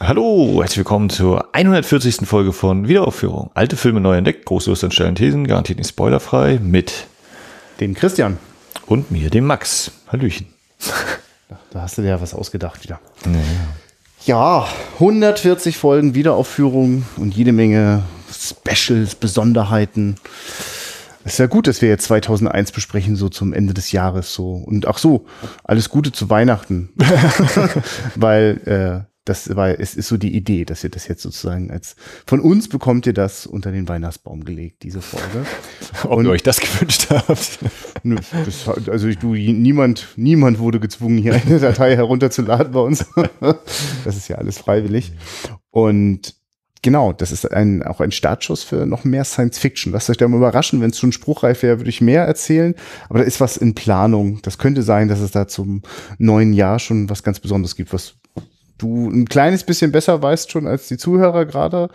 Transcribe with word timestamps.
Hallo, 0.00 0.60
herzlich 0.60 0.78
willkommen 0.78 1.10
zur 1.10 1.52
140. 1.56 2.18
Folge 2.24 2.52
von 2.52 2.86
Wiederaufführung. 2.86 3.50
Alte 3.54 3.76
Filme 3.76 4.00
neu 4.00 4.16
entdeckt, 4.16 4.44
große 4.44 4.70
Lust 4.70 4.84
an 4.84 4.92
schnellen 4.92 5.16
Thesen, 5.16 5.44
garantiert 5.44 5.78
nicht 5.78 5.88
spoilerfrei, 5.88 6.60
mit 6.62 7.08
dem 7.80 7.94
Christian. 7.94 8.38
Und 8.86 9.10
mir, 9.10 9.28
dem 9.28 9.44
Max. 9.44 9.90
Hallöchen. 10.06 10.46
Da 11.72 11.82
hast 11.82 11.98
du 11.98 12.02
dir 12.02 12.10
ja 12.10 12.20
was 12.20 12.32
ausgedacht 12.32 12.84
wieder. 12.84 13.00
Ja. 14.24 14.62
ja, 14.62 14.68
140 14.94 15.76
Folgen 15.76 16.14
Wiederaufführung 16.14 17.04
und 17.16 17.34
jede 17.34 17.50
Menge 17.50 18.04
Specials, 18.30 19.16
Besonderheiten. 19.16 20.14
Es 21.24 21.32
ist 21.32 21.38
ja 21.38 21.46
gut, 21.46 21.66
dass 21.66 21.82
wir 21.82 21.88
jetzt 21.88 22.04
2001 22.04 22.70
besprechen, 22.70 23.16
so 23.16 23.28
zum 23.28 23.52
Ende 23.52 23.74
des 23.74 23.90
Jahres 23.90 24.32
so. 24.32 24.52
Und 24.52 24.86
ach 24.86 24.98
so, 24.98 25.26
alles 25.64 25.88
Gute 25.88 26.12
zu 26.12 26.30
Weihnachten. 26.30 26.90
Weil 28.14 29.04
äh, 29.04 29.07
das 29.28 29.54
war, 29.54 29.78
es 29.78 29.94
ist 29.94 30.08
so 30.08 30.16
die 30.16 30.34
Idee, 30.34 30.64
dass 30.64 30.82
ihr 30.84 30.90
das 30.90 31.06
jetzt 31.06 31.22
sozusagen 31.22 31.70
als 31.70 31.96
von 32.26 32.40
uns 32.40 32.68
bekommt 32.68 33.06
ihr 33.06 33.12
das 33.12 33.46
unter 33.46 33.70
den 33.70 33.88
Weihnachtsbaum 33.88 34.44
gelegt, 34.44 34.82
diese 34.82 35.02
Folge. 35.02 35.46
Ob 36.04 36.18
Und, 36.18 36.24
ihr 36.24 36.30
euch 36.30 36.42
das 36.42 36.60
gewünscht 36.60 37.08
habt? 37.10 37.58
Nö, 38.02 38.16
das, 38.44 38.68
also 38.88 39.10
du, 39.10 39.34
niemand, 39.34 40.08
niemand 40.16 40.58
wurde 40.58 40.80
gezwungen, 40.80 41.18
hier 41.18 41.34
eine 41.34 41.58
Datei 41.58 41.94
herunterzuladen 41.96 42.72
bei 42.72 42.80
uns. 42.80 43.04
das 44.04 44.16
ist 44.16 44.28
ja 44.28 44.36
alles 44.36 44.58
freiwillig. 44.58 45.12
Und 45.70 46.34
genau, 46.82 47.12
das 47.12 47.32
ist 47.32 47.50
ein, 47.52 47.82
auch 47.82 48.00
ein 48.00 48.12
Startschuss 48.12 48.62
für 48.62 48.86
noch 48.86 49.04
mehr 49.04 49.24
Science 49.24 49.58
Fiction. 49.58 49.92
Lasst 49.92 50.08
euch 50.08 50.16
da 50.16 50.26
mal 50.26 50.38
überraschen, 50.38 50.80
wenn 50.80 50.90
es 50.90 50.98
schon 50.98 51.12
spruchreif 51.12 51.62
wäre, 51.62 51.80
würde 51.80 51.90
ich 51.90 52.00
mehr 52.00 52.24
erzählen. 52.24 52.74
Aber 53.08 53.18
da 53.18 53.24
ist 53.24 53.40
was 53.40 53.56
in 53.56 53.74
Planung. 53.74 54.40
Das 54.42 54.58
könnte 54.58 54.82
sein, 54.82 55.08
dass 55.08 55.20
es 55.20 55.32
da 55.32 55.48
zum 55.48 55.82
neuen 56.18 56.52
Jahr 56.52 56.78
schon 56.78 57.10
was 57.10 57.22
ganz 57.22 57.40
Besonderes 57.40 57.76
gibt, 57.76 57.92
was 57.92 58.17
du 58.78 59.08
ein 59.08 59.26
kleines 59.26 59.64
bisschen 59.64 59.92
besser 59.92 60.22
weißt 60.22 60.50
schon 60.50 60.66
als 60.66 60.88
die 60.88 60.96
Zuhörer 60.96 61.44
gerade, 61.44 61.88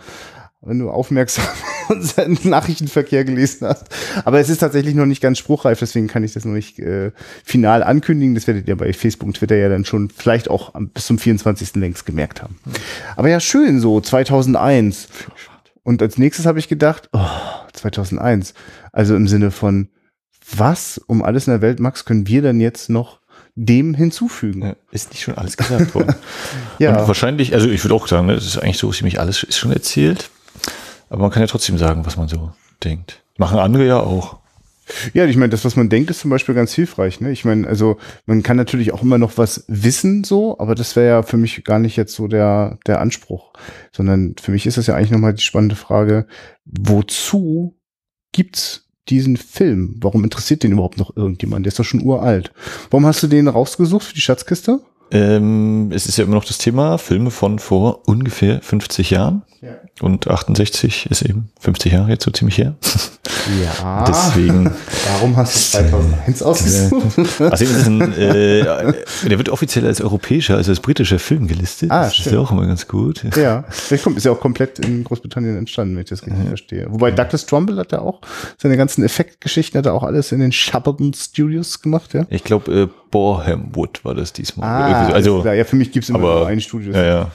wenn 0.60 0.78
du 0.78 0.90
aufmerksam 0.90 1.44
unseren 1.88 2.38
Nachrichtenverkehr 2.44 3.24
gelesen 3.24 3.66
hast. 3.68 3.86
Aber 4.24 4.40
es 4.40 4.48
ist 4.48 4.58
tatsächlich 4.58 4.94
noch 4.94 5.06
nicht 5.06 5.20
ganz 5.20 5.38
spruchreif, 5.38 5.78
deswegen 5.78 6.06
kann 6.06 6.24
ich 6.24 6.32
das 6.32 6.44
noch 6.44 6.54
nicht 6.54 6.78
äh, 6.78 7.12
final 7.44 7.82
ankündigen. 7.82 8.34
Das 8.34 8.46
werdet 8.46 8.68
ihr 8.68 8.76
bei 8.76 8.92
Facebook 8.92 9.26
und 9.26 9.36
Twitter 9.36 9.56
ja 9.56 9.68
dann 9.68 9.84
schon 9.84 10.10
vielleicht 10.10 10.48
auch 10.48 10.72
bis 10.94 11.06
zum 11.06 11.18
24. 11.18 11.74
längst 11.76 12.06
gemerkt 12.06 12.42
haben. 12.42 12.58
Aber 13.16 13.28
ja, 13.28 13.40
schön 13.40 13.80
so, 13.80 14.00
2001. 14.00 15.08
Und 15.82 16.00
als 16.00 16.16
nächstes 16.16 16.46
habe 16.46 16.58
ich 16.58 16.68
gedacht, 16.68 17.10
oh, 17.12 17.20
2001. 17.74 18.54
Also 18.92 19.14
im 19.14 19.28
Sinne 19.28 19.50
von, 19.50 19.88
was 20.56 20.98
um 20.98 21.22
alles 21.22 21.46
in 21.46 21.52
der 21.52 21.62
Welt, 21.62 21.80
Max, 21.80 22.04
können 22.04 22.26
wir 22.26 22.42
denn 22.42 22.60
jetzt 22.60 22.88
noch 22.88 23.20
dem 23.54 23.94
hinzufügen. 23.94 24.62
Ja, 24.62 24.76
ist 24.90 25.10
nicht 25.10 25.22
schon 25.22 25.36
alles 25.38 25.56
gesagt 25.56 25.94
worden? 25.94 26.14
ja. 26.78 27.00
Und 27.00 27.08
wahrscheinlich, 27.08 27.54
also 27.54 27.68
ich 27.68 27.84
würde 27.84 27.94
auch 27.94 28.08
sagen, 28.08 28.28
das 28.28 28.42
ne, 28.42 28.48
ist 28.48 28.58
eigentlich 28.58 28.78
so 28.78 28.90
ziemlich 28.92 29.20
alles 29.20 29.42
ist 29.42 29.58
schon 29.58 29.72
erzählt. 29.72 30.30
Aber 31.08 31.22
man 31.22 31.30
kann 31.30 31.42
ja 31.42 31.46
trotzdem 31.46 31.78
sagen, 31.78 32.04
was 32.06 32.16
man 32.16 32.28
so 32.28 32.52
denkt. 32.82 33.22
Machen 33.38 33.58
andere 33.58 33.86
ja 33.86 34.00
auch. 34.00 34.38
Ja, 35.14 35.24
ich 35.24 35.36
meine, 35.36 35.50
das, 35.50 35.64
was 35.64 35.76
man 35.76 35.88
denkt, 35.88 36.10
ist 36.10 36.20
zum 36.20 36.30
Beispiel 36.30 36.54
ganz 36.54 36.72
hilfreich. 36.72 37.20
Ne? 37.20 37.30
Ich 37.30 37.44
meine, 37.44 37.66
also 37.66 37.98
man 38.26 38.42
kann 38.42 38.56
natürlich 38.56 38.92
auch 38.92 39.02
immer 39.02 39.18
noch 39.18 39.38
was 39.38 39.64
wissen, 39.66 40.24
so, 40.24 40.58
aber 40.58 40.74
das 40.74 40.94
wäre 40.94 41.08
ja 41.08 41.22
für 41.22 41.36
mich 41.36 41.64
gar 41.64 41.78
nicht 41.78 41.96
jetzt 41.96 42.14
so 42.14 42.28
der, 42.28 42.78
der 42.86 43.00
Anspruch. 43.00 43.52
Sondern 43.92 44.34
für 44.40 44.50
mich 44.50 44.66
ist 44.66 44.76
das 44.76 44.86
ja 44.86 44.94
eigentlich 44.94 45.10
nochmal 45.10 45.34
die 45.34 45.42
spannende 45.42 45.76
Frage, 45.76 46.26
wozu 46.64 47.78
gibt's 48.32 48.83
diesen 49.08 49.36
Film? 49.36 49.96
Warum 50.00 50.24
interessiert 50.24 50.62
den 50.62 50.72
überhaupt 50.72 50.98
noch 50.98 51.16
irgendjemand? 51.16 51.66
Der 51.66 51.68
ist 51.68 51.78
doch 51.78 51.84
schon 51.84 52.02
uralt. 52.02 52.52
Warum 52.90 53.06
hast 53.06 53.22
du 53.22 53.26
den 53.26 53.48
rausgesucht 53.48 54.04
für 54.04 54.14
die 54.14 54.20
Schatzkiste? 54.20 54.80
Ähm, 55.10 55.90
es 55.92 56.06
ist 56.06 56.16
ja 56.16 56.24
immer 56.24 56.34
noch 56.34 56.44
das 56.44 56.58
Thema 56.58 56.98
Filme 56.98 57.30
von 57.30 57.58
vor 57.58 58.08
ungefähr 58.08 58.60
50 58.62 59.10
Jahren. 59.10 59.42
Ja. 59.64 59.76
Und 60.02 60.28
68 60.28 61.06
ist 61.10 61.22
eben 61.22 61.48
50 61.60 61.92
Jahre 61.92 62.10
jetzt 62.10 62.24
so 62.24 62.30
ziemlich 62.30 62.58
her. 62.58 62.74
Ja. 63.62 64.04
Deswegen. 64.08 64.70
Warum 65.14 65.36
hast 65.36 65.54
du 65.54 65.78
2001 65.78 66.40
äh, 66.40 66.44
ausgesucht? 66.44 67.40
Also 67.40 67.64
ist 67.64 67.86
ein, 67.86 68.12
äh, 68.12 68.62
der 68.62 69.38
wird 69.38 69.48
offiziell 69.48 69.86
als 69.86 70.02
europäischer, 70.02 70.56
also 70.56 70.70
als 70.70 70.80
britischer 70.80 71.18
Film 71.18 71.46
gelistet. 71.46 71.90
Ah, 71.90 72.04
das 72.04 72.14
stimmt. 72.14 72.26
ist 72.26 72.32
ja 72.32 72.38
auch 72.40 72.50
immer 72.50 72.66
ganz 72.66 72.86
gut. 72.86 73.24
Ja, 73.36 73.64
ist 73.90 74.24
ja 74.24 74.32
auch 74.32 74.40
komplett 74.40 74.80
in 74.80 75.02
Großbritannien 75.02 75.56
entstanden, 75.56 75.94
wenn 75.94 76.02
ich 76.02 76.10
das 76.10 76.22
richtig 76.22 76.42
ja. 76.42 76.48
verstehe. 76.48 76.86
Wobei 76.90 77.08
ja. 77.08 77.14
Douglas 77.14 77.46
Trumbull 77.46 77.78
hat 77.78 77.92
ja 77.92 78.00
auch 78.00 78.20
seine 78.58 78.76
ganzen 78.76 79.02
Effektgeschichten 79.02 79.78
hat 79.78 79.86
er 79.86 79.94
auch 79.94 80.02
alles 80.02 80.30
in 80.32 80.40
den 80.40 80.52
Shepperton 80.52 81.14
Studios 81.14 81.80
gemacht, 81.80 82.12
ja? 82.12 82.26
Ich 82.28 82.44
glaube, 82.44 82.72
äh, 82.72 82.88
Boreham 83.10 83.74
Wood 83.74 84.04
war 84.04 84.14
das 84.14 84.34
diesmal. 84.34 84.68
Ah, 84.68 85.08
also, 85.08 85.42
ja, 85.46 85.64
für 85.64 85.76
mich 85.76 85.90
gibt 85.90 86.04
es 86.04 86.10
immer 86.10 86.18
aber, 86.18 86.34
nur 86.40 86.46
ein 86.48 86.60
Studio. 86.60 86.92
Ja. 86.92 87.30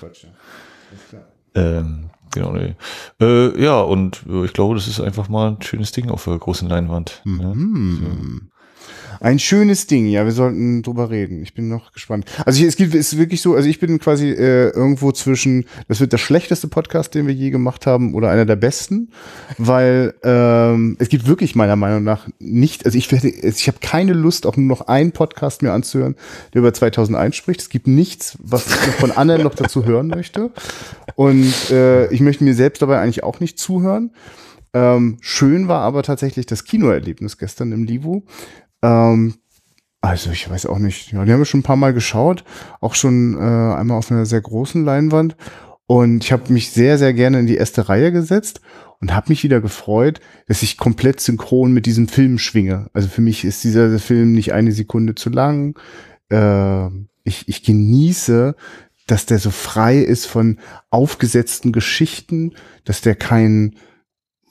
Ähm, 1.56 2.10
Genau, 2.32 2.52
nee. 2.52 2.76
Äh, 3.22 3.62
ja, 3.62 3.82
und 3.82 4.24
äh, 4.30 4.46
ich 4.46 4.54
glaube, 4.54 4.76
das 4.76 4.88
ist 4.88 5.00
einfach 5.00 5.30
mal 5.30 5.52
ein 5.52 5.62
schönes 5.62 5.92
Ding 5.92 6.10
auf 6.10 6.26
der 6.26 6.38
großen 6.38 6.68
Leinwand. 6.68 7.22
Mhm. 7.26 7.42
Ja, 7.42 7.54
so. 7.54 8.49
Ein 9.22 9.40
schönes 9.40 9.88
Ding, 9.88 10.08
ja, 10.08 10.24
wir 10.26 10.32
sollten 10.32 10.82
drüber 10.82 11.10
reden. 11.10 11.44
Ich 11.44 11.54
bin 11.54 11.68
noch 11.68 11.92
gespannt. 11.92 12.26
Also 12.46 12.64
es 12.64 12.78
gibt, 12.78 12.94
ist 12.96 13.18
wirklich 13.18 13.42
so, 13.42 13.56
also 13.56 13.68
ich 13.68 13.80
bin 13.80 14.00
quasi 14.00 14.30
äh, 14.30 14.70
irgendwo 14.70 15.12
zwischen, 15.12 15.66
das 15.88 16.00
wird 16.00 16.14
der 16.14 16.18
schlechteste 16.18 16.68
Podcast, 16.68 17.16
den 17.16 17.28
wir 17.28 17.34
je 17.34 17.50
gemacht 17.50 17.86
haben, 17.86 18.14
oder 18.14 18.30
einer 18.30 18.46
der 18.46 18.56
besten, 18.56 19.12
weil 19.58 20.14
ähm, 20.24 20.96
es 21.00 21.10
gibt 21.10 21.28
wirklich 21.28 21.56
meiner 21.56 21.76
Meinung 21.76 22.04
nach 22.04 22.28
nicht, 22.40 22.86
also 22.86 22.98
ich 22.98 23.12
werde, 23.12 23.30
ich 23.30 23.68
habe 23.68 23.80
keine 23.82 24.14
Lust, 24.14 24.46
auch 24.46 24.56
nur 24.56 24.68
noch 24.68 24.88
einen 24.88 25.12
Podcast 25.12 25.62
mir 25.62 25.74
anzuhören, 25.74 26.16
der 26.54 26.60
über 26.60 26.74
2001 26.74 27.36
spricht. 27.36 27.62
Es 27.62 27.70
gibt 27.70 27.88
nichts, 27.88 28.38
was 28.42 28.68
ich 28.68 28.74
von 28.96 29.12
anderen 29.12 29.44
noch 29.44 29.56
dazu 29.56 29.86
hören 29.86 30.08
möchte. 30.08 30.52
Und 31.16 31.54
äh, 31.72 32.08
ich 32.12 32.22
möchte 32.22 32.44
mir 32.44 32.54
selbst 32.54 32.82
dabei 32.82 33.00
eigentlich 33.00 33.24
auch 33.24 33.40
nicht 33.40 33.60
zuhören. 33.60 34.12
Ähm, 34.74 35.18
schön 35.22 35.68
war 35.68 35.82
aber 35.82 36.04
tatsächlich 36.04 36.46
das 36.46 36.64
Kinoerlebnis 36.64 37.38
gestern 37.38 37.72
im 37.72 37.86
Livu. 37.86 38.22
Ähm, 38.82 39.36
also 40.02 40.32
ich 40.32 40.50
weiß 40.50 40.66
auch 40.66 40.80
nicht. 40.80 41.12
Ja, 41.12 41.26
die 41.26 41.32
haben 41.32 41.40
wir 41.40 41.46
schon 41.46 41.60
ein 41.60 41.64
paar 41.64 41.76
Mal 41.76 41.94
geschaut, 41.94 42.44
auch 42.80 42.96
schon 42.96 43.36
äh, 43.36 43.40
einmal 43.40 43.98
auf 43.98 44.12
einer 44.12 44.26
sehr 44.26 44.42
großen 44.42 44.84
Leinwand. 44.86 45.36
Und 45.88 46.24
ich 46.24 46.32
habe 46.32 46.54
mich 46.54 46.70
sehr, 46.70 46.98
sehr 46.98 47.14
gerne 47.14 47.40
in 47.40 47.48
die 47.48 47.58
erste 47.58 47.90
Reihe 47.90 48.12
gesetzt 48.12 48.62
und 49.00 49.14
habe 49.14 49.30
mich 49.30 49.44
wieder 49.44 49.60
gefreut, 49.60 50.20
dass 50.48 50.62
ich 50.62 50.78
komplett 50.78 51.20
synchron 51.20 51.74
mit 51.74 51.86
diesem 51.86 52.08
Film 52.08 52.38
schwinge. 52.38 52.90
Also 52.94 53.08
für 53.08 53.22
mich 53.22 53.44
ist 53.44 53.64
dieser 53.64 53.98
Film 53.98 54.34
nicht 54.34 54.54
eine 54.54 54.72
Sekunde 54.72 55.16
zu 55.16 55.30
lang. 55.30 55.78
Äh, 56.30 56.88
ich, 57.24 57.48
ich 57.48 57.64
genieße, 57.64 58.56
dass 59.08 59.26
der 59.26 59.40
so 59.40 59.50
frei 59.50 59.98
ist 59.98 60.28
von 60.28 60.60
aufgesetzten 60.92 61.72
Geschichten, 61.72 62.54
dass 62.86 63.02
der 63.02 63.16
kein, 63.16 63.76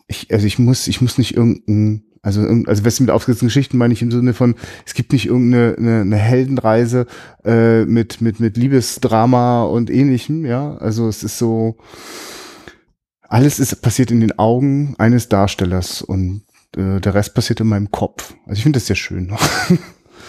ich, 0.09 0.33
also 0.33 0.47
ich 0.47 0.59
muss, 0.59 0.89
ich 0.89 1.01
muss 1.01 1.19
nicht 1.19 1.37
irgendein 1.37 2.03
also, 2.23 2.43
also 2.67 2.85
was 2.85 3.01
mit 3.01 3.11
aufgesetzten 3.11 3.49
Geschichten 3.49 3.79
meine 3.79 3.95
ich 3.95 4.03
im 4.03 4.11
Sinne 4.11 4.35
von, 4.35 4.55
es 4.87 4.95
gibt 4.95 5.13
nicht 5.13 5.27
irgendeine 5.27 5.77
eine, 5.79 6.01
eine 6.01 6.17
Heldenreise 6.17 7.07
äh, 7.45 7.85
mit, 7.85 8.21
mit, 8.21 8.41
mit 8.41 8.57
Liebesdrama 8.57 9.65
und 9.65 9.91
ähnlichem, 9.91 10.45
ja. 10.45 10.77
Also 10.77 11.09
es 11.09 11.23
ist 11.23 11.39
so, 11.39 11.77
alles 13.23 13.59
ist 13.59 13.83
passiert 13.83 14.11
in 14.11 14.21
den 14.21 14.39
Augen 14.39 14.95
eines 14.99 15.29
Darstellers 15.29 16.03
und 16.03 16.43
äh, 16.77 17.01
der 17.01 17.15
Rest 17.15 17.35
passiert 17.35 17.61
in 17.61 17.69
meinem 17.69 17.91
Kopf. 17.91 18.35
Also 18.47 18.59
ich 18.59 18.63
finde 18.63 18.79
das 18.79 18.87
sehr 18.87 18.97
schön. 18.97 19.33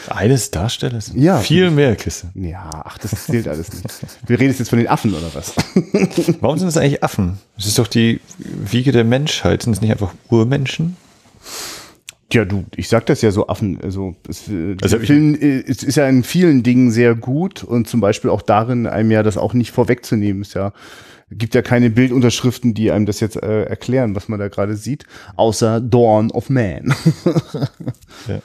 Eines 0.07 0.49
Darstellers? 0.49 1.11
Ja. 1.13 1.39
Viel 1.39 1.71
mehr 1.71 1.95
Kisse. 1.95 2.31
Ja, 2.33 2.69
ach, 2.85 2.97
das 2.97 3.25
zählt 3.25 3.47
alles 3.47 3.71
nicht. 3.73 3.85
Wir 4.25 4.39
reden 4.39 4.55
jetzt 4.57 4.69
von 4.69 4.79
den 4.79 4.87
Affen 4.87 5.13
oder 5.13 5.33
was? 5.33 5.53
Warum 6.41 6.57
sind 6.57 6.67
das 6.67 6.77
eigentlich 6.77 7.03
Affen? 7.03 7.37
Es 7.57 7.65
ist 7.65 7.77
doch 7.77 7.87
die 7.87 8.21
Wiege 8.37 8.91
der 8.91 9.03
Menschheit. 9.03 9.63
Sind 9.63 9.73
es 9.73 9.81
nicht 9.81 9.91
einfach 9.91 10.13
Urmenschen? 10.29 10.95
Ja, 12.31 12.45
du, 12.45 12.65
ich 12.75 12.89
sag 12.89 13.07
das 13.07 13.21
ja 13.21 13.31
so 13.31 13.47
Affen, 13.47 13.79
also, 13.81 14.15
es, 14.27 14.49
also 14.81 14.99
Film 14.99 15.33
ist, 15.33 15.83
ist 15.83 15.95
ja 15.95 16.07
in 16.07 16.23
vielen 16.23 16.61
Dingen 16.61 16.91
sehr 16.91 17.15
gut 17.15 17.63
und 17.63 17.87
zum 17.87 18.01
Beispiel 18.01 18.29
auch 18.29 18.43
darin, 18.43 18.85
einem 18.85 19.09
ja 19.09 19.23
das 19.23 19.37
auch 19.37 19.53
nicht 19.53 19.71
vorwegzunehmen, 19.71 20.43
ist 20.43 20.53
ja, 20.53 20.71
gibt 21.31 21.55
ja 21.55 21.63
keine 21.63 21.89
Bildunterschriften, 21.89 22.75
die 22.75 22.91
einem 22.91 23.07
das 23.07 23.19
jetzt 23.19 23.41
äh, 23.41 23.63
erklären, 23.63 24.15
was 24.15 24.27
man 24.27 24.39
da 24.39 24.47
gerade 24.47 24.75
sieht, 24.75 25.05
außer 25.37 25.81
Dawn 25.81 26.29
of 26.29 26.51
Man. 26.51 26.93
ja. 28.27 28.41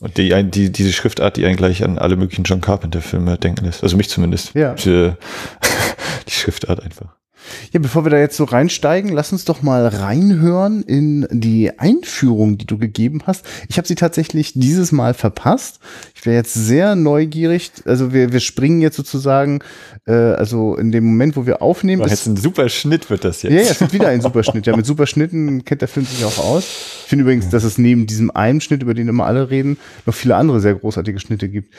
Und 0.00 0.16
die, 0.16 0.30
die, 0.44 0.70
diese 0.70 0.92
Schriftart, 0.92 1.36
die 1.36 1.44
eigentlich 1.44 1.84
an 1.84 1.98
alle 1.98 2.16
möglichen 2.16 2.44
John 2.44 2.60
Carpenter-Filme 2.60 3.36
denken 3.38 3.64
lässt. 3.64 3.82
Also 3.82 3.96
mich 3.96 4.08
zumindest. 4.08 4.54
Ja. 4.54 4.74
Die, 4.74 5.12
die 6.28 6.32
Schriftart 6.32 6.82
einfach. 6.82 7.16
Ja, 7.72 7.80
bevor 7.80 8.04
wir 8.04 8.10
da 8.10 8.18
jetzt 8.18 8.36
so 8.36 8.44
reinsteigen, 8.44 9.12
lass 9.12 9.32
uns 9.32 9.44
doch 9.44 9.62
mal 9.62 9.86
reinhören 9.86 10.82
in 10.82 11.26
die 11.30 11.78
Einführung, 11.78 12.58
die 12.58 12.66
du 12.66 12.78
gegeben 12.78 13.22
hast. 13.26 13.44
Ich 13.68 13.78
habe 13.78 13.86
sie 13.86 13.94
tatsächlich 13.94 14.52
dieses 14.54 14.92
Mal 14.92 15.14
verpasst. 15.14 15.80
Ich 16.14 16.26
wäre 16.26 16.36
jetzt 16.36 16.54
sehr 16.54 16.96
neugierig. 16.96 17.70
Also 17.84 18.12
wir, 18.12 18.32
wir 18.32 18.40
springen 18.40 18.80
jetzt 18.80 18.96
sozusagen, 18.96 19.60
äh, 20.06 20.12
also 20.12 20.76
in 20.76 20.92
dem 20.92 21.04
Moment, 21.04 21.36
wo 21.36 21.46
wir 21.46 21.62
aufnehmen. 21.62 22.02
Das 22.02 22.12
ist 22.12 22.26
ein 22.26 22.36
super 22.36 22.68
Schnitt 22.68 23.10
wird 23.10 23.24
das 23.24 23.42
jetzt. 23.42 23.52
Ja, 23.52 23.60
ja, 23.60 23.70
es 23.70 23.80
wird 23.80 23.92
wieder 23.92 24.08
ein 24.08 24.20
super 24.20 24.42
Schnitt. 24.42 24.66
Ja, 24.66 24.76
mit 24.76 24.86
super 24.86 25.06
Schnitten 25.06 25.64
kennt 25.64 25.80
der 25.80 25.88
Film 25.88 26.06
sich 26.06 26.24
auch 26.24 26.38
aus. 26.38 26.64
Ich 27.02 27.08
finde 27.08 27.22
übrigens, 27.22 27.48
dass 27.48 27.64
es 27.64 27.78
neben 27.78 28.06
diesem 28.06 28.30
einen 28.30 28.60
Schnitt, 28.60 28.82
über 28.82 28.94
den 28.94 29.08
immer 29.08 29.26
alle 29.26 29.50
reden, 29.50 29.78
noch 30.06 30.14
viele 30.14 30.36
andere 30.36 30.60
sehr 30.60 30.74
großartige 30.74 31.18
Schnitte 31.18 31.48
gibt. 31.48 31.74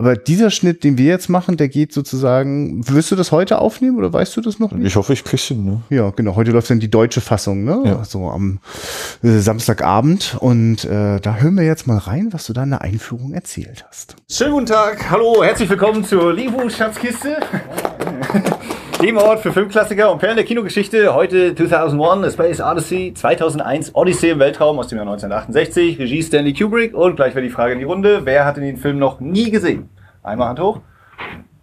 Aber 0.00 0.16
dieser 0.16 0.50
Schnitt, 0.50 0.82
den 0.82 0.96
wir 0.96 1.04
jetzt 1.04 1.28
machen, 1.28 1.58
der 1.58 1.68
geht 1.68 1.92
sozusagen, 1.92 2.88
wirst 2.88 3.10
du 3.10 3.16
das 3.16 3.32
heute 3.32 3.58
aufnehmen 3.58 3.98
oder 3.98 4.10
weißt 4.10 4.34
du 4.34 4.40
das 4.40 4.58
noch 4.58 4.72
nicht? 4.72 4.86
Ich 4.86 4.96
hoffe, 4.96 5.12
ich 5.12 5.24
krieg's 5.24 5.42
hin, 5.42 5.62
ne? 5.62 5.82
Ja, 5.90 6.08
genau. 6.08 6.36
Heute 6.36 6.52
läuft 6.52 6.70
dann 6.70 6.80
die 6.80 6.90
deutsche 6.90 7.20
Fassung, 7.20 7.64
ne? 7.64 7.82
Ja. 7.84 8.02
So 8.02 8.30
am 8.30 8.60
äh, 9.22 9.40
Samstagabend. 9.40 10.38
Und 10.40 10.86
äh, 10.86 11.20
da 11.20 11.36
hören 11.36 11.54
wir 11.54 11.64
jetzt 11.64 11.86
mal 11.86 11.98
rein, 11.98 12.28
was 12.30 12.46
du 12.46 12.54
da 12.54 12.62
in 12.62 12.70
der 12.70 12.80
Einführung 12.80 13.34
erzählt 13.34 13.84
hast. 13.90 14.16
Schönen 14.30 14.52
guten 14.52 14.66
Tag. 14.66 15.10
Hallo, 15.10 15.44
herzlich 15.44 15.68
willkommen 15.68 16.02
zur 16.02 16.32
Livu 16.32 16.70
Schatzkiste. 16.70 17.36
Dem 19.02 19.16
Ort 19.16 19.40
für 19.40 19.50
Filmklassiker 19.50 20.12
und 20.12 20.18
Perlen 20.18 20.36
der 20.36 20.44
Kinogeschichte. 20.44 21.14
Heute 21.14 21.54
2001, 21.54 22.26
A 22.26 22.30
Space 22.30 22.60
Odyssey, 22.60 23.14
2001 23.14 23.94
Odyssey 23.94 24.30
im 24.30 24.38
Weltraum 24.40 24.78
aus 24.78 24.88
dem 24.88 24.98
Jahr 24.98 25.06
1968, 25.06 25.98
Regie 25.98 26.22
Stanley 26.22 26.52
Kubrick 26.52 26.94
und 26.94 27.16
gleich 27.16 27.34
wäre 27.34 27.42
die 27.42 27.50
Frage 27.50 27.72
in 27.72 27.78
die 27.78 27.86
Runde, 27.86 28.26
wer 28.26 28.44
hat 28.44 28.58
den 28.58 28.76
Film 28.76 28.98
noch 28.98 29.18
nie 29.18 29.50
gesehen? 29.50 29.88
Einmal 30.22 30.48
Hand 30.48 30.60
hoch. 30.60 30.80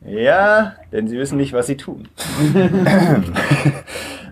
Ja, 0.04 0.74
denn 0.92 1.08
sie 1.08 1.20
wissen 1.20 1.38
nicht, 1.38 1.54
was 1.54 1.68
sie 1.68 1.78
tun. 1.78 2.08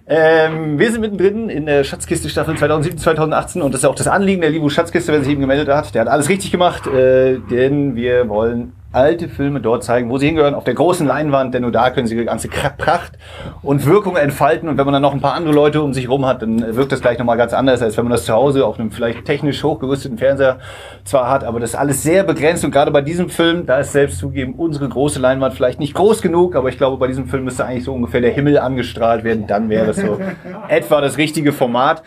ähm, 0.07 0.79
wir 0.79 0.91
sind 0.91 1.01
mittendrin 1.01 1.49
in 1.49 1.67
der 1.67 1.83
Schatzkiste 1.83 2.27
Staffel 2.27 2.57
2017, 2.57 2.97
2018 2.97 3.61
und 3.61 3.71
das 3.71 3.81
ist 3.81 3.85
auch 3.85 3.93
das 3.93 4.07
Anliegen 4.07 4.41
der 4.41 4.49
Libu 4.49 4.69
Schatzkiste, 4.69 5.11
wer 5.11 5.19
sich 5.19 5.31
eben 5.31 5.41
gemeldet 5.41 5.69
hat. 5.69 5.93
Der 5.93 6.01
hat 6.01 6.07
alles 6.07 6.27
richtig 6.27 6.51
gemacht, 6.51 6.87
äh, 6.87 7.37
denn 7.51 7.95
wir 7.95 8.27
wollen 8.29 8.73
alte 8.95 9.27
Filme 9.27 9.59
dort 9.59 9.83
zeigen, 9.83 10.09
wo 10.09 10.17
sie 10.17 10.27
hingehören, 10.27 10.55
auf 10.55 10.63
der 10.63 10.73
großen 10.73 11.05
Leinwand, 11.05 11.53
denn 11.53 11.61
nur 11.61 11.71
da 11.71 11.89
können 11.89 12.07
sie 12.07 12.15
die 12.15 12.25
ganze 12.25 12.47
Pracht 12.47 13.13
und 13.61 13.85
Wirkung 13.85 14.15
entfalten. 14.15 14.69
Und 14.69 14.77
wenn 14.77 14.85
man 14.85 14.93
dann 14.93 15.01
noch 15.01 15.13
ein 15.13 15.21
paar 15.21 15.33
andere 15.33 15.53
Leute 15.53 15.81
um 15.81 15.93
sich 15.93 16.09
rum 16.09 16.25
hat, 16.25 16.41
dann 16.41 16.75
wirkt 16.75 16.91
das 16.91 17.01
gleich 17.01 17.19
nochmal 17.19 17.37
ganz 17.37 17.53
anders, 17.53 17.81
als 17.81 17.97
wenn 17.97 18.05
man 18.05 18.11
das 18.11 18.25
zu 18.25 18.33
Hause 18.33 18.65
auf 18.65 18.79
einem 18.79 18.91
vielleicht 18.91 19.25
technisch 19.25 19.63
hochgerüsteten 19.63 20.17
Fernseher 20.17 20.59
zwar 21.03 21.29
hat, 21.29 21.43
aber 21.43 21.59
das 21.59 21.71
ist 21.71 21.75
alles 21.75 22.03
sehr 22.03 22.23
begrenzt. 22.23 22.63
Und 22.63 22.71
gerade 22.71 22.91
bei 22.91 23.01
diesem 23.01 23.29
Film, 23.29 23.65
da 23.65 23.79
ist 23.79 23.91
selbst 23.91 24.17
zugeben, 24.17 24.55
unsere 24.55 24.87
große 24.87 25.19
Leinwand 25.19 25.53
vielleicht 25.53 25.79
nicht 25.79 25.93
groß 25.93 26.21
genug, 26.21 26.55
aber 26.55 26.69
ich 26.69 26.77
glaube, 26.77 26.97
bei 26.97 27.07
diesem 27.07 27.27
Film 27.27 27.43
müsste 27.43 27.65
eigentlich 27.65 27.83
so 27.83 27.93
ungefähr 27.93 28.21
der 28.21 28.31
Himmel 28.31 28.57
angestrahlt 28.57 29.23
werden. 29.23 29.45
Dann 29.47 29.69
wäre 29.69 29.87
das 29.87 29.97
so 29.97 30.19
etwa 30.69 31.01
das 31.01 31.17
richtige 31.17 31.51
Format. 31.51 32.03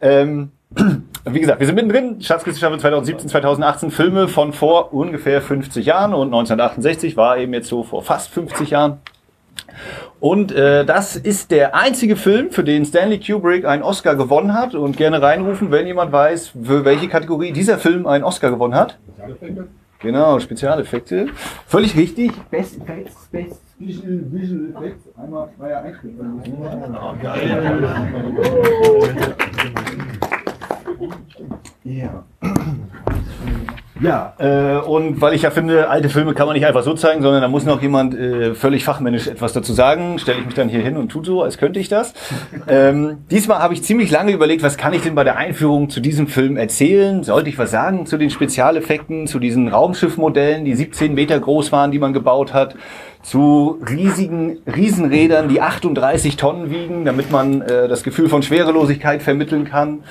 Ähm, 0.00 0.52
wie 0.70 1.40
gesagt, 1.40 1.60
wir 1.60 1.66
sind 1.66 1.76
mittendrin. 1.76 2.20
Schatzkiste 2.20 2.60
2017, 2.60 3.28
2018 3.28 3.90
Filme 3.90 4.28
von 4.28 4.52
vor 4.52 4.92
ungefähr 4.92 5.40
50 5.40 5.86
Jahren 5.86 6.14
und 6.14 6.28
1968 6.28 7.16
war 7.16 7.38
eben 7.38 7.54
jetzt 7.54 7.68
so 7.68 7.82
vor 7.82 8.02
fast 8.02 8.30
50 8.30 8.70
Jahren. 8.70 8.98
Und 10.20 10.52
äh, 10.52 10.84
das 10.84 11.16
ist 11.16 11.50
der 11.50 11.74
einzige 11.74 12.16
Film, 12.16 12.50
für 12.50 12.64
den 12.64 12.84
Stanley 12.84 13.20
Kubrick 13.20 13.64
einen 13.64 13.82
Oscar 13.82 14.16
gewonnen 14.16 14.52
hat. 14.52 14.74
Und 14.74 14.96
gerne 14.96 15.22
reinrufen, 15.22 15.70
wenn 15.70 15.86
jemand 15.86 16.12
weiß, 16.12 16.48
für 16.64 16.84
welche 16.84 17.08
Kategorie 17.08 17.52
dieser 17.52 17.78
Film 17.78 18.06
einen 18.06 18.24
Oscar 18.24 18.50
gewonnen 18.50 18.74
hat. 18.74 18.98
Spezialeffekte? 19.06 19.68
Genau, 20.00 20.38
Spezialeffekte. 20.38 21.26
Völlig 21.66 21.96
richtig. 21.96 22.32
Best 22.50 22.80
Effects, 22.80 23.28
Best 23.32 23.62
Visual, 23.78 24.20
Visual 24.30 24.70
Effects. 24.76 25.08
Einmal 25.16 25.48
freier 25.58 25.82
Eintritt. 25.82 26.14
Oh, 26.20 27.14
geil. 27.20 27.88
Ja. 31.84 32.24
Ja, 34.00 34.34
äh, 34.38 34.76
und 34.78 35.20
weil 35.20 35.34
ich 35.34 35.42
ja 35.42 35.50
finde, 35.50 35.88
alte 35.90 36.08
Filme 36.08 36.32
kann 36.32 36.46
man 36.46 36.54
nicht 36.54 36.66
einfach 36.66 36.84
so 36.84 36.94
zeigen, 36.94 37.20
sondern 37.20 37.42
da 37.42 37.48
muss 37.48 37.64
noch 37.64 37.82
jemand 37.82 38.14
äh, 38.14 38.54
völlig 38.54 38.84
fachmännisch 38.84 39.26
etwas 39.26 39.52
dazu 39.52 39.72
sagen, 39.72 40.20
stelle 40.20 40.38
ich 40.38 40.46
mich 40.46 40.54
dann 40.54 40.68
hier 40.68 40.80
hin 40.80 40.96
und 40.96 41.08
tue 41.08 41.24
so, 41.24 41.42
als 41.42 41.58
könnte 41.58 41.80
ich 41.80 41.88
das. 41.88 42.14
Ähm, 42.68 43.18
diesmal 43.30 43.58
habe 43.58 43.74
ich 43.74 43.82
ziemlich 43.82 44.12
lange 44.12 44.30
überlegt, 44.32 44.62
was 44.62 44.76
kann 44.76 44.92
ich 44.92 45.02
denn 45.02 45.16
bei 45.16 45.24
der 45.24 45.36
Einführung 45.36 45.90
zu 45.90 46.00
diesem 46.00 46.28
Film 46.28 46.56
erzählen? 46.56 47.24
Sollte 47.24 47.50
ich 47.50 47.58
was 47.58 47.72
sagen 47.72 48.06
zu 48.06 48.18
den 48.18 48.30
Spezialeffekten, 48.30 49.26
zu 49.26 49.40
diesen 49.40 49.66
Raumschiffmodellen, 49.66 50.64
die 50.64 50.76
17 50.76 51.14
Meter 51.14 51.40
groß 51.40 51.72
waren, 51.72 51.90
die 51.90 51.98
man 51.98 52.12
gebaut 52.12 52.54
hat? 52.54 52.76
Zu 53.22 53.80
riesigen 53.88 54.58
Riesenrädern, 54.66 55.48
die 55.48 55.60
38 55.60 56.36
Tonnen 56.36 56.70
wiegen, 56.70 57.04
damit 57.04 57.30
man 57.30 57.62
äh, 57.62 57.88
das 57.88 58.02
Gefühl 58.02 58.28
von 58.28 58.42
Schwerelosigkeit 58.42 59.22
vermitteln 59.22 59.64
kann. 59.64 60.04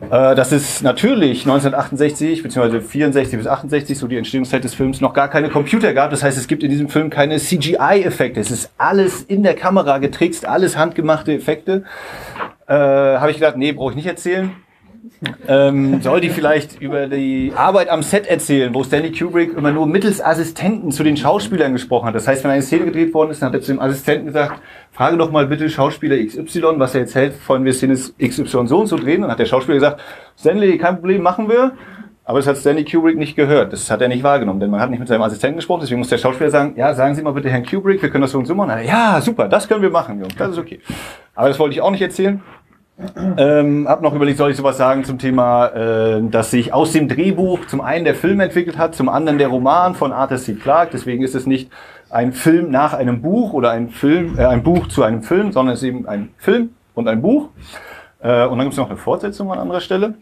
Äh, 0.00 0.34
das 0.34 0.52
ist 0.52 0.82
natürlich 0.82 1.42
1968 1.42 2.42
bzw. 2.42 2.80
64 2.80 3.38
bis 3.38 3.46
68, 3.46 3.98
so 3.98 4.06
die 4.06 4.16
Entstehungszeit 4.16 4.64
des 4.64 4.74
Films, 4.74 5.00
noch 5.00 5.14
gar 5.14 5.28
keine 5.28 5.48
Computer 5.48 5.94
gab. 5.94 6.10
Das 6.10 6.22
heißt, 6.22 6.36
es 6.36 6.48
gibt 6.48 6.62
in 6.62 6.70
diesem 6.70 6.88
Film 6.88 7.10
keine 7.10 7.38
CGI-Effekte. 7.38 8.40
Es 8.40 8.50
ist 8.50 8.70
alles 8.76 9.22
in 9.22 9.42
der 9.42 9.54
Kamera 9.54 9.98
getrickst, 9.98 10.46
alles 10.46 10.76
handgemachte 10.76 11.32
Effekte. 11.32 11.84
Äh, 12.66 12.74
Habe 12.74 13.30
ich 13.30 13.38
gedacht, 13.38 13.56
nee, 13.56 13.72
brauche 13.72 13.90
ich 13.90 13.96
nicht 13.96 14.06
erzählen 14.06 14.52
ähm, 15.48 16.00
soll 16.00 16.20
die 16.20 16.30
vielleicht 16.30 16.80
über 16.80 17.06
die 17.06 17.52
Arbeit 17.54 17.88
am 17.88 18.02
Set 18.02 18.26
erzählen, 18.26 18.72
wo 18.74 18.84
Stanley 18.84 19.12
Kubrick 19.12 19.56
immer 19.56 19.72
nur 19.72 19.86
mittels 19.86 20.24
Assistenten 20.24 20.92
zu 20.92 21.02
den 21.02 21.16
Schauspielern 21.16 21.72
gesprochen 21.72 22.06
hat. 22.06 22.14
Das 22.14 22.28
heißt, 22.28 22.44
wenn 22.44 22.50
eine 22.50 22.62
Szene 22.62 22.84
gedreht 22.84 23.12
worden 23.14 23.30
ist, 23.30 23.42
dann 23.42 23.48
hat 23.48 23.54
er 23.54 23.62
zu 23.62 23.72
dem 23.72 23.80
Assistenten 23.80 24.26
gesagt, 24.26 24.60
frage 24.92 25.16
doch 25.16 25.30
mal 25.30 25.46
bitte 25.46 25.68
Schauspieler 25.68 26.16
XY, 26.24 26.74
was 26.76 26.94
er 26.94 27.02
jetzt 27.02 27.14
hält, 27.14 27.34
von 27.34 27.64
wir 27.64 27.72
Szene 27.72 27.94
XY 27.94 28.44
so 28.44 28.78
und 28.78 28.86
so 28.86 28.96
drehen. 28.96 29.22
Dann 29.22 29.30
hat 29.30 29.38
der 29.38 29.46
Schauspieler 29.46 29.76
gesagt, 29.76 30.00
Stanley, 30.38 30.78
kein 30.78 30.96
Problem, 30.96 31.22
machen 31.22 31.48
wir. 31.48 31.72
Aber 32.28 32.40
das 32.40 32.46
hat 32.46 32.58
Stanley 32.58 32.84
Kubrick 32.84 33.16
nicht 33.16 33.36
gehört. 33.36 33.72
Das 33.72 33.90
hat 33.90 34.02
er 34.02 34.08
nicht 34.08 34.22
wahrgenommen, 34.22 34.60
denn 34.60 34.68
man 34.70 34.80
hat 34.80 34.90
nicht 34.90 34.98
mit 34.98 35.08
seinem 35.08 35.22
Assistenten 35.22 35.56
gesprochen. 35.56 35.80
Deswegen 35.80 35.98
muss 35.98 36.10
der 36.10 36.18
Schauspieler 36.18 36.50
sagen, 36.50 36.74
ja, 36.76 36.92
sagen 36.94 37.14
Sie 37.14 37.22
mal 37.22 37.32
bitte 37.32 37.48
Herrn 37.48 37.64
Kubrick, 37.64 38.02
wir 38.02 38.10
können 38.10 38.20
das 38.20 38.32
so 38.32 38.38
und 38.38 38.44
so 38.44 38.54
machen. 38.54 38.84
Ja, 38.86 39.18
super, 39.22 39.48
das 39.48 39.66
können 39.66 39.80
wir 39.80 39.88
machen, 39.88 40.20
Jungs, 40.20 40.36
das 40.36 40.50
ist 40.50 40.58
okay. 40.58 40.78
Aber 41.34 41.48
das 41.48 41.58
wollte 41.58 41.74
ich 41.74 41.80
auch 41.80 41.90
nicht 41.90 42.02
erzählen. 42.02 42.42
Ähm, 43.36 43.86
hab 43.88 44.02
noch 44.02 44.12
überlegt, 44.12 44.38
soll 44.38 44.50
ich 44.50 44.56
sowas 44.56 44.76
sagen 44.76 45.04
zum 45.04 45.18
Thema, 45.18 45.66
äh, 45.68 46.22
dass 46.22 46.50
sich 46.50 46.72
aus 46.72 46.92
dem 46.92 47.06
Drehbuch 47.06 47.66
zum 47.66 47.80
einen 47.80 48.04
der 48.04 48.16
Film 48.16 48.40
entwickelt 48.40 48.76
hat, 48.76 48.94
zum 48.94 49.08
anderen 49.08 49.38
der 49.38 49.48
Roman 49.48 49.94
von 49.94 50.12
Arthur 50.12 50.38
C. 50.38 50.54
Clarke. 50.54 50.90
Deswegen 50.92 51.22
ist 51.22 51.36
es 51.36 51.46
nicht 51.46 51.70
ein 52.10 52.32
Film 52.32 52.70
nach 52.70 52.94
einem 52.94 53.22
Buch 53.22 53.52
oder 53.52 53.70
ein 53.70 53.90
Film, 53.90 54.36
äh, 54.36 54.46
ein 54.46 54.64
Buch 54.64 54.88
zu 54.88 55.04
einem 55.04 55.22
Film, 55.22 55.52
sondern 55.52 55.74
es 55.74 55.82
ist 55.82 55.88
eben 55.88 56.08
ein 56.08 56.30
Film 56.38 56.70
und 56.94 57.06
ein 57.06 57.22
Buch. 57.22 57.50
Äh, 58.20 58.46
und 58.46 58.58
dann 58.58 58.66
gibt 58.66 58.72
es 58.72 58.78
noch 58.78 58.90
eine 58.90 58.98
Fortsetzung 58.98 59.52
an 59.52 59.60
anderer 59.60 59.80
Stelle. 59.80 60.14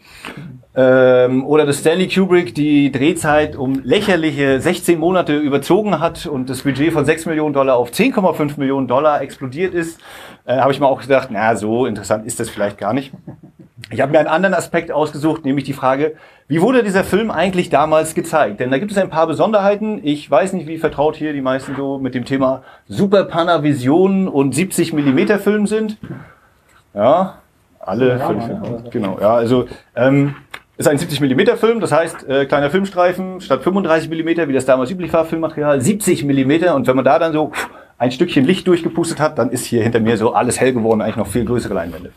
Ähm, 0.75 1.43
oder 1.47 1.65
dass 1.65 1.79
Stanley 1.79 2.07
Kubrick 2.07 2.53
die 2.53 2.91
Drehzeit 2.91 3.55
um 3.55 3.81
lächerliche 3.83 4.61
16 4.61 4.99
Monate 4.99 5.35
überzogen 5.35 5.99
hat 5.99 6.27
und 6.27 6.47
das 6.47 6.61
Budget 6.61 6.93
von 6.93 7.05
6 7.05 7.25
Millionen 7.25 7.53
Dollar 7.53 7.75
auf 7.77 7.89
10,5 7.89 8.59
Millionen 8.59 8.87
Dollar 8.87 9.21
explodiert 9.23 9.73
ist, 9.73 9.99
äh, 10.47 10.57
habe 10.57 10.71
ich 10.71 10.79
mir 10.79 10.87
auch 10.87 11.01
gedacht, 11.01 11.27
na, 11.29 11.55
so 11.55 11.85
interessant 11.85 12.25
ist 12.25 12.39
das 12.39 12.49
vielleicht 12.49 12.77
gar 12.77 12.93
nicht. 12.93 13.13
Ich 13.91 14.01
habe 14.01 14.11
mir 14.11 14.19
einen 14.19 14.27
anderen 14.27 14.53
Aspekt 14.53 14.91
ausgesucht, 14.91 15.45
nämlich 15.45 15.65
die 15.65 15.73
Frage, 15.73 16.15
wie 16.47 16.61
wurde 16.61 16.83
dieser 16.83 17.03
Film 17.03 17.29
eigentlich 17.31 17.69
damals 17.69 18.15
gezeigt? 18.15 18.59
Denn 18.59 18.71
da 18.71 18.79
gibt 18.79 18.91
es 18.91 18.97
ein 18.97 19.09
paar 19.09 19.27
Besonderheiten. 19.27 19.99
Ich 20.03 20.29
weiß 20.29 20.53
nicht, 20.53 20.67
wie 20.67 20.77
vertraut 20.77 21.15
hier 21.15 21.33
die 21.33 21.41
meisten 21.41 21.75
so 21.75 21.97
mit 21.97 22.15
dem 22.15 22.25
Thema 22.25 22.63
Super 22.87 23.25
Panavision 23.25 24.27
und 24.27 24.55
70 24.55 24.93
Millimeter 24.93 25.39
Film 25.39 25.67
sind. 25.67 25.97
Ja, 26.93 27.39
alle 27.79 28.17
ja, 28.17 28.27
fünf. 28.27 28.89
Genau, 28.89 29.17
ja, 29.19 29.33
also 29.35 29.67
ähm, 29.95 30.35
ist 30.77 30.87
ein 30.87 30.97
70 30.97 31.21
mm 31.21 31.57
Film, 31.57 31.79
das 31.79 31.91
heißt 31.91 32.27
äh, 32.27 32.45
kleiner 32.45 32.69
Filmstreifen 32.69 33.41
statt 33.41 33.63
35 33.63 34.09
mm, 34.09 34.47
wie 34.47 34.53
das 34.53 34.65
damals 34.65 34.91
üblich 34.91 35.11
war, 35.11 35.25
Filmmaterial, 35.25 35.81
70 35.81 36.23
mm 36.23 36.69
und 36.75 36.87
wenn 36.87 36.95
man 36.95 37.05
da 37.05 37.19
dann 37.19 37.33
so 37.33 37.51
ein 37.97 38.11
Stückchen 38.11 38.45
Licht 38.45 38.67
durchgepustet 38.67 39.19
hat, 39.19 39.37
dann 39.37 39.49
ist 39.49 39.65
hier 39.65 39.83
hinter 39.83 39.99
mir 39.99 40.17
so 40.17 40.33
alles 40.33 40.59
hell 40.59 40.73
geworden, 40.73 41.01
eigentlich 41.01 41.17
noch 41.17 41.27
viel 41.27 41.45
größere 41.45 41.73
Leinwände. 41.73 42.11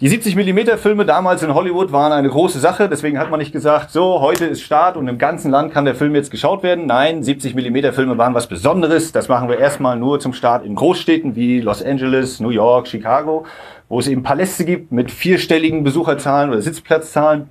Die 0.00 0.08
70 0.08 0.34
mm 0.34 0.78
Filme 0.78 1.04
damals 1.04 1.42
in 1.42 1.52
Hollywood 1.52 1.92
waren 1.92 2.12
eine 2.12 2.30
große 2.30 2.58
Sache, 2.58 2.88
deswegen 2.88 3.18
hat 3.18 3.30
man 3.30 3.38
nicht 3.38 3.52
gesagt, 3.52 3.90
so, 3.90 4.22
heute 4.22 4.46
ist 4.46 4.62
Start 4.62 4.96
und 4.96 5.08
im 5.08 5.18
ganzen 5.18 5.50
Land 5.50 5.74
kann 5.74 5.84
der 5.84 5.94
Film 5.94 6.14
jetzt 6.14 6.30
geschaut 6.30 6.62
werden. 6.62 6.86
Nein, 6.86 7.22
70 7.22 7.54
mm 7.54 7.92
Filme 7.92 8.16
waren 8.16 8.32
was 8.32 8.46
Besonderes. 8.46 9.12
Das 9.12 9.28
machen 9.28 9.50
wir 9.50 9.58
erstmal 9.58 9.98
nur 9.98 10.18
zum 10.18 10.32
Start 10.32 10.64
in 10.64 10.74
Großstädten 10.74 11.36
wie 11.36 11.60
Los 11.60 11.82
Angeles, 11.82 12.40
New 12.40 12.48
York, 12.48 12.88
Chicago 12.88 13.44
wo 13.90 13.98
es 13.98 14.06
eben 14.06 14.22
Paläste 14.22 14.64
gibt 14.64 14.92
mit 14.92 15.10
vierstelligen 15.10 15.82
Besucherzahlen 15.82 16.50
oder 16.50 16.62
Sitzplatzzahlen 16.62 17.50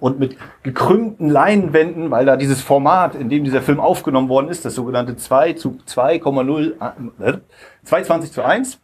und 0.00 0.18
mit 0.18 0.36
gekrümmten 0.62 1.28
Leinwänden, 1.28 2.10
weil 2.10 2.24
da 2.24 2.36
dieses 2.36 2.60
Format, 2.60 3.14
in 3.14 3.28
dem 3.28 3.44
dieser 3.44 3.62
Film 3.62 3.80
aufgenommen 3.80 4.28
worden 4.28 4.48
ist, 4.48 4.64
das 4.64 4.74
sogenannte 4.74 5.16
2 5.16 5.52
zu 5.54 5.78
2,0, 5.86 6.72
äh, 7.20 7.38
220 7.84 8.32
zu 8.32 8.42
1, 8.42 8.80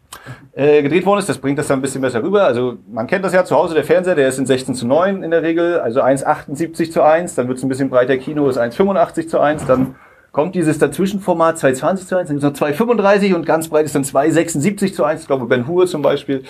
äh, 0.52 0.82
gedreht 0.82 1.06
worden 1.06 1.18
ist. 1.18 1.28
Das 1.28 1.38
bringt 1.38 1.58
das 1.58 1.68
dann 1.68 1.78
ein 1.78 1.82
bisschen 1.82 2.02
besser 2.02 2.23
rüber. 2.23 2.44
Also 2.44 2.76
man 2.90 3.06
kennt 3.06 3.25
das 3.25 3.32
ja 3.32 3.44
zu 3.44 3.56
Hause, 3.56 3.75
der 3.75 3.85
Fernseher, 3.85 4.14
der 4.14 4.28
ist 4.28 4.38
in 4.38 4.46
16 4.46 4.75
zu 4.75 4.87
9 4.87 5.23
in 5.23 5.30
der 5.30 5.42
Regel, 5.42 5.80
also 5.80 6.02
1,78 6.02 6.90
zu 6.90 7.02
1, 7.02 7.35
dann 7.35 7.49
wird 7.49 7.58
es 7.58 7.64
ein 7.64 7.68
bisschen 7.68 7.90
breiter 7.90 8.16
Kino, 8.18 8.49
ist 8.49 8.58
1,85 8.58 9.28
zu 9.28 9.40
1, 9.40 9.66
dann 9.66 9.96
kommt 10.32 10.54
dieses 10.54 10.78
Dazwischenformat 10.78 11.58
220 11.58 12.08
zu 12.08 12.18
1, 12.18 12.28
dann 12.28 12.37
ist 12.37 12.42
noch 12.42 12.52
235 12.52 13.35
und 13.35 13.46
ganz 13.46 13.68
breit 13.68 13.87
ist 13.87 13.94
dann 13.94 14.04
276 14.04 14.94
zu 14.94 15.02
1. 15.02 15.23
Ich 15.23 15.26
glaube, 15.26 15.46
Ben 15.46 15.66
Hur 15.66 15.87
zum 15.87 16.02
Beispiel, 16.02 16.42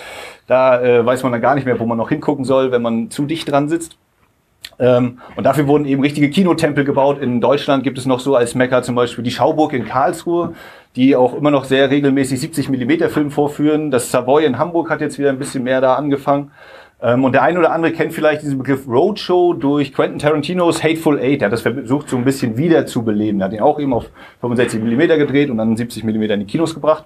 da 0.45 0.81
äh, 0.81 1.05
weiß 1.05 1.23
man 1.23 1.31
dann 1.31 1.39
gar 1.39 1.55
nicht 1.55 1.63
mehr, 1.63 1.79
wo 1.79 1.85
man 1.85 1.97
noch 1.97 2.09
hingucken 2.09 2.43
soll, 2.43 2.73
wenn 2.73 2.81
man 2.81 3.09
zu 3.09 3.25
dicht 3.25 3.49
dran 3.49 3.69
sitzt. 3.69 3.97
Ähm, 4.79 5.19
und 5.35 5.43
dafür 5.43 5.67
wurden 5.67 5.85
eben 5.85 6.01
richtige 6.01 6.29
Kinotempel 6.29 6.83
gebaut. 6.83 7.19
In 7.21 7.41
Deutschland 7.41 7.83
gibt 7.83 7.97
es 7.97 8.05
noch 8.05 8.19
so 8.19 8.35
als 8.35 8.55
Mecker 8.55 8.83
zum 8.83 8.95
Beispiel 8.95 9.23
die 9.23 9.31
Schauburg 9.31 9.73
in 9.73 9.85
Karlsruhe, 9.85 10.53
die 10.95 11.15
auch 11.15 11.35
immer 11.35 11.51
noch 11.51 11.65
sehr 11.65 11.89
regelmäßig 11.89 12.39
70 12.39 12.69
Millimeter 12.69 13.09
Film 13.09 13.31
vorführen. 13.31 13.91
Das 13.91 14.11
Savoy 14.11 14.45
in 14.45 14.57
Hamburg 14.57 14.89
hat 14.89 15.01
jetzt 15.01 15.17
wieder 15.17 15.29
ein 15.29 15.39
bisschen 15.39 15.63
mehr 15.63 15.81
da 15.81 15.95
angefangen. 15.95 16.51
Ähm, 17.01 17.23
und 17.23 17.33
der 17.33 17.43
eine 17.43 17.59
oder 17.59 17.71
andere 17.71 17.91
kennt 17.91 18.13
vielleicht 18.13 18.41
diesen 18.41 18.57
Begriff 18.57 18.87
Roadshow 18.87 19.53
durch 19.53 19.93
Quentin 19.93 20.19
Tarantinos 20.19 20.83
Hateful 20.83 21.19
Eight. 21.19 21.41
Der 21.41 21.47
hat 21.47 21.53
das 21.53 21.61
versucht, 21.61 22.09
so 22.09 22.17
ein 22.17 22.25
bisschen 22.25 22.57
wiederzubeleben. 22.57 23.39
Er 23.41 23.45
hat 23.45 23.53
ihn 23.53 23.61
auch 23.61 23.79
eben 23.79 23.93
auf 23.93 24.09
65 24.41 24.81
mm 24.81 24.99
gedreht 25.19 25.49
und 25.49 25.57
dann 25.57 25.77
70 25.77 26.03
mm 26.03 26.23
in 26.23 26.39
die 26.39 26.45
Kinos 26.45 26.73
gebracht. 26.73 27.05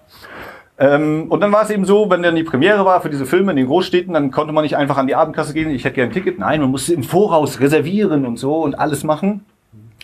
Ähm, 0.81 1.27
und 1.29 1.41
dann 1.41 1.51
war 1.51 1.61
es 1.61 1.69
eben 1.69 1.85
so, 1.85 2.09
wenn 2.09 2.23
dann 2.23 2.35
die 2.35 2.43
Premiere 2.43 2.83
war 2.85 3.01
für 3.01 3.11
diese 3.11 3.27
Filme 3.27 3.51
in 3.51 3.57
den 3.57 3.67
Großstädten, 3.67 4.15
dann 4.15 4.31
konnte 4.31 4.51
man 4.51 4.63
nicht 4.63 4.77
einfach 4.77 4.97
an 4.97 5.05
die 5.05 5.13
Abendkasse 5.13 5.53
gehen, 5.53 5.69
ich 5.69 5.85
hätte 5.85 5.93
gerne 5.93 6.09
ein 6.09 6.13
Ticket. 6.13 6.39
Nein, 6.39 6.59
man 6.59 6.71
musste 6.71 6.95
im 6.95 7.03
Voraus 7.03 7.59
reservieren 7.59 8.25
und 8.25 8.37
so 8.37 8.55
und 8.55 8.73
alles 8.79 9.03
machen. 9.03 9.45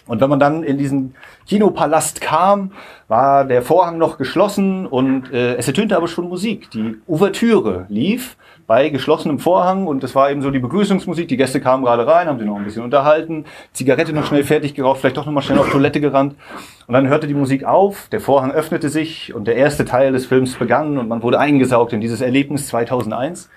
Und 0.08 0.22
wenn 0.22 0.30
man 0.30 0.40
dann 0.40 0.64
in 0.64 0.78
diesen 0.78 1.16
Kinopalast 1.48 2.22
kam, 2.22 2.72
war 3.08 3.46
der 3.46 3.62
Vorhang 3.62 3.98
noch 3.98 4.18
geschlossen 4.18 4.86
und 4.86 5.32
äh, 5.32 5.56
es 5.56 5.68
ertönte 5.68 5.96
aber 5.96 6.08
schon 6.08 6.28
Musik. 6.30 6.72
Die 6.72 6.96
Ouvertüre 7.08 7.86
lief 7.90 8.38
bei 8.68 8.90
geschlossenem 8.90 9.40
Vorhang 9.40 9.88
und 9.88 10.04
das 10.04 10.14
war 10.14 10.30
eben 10.30 10.42
so 10.42 10.52
die 10.52 10.60
Begrüßungsmusik. 10.60 11.30
Die 11.30 11.38
Gäste 11.38 11.62
kamen 11.62 11.84
gerade 11.84 12.06
rein, 12.06 12.28
haben 12.28 12.38
sich 12.38 12.48
noch 12.48 12.58
ein 12.58 12.66
bisschen 12.66 12.84
unterhalten, 12.84 13.46
Zigarette 13.72 14.12
noch 14.12 14.26
schnell 14.26 14.44
fertig 14.44 14.76
geraucht, 14.76 15.00
vielleicht 15.00 15.16
doch 15.16 15.26
noch 15.26 15.32
mal 15.32 15.42
schnell 15.42 15.60
auf 15.60 15.70
Toilette 15.70 16.02
gerannt. 16.02 16.36
Und 16.86 16.94
dann 16.94 17.08
hörte 17.08 17.28
die 17.28 17.34
Musik 17.34 17.64
auf, 17.64 18.10
der 18.12 18.20
Vorhang 18.20 18.52
öffnete 18.52 18.90
sich 18.90 19.34
und 19.34 19.48
der 19.48 19.56
erste 19.56 19.86
Teil 19.86 20.12
des 20.12 20.26
Films 20.26 20.56
begann 20.56 20.98
und 20.98 21.08
man 21.08 21.24
wurde 21.24 21.40
eingesaugt 21.40 21.94
in 21.94 22.02
dieses 22.02 22.20
Erlebnis 22.20 22.68
2001. 22.68 23.50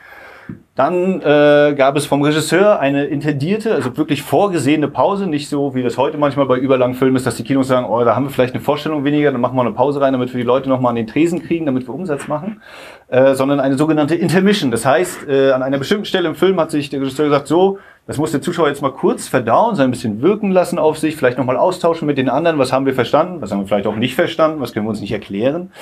Dann 0.75 1.21
äh, 1.21 1.75
gab 1.77 1.97
es 1.97 2.07
vom 2.07 2.23
Regisseur 2.23 2.81
eine 2.81 3.05
intendierte, 3.05 3.75
also 3.75 3.97
wirklich 3.99 4.23
vorgesehene 4.23 4.89
Pause, 4.89 5.27
nicht 5.27 5.49
so 5.49 5.75
wie 5.75 5.83
das 5.83 5.99
heute 5.99 6.17
manchmal 6.17 6.47
bei 6.47 6.57
überlangen 6.57 6.95
Filmen 6.95 7.17
ist, 7.17 7.27
dass 7.27 7.37
die 7.37 7.45
Kinos 7.45 7.69
sagen, 7.69 7.87
oh, 7.87 8.03
da 8.03 8.17
haben 8.17 8.25
wir 8.25 8.31
vielleicht 8.31 8.55
eine 8.55 8.63
Vorstellung 8.63 9.05
weniger, 9.05 9.31
dann 9.31 9.41
machen 9.41 9.57
wir 9.57 9.61
eine 9.63 9.73
Pause 9.73 10.01
rein, 10.01 10.13
damit 10.15 10.33
wir 10.33 10.39
die 10.39 10.47
Leute 10.47 10.69
nochmal 10.69 10.91
an 10.91 10.97
den 10.97 11.07
Tresen 11.07 11.43
kriegen, 11.43 11.67
damit 11.67 11.87
wir 11.87 11.95
Umsatz 11.95 12.29
machen, 12.29 12.63
äh, 13.09 13.35
sondern 13.35 13.61
eine 13.61 13.77
sogenannte 13.77 14.15
Intermission. 14.15 14.71
Das 14.71 14.87
heißt, 14.87 15.29
äh, 15.29 15.51
an 15.51 15.63
einer 15.63 15.79
bestimmten 15.79 16.07
Stelle 16.07 16.29
im 16.29 16.35
Film 16.35 16.59
hat 16.59 16.71
sich 16.71 16.89
der 16.89 17.01
Regisseur 17.01 17.27
gesagt, 17.27 17.47
so, 17.49 17.79
das 18.07 18.17
muss 18.17 18.33
der 18.33 18.41
Zuschauer 18.41 18.69
jetzt 18.69 18.83
mal 18.83 18.93
kurz 18.93 19.29
verdauen, 19.29 19.77
so 19.77 19.83
ein 19.83 19.91
bisschen 19.91 20.23
wirken 20.23 20.51
lassen 20.51 20.79
auf 20.79 20.99
sich, 20.99 21.15
vielleicht 21.15 21.39
nochmal 21.39 21.57
austauschen 21.57 22.07
mit 22.07 22.17
den 22.17 22.29
anderen, 22.29 22.59
was 22.59 22.73
haben 22.73 22.87
wir 22.87 22.95
verstanden, 22.95 23.41
was 23.41 23.53
haben 23.53 23.61
wir 23.61 23.67
vielleicht 23.67 23.87
auch 23.87 23.97
nicht 23.97 24.15
verstanden, 24.15 24.61
was 24.61 24.73
können 24.73 24.87
wir 24.87 24.91
uns 24.91 25.01
nicht 25.01 25.13
erklären. 25.13 25.73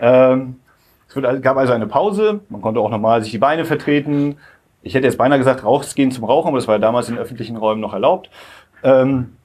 Ähm, 0.00 0.56
es 1.16 1.42
gab 1.42 1.56
also 1.56 1.72
eine 1.72 1.86
Pause, 1.86 2.40
man 2.48 2.60
konnte 2.60 2.80
auch 2.80 2.90
nochmal 2.90 3.22
sich 3.22 3.32
die 3.32 3.38
Beine 3.38 3.64
vertreten. 3.64 4.36
Ich 4.82 4.94
hätte 4.94 5.06
jetzt 5.06 5.18
beinahe 5.18 5.38
gesagt, 5.38 5.64
rausgehen 5.64 6.10
zum 6.10 6.24
Rauchen, 6.24 6.48
aber 6.48 6.58
das 6.58 6.66
war 6.66 6.74
ja 6.74 6.80
damals 6.80 7.08
in 7.08 7.18
öffentlichen 7.18 7.56
Räumen 7.56 7.80
noch 7.80 7.92
erlaubt. 7.92 8.30
Ähm, 8.82 9.36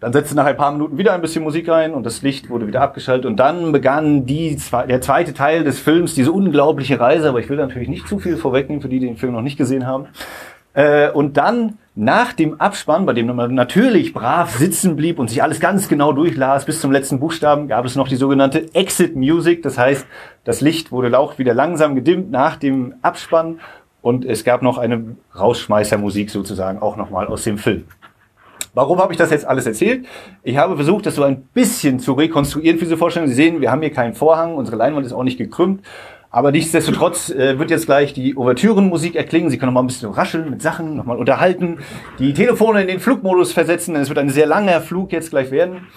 dann 0.00 0.14
setzte 0.14 0.34
nach 0.34 0.46
ein 0.46 0.56
paar 0.56 0.72
Minuten 0.72 0.96
wieder 0.96 1.12
ein 1.12 1.20
bisschen 1.20 1.44
Musik 1.44 1.68
ein 1.68 1.92
und 1.92 2.04
das 2.04 2.22
Licht 2.22 2.48
wurde 2.48 2.66
wieder 2.66 2.80
abgeschaltet 2.80 3.26
und 3.26 3.36
dann 3.36 3.70
begann 3.70 4.24
die, 4.24 4.58
der 4.88 5.02
zweite 5.02 5.34
Teil 5.34 5.62
des 5.62 5.78
Films, 5.78 6.14
diese 6.14 6.32
unglaubliche 6.32 6.98
Reise, 6.98 7.28
aber 7.28 7.40
ich 7.40 7.50
will 7.50 7.58
natürlich 7.58 7.88
nicht 7.88 8.08
zu 8.08 8.18
viel 8.18 8.38
vorwegnehmen 8.38 8.80
für 8.80 8.88
die, 8.88 8.98
die 8.98 9.06
den 9.06 9.18
Film 9.18 9.34
noch 9.34 9.42
nicht 9.42 9.58
gesehen 9.58 9.86
haben. 9.86 10.06
Äh, 10.74 11.10
und 11.10 11.36
dann 11.36 11.78
nach 11.94 12.32
dem 12.32 12.60
Abspann, 12.60 13.04
bei 13.04 13.12
dem 13.12 13.34
man 13.34 13.54
natürlich 13.54 14.12
brav 14.12 14.56
sitzen 14.56 14.96
blieb 14.96 15.18
und 15.18 15.28
sich 15.28 15.42
alles 15.42 15.60
ganz 15.60 15.88
genau 15.88 16.12
durchlas 16.12 16.64
bis 16.64 16.80
zum 16.80 16.92
letzten 16.92 17.20
Buchstaben, 17.20 17.68
gab 17.68 17.84
es 17.84 17.96
noch 17.96 18.08
die 18.08 18.16
sogenannte 18.16 18.74
Exit 18.74 19.16
Music. 19.16 19.62
Das 19.62 19.76
heißt, 19.76 20.06
das 20.44 20.60
Licht 20.60 20.92
wurde 20.92 21.18
auch 21.18 21.38
wieder 21.38 21.52
langsam 21.52 21.94
gedimmt 21.94 22.30
nach 22.30 22.56
dem 22.56 22.94
Abspann 23.02 23.60
und 24.02 24.24
es 24.24 24.44
gab 24.44 24.62
noch 24.62 24.78
eine 24.78 25.16
Rausschmeißermusik 25.38 26.30
sozusagen 26.30 26.80
auch 26.80 26.96
nochmal 26.96 27.26
aus 27.26 27.44
dem 27.44 27.58
Film. 27.58 27.84
Warum 28.72 29.00
habe 29.00 29.12
ich 29.12 29.18
das 29.18 29.30
jetzt 29.30 29.44
alles 29.44 29.66
erzählt? 29.66 30.06
Ich 30.44 30.56
habe 30.56 30.76
versucht, 30.76 31.04
das 31.04 31.16
so 31.16 31.24
ein 31.24 31.42
bisschen 31.52 31.98
zu 31.98 32.12
rekonstruieren 32.12 32.78
für 32.78 32.84
diese 32.84 32.96
Vorstellung. 32.96 33.28
Sie 33.28 33.34
sehen, 33.34 33.60
wir 33.60 33.70
haben 33.72 33.82
hier 33.82 33.92
keinen 33.92 34.14
Vorhang, 34.14 34.54
unsere 34.54 34.76
Leinwand 34.76 35.04
ist 35.04 35.12
auch 35.12 35.24
nicht 35.24 35.38
gekrümmt. 35.38 35.84
Aber 36.30 36.52
nichtsdestotrotz 36.52 37.30
äh, 37.30 37.58
wird 37.58 37.70
jetzt 37.70 37.86
gleich 37.86 38.12
die 38.12 38.36
Ouvertürenmusik 38.36 39.16
erklingen. 39.16 39.50
Sie 39.50 39.58
können 39.58 39.72
noch 39.72 39.80
mal 39.80 39.84
ein 39.84 39.88
bisschen 39.88 40.10
rascheln 40.10 40.48
mit 40.48 40.62
Sachen, 40.62 40.96
noch 40.96 41.04
mal 41.04 41.16
unterhalten, 41.16 41.78
die 42.20 42.32
Telefone 42.32 42.82
in 42.82 42.88
den 42.88 43.00
Flugmodus 43.00 43.52
versetzen, 43.52 43.94
denn 43.94 44.02
es 44.02 44.08
wird 44.08 44.18
ein 44.18 44.30
sehr 44.30 44.46
langer 44.46 44.80
Flug 44.80 45.12
jetzt 45.12 45.30
gleich 45.30 45.50
werden. 45.50 45.88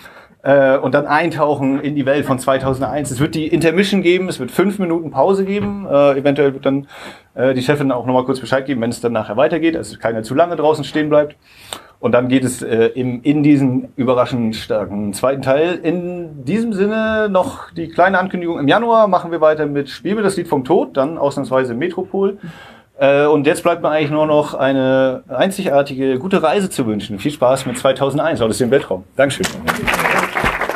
Äh, 0.44 0.78
und 0.78 0.94
dann 0.94 1.06
eintauchen 1.06 1.80
in 1.80 1.96
die 1.96 2.06
Welt 2.06 2.26
von 2.26 2.38
2001. 2.38 3.12
Es 3.12 3.20
wird 3.20 3.34
die 3.34 3.48
Intermission 3.48 4.02
geben, 4.02 4.28
es 4.28 4.40
wird 4.40 4.52
fünf 4.52 4.78
Minuten 4.78 5.10
Pause 5.10 5.46
geben. 5.46 5.88
Äh, 5.90 6.18
eventuell 6.18 6.54
wird 6.54 6.66
dann 6.66 6.88
äh, 7.36 7.54
die 7.54 7.62
Chefin 7.62 7.94
auch 7.94 8.06
noch 8.06 8.14
mal 8.14 8.26
kurz 8.26 8.42
Bescheid 8.42 8.66
geben, 8.66 8.82
wenn 8.82 8.90
es 8.90 9.00
dann 9.00 9.14
nachher 9.14 9.38
weitergeht, 9.38 9.78
also 9.78 9.98
keiner 9.98 10.24
zu 10.24 10.36
lange 10.36 10.58
draußen 10.58 10.84
stehen 10.84 11.08
bleibt. 11.10 11.38
Und 12.04 12.12
dann 12.12 12.28
geht 12.28 12.44
es 12.44 12.62
äh, 12.62 12.88
im, 12.96 13.22
in 13.24 13.44
diesen 13.44 13.88
überraschend 13.96 14.58
starken 14.58 15.14
zweiten 15.14 15.42
Teil. 15.42 15.76
In 15.84 16.44
diesem 16.44 16.74
Sinne 16.74 17.30
noch 17.30 17.72
die 17.72 17.88
kleine 17.88 18.20
Ankündigung. 18.20 18.60
Im 18.60 18.68
Januar 18.68 19.08
machen 19.08 19.32
wir 19.32 19.40
weiter 19.40 19.68
mit 19.68 19.90
Spiel 19.90 20.16
mir 20.16 20.22
das 20.22 20.36
Lied 20.36 20.50
vom 20.50 20.66
Tod, 20.66 20.98
dann 20.98 21.18
ausnahmsweise 21.18 21.74
Metropol. 21.74 22.40
Äh, 23.00 23.26
und 23.28 23.48
jetzt 23.48 23.64
bleibt 23.64 23.82
mir 23.82 23.90
eigentlich 23.90 24.12
nur 24.12 24.26
noch 24.26 24.54
eine 24.54 25.24
einzigartige, 25.30 26.20
gute 26.20 26.44
Reise 26.44 26.70
zu 26.70 26.86
wünschen. 26.88 27.20
Viel 27.20 27.32
Spaß 27.32 27.66
mit 27.68 27.78
2001, 27.78 28.42
aus 28.42 28.58
dem 28.58 28.70
Weltraum. 28.70 29.06
Dankeschön. 29.16 29.46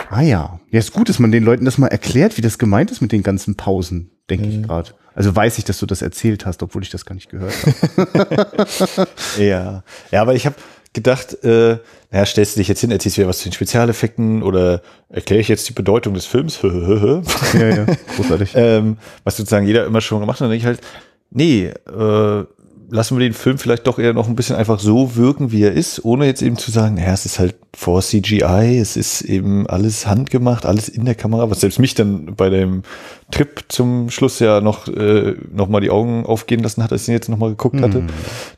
Ah 0.10 0.22
ja. 0.22 0.62
Ja, 0.72 0.80
ist 0.80 0.94
gut, 0.94 1.10
dass 1.10 1.20
man 1.20 1.34
den 1.34 1.44
Leuten 1.44 1.66
das 1.66 1.78
mal 1.78 1.88
erklärt, 1.88 2.38
wie 2.38 2.42
das 2.42 2.58
gemeint 2.58 2.90
ist 2.90 3.02
mit 3.02 3.12
den 3.12 3.22
ganzen 3.22 3.58
Pausen, 3.58 4.12
denke 4.30 4.46
mhm. 4.46 4.52
ich 4.52 4.64
gerade. 4.64 4.92
Also 5.14 5.36
weiß 5.36 5.58
ich, 5.58 5.66
dass 5.66 5.80
du 5.80 5.88
das 5.88 6.04
erzählt 6.04 6.46
hast, 6.46 6.62
obwohl 6.62 6.84
ich 6.84 6.92
das 6.92 7.04
gar 7.04 7.16
nicht 7.16 7.32
gehört 7.32 7.52
habe. 7.66 9.08
ja. 9.44 9.84
Ja, 10.12 10.22
aber 10.22 10.36
ich 10.36 10.46
habe 10.46 10.56
gedacht, 10.98 11.44
äh, 11.44 11.78
naja, 12.12 12.26
stellst 12.26 12.56
du 12.56 12.60
dich 12.60 12.68
jetzt 12.68 12.82
hin, 12.82 12.92
erzählst 12.92 13.18
du 13.18 13.22
wieder 13.22 13.30
was 13.30 13.40
zu 13.40 13.50
den 13.50 13.54
Spezialeffekten 13.54 14.44
oder 14.44 14.82
erkläre 15.10 15.42
ich 15.42 15.48
jetzt 15.48 15.70
die 15.70 15.74
Bedeutung 15.74 16.14
des 16.14 16.26
Films? 16.26 16.60
ja, 17.54 17.70
ja, 17.70 17.86
großartig. 18.16 18.52
ähm, 18.56 18.98
was 19.24 19.38
sozusagen 19.38 19.68
jeder 19.68 19.86
immer 19.86 20.02
schon 20.02 20.20
gemacht 20.20 20.40
hat. 20.40 20.48
Und 20.48 20.52
dann 20.52 20.60
denke 20.60 20.64
ich 20.64 20.66
halt, 20.66 20.82
nee, 21.30 21.68
äh, 21.68 22.46
lassen 22.90 23.18
wir 23.18 23.28
den 23.28 23.34
Film 23.34 23.58
vielleicht 23.58 23.86
doch 23.86 24.00
eher 24.00 24.14
noch 24.14 24.28
ein 24.28 24.36
bisschen 24.36 24.56
einfach 24.56 24.80
so 24.80 25.16
wirken, 25.16 25.52
wie 25.52 25.64
er 25.64 25.74
ist, 25.74 26.04
ohne 26.06 26.26
jetzt 26.26 26.42
eben 26.42 26.58
zu 26.58 26.72
sagen, 26.72 26.96
naja, 26.96 27.14
es 27.14 27.26
ist 27.26 27.40
halt 27.40 27.56
vor 27.76 28.02
CGI, 28.02 28.80
es 28.80 28.96
ist 28.96 29.22
eben 29.22 29.68
alles 29.68 30.08
handgemacht, 30.08 30.66
alles 30.66 30.90
in 30.90 31.06
der 31.06 31.16
Kamera, 31.16 31.50
was 31.50 31.60
selbst 31.60 31.80
mich 31.80 31.96
dann 31.96 32.36
bei 32.36 32.50
dem 32.50 32.84
Trip 33.30 33.66
zum 33.68 34.10
Schluss 34.10 34.40
ja 34.40 34.62
noch, 34.62 34.88
äh, 34.88 35.36
noch 35.52 35.68
mal 35.68 35.82
die 35.82 35.90
Augen 35.90 36.26
aufgehen 36.26 36.64
lassen 36.64 36.84
hat, 36.84 36.92
als 36.92 37.04
ich 37.04 37.10
ihn 37.10 37.14
jetzt 37.14 37.30
noch 37.30 37.38
mal 37.38 37.50
geguckt 37.50 37.82
hatte. 37.82 38.02
Mhm. 38.02 38.10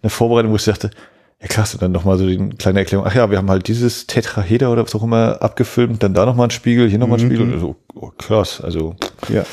Eine 0.02 0.10
Vorbereitung, 0.10 0.52
wo 0.52 0.56
ich 0.56 0.66
dachte, 0.66 0.92
ja 1.42 1.48
krass, 1.48 1.74
und 1.74 1.82
dann 1.82 1.92
nochmal 1.92 2.18
so 2.18 2.28
die 2.28 2.38
kleine 2.58 2.80
Erklärung, 2.80 3.06
ach 3.08 3.16
ja, 3.16 3.32
wir 3.32 3.38
haben 3.38 3.50
halt 3.50 3.68
dieses 3.68 4.08
Tetraheder 4.08 4.72
oder 4.72 4.84
was 4.84 4.94
auch 4.96 5.04
immer 5.04 5.42
abgefilmt, 5.42 6.04
dann 6.04 6.14
da 6.14 6.26
nochmal 6.26 6.48
ein 6.48 6.52
Spiegel, 6.52 6.90
hier 6.90 7.00
nochmal 7.00 7.20
ein 7.20 7.26
mhm. 7.26 7.36
Spiegel, 7.36 7.54
also, 7.54 7.76
oh, 7.96 8.12
krass, 8.18 8.60
also 8.62 8.96
ja. 9.30 9.44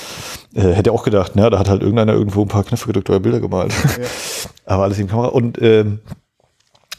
äh, 0.54 0.72
hätte 0.72 0.92
auch 0.92 1.04
gedacht, 1.04 1.32
na, 1.34 1.48
da 1.48 1.58
hat 1.58 1.68
halt 1.68 1.82
irgendeiner 1.82 2.12
irgendwo 2.12 2.42
ein 2.42 2.48
paar 2.48 2.64
Knöpfe 2.64 2.88
gedrückt 2.88 3.08
oder 3.10 3.20
Bilder 3.20 3.40
gemalt. 3.40 3.72
Ja. 3.72 4.04
Aber 4.64 4.82
alles 4.82 4.98
in 4.98 5.06
Kamera 5.06 5.28
und 5.28 5.62
ähm, 5.62 6.00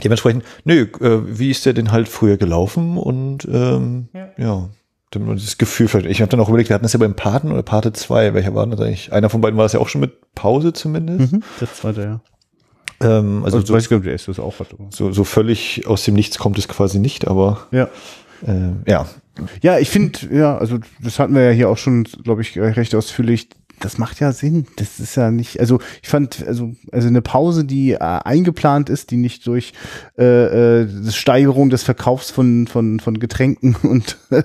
dementsprechend, 0.02 0.46
nö, 0.64 0.88
äh, 1.02 1.38
wie 1.38 1.52
ist 1.52 1.66
der 1.66 1.74
denn 1.74 1.92
halt 1.92 2.08
früher 2.08 2.38
gelaufen 2.38 2.98
und 2.98 3.46
ähm, 3.52 4.08
ja. 4.14 4.30
ja 4.38 4.70
damit 5.12 5.28
man 5.28 5.38
dieses 5.38 5.58
Gefühl 5.58 5.88
vielleicht. 5.88 6.10
Ich 6.10 6.22
habe 6.22 6.30
dann 6.30 6.40
auch 6.40 6.50
überlegt, 6.50 6.70
wir 6.70 6.74
hatten 6.74 6.84
das 6.84 6.94
ja 6.94 7.00
beim 7.00 7.16
Paten 7.16 7.52
oder 7.52 7.64
Pate 7.64 7.94
2, 7.94 8.34
welcher 8.34 8.54
war 8.54 8.68
das 8.68 8.80
eigentlich? 8.80 9.14
Einer 9.14 9.30
von 9.30 9.42
beiden 9.42 9.58
war 9.58 9.66
es 9.66 9.74
ja 9.74 9.80
auch 9.80 9.88
schon 9.88 10.02
mit 10.02 10.34
Pause 10.36 10.74
zumindest. 10.74 11.32
Mhm, 11.32 11.44
der 11.62 11.74
zweite, 11.74 12.02
ja. 12.02 12.22
Ähm, 13.02 13.44
also, 13.44 13.58
also 13.58 13.68
so, 13.68 13.74
weiß 13.74 13.84
ich 13.84 13.90
der 13.90 14.14
das 14.14 14.40
auch 14.40 14.60
hat. 14.60 14.76
So, 14.90 15.12
so 15.12 15.24
völlig 15.24 15.86
aus 15.88 16.04
dem 16.04 16.16
Nichts 16.16 16.38
kommt 16.38 16.58
es 16.58 16.68
quasi 16.68 17.00
nicht, 17.00 17.28
aber 17.28 17.68
ja. 17.72 17.90
Äh, 18.46 18.72
ja. 18.90 19.06
Ja, 19.62 19.78
ich 19.78 19.90
finde, 19.90 20.20
ja, 20.32 20.58
also 20.58 20.80
das 21.02 21.20
hatten 21.20 21.36
wir 21.36 21.44
ja 21.44 21.52
hier 21.52 21.70
auch 21.70 21.78
schon, 21.78 22.06
glaube 22.24 22.42
ich, 22.42 22.58
recht 22.58 22.96
ausführlich 22.96 23.50
das 23.80 23.98
macht 23.98 24.20
ja 24.20 24.32
Sinn. 24.32 24.66
Das 24.78 25.00
ist 25.00 25.16
ja 25.16 25.30
nicht, 25.32 25.60
also 25.60 25.80
ich 26.02 26.10
fand, 26.10 26.46
also, 26.48 26.74
also 26.92 27.08
eine 27.08 27.22
Pause, 27.22 27.64
die 27.64 27.92
äh, 27.92 27.98
eingeplant 28.00 28.90
ist, 28.90 29.12
die 29.12 29.18
nicht 29.18 29.46
durch 29.46 29.74
äh, 30.18 30.82
äh, 30.82 31.12
Steigerung 31.12 31.70
des 31.70 31.84
Verkaufs 31.84 32.32
von, 32.32 32.68
von, 32.68 33.00
von 33.00 33.20
Getränken 33.20 33.76
und 33.84 34.18
äh, 34.32 34.42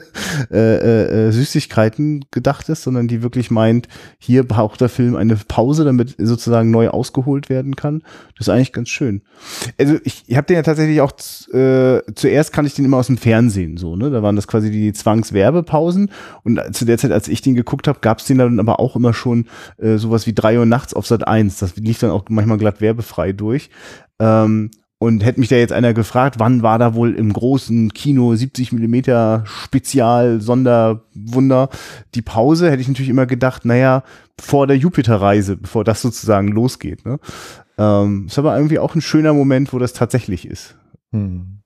äh, 0.50 1.28
äh, 1.28 1.32
Süßigkeiten 1.32 2.26
gedacht 2.30 2.68
ist, 2.68 2.82
sondern 2.82 3.08
die 3.08 3.22
wirklich 3.22 3.50
meint, 3.50 3.88
hier 4.18 4.46
braucht 4.46 4.80
der 4.80 4.88
Film 4.88 5.16
eine 5.16 5.36
Pause, 5.36 5.84
damit 5.84 6.14
sozusagen 6.18 6.70
neu 6.70 6.88
ausgeholt 6.88 7.48
werden 7.48 7.74
kann. 7.74 8.02
Das 8.36 8.48
ist 8.48 8.52
eigentlich 8.52 8.72
ganz 8.72 8.90
schön. 8.90 9.22
Also 9.78 9.96
ich, 10.04 10.24
ich 10.26 10.36
habe 10.36 10.46
den 10.46 10.56
ja 10.56 10.62
tatsächlich 10.62 11.00
auch 11.00 11.12
äh, 11.52 12.00
zuerst 12.14 12.52
kann 12.52 12.66
ich 12.66 12.74
den 12.74 12.84
immer 12.84 12.98
aus 12.98 13.06
dem 13.06 13.16
Fernsehen 13.16 13.76
so, 13.76 13.96
ne? 13.96 14.10
Da 14.10 14.22
waren 14.22 14.36
das 14.36 14.46
quasi 14.46 14.70
die 14.70 14.92
Zwangswerbepausen 14.92 16.10
und 16.42 16.60
zu 16.72 16.84
der 16.84 16.98
Zeit, 16.98 17.12
als 17.12 17.28
ich 17.28 17.40
den 17.40 17.54
geguckt 17.54 17.88
habe, 17.88 18.00
gab 18.00 18.18
es 18.18 18.26
den 18.26 18.38
dann 18.38 18.60
aber 18.60 18.80
auch 18.80 18.96
immer 18.96 19.14
schon 19.14 19.21
äh, 19.78 19.96
sowas 19.96 20.26
wie 20.26 20.34
drei 20.34 20.58
Uhr 20.58 20.66
nachts 20.66 20.94
auf 20.94 21.06
Sat 21.06 21.26
1. 21.26 21.58
Das 21.58 21.76
lief 21.76 21.98
dann 21.98 22.10
auch 22.10 22.24
manchmal 22.28 22.58
glatt 22.58 22.80
werbefrei 22.80 23.32
durch. 23.32 23.70
Ähm, 24.18 24.70
und 25.02 25.24
hätte 25.24 25.40
mich 25.40 25.48
da 25.48 25.56
jetzt 25.56 25.72
einer 25.72 25.94
gefragt, 25.94 26.36
wann 26.38 26.62
war 26.62 26.78
da 26.78 26.94
wohl 26.94 27.16
im 27.16 27.32
großen 27.32 27.92
Kino 27.92 28.36
70 28.36 28.70
Millimeter 28.70 29.42
Spezial 29.46 30.40
Sonderwunder 30.40 31.70
die 32.14 32.22
Pause, 32.22 32.70
hätte 32.70 32.82
ich 32.82 32.86
natürlich 32.88 33.08
immer 33.08 33.26
gedacht, 33.26 33.64
naja, 33.64 34.04
vor 34.40 34.68
der 34.68 34.76
Jupiterreise, 34.76 35.56
bevor 35.56 35.82
das 35.82 36.02
sozusagen 36.02 36.48
losgeht. 36.48 37.04
Ne? 37.04 37.18
Ähm, 37.78 38.26
ist 38.28 38.38
aber 38.38 38.56
irgendwie 38.56 38.78
auch 38.78 38.94
ein 38.94 39.00
schöner 39.00 39.34
Moment, 39.34 39.72
wo 39.72 39.80
das 39.80 39.92
tatsächlich 39.92 40.46
ist. 40.46 40.76
Hm. 41.10 41.61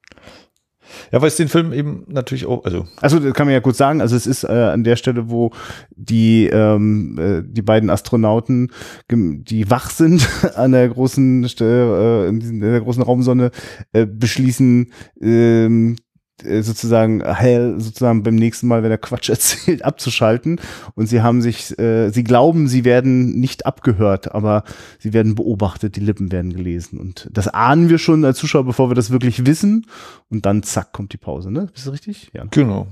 Ja, 1.12 1.20
weil 1.20 1.28
es 1.28 1.36
den 1.36 1.48
Film 1.48 1.72
eben 1.72 2.04
natürlich 2.08 2.46
auch, 2.46 2.64
also. 2.64 2.86
Also, 3.00 3.18
das 3.18 3.34
kann 3.34 3.46
man 3.46 3.54
ja 3.54 3.60
kurz 3.60 3.78
sagen. 3.78 4.00
Also, 4.00 4.16
es 4.16 4.26
ist 4.26 4.44
äh, 4.44 4.48
an 4.48 4.84
der 4.84 4.96
Stelle, 4.96 5.30
wo 5.30 5.50
die, 5.90 6.46
ähm, 6.46 7.18
äh, 7.18 7.42
die 7.44 7.62
beiden 7.62 7.90
Astronauten, 7.90 8.70
die 9.10 9.70
wach 9.70 9.90
sind 9.90 10.28
an 10.56 10.72
der 10.72 10.88
großen, 10.88 11.44
äh, 11.60 12.28
in 12.28 12.60
der 12.60 12.80
großen 12.80 13.02
Raumsonne, 13.02 13.50
äh, 13.92 14.06
beschließen, 14.06 14.92
ähm, 15.20 15.96
äh, 15.96 16.05
sozusagen 16.42 17.22
heil 17.24 17.76
sozusagen 17.78 18.22
beim 18.22 18.34
nächsten 18.34 18.68
Mal, 18.68 18.82
wenn 18.82 18.90
er 18.90 18.98
Quatsch 18.98 19.28
erzählt, 19.30 19.84
abzuschalten. 19.84 20.60
Und 20.94 21.06
sie 21.06 21.22
haben 21.22 21.42
sich, 21.42 21.78
äh, 21.78 22.10
sie 22.10 22.24
glauben, 22.24 22.68
sie 22.68 22.84
werden 22.84 23.38
nicht 23.40 23.66
abgehört, 23.66 24.34
aber 24.34 24.64
sie 24.98 25.12
werden 25.12 25.34
beobachtet, 25.34 25.96
die 25.96 26.00
Lippen 26.00 26.32
werden 26.32 26.52
gelesen. 26.52 26.98
Und 26.98 27.28
das 27.32 27.48
ahnen 27.48 27.88
wir 27.88 27.98
schon 27.98 28.24
als 28.24 28.38
Zuschauer, 28.38 28.64
bevor 28.64 28.90
wir 28.90 28.94
das 28.94 29.10
wirklich 29.10 29.46
wissen. 29.46 29.86
Und 30.28 30.46
dann 30.46 30.62
zack, 30.62 30.92
kommt 30.92 31.12
die 31.12 31.18
Pause, 31.18 31.50
ne? 31.50 31.68
Ist 31.74 31.86
das 31.86 31.92
richtig? 31.92 32.30
Ja. 32.32 32.44
Genau. 32.50 32.86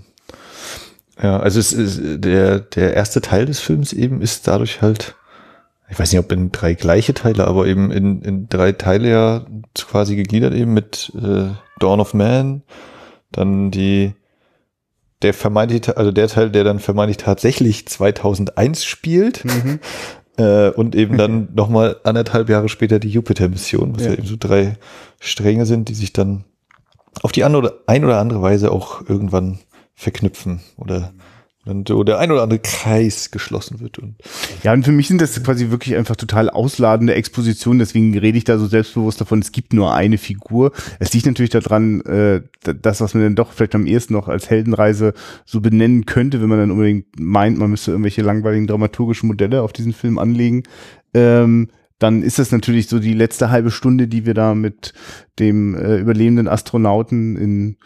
Ja, 1.23 1.39
also 1.39 1.61
es 1.61 1.73
ist 1.73 2.01
der, 2.03 2.61
der 2.61 2.95
erste 2.95 3.21
Teil 3.21 3.47
des 3.47 3.61
Films 3.61 3.93
eben 3.93 4.21
ist 4.21 4.49
dadurch 4.49 4.83
halt, 4.83 5.15
ich 5.89 5.99
weiß 5.99 6.11
nicht, 6.11 6.19
ob 6.19 6.33
in 6.33 6.51
drei 6.51 6.75
gleiche 6.75 7.15
Teile, 7.15 7.47
aber 7.47 7.67
eben 7.67 7.93
in, 7.93 8.23
in 8.23 8.49
drei 8.49 8.73
Teile 8.73 9.11
ja 9.11 9.47
quasi 9.75 10.17
gegliedert 10.17 10.55
eben 10.55 10.75
mit 10.75 11.13
äh, 11.15 11.51
Dawn 11.79 12.01
of 12.01 12.15
Man, 12.15 12.63
dann 13.37 13.71
die, 13.71 14.15
der 15.23 15.35
vermeintlich, 15.35 15.97
also 15.97 16.13
der 16.13 16.29
Teil, 16.29 16.51
der 16.51 16.65
dann 16.65 16.79
vermeintlich 16.79 17.19
tatsächlich 17.19 17.87
2001 17.87 18.85
spielt. 18.85 19.45
Mhm. 19.45 19.81
Äh, 20.37 20.71
und 20.71 20.97
eben 20.97 21.17
dann 21.17 21.51
nochmal 21.55 22.01
anderthalb 22.03 22.49
Jahre 22.49 22.69
später 22.69 22.99
die 22.99 23.09
Jupiter-Mission, 23.09 23.95
was 23.95 24.03
ja. 24.03 24.11
ja 24.11 24.19
eben 24.19 24.27
so 24.27 24.35
drei 24.37 24.79
Stränge 25.21 25.65
sind, 25.65 25.89
die 25.89 25.95
sich 25.95 26.13
dann 26.13 26.43
auf 27.23 27.31
die 27.31 27.45
eine 27.45 27.57
oder, 27.57 27.75
ein 27.87 28.05
oder 28.05 28.19
andere 28.19 28.43
Weise 28.43 28.73
auch 28.73 29.09
irgendwann 29.09 29.61
verknüpfen 29.95 30.59
oder 30.77 31.13
und 31.67 31.89
so 31.89 32.05
der 32.05 32.19
ein 32.19 32.31
oder 32.31 32.43
andere 32.43 32.59
Kreis 32.61 33.31
geschlossen 33.31 33.81
wird. 33.81 33.99
Und 33.99 34.17
ja, 34.63 34.73
und 34.73 34.85
für 34.85 34.93
mich 34.93 35.09
sind 35.09 35.21
das 35.21 35.43
quasi 35.43 35.71
wirklich 35.71 35.97
einfach 35.97 36.17
total 36.17 36.51
ausladende 36.51 37.15
Expositionen, 37.15 37.79
deswegen 37.79 38.17
rede 38.19 38.39
ich 38.39 38.45
da 38.45 38.59
so 38.59 38.67
selbstbewusst 38.67 39.21
davon, 39.21 39.41
es 39.41 39.53
gibt 39.53 39.73
nur 39.73 39.95
eine 39.95 40.19
Figur. 40.19 40.73
Es 40.99 41.13
liegt 41.13 41.27
natürlich 41.27 41.51
daran, 41.51 42.01
äh, 42.03 42.43
das, 42.61 43.01
was 43.01 43.15
man 43.15 43.23
dann 43.23 43.35
doch 43.35 43.53
vielleicht 43.53 43.75
am 43.75 43.87
ehesten 43.87 44.15
noch 44.15 44.29
als 44.29 44.51
Heldenreise 44.51 45.15
so 45.45 45.61
benennen 45.61 46.07
könnte, 46.07 46.41
wenn 46.41 46.49
man 46.49 46.59
dann 46.59 46.71
unbedingt 46.71 47.07
meint, 47.19 47.59
man 47.59 47.71
müsste 47.71 47.93
irgendwelche 47.93 48.23
langweiligen 48.23 48.67
dramaturgischen 48.67 49.27
Modelle 49.27 49.63
auf 49.63 49.73
diesen 49.73 49.93
Film 49.93 50.19
anlegen. 50.19 50.65
Ähm, 51.15 51.69
dann 51.99 52.23
ist 52.23 52.39
das 52.39 52.51
natürlich 52.51 52.89
so 52.89 52.99
die 52.99 53.15
letzte 53.15 53.51
halbe 53.51 53.71
Stunde, 53.71 54.09
die 54.09 54.27
wir 54.27 54.35
da 54.35 54.55
mit 54.55 54.93
dem 55.39 55.75
äh, 55.75 55.97
überlebenden 55.97 56.49
Astronauten 56.49 57.37
in 57.37 57.77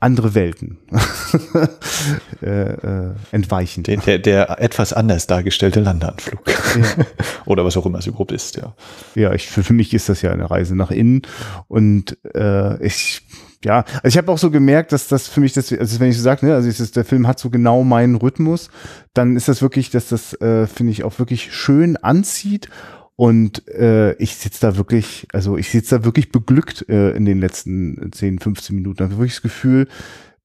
andere 0.00 0.34
Welten 0.34 0.78
äh, 2.42 2.72
äh, 2.72 3.14
entweichen. 3.30 3.84
Der, 3.84 3.98
der, 3.98 4.18
der, 4.18 4.60
etwas 4.60 4.92
anders 4.92 5.26
dargestellte 5.26 5.80
Landeanflug. 5.80 6.42
Ja. 6.46 7.06
Oder 7.46 7.64
was 7.64 7.76
auch 7.76 7.86
immer 7.86 7.98
es 7.98 8.06
überhaupt 8.06 8.32
ist, 8.32 8.56
ja. 8.56 8.74
Ja, 9.14 9.32
ich, 9.32 9.48
für, 9.48 9.62
für 9.62 9.72
mich 9.72 9.94
ist 9.94 10.08
das 10.08 10.22
ja 10.22 10.32
eine 10.32 10.50
Reise 10.50 10.74
nach 10.74 10.90
innen. 10.90 11.22
Und 11.68 12.18
äh, 12.34 12.84
ich 12.84 13.22
ja, 13.64 13.84
also 14.02 14.08
ich 14.08 14.18
habe 14.18 14.32
auch 14.32 14.38
so 14.38 14.50
gemerkt, 14.50 14.90
dass 14.90 15.06
das 15.06 15.28
für 15.28 15.40
mich, 15.40 15.52
das, 15.52 15.72
also 15.72 16.00
wenn 16.00 16.10
ich 16.10 16.16
so 16.16 16.22
sage, 16.22 16.46
ne, 16.46 16.54
also 16.54 16.68
ist, 16.68 16.96
der 16.96 17.04
Film 17.04 17.28
hat 17.28 17.38
so 17.38 17.48
genau 17.48 17.84
meinen 17.84 18.16
Rhythmus, 18.16 18.70
dann 19.14 19.36
ist 19.36 19.46
das 19.46 19.62
wirklich, 19.62 19.90
dass 19.90 20.08
das, 20.08 20.34
äh, 20.40 20.66
finde 20.66 20.90
ich, 20.90 21.04
auch 21.04 21.20
wirklich 21.20 21.54
schön 21.54 21.96
anzieht 21.96 22.68
und 23.16 23.68
äh, 23.68 24.14
ich 24.14 24.36
sitze 24.36 24.60
da 24.60 24.76
wirklich, 24.76 25.26
also 25.32 25.56
ich 25.56 25.70
sitze 25.70 25.98
da 25.98 26.04
wirklich 26.04 26.32
beglückt 26.32 26.88
äh, 26.88 27.10
in 27.10 27.24
den 27.24 27.40
letzten 27.40 28.10
10, 28.12 28.38
15 28.38 28.74
Minuten. 28.74 29.02
Ich 29.02 29.10
habe 29.10 29.18
wirklich 29.18 29.34
das 29.34 29.42
Gefühl, 29.42 29.88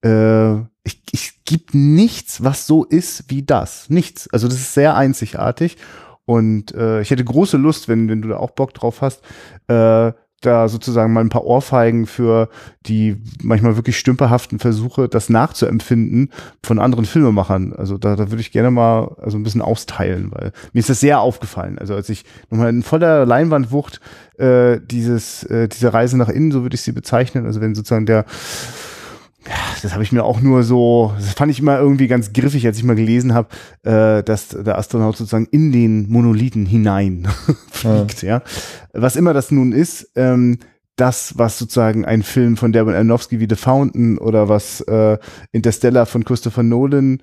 äh, 0.03 0.55
ich, 0.83 1.01
ich 1.12 1.43
gibt 1.45 1.74
nichts, 1.74 2.43
was 2.43 2.67
so 2.67 2.83
ist 2.83 3.25
wie 3.29 3.43
das. 3.43 3.89
Nichts. 3.89 4.29
Also 4.31 4.47
das 4.47 4.57
ist 4.57 4.74
sehr 4.74 4.95
einzigartig. 4.95 5.77
Und 6.25 6.74
äh, 6.75 7.01
ich 7.01 7.09
hätte 7.09 7.24
große 7.24 7.55
Lust, 7.57 7.88
wenn, 7.88 8.09
wenn 8.09 8.21
du 8.21 8.27
da 8.27 8.38
auch 8.38 8.51
Bock 8.51 8.74
drauf 8.74 9.01
hast, 9.01 9.21
äh, 9.69 10.12
da 10.41 10.67
sozusagen 10.67 11.13
mal 11.13 11.22
ein 11.22 11.29
paar 11.29 11.46
Ohrfeigen 11.46 12.06
für 12.06 12.50
die 12.86 13.17
manchmal 13.41 13.75
wirklich 13.75 13.98
stümperhaften 13.98 14.60
Versuche, 14.60 15.10
das 15.10 15.29
nachzuempfinden 15.29 16.32
von 16.63 16.79
anderen 16.79 17.06
Filmemachern. 17.06 17.74
Also 17.74 17.98
da, 17.98 18.15
da 18.15 18.29
würde 18.29 18.41
ich 18.41 18.51
gerne 18.51 18.70
mal 18.70 19.15
also 19.20 19.38
ein 19.38 19.44
bisschen 19.44 19.63
austeilen, 19.63 20.32
weil 20.32 20.51
mir 20.74 20.79
ist 20.79 20.89
das 20.89 21.00
sehr 21.00 21.22
aufgefallen. 21.22 21.79
Also 21.79 21.96
als 21.96 22.10
ich 22.10 22.24
nochmal 22.51 22.70
in 22.70 22.84
voller 22.84 23.25
Leinwandwucht 23.25 24.00
äh, 24.38 24.79
dieses, 24.79 25.44
äh, 25.44 25.67
diese 25.67 25.94
Reise 25.94 26.18
nach 26.18 26.29
innen, 26.29 26.51
so 26.51 26.61
würde 26.61 26.75
ich 26.75 26.81
sie 26.81 26.92
bezeichnen, 26.92 27.46
also 27.46 27.59
wenn 27.59 27.74
sozusagen 27.74 28.05
der 28.05 28.25
das 29.81 29.94
habe 29.94 30.03
ich 30.03 30.12
mir 30.12 30.24
auch 30.24 30.42
nur 30.42 30.64
so, 30.64 31.14
das 31.18 31.33
fand 31.33 31.51
ich 31.51 31.60
immer 31.60 31.79
irgendwie 31.79 32.07
ganz 32.07 32.33
griffig, 32.33 32.66
als 32.66 32.77
ich 32.77 32.83
mal 32.83 32.96
gelesen 32.96 33.33
habe, 33.33 33.50
äh, 33.83 34.24
dass 34.24 34.50
der 34.50 34.77
Astronaut 34.77 35.18
sozusagen 35.18 35.48
in 35.51 35.72
den 35.72 36.10
Monolithen 36.10 36.66
hinein 36.66 37.27
fliegt, 37.72 38.24
ja. 38.24 38.38
ja. 38.38 38.44
Was 38.94 39.16
immer 39.16 39.33
das 39.33 39.51
nun 39.51 39.72
ist, 39.72 40.12
ähm, 40.16 40.57
das, 40.96 41.38
was 41.38 41.60
sozusagen 41.60 42.05
ein 42.05 42.24
Film 42.24 42.57
von 42.57 42.72
Darren 42.72 42.96
Aronofsky 42.96 43.40
wie 43.40 43.48
The 43.48 43.55
Fountain 43.55 44.18
oder 44.18 44.50
was 44.50 44.81
äh, 44.81 45.18
Interstellar 45.51 46.07
von 46.07 46.25
Christopher 46.25 46.64
Nolan 46.64 47.20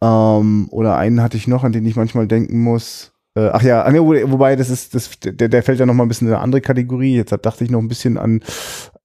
ähm, 0.00 0.68
oder 0.70 0.96
einen 0.96 1.22
hatte 1.22 1.36
ich 1.36 1.46
noch, 1.46 1.62
an 1.62 1.72
den 1.72 1.84
ich 1.84 1.96
manchmal 1.96 2.26
denken 2.26 2.60
muss. 2.60 3.12
Äh, 3.34 3.50
ach 3.52 3.62
ja, 3.62 3.86
wobei 3.92 4.56
das 4.56 4.70
ist, 4.70 4.94
das, 4.94 5.10
der, 5.20 5.48
der 5.48 5.62
fällt 5.62 5.78
ja 5.78 5.86
noch 5.86 5.94
mal 5.94 6.04
ein 6.04 6.08
bisschen 6.08 6.28
in 6.28 6.34
eine 6.34 6.42
andere 6.42 6.62
Kategorie. 6.62 7.16
Jetzt 7.16 7.36
dachte 7.42 7.64
ich 7.64 7.70
noch 7.70 7.80
ein 7.80 7.88
bisschen 7.88 8.16
an 8.16 8.40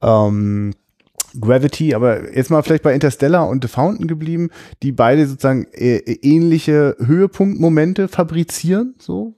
ähm, 0.02 0.74
Gravity, 1.40 1.94
aber 1.96 2.36
jetzt 2.36 2.50
mal 2.50 2.62
vielleicht 2.62 2.84
bei 2.84 2.94
Interstellar 2.94 3.48
und 3.48 3.64
The 3.64 3.68
Fountain 3.68 4.08
geblieben, 4.08 4.50
die 4.82 4.92
beide 4.92 5.26
sozusagen 5.28 5.66
äh, 5.74 5.98
ähnliche 5.98 6.96
Höhepunktmomente 7.00 8.08
fabrizieren, 8.08 8.96
so, 9.00 9.36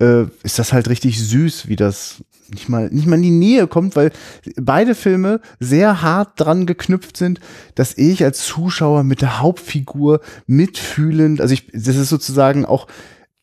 äh, 0.00 0.24
ist 0.42 0.58
das 0.58 0.72
halt 0.72 0.88
richtig 0.88 1.20
süß, 1.20 1.68
wie 1.68 1.76
das 1.76 2.22
nicht 2.50 2.68
mal, 2.68 2.88
nicht 2.90 3.06
mal 3.06 3.16
in 3.16 3.22
die 3.22 3.30
Nähe 3.30 3.66
kommt, 3.66 3.94
weil 3.94 4.10
beide 4.56 4.94
Filme 4.94 5.40
sehr 5.60 6.02
hart 6.02 6.32
dran 6.36 6.66
geknüpft 6.66 7.16
sind, 7.16 7.40
dass 7.74 7.96
ich 7.96 8.24
als 8.24 8.44
Zuschauer 8.44 9.04
mit 9.04 9.20
der 9.20 9.40
Hauptfigur 9.40 10.20
mitfühlend, 10.46 11.40
also 11.40 11.52
ich, 11.52 11.70
das 11.72 11.96
ist 11.96 12.08
sozusagen 12.08 12.64
auch 12.64 12.86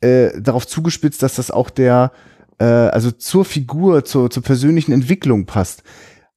äh, 0.02 0.42
darauf 0.42 0.66
zugespitzt, 0.68 1.22
dass 1.22 1.36
das 1.36 1.52
auch 1.52 1.70
der, 1.70 2.12
äh, 2.58 2.66
also 2.66 3.12
zur 3.12 3.46
Figur, 3.46 4.06
zur, 4.06 4.30
zur 4.30 4.44
persönlichen 4.44 4.92
Entwicklung 4.92 5.46
passt 5.46 5.84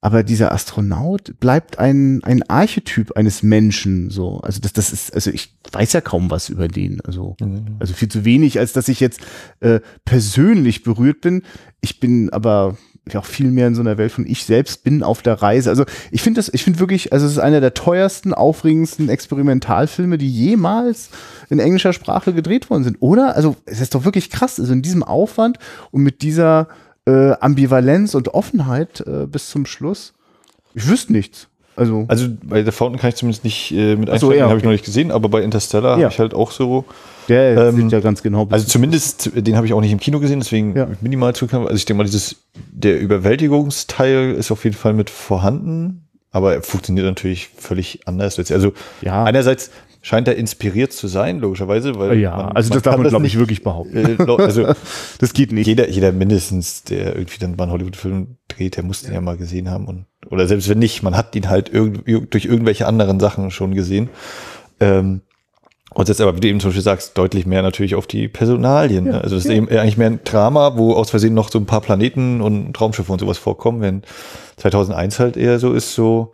aber 0.01 0.23
dieser 0.23 0.53
Astronaut 0.53 1.41
bleibt 1.41 1.79
ein, 1.79 2.23
ein 2.23 2.49
Archetyp 2.49 3.17
eines 3.17 3.43
Menschen, 3.43 4.11
so. 4.11 4.39
Also 4.39 4.61
das, 4.61 4.73
das 4.73 4.93
ist, 4.93 5.13
also 5.13 5.31
ich 5.31 5.57
weiß 5.73 5.93
ja 5.93 6.01
kaum 6.01 6.31
was 6.31 6.49
über 6.49 6.69
den, 6.69 7.01
also, 7.01 7.37
mhm. 7.41 7.77
also 7.81 7.95
viel 7.95 8.09
zu 8.09 8.25
wenig, 8.25 8.61
als 8.61 8.73
dass 8.73 8.89
ich 8.89 9.01
jetzt 9.01 9.21
äh, 9.59 9.81
persönlich 10.05 10.85
berührt 10.85 11.21
bin. 11.21 11.43
Ich 11.81 11.99
bin 11.99 12.31
aber 12.31 12.77
auch 13.17 13.25
viel 13.25 13.51
mehr 13.51 13.67
in 13.67 13.75
so 13.75 13.81
einer 13.81 13.99
Welt 13.99 14.13
von 14.13 14.27
ich 14.27 14.45
selbst 14.45 14.85
bin 14.85 15.03
auf 15.03 15.23
der 15.23 15.41
Reise. 15.41 15.71
Also 15.71 15.85
ich 16.11 16.23
finde 16.23 16.39
das, 16.39 16.53
ich 16.53 16.63
finde 16.63 16.79
wirklich, 16.79 17.13
also 17.13 17.27
es 17.27 17.33
ist 17.33 17.39
einer 17.39 17.61
der 17.61 17.75
teuersten, 17.75 18.35
aufregendsten 18.35 19.09
Experimentalfilme, 19.09 20.19
die 20.19 20.31
jemals 20.31 21.11
in 21.49 21.59
englischer 21.59 21.93
Sprache 21.93 22.33
gedreht 22.35 22.71
worden 22.71 22.85
sind, 22.85 22.99
oder? 23.01 23.35
Also 23.35 23.57
es 23.65 23.81
ist 23.81 23.95
doch 23.95 24.05
wirklich 24.05 24.31
krass, 24.31 24.61
also 24.61 24.73
in 24.73 24.83
diesem 24.83 25.03
Aufwand 25.03 25.59
und 25.91 26.03
mit 26.03 26.23
dieser 26.23 26.69
äh, 27.09 27.37
Ambivalenz 27.41 28.15
und 28.15 28.29
Offenheit 28.35 29.01
äh, 29.01 29.27
bis 29.27 29.49
zum 29.49 29.67
Schluss. 29.67 30.13
Ich 30.75 30.87
wüsste 30.89 31.13
nichts. 31.13 31.49
Also, 31.75 32.07
also 32.09 32.27
bei 32.43 32.65
The 32.65 32.73
Fountain 32.73 33.01
kann 33.01 33.11
ich 33.11 33.17
zumindest 33.17 33.45
nicht 33.45 33.71
äh, 33.71 33.95
mit 33.95 34.11
einsteigen, 34.11 34.19
so, 34.19 34.33
ja, 34.33 34.45
okay. 34.45 34.51
habe 34.51 34.59
ich 34.59 34.65
noch 34.65 34.73
nicht 34.73 34.85
gesehen, 34.85 35.13
aber 35.13 35.29
bei 35.29 35.43
Interstellar 35.43 35.97
ja. 35.97 36.05
habe 36.05 36.13
ich 36.13 36.19
halt 36.19 36.35
auch 36.35 36.51
so. 36.51 36.85
Der 37.29 37.69
ähm, 37.69 37.77
sieht 37.77 37.93
ja 37.93 38.01
ganz 38.01 38.23
genau. 38.23 38.49
Also 38.51 38.67
zumindest, 38.67 39.31
den 39.35 39.55
habe 39.55 39.67
ich 39.67 39.73
auch 39.73 39.81
nicht 39.81 39.93
im 39.93 40.01
Kino 40.01 40.19
gesehen, 40.19 40.41
deswegen 40.41 40.77
ja. 40.77 40.89
minimal 41.01 41.35
zurückkam. 41.37 41.63
Also 41.63 41.77
ich 41.77 41.85
denke 41.85 41.99
mal, 41.99 42.05
dieses, 42.05 42.37
der 42.73 42.99
Überwältigungsteil 43.01 44.33
ist 44.33 44.51
auf 44.51 44.65
jeden 44.65 44.77
Fall 44.77 44.93
mit 44.93 45.09
vorhanden, 45.09 46.09
aber 46.33 46.55
er 46.55 46.63
funktioniert 46.63 47.07
natürlich 47.07 47.49
völlig 47.57 48.01
anders. 48.07 48.39
Also 48.51 48.73
ja. 49.01 49.23
einerseits 49.23 49.71
scheint 50.09 50.27
er 50.27 50.37
inspiriert 50.37 50.95
zu 50.95 51.07
sein, 51.07 51.39
logischerweise. 51.39 51.99
Weil 51.99 52.19
ja, 52.19 52.35
man, 52.35 52.53
also 52.53 52.73
das 52.73 52.83
darf 52.83 52.97
man, 52.97 53.09
glaube 53.09 53.27
ich, 53.27 53.39
wirklich 53.39 53.63
behaupten. 53.63 54.19
Äh, 54.19 54.33
also 54.43 54.73
das 55.19 55.35
geht 55.35 55.53
nicht. 55.53 55.67
Jeder, 55.67 55.91
jeder 55.91 56.13
mindestens, 56.13 56.83
der 56.85 57.15
irgendwie 57.15 57.39
dann 57.39 57.57
mal 57.57 57.65
einen 57.65 57.73
Hollywood-Film 57.73 58.37
dreht, 58.49 58.77
der 58.77 58.85
muss 58.85 59.03
den 59.03 59.13
ja 59.13 59.21
mal 59.21 59.37
gesehen 59.37 59.69
haben. 59.71 59.87
Und, 59.87 60.07
oder 60.31 60.47
selbst 60.47 60.67
wenn 60.71 60.79
nicht, 60.79 61.03
man 61.03 61.15
hat 61.15 61.37
ihn 61.37 61.51
halt 61.51 61.71
irg 61.75 62.31
durch 62.31 62.47
irgendwelche 62.47 62.87
anderen 62.87 63.21
Sachen 63.21 63.51
schon 63.51 63.75
gesehen. 63.75 64.09
Ähm, 64.81 65.21
und 65.93 66.09
jetzt 66.09 66.23
aber, 66.23 66.35
wie 66.37 66.41
du 66.41 66.49
eben 66.49 66.61
zum 66.61 66.71
Beispiel 66.71 66.83
sagst, 66.83 67.19
deutlich 67.19 67.45
mehr 67.45 67.61
natürlich 67.61 67.95
auf 67.95 68.07
die 68.07 68.29
Personalien. 68.29 69.07
Ja, 69.07 69.21
also 69.21 69.37
es 69.37 69.45
ist 69.45 69.51
ja. 69.51 69.57
eben 69.57 69.69
eigentlich 69.69 69.99
mehr 69.99 70.07
ein 70.07 70.21
Drama, 70.25 70.79
wo 70.79 70.95
aus 70.95 71.11
Versehen 71.11 71.35
noch 71.35 71.51
so 71.51 71.59
ein 71.59 71.67
paar 71.67 71.83
Planeten 71.83 72.41
und 72.41 72.81
Raumschiffe 72.81 73.13
und 73.13 73.19
sowas 73.19 73.37
vorkommen, 73.37 73.83
wenn 73.83 74.03
2001 74.57 75.21
halt 75.21 75.37
eher 75.37 75.59
so 75.59 75.75
ist, 75.75 75.95
so 75.95 76.33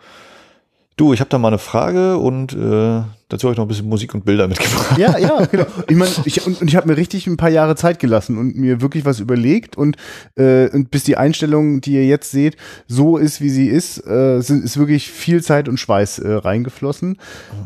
Du, 0.96 1.12
ich 1.12 1.18
habe 1.18 1.28
da 1.28 1.38
mal 1.38 1.48
eine 1.48 1.58
Frage 1.58 2.18
und 2.18 2.52
äh, 2.52 3.02
dazu 3.28 3.48
habe 3.48 3.52
ich 3.52 3.56
noch 3.56 3.64
ein 3.64 3.68
bisschen 3.68 3.88
Musik 3.88 4.14
und 4.14 4.24
Bilder 4.24 4.46
mitgebracht. 4.46 4.96
Ja, 4.96 5.18
ja, 5.18 5.44
genau. 5.50 5.66
Ich 5.88 5.96
meine, 5.96 6.12
ich, 6.24 6.46
und, 6.46 6.60
und 6.60 6.68
ich 6.68 6.76
habe 6.76 6.86
mir 6.86 6.96
richtig 6.96 7.26
ein 7.26 7.36
paar 7.36 7.50
Jahre 7.50 7.74
Zeit 7.74 7.98
gelassen 7.98 8.38
und 8.38 8.54
mir 8.54 8.80
wirklich 8.80 9.04
was 9.04 9.18
überlegt 9.18 9.76
und, 9.76 9.96
äh, 10.36 10.68
und 10.68 10.92
bis 10.92 11.02
die 11.02 11.16
Einstellung, 11.16 11.80
die 11.80 11.94
ihr 11.94 12.06
jetzt 12.06 12.30
seht, 12.30 12.56
so 12.86 13.16
ist, 13.16 13.40
wie 13.40 13.50
sie 13.50 13.66
ist, 13.66 14.06
äh, 14.06 14.40
sind, 14.40 14.62
ist 14.64 14.78
wirklich 14.78 15.10
viel 15.10 15.42
Zeit 15.42 15.68
und 15.68 15.80
Schweiß 15.80 16.20
äh, 16.20 16.32
reingeflossen. 16.32 17.18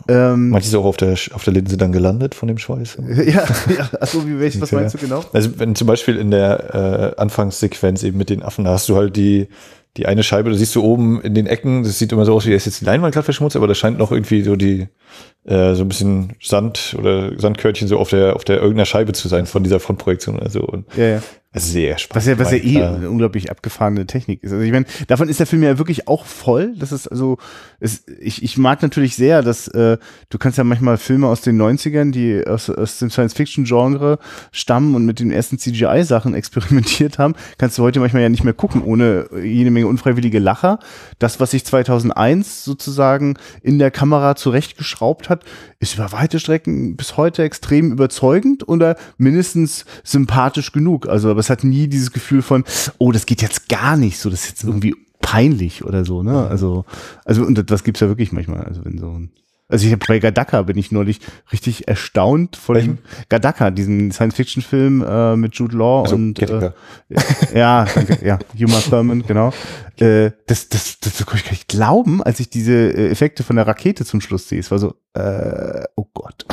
Ähm, 0.08 0.48
Manches 0.48 0.74
auch 0.74 0.86
auf 0.86 0.96
der, 0.96 1.12
auf 1.34 1.44
der 1.44 1.52
Linse 1.52 1.76
dann 1.76 1.92
gelandet 1.92 2.34
von 2.34 2.48
dem 2.48 2.56
Schweiß. 2.56 2.96
ja, 3.26 3.44
ja 3.76 3.90
achso, 4.00 4.26
wie 4.26 4.40
welches, 4.40 4.62
was 4.62 4.72
meinst 4.72 4.94
du 4.94 4.98
genau? 4.98 5.22
Also 5.34 5.50
wenn 5.58 5.74
zum 5.74 5.86
Beispiel 5.86 6.16
in 6.16 6.30
der 6.30 7.14
äh, 7.18 7.20
Anfangssequenz 7.20 8.04
eben 8.04 8.16
mit 8.16 8.30
den 8.30 8.42
Affen, 8.42 8.64
da 8.64 8.70
hast 8.70 8.88
du 8.88 8.96
halt 8.96 9.16
die 9.16 9.48
die 9.98 10.06
eine 10.06 10.22
Scheibe, 10.22 10.50
da 10.50 10.56
siehst 10.56 10.76
du 10.76 10.82
oben 10.82 11.20
in 11.20 11.34
den 11.34 11.46
Ecken, 11.46 11.82
das 11.82 11.98
sieht 11.98 12.12
immer 12.12 12.24
so 12.24 12.32
aus, 12.32 12.46
wie 12.46 12.52
ist 12.52 12.66
jetzt 12.66 12.80
die 12.80 12.84
Leinwand 12.84 13.12
gerade 13.12 13.24
verschmutzt, 13.24 13.56
aber 13.56 13.66
da 13.66 13.74
scheint 13.74 13.98
noch 13.98 14.12
irgendwie 14.12 14.42
so 14.42 14.54
die, 14.54 14.86
äh, 15.44 15.74
so 15.74 15.82
ein 15.82 15.88
bisschen 15.88 16.34
Sand 16.40 16.94
oder 16.98 17.38
Sandkörnchen 17.38 17.88
so 17.88 17.98
auf 17.98 18.10
der, 18.10 18.36
auf 18.36 18.44
der 18.44 18.56
irgendeiner 18.56 18.86
Scheibe 18.86 19.12
zu 19.12 19.28
sein 19.28 19.46
von 19.46 19.62
dieser 19.62 19.80
Frontprojektion 19.80 20.36
oder 20.36 20.50
so. 20.50 20.60
Und 20.60 20.86
ja, 20.96 21.06
ja. 21.06 21.22
Sehr 21.54 21.96
spannend. 21.96 22.16
Was 22.16 22.26
ja, 22.26 22.38
was 22.38 22.52
ja 22.52 22.58
eh 22.58 22.82
eine 22.82 23.08
unglaublich 23.08 23.50
abgefahrene 23.50 24.06
Technik 24.06 24.42
ist. 24.42 24.52
Also 24.52 24.62
ich 24.62 24.70
meine, 24.70 24.84
davon 25.06 25.30
ist 25.30 25.40
der 25.40 25.46
Film 25.46 25.62
ja 25.62 25.78
wirklich 25.78 26.06
auch 26.06 26.26
voll. 26.26 26.74
Das 26.76 26.92
ist 26.92 27.08
also, 27.08 27.38
es, 27.80 28.04
ich, 28.20 28.42
ich 28.42 28.58
mag 28.58 28.82
natürlich 28.82 29.16
sehr, 29.16 29.40
dass 29.42 29.66
äh, 29.68 29.96
du 30.28 30.38
kannst 30.38 30.58
ja 30.58 30.64
manchmal 30.64 30.98
Filme 30.98 31.26
aus 31.26 31.40
den 31.40 31.60
90ern, 31.60 32.10
die 32.10 32.46
aus, 32.46 32.68
aus 32.68 32.98
dem 32.98 33.10
Science-Fiction-Genre 33.10 34.18
stammen 34.52 34.94
und 34.94 35.06
mit 35.06 35.20
den 35.20 35.30
ersten 35.30 35.58
CGI-Sachen 35.58 36.34
experimentiert 36.38 37.18
haben, 37.18 37.34
kannst 37.56 37.78
du 37.78 37.82
heute 37.82 38.00
manchmal 38.00 38.22
ja 38.22 38.28
nicht 38.28 38.44
mehr 38.44 38.52
gucken, 38.52 38.82
ohne 38.82 39.30
jede 39.42 39.70
Menge 39.70 39.86
unfreiwillige 39.86 40.40
Lacher. 40.40 40.78
Das, 41.18 41.40
was 41.40 41.52
sich 41.52 41.64
2001 41.64 42.62
sozusagen 42.62 43.38
in 43.62 43.78
der 43.78 43.90
Kamera 43.90 44.36
zurechtgeschraubt 44.36 45.27
hat, 45.28 45.44
ist 45.80 45.94
über 45.94 46.12
weite 46.12 46.40
Strecken 46.40 46.96
bis 46.96 47.16
heute 47.16 47.42
extrem 47.42 47.92
überzeugend 47.92 48.68
oder 48.68 48.96
mindestens 49.16 49.84
sympathisch 50.04 50.72
genug. 50.72 51.08
Also 51.08 51.30
aber 51.30 51.40
es 51.40 51.50
hat 51.50 51.64
nie 51.64 51.88
dieses 51.88 52.12
Gefühl 52.12 52.42
von, 52.42 52.64
oh, 52.98 53.12
das 53.12 53.26
geht 53.26 53.42
jetzt 53.42 53.68
gar 53.68 53.96
nicht 53.96 54.18
so, 54.18 54.30
das 54.30 54.44
ist 54.44 54.48
jetzt 54.50 54.64
irgendwie 54.64 54.94
peinlich 55.20 55.84
oder 55.84 56.04
so, 56.04 56.22
ne? 56.22 56.46
Also, 56.46 56.84
also, 57.24 57.42
und 57.44 57.70
das 57.70 57.84
gibt's 57.84 58.00
ja 58.00 58.08
wirklich 58.08 58.32
manchmal. 58.32 58.62
Also, 58.62 58.84
wenn 58.84 58.98
so 58.98 59.10
ein 59.10 59.30
also 59.68 59.86
ich 59.86 59.92
habe 59.92 60.04
bei 60.06 60.18
Gadaka 60.18 60.62
bin 60.62 60.78
ich 60.78 60.90
neulich 60.92 61.20
richtig 61.52 61.88
erstaunt 61.88 62.56
von 62.56 62.76
Welchen? 62.76 62.96
dem 62.96 62.98
Gadaka, 63.28 63.70
diesen 63.70 64.10
Science-Fiction-Film 64.10 65.04
äh, 65.06 65.36
mit 65.36 65.54
Jude 65.56 65.76
Law 65.76 66.02
also, 66.02 66.16
und 66.16 66.40
äh, 66.40 66.70
ja, 67.54 67.86
danke, 67.94 68.18
ja, 68.24 68.38
Huma 68.58 68.80
Thurman, 68.80 69.22
genau. 69.26 69.52
Äh, 69.96 70.30
das, 70.46 70.68
das, 70.68 70.98
das, 71.00 71.18
das 71.18 71.26
konnte 71.26 71.38
ich 71.38 71.44
gar 71.44 71.52
nicht 71.52 71.68
glauben, 71.68 72.22
als 72.22 72.40
ich 72.40 72.48
diese 72.48 72.72
äh, 72.72 73.10
Effekte 73.10 73.42
von 73.42 73.56
der 73.56 73.66
Rakete 73.66 74.04
zum 74.04 74.20
Schluss 74.20 74.48
sehe. 74.48 74.60
Es 74.60 74.70
war 74.70 74.78
so, 74.78 74.94
äh, 75.14 75.84
oh 75.96 76.06
Gott. 76.14 76.46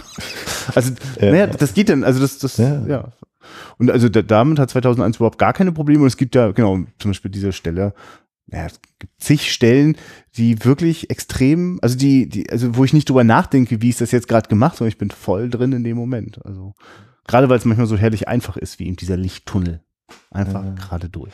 Also, 0.73 0.91
ja. 1.21 1.32
naja, 1.32 1.47
das 1.47 1.73
geht 1.73 1.89
dann, 1.89 2.04
also 2.04 2.19
das, 2.19 2.39
das, 2.39 2.58
ja. 2.58 2.86
ja. 2.88 3.13
Und 3.78 3.91
also 3.91 4.10
damit 4.10 4.60
hat 4.60 4.69
2001 4.69 5.17
überhaupt 5.17 5.38
gar 5.38 5.54
keine 5.54 5.71
Probleme. 5.71 6.01
Und 6.01 6.08
es 6.08 6.17
gibt 6.17 6.36
ja, 6.36 6.51
genau, 6.51 6.80
zum 6.99 7.12
Beispiel 7.12 7.32
diese 7.32 7.51
Stelle, 7.51 7.93
ja, 8.51 8.65
es 8.65 8.79
gibt 8.99 9.13
zig 9.19 9.51
Stellen, 9.51 9.97
die 10.38 10.63
wirklich 10.63 11.10
extrem, 11.10 11.79
also 11.81 11.97
die, 11.97 12.29
die, 12.29 12.49
also 12.49 12.75
wo 12.75 12.84
ich 12.84 12.93
nicht 12.93 13.10
drüber 13.10 13.23
nachdenke, 13.23 13.81
wie 13.81 13.89
ist 13.89 14.01
das 14.01 14.12
jetzt 14.12 14.27
gerade 14.27 14.49
gemacht, 14.49 14.77
sondern 14.77 14.89
ich 14.89 14.97
bin 14.97 15.10
voll 15.10 15.49
drin 15.49 15.71
in 15.71 15.84
dem 15.84 15.97
Moment. 15.97 16.43
Also 16.45 16.75
gerade 17.27 17.49
weil 17.49 17.58
es 17.58 17.65
manchmal 17.65 17.88
so 17.88 17.97
herrlich 17.97 18.27
einfach 18.27 18.58
ist, 18.58 18.79
wie 18.79 18.88
eben 18.88 18.95
dieser 18.95 19.17
Lichttunnel. 19.17 19.81
Einfach 20.29 20.63
äh. 20.63 20.75
gerade 20.75 21.10
durch. 21.10 21.34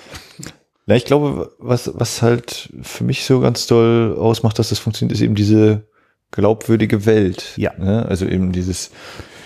Ja, 0.87 0.95
ich 0.95 1.05
glaube, 1.05 1.51
was, 1.59 1.91
was 1.93 2.21
halt 2.21 2.69
für 2.81 3.03
mich 3.03 3.25
so 3.25 3.39
ganz 3.39 3.67
toll 3.67 4.15
ausmacht, 4.17 4.57
dass 4.57 4.69
das 4.69 4.79
funktioniert, 4.79 5.13
ist 5.13 5.21
eben 5.21 5.35
diese 5.35 5.87
glaubwürdige 6.31 7.05
Welt. 7.05 7.53
Ja. 7.57 7.73
Ne? 7.77 8.05
Also 8.05 8.25
eben 8.25 8.51
dieses, 8.51 8.91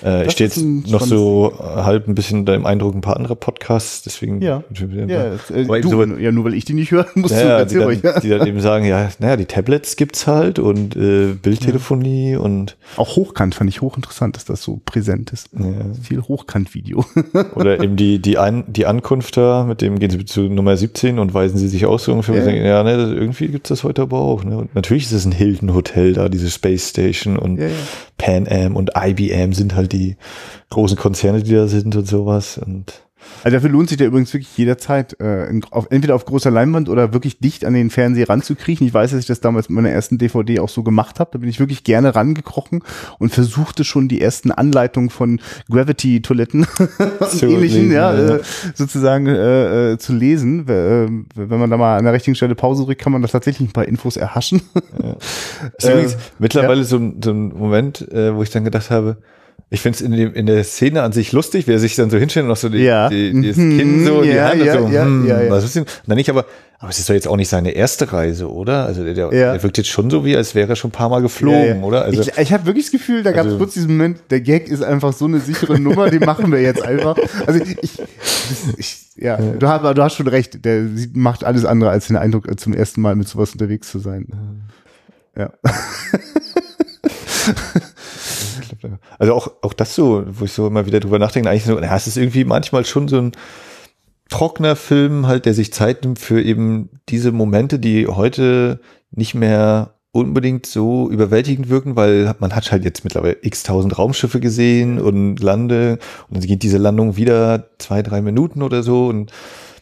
äh, 0.04 0.26
ich 0.26 0.32
stehe 0.32 0.48
jetzt 0.48 0.62
noch 0.62 1.02
so 1.02 1.54
halb 1.60 2.08
ein 2.08 2.16
bisschen 2.16 2.40
unter 2.40 2.54
dem 2.54 2.66
Eindruck 2.66 2.96
ein 2.96 3.02
paar 3.02 3.16
andere 3.16 3.36
Podcasts, 3.36 4.04
deswegen. 4.04 4.42
Ja, 4.42 4.64
ja, 5.08 5.34
äh, 5.54 5.82
du, 5.82 5.90
so, 5.90 6.04
ja 6.04 6.32
nur 6.32 6.46
weil 6.46 6.54
ich 6.54 6.66
die 6.66 6.74
nicht 6.74 6.92
höre, 6.92 7.08
musst 7.16 7.36
ja, 7.36 7.64
du 7.64 7.90
die 7.90 8.00
dann, 8.02 8.22
die 8.22 8.30
dann 8.30 8.48
eben 8.48 8.60
sagen, 8.60 8.86
ja, 8.86 9.10
naja, 9.20 9.38
die 9.38 9.46
Tablets 9.46 9.96
gibt's 9.96 10.28
halt 10.28 10.60
und 10.60 10.96
äh, 10.96 11.34
Bildtelefonie 11.34 12.34
ja. 12.34 12.40
und. 12.40 12.78
Auch 12.98 13.16
hochkant 13.16 13.56
fand 13.56 13.70
ich 13.70 13.82
hochinteressant, 13.82 14.36
dass 14.36 14.46
das 14.46 14.62
so 14.62 14.82
präsent 14.86 15.32
ist. 15.32 15.50
Ja. 15.54 15.66
Viel 16.02 16.22
Hochkant-Video. 16.22 17.06
Oder 17.56 17.82
eben 17.82 17.96
die, 17.96 18.20
die, 18.20 18.38
Ein 18.38 18.64
die 18.68 18.86
Ankunft 18.86 19.38
da, 19.38 19.64
mit 19.64 19.82
dem 19.82 20.00
gehen 20.00 20.10
sie 20.10 20.26
zu 20.26 20.42
Nummer 20.42 20.78
17 20.78 21.20
und 21.20 21.34
weisen 21.34 21.58
sie 21.58 21.68
sich 21.68 21.86
aus 21.86 22.06
so 22.06 22.12
ungefähr. 22.12 22.36
Ja, 22.36 22.46
denken, 22.46 22.66
ja 22.66 22.84
ne, 22.84 23.14
irgendwie 23.14 23.48
gibt's 23.48 23.70
das 23.70 23.84
heute 23.84 24.04
aber 24.04 24.20
auch. 24.20 24.44
Ne? 24.44 24.58
Und 24.58 24.76
natürlich 24.76 25.06
ist 25.06 25.12
es 25.12 25.26
ein 25.26 25.32
Hilton 25.32 25.74
Hotel 25.74 26.14
da, 26.14 26.30
diese 26.30 26.50
Space 26.50 26.90
Station 26.90 27.38
und 27.38 27.60
ja, 27.60 27.68
Pan 28.18 28.48
Am 28.50 28.76
und 28.76 28.92
IBM 28.96 29.54
sind 29.54 29.76
halt 29.76 29.92
die 29.92 29.95
großen 30.70 30.98
Konzerne, 30.98 31.44
die 31.44 31.54
da 31.54 31.68
sind 31.68 31.96
und 31.96 32.08
sowas. 32.08 32.58
Und 32.58 33.06
also 33.44 33.58
dafür 33.58 33.70
lohnt 33.70 33.90
sich 33.90 33.98
der 33.98 34.08
übrigens 34.08 34.34
wirklich 34.34 34.58
jederzeit, 34.58 35.20
äh, 35.20 35.48
auf, 35.70 35.88
entweder 35.92 36.16
auf 36.16 36.26
großer 36.26 36.50
Leinwand 36.50 36.90
oder 36.90 37.14
wirklich 37.14 37.40
dicht 37.40 37.64
an 37.64 37.74
den 37.74 37.90
Fernseher 37.90 38.30
ranzukriechen. 38.30 38.88
Ich 38.88 38.94
weiß, 38.94 39.12
dass 39.12 39.20
ich 39.20 39.26
das 39.28 39.40
damals 39.40 39.70
mit 39.70 39.76
meiner 39.76 39.92
ersten 39.92 40.18
DVD 40.18 40.60
auch 40.60 40.70
so 40.70 40.84
gemacht 40.84 41.20
habe. 41.20 41.30
Da 41.34 41.38
bin 41.40 41.50
ich 41.50 41.60
wirklich 41.60 41.84
gerne 41.84 42.16
rangekrochen 42.16 42.84
und 43.20 43.34
versuchte 43.34 43.84
schon 43.84 44.08
die 44.08 44.22
ersten 44.22 44.52
Anleitungen 44.52 45.10
von 45.10 45.40
Gravity-Toiletten 45.70 46.66
und 47.20 47.44
ähnlichen, 47.44 47.92
ja, 47.92 48.14
ja. 48.14 48.36
Äh, 48.38 48.42
sozusagen 48.74 49.28
äh, 49.28 49.94
äh, 49.94 49.98
zu 49.98 50.14
lesen. 50.14 50.68
Äh, 50.68 51.08
wenn 51.36 51.60
man 51.60 51.70
da 51.70 51.78
mal 51.78 51.98
an 51.98 52.06
der 52.06 52.14
richtigen 52.14 52.36
Stelle 52.36 52.56
Pause 52.56 52.86
drückt, 52.86 53.02
kann 53.02 53.12
man 53.12 53.22
das 53.22 53.32
tatsächlich 53.32 53.70
ein 53.70 53.74
paar 53.74 53.88
Infos 53.88 54.18
erhaschen. 54.18 54.62
Ja. 55.02 55.16
Ist 55.78 55.88
übrigens 55.88 56.18
mittlerweile 56.40 56.82
ja. 56.82 56.86
so, 56.86 57.00
so 57.24 57.32
ein 57.32 57.50
Moment, 57.50 58.12
äh, 58.12 58.36
wo 58.36 58.42
ich 58.42 58.50
dann 58.50 58.64
gedacht 58.64 58.90
habe, 58.90 59.18
ich 59.72 59.82
finde 59.82 59.96
es 59.96 60.02
in, 60.02 60.14
in 60.14 60.46
der 60.46 60.64
Szene 60.64 61.02
an 61.02 61.12
sich 61.12 61.32
lustig, 61.32 61.68
wer 61.68 61.80
sich 61.80 61.96
dann 61.96 62.10
so 62.10 62.18
hinstellt 62.18 62.44
und 62.44 62.50
noch 62.50 62.58
so 62.58 62.70
die, 62.70 62.80
ja. 62.80 63.10
die, 63.10 63.32
die, 63.34 63.48
das 63.48 63.56
Kinn 63.56 64.06
so, 64.06 64.22
ja, 64.22 64.34
die 64.34 64.40
Hand 64.42 64.66
ja, 64.66 64.74
so, 64.80 64.88
ja, 64.88 65.04
hm, 65.04 65.28
ja, 65.28 65.42
ja. 65.42 65.50
was 65.50 65.64
ist 65.64 65.76
denn? 65.76 65.84
Und 65.84 65.90
dann 66.06 66.18
nicht, 66.18 66.30
aber, 66.30 66.46
aber 66.78 66.92
es 66.92 67.00
ist 67.00 67.10
doch 67.10 67.16
jetzt 67.16 67.28
auch 67.28 67.36
nicht 67.36 67.50
seine 67.50 67.72
erste 67.72 68.14
Reise, 68.14 68.52
oder? 68.52 68.86
Also 68.86 69.04
der, 69.04 69.16
der, 69.16 69.30
der 69.30 69.64
wirkt 69.64 69.78
jetzt 69.80 69.90
schon 69.90 70.12
so 70.12 70.24
wie, 70.24 70.38
als 70.38 70.54
wäre 70.54 70.70
er 70.70 70.76
schon 70.76 70.90
ein 70.90 70.92
paar 70.92 71.10
Mal 71.10 71.24
geflogen, 71.24 71.84
oder? 71.84 72.04
Also, 72.04 72.22
ich 72.22 72.38
ich 72.38 72.54
habe 72.54 72.68
wirklich 72.68 72.86
das 72.86 72.92
Gefühl, 72.92 73.24
da 73.24 73.32
gab 73.32 73.46
es 73.46 73.54
also, 73.54 73.58
kurz 73.58 73.74
diesen 73.74 73.98
Moment, 73.98 74.20
der 74.30 74.42
Gag 74.42 74.68
ist 74.68 74.84
einfach 74.84 75.14
so 75.14 75.26
eine 75.26 75.40
sichere 75.40 75.80
Nummer, 75.80 76.12
die 76.12 76.20
machen 76.20 76.52
wir 76.52 76.62
jetzt 76.62 76.84
einfach. 76.84 77.18
Also 77.48 77.60
ich, 77.60 78.00
ich 78.78 79.06
ja, 79.16 79.38
du 79.38 79.68
hast, 79.68 79.98
du 79.98 80.04
hast 80.04 80.16
schon 80.16 80.28
recht, 80.28 80.64
der 80.64 80.88
macht 81.14 81.44
alles 81.44 81.66
andere 81.66 81.90
als 81.90 82.08
den 82.08 82.18
Eindruck, 82.18 82.60
zum 82.60 82.74
ersten 82.74 83.02
Mal 83.02 83.16
mit 83.16 83.28
sowas 83.28 83.54
unterwegs 83.54 83.90
zu 83.90 83.98
sein. 84.00 84.28
Ja. 85.36 85.52
Also 89.20 89.34
auch, 89.34 89.52
auch 89.62 89.74
das 89.74 89.96
so, 89.96 90.24
wo 90.28 90.46
ich 90.46 90.52
so 90.52 90.68
immer 90.68 90.86
wieder 90.86 91.00
drüber 91.00 91.20
nachdenke, 91.20 91.50
eigentlich 91.50 91.66
so, 91.66 91.78
na, 91.80 91.96
es 91.96 92.08
ist 92.08 92.18
irgendwie 92.18 92.46
manchmal 92.46 92.86
schon 92.86 93.08
so 93.08 93.18
ein 93.18 93.32
trockener 94.30 94.76
Film 94.76 95.28
halt, 95.28 95.46
der 95.46 95.54
sich 95.54 95.72
Zeit 95.72 96.04
nimmt 96.04 96.20
für 96.20 96.42
eben 96.42 96.90
diese 97.10 97.32
Momente, 97.32 97.80
die 97.80 98.08
heute 98.08 98.80
nicht 99.12 99.36
mehr 99.36 99.96
unbedingt 100.12 100.66
so 100.66 101.10
überwältigend 101.10 101.70
wirken, 101.70 101.98
weil 101.98 102.34
man 102.40 102.56
hat 102.56 102.72
halt 102.72 102.86
jetzt 102.86 103.04
mittlerweile 103.04 103.38
x 103.42 103.64
tausend 103.64 103.98
Raumschiffe 103.98 104.40
gesehen 104.40 105.00
und 105.00 105.42
Lande 105.42 106.00
und 106.30 106.38
dann 106.38 106.48
geht 106.48 106.64
diese 106.64 106.78
Landung 106.78 107.18
wieder 107.18 107.72
zwei, 107.80 108.02
drei 108.02 108.22
Minuten 108.22 108.62
oder 108.62 108.82
so 108.82 109.08
und 109.08 109.32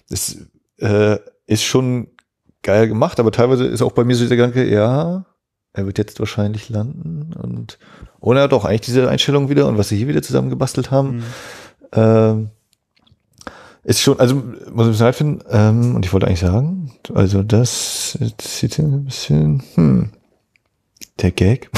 es 0.10 0.48
äh, 0.78 1.20
ist 1.46 1.64
schon 1.64 2.08
geil 2.64 2.88
gemacht, 2.88 3.20
aber 3.20 3.32
teilweise 3.32 3.66
ist 3.66 3.84
auch 3.84 3.92
bei 3.92 4.04
mir 4.04 4.16
so 4.16 4.24
dieser 4.24 4.38
Gedanke, 4.38 4.68
ja, 4.68 5.26
er 5.74 5.86
wird 5.86 6.00
jetzt 6.00 6.20
wahrscheinlich 6.20 6.70
landen 6.70 7.34
und 7.34 7.78
oder 8.24 8.48
doch 8.48 8.64
eigentlich 8.64 8.82
diese 8.82 9.10
Einstellung 9.10 9.50
wieder 9.50 9.68
und 9.68 9.78
was 9.78 9.90
sie 9.90 9.98
hier 9.98 10.08
wieder 10.08 10.22
zusammengebastelt 10.22 10.92
haben, 10.92 11.18
mhm. 11.18 11.24
ähm, 11.92 12.50
ist 13.84 14.00
schon, 14.00 14.18
also 14.18 14.42
muss 14.72 14.88
ich 14.88 14.98
sagen, 14.98 15.14
finden, 15.14 15.40
ähm, 15.52 15.96
und 15.96 16.06
ich 16.06 16.14
wollte 16.14 16.28
eigentlich 16.28 16.40
sagen, 16.40 16.94
also 17.14 17.44
das 17.44 18.18
sieht 18.42 18.80
ein 18.80 19.04
bisschen, 19.04 19.62
hm, 19.76 20.10
der 21.20 21.32
Gag. 21.32 21.70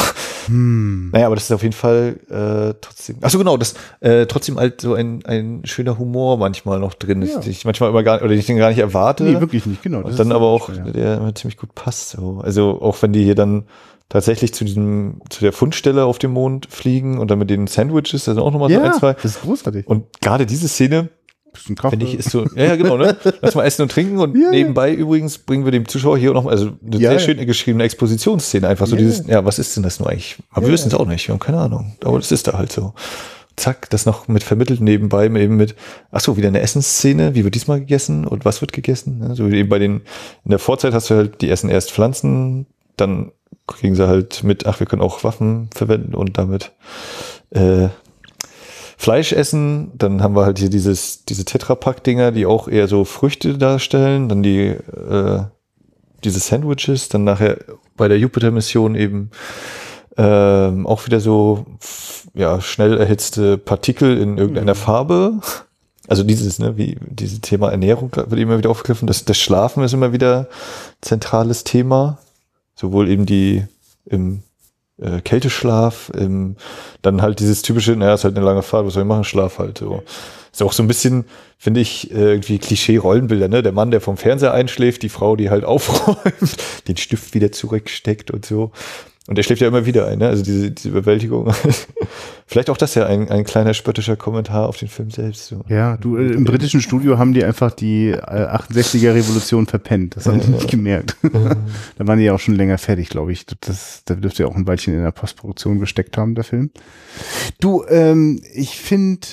Hm. 0.45 1.09
Naja, 1.11 1.25
aber 1.25 1.35
das 1.35 1.45
ist 1.45 1.51
auf 1.51 1.63
jeden 1.63 1.73
Fall 1.73 2.19
äh, 2.29 2.77
trotzdem. 2.79 3.17
Achso, 3.21 3.39
genau, 3.39 3.57
das 3.57 3.73
äh, 3.99 4.27
trotzdem 4.27 4.59
halt 4.59 4.79
so 4.79 4.93
ein, 4.93 5.25
ein 5.25 5.61
schöner 5.65 5.97
Humor 5.97 6.37
manchmal 6.37 6.79
noch 6.79 6.93
drin 6.93 7.23
ist, 7.23 7.33
ja. 7.33 7.39
den 7.39 7.51
ich 7.51 7.65
manchmal 7.65 7.89
immer 7.89 8.03
gar 8.03 8.21
oder 8.21 8.31
ich 8.31 8.45
den 8.45 8.57
gar 8.57 8.69
nicht 8.69 8.77
erwarte. 8.77 9.23
Nee, 9.23 9.39
wirklich 9.39 9.65
nicht, 9.65 9.81
genau. 9.81 10.01
Und 10.01 10.19
dann 10.19 10.31
aber 10.31 10.45
auch, 10.45 10.69
ja. 10.69 10.83
der 10.83 11.17
immer 11.17 11.33
ziemlich 11.33 11.57
gut 11.57 11.73
passt. 11.73 12.11
So. 12.11 12.41
Also 12.43 12.79
auch 12.79 13.01
wenn 13.01 13.11
die 13.11 13.23
hier 13.23 13.33
dann 13.33 13.63
tatsächlich 14.09 14.53
zu 14.53 14.65
diesem, 14.65 15.21
zu 15.29 15.41
der 15.41 15.51
Fundstelle 15.51 16.05
auf 16.05 16.19
dem 16.19 16.31
Mond 16.31 16.67
fliegen 16.69 17.17
und 17.17 17.31
dann 17.31 17.39
mit 17.39 17.49
den 17.49 17.67
Sandwiches, 17.67 18.25
da 18.25 18.33
sind 18.33 18.41
auch 18.41 18.51
nochmal 18.51 18.71
ja, 18.71 18.79
so 18.79 18.85
ein, 18.85 18.93
zwei. 18.93 19.13
Das 19.13 19.25
ist 19.25 19.41
großartig. 19.41 19.87
Und 19.87 20.05
gerade 20.21 20.45
diese 20.45 20.67
Szene, 20.67 21.09
finde 21.55 22.05
ich, 22.05 22.15
ist 22.15 22.29
so, 22.31 22.45
ja, 22.55 22.65
ja, 22.65 22.75
genau, 22.75 22.97
ne? 22.97 23.15
Lass 23.41 23.55
mal 23.55 23.63
essen 23.63 23.83
und 23.83 23.91
trinken 23.91 24.19
und 24.19 24.37
ja, 24.41 24.51
nebenbei 24.51 24.89
ja. 24.89 24.95
übrigens 24.95 25.37
bringen 25.37 25.65
wir 25.65 25.71
dem 25.71 25.87
Zuschauer 25.87 26.17
hier 26.17 26.33
noch, 26.33 26.45
also 26.45 26.71
eine 26.85 26.97
ja, 26.97 27.11
sehr 27.11 27.19
schön 27.19 27.45
geschriebene 27.45 27.83
Expositionsszene, 27.83 28.67
einfach 28.67 28.87
so 28.87 28.95
dieses, 28.95 29.25
ja, 29.27 29.45
was 29.45 29.59
ist 29.59 29.75
denn 29.75 29.83
das 29.83 29.99
nur 29.99 30.09
eigentlich? 30.09 30.37
Aber 30.51 30.67
wir 30.67 30.73
wissen 30.73 30.89
es 30.89 30.93
auch 30.93 31.07
nicht, 31.07 31.27
wir 31.27 31.33
haben 31.33 31.39
keine 31.39 31.59
Ahnung, 31.59 31.95
aber 32.03 32.17
das 32.17 32.31
ist 32.31 32.47
da 32.47 32.53
halt 32.53 32.71
so. 32.71 32.93
Zack, 33.57 33.89
das 33.89 34.05
noch 34.05 34.27
mit 34.27 34.43
vermittelt 34.43 34.81
nebenbei, 34.81 35.27
eben 35.27 35.55
mit, 35.55 35.75
ach 36.11 36.19
so, 36.19 36.35
wieder 36.35 36.49
eine 36.49 36.59
Essensszene, 36.59 37.35
wie 37.35 37.45
wird 37.45 37.55
diesmal 37.55 37.79
gegessen 37.79 38.27
und 38.27 38.43
was 38.43 38.59
wird 38.59 38.73
gegessen? 38.73 39.33
So 39.33 39.49
wie 39.49 39.55
eben 39.55 39.69
bei 39.69 39.79
den, 39.79 40.01
in 40.43 40.49
der 40.49 40.59
Vorzeit 40.59 40.93
hast 40.93 41.09
du 41.09 41.15
halt, 41.15 41.41
die 41.41 41.49
essen 41.49 41.69
erst 41.69 41.93
Pflanzen, 41.93 42.67
dann 42.97 43.31
kriegen 43.67 43.95
sie 43.95 44.07
halt 44.07 44.43
mit, 44.43 44.65
ach, 44.65 44.79
wir 44.79 44.87
können 44.87 45.01
auch 45.01 45.23
Waffen 45.23 45.69
verwenden 45.73 46.13
und 46.13 46.37
damit 46.37 46.71
äh, 47.51 47.89
Fleisch 48.97 49.33
essen. 49.33 49.91
Dann 49.97 50.21
haben 50.21 50.35
wir 50.35 50.45
halt 50.45 50.59
hier 50.59 50.69
dieses, 50.69 51.25
diese 51.25 51.45
Tetrapack-Dinger, 51.45 52.31
die 52.31 52.45
auch 52.45 52.67
eher 52.67 52.87
so 52.87 53.05
Früchte 53.05 53.57
darstellen. 53.57 54.29
Dann 54.29 54.43
die, 54.43 54.67
äh, 54.67 55.43
diese 56.23 56.39
Sandwiches. 56.39 57.09
Dann 57.09 57.23
nachher 57.23 57.57
bei 57.97 58.07
der 58.07 58.19
Jupiter-Mission 58.19 58.95
eben 58.95 59.31
ähm, 60.17 60.87
auch 60.87 61.05
wieder 61.05 61.19
so 61.19 61.65
ja, 62.33 62.61
schnell 62.61 62.97
erhitzte 62.97 63.57
Partikel 63.57 64.17
in 64.17 64.37
irgendeiner 64.37 64.73
mhm. 64.73 64.79
Farbe. 64.79 65.39
Also 66.07 66.23
dieses, 66.23 66.59
ne, 66.59 66.77
wie 66.77 66.97
dieses 67.01 67.41
Thema 67.41 67.71
Ernährung 67.71 68.11
wird 68.15 68.39
immer 68.39 68.57
wieder 68.57 68.69
aufgegriffen. 68.69 69.07
Das, 69.07 69.25
das 69.25 69.37
Schlafen 69.37 69.83
ist 69.83 69.93
immer 69.93 70.13
wieder 70.13 70.47
zentrales 71.01 71.63
Thema. 71.63 72.19
Sowohl 72.75 73.09
eben 73.09 73.25
die 73.25 73.63
im 74.05 74.43
äh, 74.97 75.21
Kälteschlaf, 75.21 76.09
im, 76.09 76.55
dann 77.01 77.21
halt 77.21 77.39
dieses 77.39 77.61
typische, 77.61 77.95
naja, 77.95 78.13
ist 78.13 78.23
halt 78.23 78.35
eine 78.35 78.45
lange 78.45 78.61
Fahrt, 78.61 78.85
was 78.85 78.93
soll 78.93 79.03
ich 79.03 79.07
machen? 79.07 79.23
Schlaf 79.23 79.59
halt. 79.59 79.77
So. 79.77 80.03
Ist 80.51 80.63
auch 80.63 80.73
so 80.73 80.83
ein 80.83 80.87
bisschen, 80.87 81.25
finde 81.57 81.81
ich, 81.81 82.11
äh, 82.11 82.31
irgendwie 82.31 82.59
Klischee-Rollenbilder, 82.59 83.49
ne? 83.49 83.61
Der 83.61 83.73
Mann, 83.73 83.91
der 83.91 83.99
vom 84.01 84.15
Fernseher 84.17 84.53
einschläft, 84.53 85.03
die 85.03 85.09
Frau, 85.09 85.35
die 85.35 85.49
halt 85.49 85.63
aufräumt, 85.65 86.57
den 86.87 86.97
Stift 86.97 87.33
wieder 87.33 87.51
zurücksteckt 87.51 88.31
und 88.31 88.45
so. 88.45 88.71
Und 89.27 89.37
er 89.39 89.43
schläft 89.43 89.61
ja 89.61 89.67
immer 89.67 89.87
wieder 89.87 90.07
ein, 90.07 90.19
ne? 90.19 90.27
Also 90.27 90.43
diese, 90.43 90.71
diese 90.71 90.89
Überwältigung. 90.89 91.51
Vielleicht 92.47 92.69
auch 92.69 92.77
das 92.77 92.93
ja 92.93 93.07
ein, 93.07 93.29
ein 93.31 93.43
kleiner 93.43 93.73
spöttischer 93.73 94.15
Kommentar 94.15 94.69
auf 94.69 94.77
den 94.77 94.87
Film 94.87 95.09
selbst. 95.09 95.47
So. 95.47 95.61
Ja, 95.67 95.97
du, 95.97 96.15
äh, 96.17 96.33
im 96.33 96.43
britischen 96.43 96.79
Studio 96.79 97.17
haben 97.17 97.33
die 97.33 97.43
einfach 97.43 97.71
die 97.71 98.09
äh, 98.09 98.19
68er 98.19 99.15
Revolution 99.15 99.65
verpennt. 99.65 100.15
Das 100.15 100.27
haben 100.27 100.41
die 100.41 100.51
nicht 100.51 100.69
gemerkt. 100.69 101.17
da 101.23 102.07
waren 102.07 102.19
die 102.19 102.25
ja 102.25 102.33
auch 102.33 102.39
schon 102.39 102.53
länger 102.53 102.77
fertig, 102.77 103.09
glaube 103.09 103.31
ich. 103.31 103.47
Das, 103.61 104.03
da 104.05 104.13
dürfte 104.13 104.43
ja 104.43 104.49
auch 104.49 104.55
ein 104.55 104.67
Weilchen 104.67 104.93
in 104.93 105.01
der 105.01 105.11
Postproduktion 105.11 105.79
gesteckt 105.79 106.17
haben, 106.17 106.35
der 106.35 106.43
Film. 106.43 106.69
Du, 107.59 107.83
ähm, 107.89 108.43
ich 108.53 108.77
finde, 108.77 109.25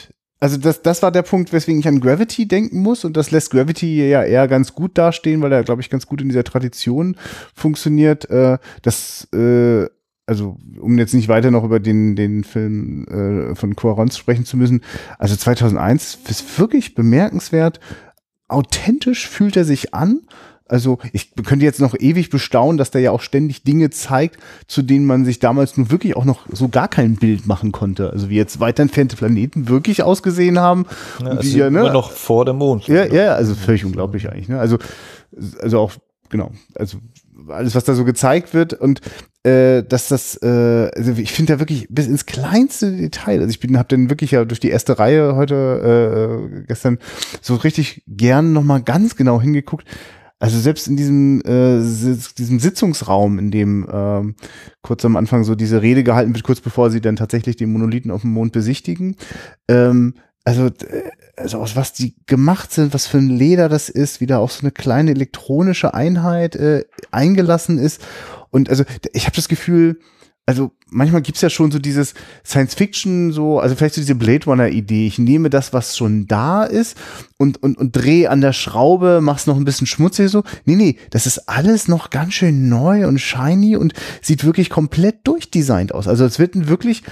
also 0.43 0.57
das, 0.57 0.83
das 0.83 1.05
war 1.05 1.13
der 1.13 1.23
Punkt, 1.23 1.53
weswegen 1.53 1.79
ich 1.79 1.87
an 1.87 2.01
Gravity 2.01 2.49
denken 2.49 2.81
muss 2.81 3.05
und 3.05 3.17
das 3.17 3.31
lässt 3.31 3.53
Gravity 3.53 4.09
ja 4.09 4.25
eher 4.25 4.49
ganz 4.49 4.75
gut 4.75 4.99
dastehen, 4.99 5.41
weil 5.41 5.53
er, 5.53 5.63
glaube 5.63 5.83
ich, 5.83 5.89
ganz 5.89 6.05
gut 6.09 6.21
in 6.21 6.29
dieser 6.29 6.43
Tradition 6.43 7.15
funktioniert. 7.55 8.29
Äh, 8.29 8.59
das, 8.83 9.29
äh, 9.33 9.87
also 10.27 10.57
um 10.81 10.99
jetzt 10.99 11.15
nicht 11.15 11.29
weiter 11.29 11.53
noch 11.53 11.63
über 11.63 11.79
den, 11.79 12.17
den 12.17 12.43
Film 12.43 13.07
äh, 13.07 13.55
von 13.55 13.77
Quaron 13.77 14.11
sprechen 14.11 14.45
zu 14.45 14.57
müssen, 14.57 14.81
also 15.17 15.37
2001 15.37 16.19
ist 16.29 16.59
wirklich 16.59 16.97
bemerkenswert. 16.97 17.79
Authentisch 18.49 19.29
fühlt 19.29 19.57
er 19.57 19.65
sich 19.65 19.95
an 19.95 20.23
also 20.73 20.99
ich 21.13 21.35
könnte 21.45 21.67
jetzt 21.67 21.81
noch 21.81 21.95
ewig 21.99 22.31
bestaunen, 22.31 22.79
dass 22.79 22.91
der 22.91 23.03
ja 23.03 23.11
auch 23.11 23.21
ständig 23.21 23.63
Dinge 23.63 23.91
zeigt, 23.91 24.39
zu 24.67 24.81
denen 24.81 25.05
man 25.05 25.27
sich 25.27 25.39
damals 25.39 25.77
nun 25.77 25.91
wirklich 25.91 26.17
auch 26.17 26.25
noch 26.25 26.47
so 26.51 26.69
gar 26.69 26.89
kein 26.89 27.17
Bild 27.17 27.47
machen 27.47 27.73
konnte. 27.73 28.11
Also 28.11 28.31
wie 28.31 28.37
jetzt 28.37 28.59
weiter 28.59 28.83
entfernte 28.83 29.17
Planeten 29.17 29.69
wirklich 29.69 30.03
ausgesehen 30.03 30.59
haben. 30.59 30.87
Ja, 31.23 31.35
die, 31.35 31.59
ja, 31.59 31.69
ne? 31.69 31.81
immer 31.81 31.93
noch 31.93 32.11
vor 32.11 32.47
dem 32.47 32.57
Mond. 32.57 32.87
Ja, 32.87 33.05
ja, 33.05 33.35
also 33.35 33.55
völlig 33.55 33.85
unglaublich 33.85 34.31
eigentlich. 34.31 34.49
Ne? 34.49 34.59
Also, 34.59 34.79
also 35.61 35.79
auch, 35.79 35.93
genau, 36.31 36.53
also 36.75 36.97
alles, 37.49 37.75
was 37.75 37.85
da 37.85 37.93
so 37.93 38.07
gezeigt 38.07 38.55
wird 38.55 38.73
und 38.73 39.03
äh, 39.43 39.83
dass 39.83 40.09
das, 40.09 40.37
äh, 40.43 40.91
also 40.97 41.13
ich 41.13 41.33
finde 41.33 41.53
da 41.53 41.59
wirklich 41.59 41.87
bis 41.91 42.07
ins 42.07 42.25
kleinste 42.25 42.93
Detail. 42.93 43.41
Also 43.41 43.51
ich 43.51 43.61
bin, 43.61 43.77
habe 43.77 43.89
dann 43.89 44.09
wirklich 44.09 44.31
ja 44.31 44.47
durch 44.47 44.61
die 44.61 44.71
erste 44.71 44.99
Reihe 44.99 45.37
heute 45.37 46.49
äh, 46.57 46.63
gestern 46.67 46.99
so 47.43 47.57
richtig 47.57 48.05
gern 48.07 48.55
noch 48.55 48.63
mal 48.63 48.81
ganz 48.81 49.17
genau 49.17 49.39
hingeguckt 49.39 49.87
also 50.43 50.59
selbst 50.59 50.89
in 50.89 50.97
diesem, 50.97 51.41
äh, 51.43 51.79
diesem 52.37 52.59
Sitzungsraum, 52.59 53.39
in 53.39 53.53
dem 53.53 53.89
äh, 53.89 54.35
kurz 54.83 55.05
am 55.05 55.15
Anfang 55.15 55.45
so 55.45 55.55
diese 55.55 55.83
Rede 55.83 56.03
gehalten 56.03 56.35
wird, 56.35 56.43
kurz 56.43 56.61
bevor 56.61 56.91
sie 56.91 57.01
dann 57.01 57.15
tatsächlich 57.15 57.55
den 57.55 57.73
Monolithen 57.73 58.11
auf 58.11 58.23
dem 58.23 58.33
Mond 58.33 58.51
besichtigen, 58.51 59.15
ähm, 59.69 60.15
also, 60.43 60.71
also 61.37 61.59
aus 61.59 61.77
was 61.77 61.93
die 61.93 62.17
gemacht 62.27 62.73
sind, 62.73 62.93
was 62.93 63.07
für 63.07 63.19
ein 63.19 63.29
Leder 63.29 63.69
das 63.69 63.89
ist, 63.89 64.21
wie 64.21 64.27
da 64.27 64.39
auch 64.39 64.51
so 64.51 64.63
eine 64.63 64.73
kleine 64.73 65.13
elektronische 65.13 65.95
Einheit 65.95 66.57
äh, 66.57 66.87
eingelassen 67.13 67.79
ist. 67.79 68.03
Und 68.51 68.69
also 68.69 68.83
ich 69.13 69.27
habe 69.27 69.37
das 69.37 69.47
Gefühl, 69.47 70.01
also 70.45 70.73
manchmal 70.91 71.23
gibt's 71.23 71.41
ja 71.41 71.51
schon 71.51 71.71
so 71.71 71.79
dieses 71.79 72.15
Science-Fiction, 72.45 73.33
so, 73.33 73.61
also 73.61 73.77
vielleicht 73.77 73.95
so 73.95 74.01
diese 74.01 74.17
Blade 74.17 74.45
Runner-Idee. 74.47 75.07
Ich 75.07 75.19
nehme 75.19 75.51
das, 75.51 75.73
was 75.73 75.97
schon 75.97 76.27
da 76.27 76.65
ist 76.65 76.97
und, 77.39 77.63
und, 77.63 77.79
und 77.79 77.93
drehe 77.93 78.29
an 78.29 78.41
der 78.41 78.53
Schraube, 78.53 79.21
mach's 79.23 79.47
noch 79.47 79.57
ein 79.57 79.65
bisschen 79.65 79.87
schmutzig 79.87 80.31
so. 80.31 80.43
Nee, 80.65 80.77
nee, 80.77 80.97
das 81.11 81.27
ist 81.27 81.49
alles 81.49 81.87
noch 81.87 82.11
ganz 82.11 82.35
schön 82.35 82.69
neu 82.69 83.07
und 83.07 83.21
shiny 83.21 83.77
und 83.77 83.93
sieht 84.21 84.45
wirklich 84.45 84.69
komplett 84.69 85.27
durchdesignt 85.27 85.95
aus. 85.95 86.09
Also 86.09 86.25
es 86.25 86.39
wird 86.39 86.69
wirklich 86.69 87.05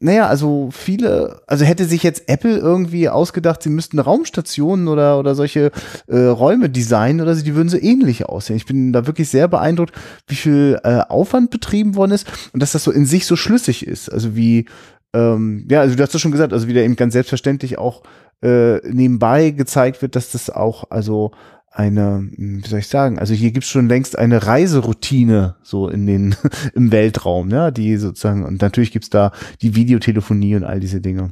naja, 0.00 0.28
also 0.28 0.70
viele, 0.72 1.42
also 1.48 1.64
hätte 1.64 1.84
sich 1.84 2.04
jetzt 2.04 2.28
Apple 2.28 2.56
irgendwie 2.56 3.08
ausgedacht, 3.08 3.62
sie 3.62 3.68
müssten 3.68 3.98
Raumstationen 3.98 4.86
oder, 4.86 5.18
oder 5.18 5.34
solche 5.34 5.72
äh, 6.06 6.18
Räume 6.18 6.70
designen 6.70 7.20
oder 7.20 7.34
so, 7.34 7.44
die 7.44 7.56
würden 7.56 7.68
so 7.68 7.78
ähnlich 7.78 8.26
aussehen. 8.26 8.56
Ich 8.56 8.66
bin 8.66 8.92
da 8.92 9.06
wirklich 9.08 9.28
sehr 9.28 9.48
beeindruckt, 9.48 9.94
wie 10.28 10.36
viel 10.36 10.78
äh, 10.84 11.00
Aufwand 11.08 11.50
betrieben 11.50 11.96
worden 11.96 12.12
ist 12.12 12.28
und 12.52 12.62
dass 12.62 12.72
das 12.72 12.84
so 12.84 12.92
in 12.92 13.06
sich 13.06 13.26
so 13.26 13.34
schlüssig 13.34 13.86
ist. 13.86 14.08
Also 14.12 14.36
wie, 14.36 14.66
ähm, 15.14 15.66
ja, 15.68 15.80
also 15.80 15.96
du 15.96 16.02
hast 16.02 16.14
das 16.14 16.20
schon 16.20 16.32
gesagt, 16.32 16.52
also 16.52 16.68
wie 16.68 16.74
da 16.74 16.80
eben 16.80 16.94
ganz 16.96 17.12
selbstverständlich 17.12 17.78
auch 17.78 18.02
äh, 18.40 18.76
nebenbei 18.88 19.50
gezeigt 19.50 20.00
wird, 20.00 20.14
dass 20.14 20.30
das 20.30 20.48
auch, 20.48 20.84
also 20.90 21.32
eine, 21.78 22.28
hm, 22.34 22.64
wie 22.64 22.68
soll 22.68 22.80
ich 22.80 22.88
sagen, 22.88 23.18
also 23.18 23.34
hier 23.34 23.52
gibt's 23.52 23.68
schon 23.68 23.88
längst 23.88 24.18
eine 24.18 24.44
Reiseroutine 24.46 25.56
so 25.62 25.88
in 25.88 26.06
den 26.06 26.34
im 26.74 26.90
Weltraum, 26.90 27.50
ja, 27.50 27.70
die 27.70 27.96
sozusagen, 27.96 28.44
und 28.44 28.60
natürlich 28.60 28.92
gibt's 28.92 29.10
da 29.10 29.32
die 29.62 29.76
Videotelefonie 29.76 30.56
und 30.56 30.64
all 30.64 30.80
diese 30.80 31.00
Dinge. 31.00 31.30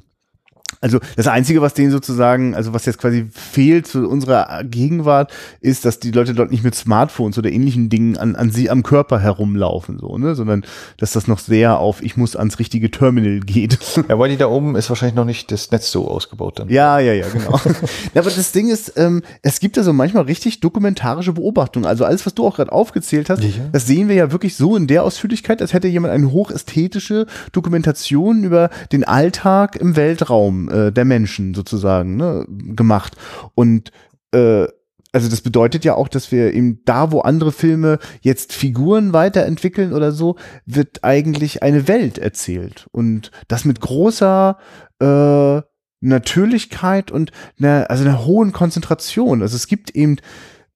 Also 0.81 0.99
das 1.17 1.29
Einzige, 1.29 1.63
was 1.63 1.75
denen 1.75 1.93
sozusagen, 1.93 2.55
also 2.55 2.73
was 2.75 2.87
jetzt 2.87 2.99
quasi 2.99 3.27
fehlt 3.33 3.87
zu 3.87 4.09
unserer 4.09 4.65
Gegenwart, 4.65 5.33
ist, 5.61 5.85
dass 5.85 6.01
die 6.01 6.11
Leute 6.11 6.35
dort 6.35 6.51
nicht 6.51 6.65
mit 6.65 6.75
Smartphones 6.75 7.39
oder 7.39 7.51
ähnlichen 7.51 7.89
Dingen 7.89 8.17
an, 8.17 8.35
an 8.35 8.51
sie 8.51 8.69
am 8.69 8.83
Körper 8.83 9.21
herumlaufen, 9.21 9.99
so, 9.99 10.19
ne? 10.19 10.35
Sondern 10.35 10.65
dass 10.99 11.13
das 11.13 11.29
noch 11.29 11.39
sehr 11.39 11.79
auf 11.79 12.03
ich 12.03 12.17
muss 12.17 12.35
ans 12.35 12.59
richtige 12.59 12.91
Terminal 12.91 13.41
geht. 13.41 13.79
Ja, 14.09 14.19
weil 14.19 14.31
die 14.31 14.37
da 14.37 14.49
oben 14.49 14.77
ist 14.77 14.89
wahrscheinlich 14.89 15.15
noch 15.15 15.25
nicht 15.25 15.51
das 15.53 15.71
Netz 15.71 15.91
so 15.91 16.09
ausgebaut 16.09 16.59
dann. 16.59 16.69
Ja, 16.69 16.99
ja, 16.99 17.13
ja, 17.13 17.27
genau. 17.29 17.61
ja, 18.15 18.21
aber 18.21 18.31
das 18.31 18.53
Ding 18.53 18.69
ist, 18.69 18.93
ähm, 18.97 19.23
es 19.43 19.61
gibt 19.61 19.77
da 19.77 19.83
so 19.83 19.93
manchmal 19.93 20.25
richtig 20.25 20.61
dokumentarische 20.61 21.33
Beobachtungen. 21.33 21.87
Also 21.87 22.05
alles, 22.05 22.27
was 22.27 22.35
du 22.35 22.47
auch 22.47 22.57
gerade 22.57 22.73
aufgezählt 22.73 23.31
hast, 23.31 23.43
ja. 23.43 23.51
das 23.73 23.87
sehen 23.87 24.09
wir 24.09 24.17
ja 24.17 24.33
wirklich 24.33 24.57
so 24.57 24.77
in 24.77 24.87
der 24.87 25.05
Ausführlichkeit, 25.05 25.63
als 25.63 25.73
hätte 25.73 25.89
jemand 25.89 26.13
eine 26.13 26.31
hochästhetische 26.33 27.27
Dokumentation 27.53 28.45
über 28.45 28.71
den 28.93 29.05
Alltag 29.05 29.77
im 29.77 29.97
Weltraum 29.97 30.56
äh, 30.69 30.93
der 30.93 31.05
Menschen 31.05 31.55
sozusagen 31.55 32.17
ne, 32.17 32.47
gemacht. 32.49 33.17
Und 33.55 33.91
äh, 34.33 34.67
also 35.13 35.31
das 35.31 35.41
bedeutet 35.41 35.85
ja 35.85 35.95
auch, 35.95 36.09
dass 36.09 36.31
wir 36.31 36.53
eben 36.53 36.83
da, 36.85 37.11
wo 37.11 37.21
andere 37.21 37.51
Filme 37.51 37.99
jetzt 38.21 38.53
Figuren 38.53 39.15
weiterentwickeln 39.15 39.95
oder 39.95 40.13
so, 40.13 40.37
wird 40.67 41.05
eigentlich 41.05 41.63
eine 41.63 41.89
Welt 41.89 42.19
erzählt. 42.19 42.87
Und 42.93 43.31
das 43.49 43.65
mit 43.65 43.81
großer 43.81 44.59
äh, 45.01 45.63
Natürlichkeit 46.01 47.11
und 47.11 47.33
einer, 47.59 47.87
also 47.89 48.05
einer 48.05 48.27
hohen 48.27 48.53
Konzentration. 48.53 49.43
Also 49.43 49.57
es 49.57 49.67
gibt 49.69 49.91
eben, 49.91 50.19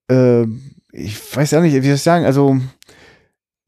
äh, 0.09 0.43
ich 0.91 1.35
weiß 1.35 1.51
ja 1.51 1.61
nicht, 1.61 1.75
wie 1.75 1.85
soll 1.85 1.95
ich 1.95 2.01
sagen, 2.01 2.25
also 2.25 2.59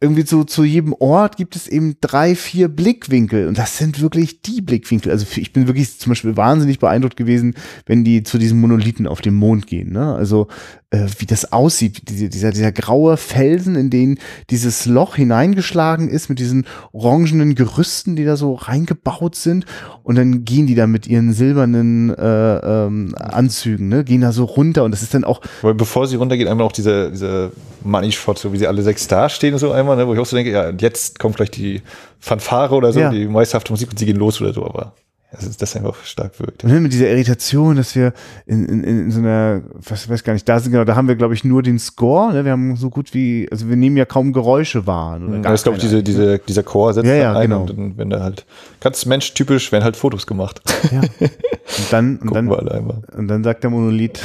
irgendwie 0.04 0.24
so 0.24 0.44
zu 0.44 0.66
jedem 0.66 0.94
Ort 1.00 1.38
gibt 1.38 1.56
es 1.56 1.66
eben 1.70 1.96
drei, 2.02 2.36
vier 2.36 2.68
Blickwinkel 2.68 3.48
und 3.48 3.58
das 3.58 3.78
sind 3.78 4.02
wirklich 4.02 4.42
die 4.42 4.62
Blickwinkel. 4.62 5.10
Also 5.14 5.26
ich 5.38 5.54
bin 5.54 5.66
wirklich 5.66 5.98
zum 5.98 6.12
Beispiel 6.12 6.36
wahnsinnig 6.36 6.80
beeindruckt 6.80 7.16
gewesen, 7.16 7.56
wenn 7.86 8.04
die 8.04 8.22
zu 8.24 8.38
diesem 8.38 8.60
Monolithen 8.60 9.08
auf 9.08 9.22
dem 9.22 9.36
Mond 9.36 9.66
gehen. 9.66 9.94
Ne? 9.94 10.14
Also 10.14 10.50
äh, 10.94 11.08
wie 11.18 11.26
das 11.26 11.52
aussieht, 11.52 12.10
diese, 12.10 12.30
dieser, 12.30 12.52
dieser 12.52 12.72
graue 12.72 13.18
Felsen, 13.18 13.76
in 13.76 13.90
den 13.90 14.20
dieses 14.50 14.86
Loch 14.86 15.16
hineingeschlagen 15.16 16.10
ist 16.10 16.30
mit 16.30 16.38
diesen 16.38 16.66
orangenen 16.92 17.56
Gerüsten, 17.56 18.16
die 18.16 18.26
da 18.26 18.36
so 18.36 18.54
reingebaut 18.54 19.36
sind. 19.36 19.66
Und 20.04 20.18
dann 20.18 20.44
gehen 20.46 20.68
die 20.68 20.76
da 20.76 20.86
mit 20.86 21.08
ihren 21.08 21.34
silbernen 21.34 22.14
äh, 22.14 22.58
ähm, 22.58 23.16
Anzügen, 23.18 23.88
ne? 23.88 24.04
gehen 24.04 24.22
da 24.22 24.34
so 24.34 24.44
runter 24.44 24.84
und 24.84 24.92
das 24.92 25.02
ist 25.02 25.14
dann 25.14 25.24
auch. 25.24 25.42
Weil 25.62 25.74
bevor 25.74 26.08
sie 26.08 26.18
runtergeht, 26.18 26.48
einmal 26.48 26.68
auch 26.68 26.74
diese, 26.74 27.10
diese 27.10 27.52
Money-Shot, 27.84 28.38
so 28.38 28.54
wie 28.54 28.58
sie 28.58 28.68
alle 28.68 28.84
sechs 28.84 29.08
da 29.08 29.30
stehen, 29.30 29.58
so 29.58 29.72
einmal, 29.72 29.93
ne? 29.96 30.08
wo 30.08 30.14
ich 30.14 30.20
auch 30.20 30.26
so 30.26 30.36
denke, 30.36 30.52
ja, 30.52 30.70
jetzt 30.70 31.20
kommt 31.20 31.36
vielleicht 31.36 31.58
die 31.58 31.82
Fanfare 32.20 32.76
oder 32.76 32.94
so, 32.94 33.00
ja. 33.00 33.10
die 33.10 33.28
meisterhafte 33.28 33.72
Musik 33.72 33.90
und 33.92 34.00
sie 34.00 34.06
gehen 34.06 34.18
los 34.18 34.42
oder 34.42 34.54
so, 34.54 34.66
aber 34.66 34.94
also 35.36 35.50
das 35.58 35.76
einfach 35.76 35.96
stark 36.04 36.40
wirkt. 36.40 36.64
Und 36.64 36.84
mit 36.84 36.94
dieser 36.94 37.10
Irritation, 37.10 37.76
dass 37.76 37.96
wir 37.96 38.14
in, 38.46 38.66
in, 38.68 38.84
in 38.84 39.12
so 39.12 39.20
einer, 39.20 39.64
was 39.74 40.08
weiß 40.08 40.24
gar 40.24 40.34
nicht, 40.34 40.48
da 40.48 40.60
sind 40.60 40.72
genau, 40.72 40.84
da 40.84 40.96
haben 40.96 41.08
wir 41.08 41.16
glaube 41.16 41.34
ich 41.34 41.44
nur 41.44 41.64
den 41.64 41.80
Score. 41.80 42.34
Ne? 42.34 42.46
Wir 42.46 42.52
haben 42.52 42.76
so 42.76 42.92
gut 42.92 43.16
wie, 43.16 43.48
also 43.52 43.68
wir 43.68 43.76
nehmen 43.76 43.98
ja 43.98 44.06
kaum 44.06 44.32
Geräusche 44.32 44.86
wahr. 44.86 45.20
Oder 45.20 45.40
gar 45.40 45.52
das 45.52 45.64
glaube 45.64 45.78
ich 45.78 45.84
diese, 45.84 46.04
diese, 46.04 46.38
dieser 46.38 46.62
Chor 46.62 46.94
setzt 46.94 47.08
ja, 47.08 47.16
ja, 47.16 47.34
ein 47.34 47.50
genau. 47.50 47.62
und 47.62 47.70
dann, 47.72 47.98
wenn 47.98 48.10
da 48.12 48.22
halt 48.22 48.46
ganz 48.80 49.06
menschtypisch 49.06 49.72
werden 49.72 49.84
halt 49.84 49.96
Fotos 49.96 50.28
gemacht. 50.28 50.62
Ja. 50.92 51.02
Und 51.02 51.92
dann 51.92 52.18
und 52.18 52.36
dann, 52.36 52.48
und 52.48 53.28
dann 53.28 53.44
sagt 53.44 53.64
der 53.64 53.72
Monolith, 53.72 54.22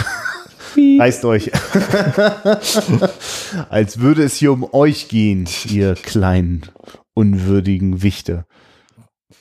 reißt 0.98 1.24
euch. 1.24 1.50
Als 3.70 4.00
würde 4.00 4.24
es 4.24 4.36
hier 4.36 4.52
um 4.52 4.68
euch 4.72 5.08
gehen, 5.08 5.48
ihr 5.68 5.94
kleinen, 5.94 6.62
unwürdigen 7.14 8.02
Wichte. 8.02 8.44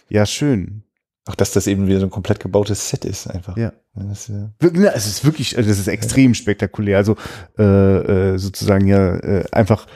Ja, 0.09 0.25
schön. 0.25 0.83
Auch 1.27 1.35
dass 1.35 1.51
das 1.51 1.67
eben 1.67 1.87
wieder 1.87 1.99
so 1.99 2.05
ein 2.05 2.11
komplett 2.11 2.39
gebautes 2.39 2.89
Set 2.89 3.03
ist, 3.03 3.27
einfach. 3.27 3.57
Ja. 3.57 3.73
Das, 3.95 4.27
ja. 4.27 4.51
Es 4.93 5.07
ist 5.07 5.25
wirklich, 5.25 5.57
also 5.57 5.69
das 5.69 5.79
ist 5.79 5.87
extrem 5.87 6.33
spektakulär. 6.33 6.97
Also 6.97 7.17
äh, 7.57 7.63
äh, 7.63 8.37
sozusagen 8.37 8.87
ja 8.87 9.17
äh, 9.17 9.43
einfach 9.51 9.87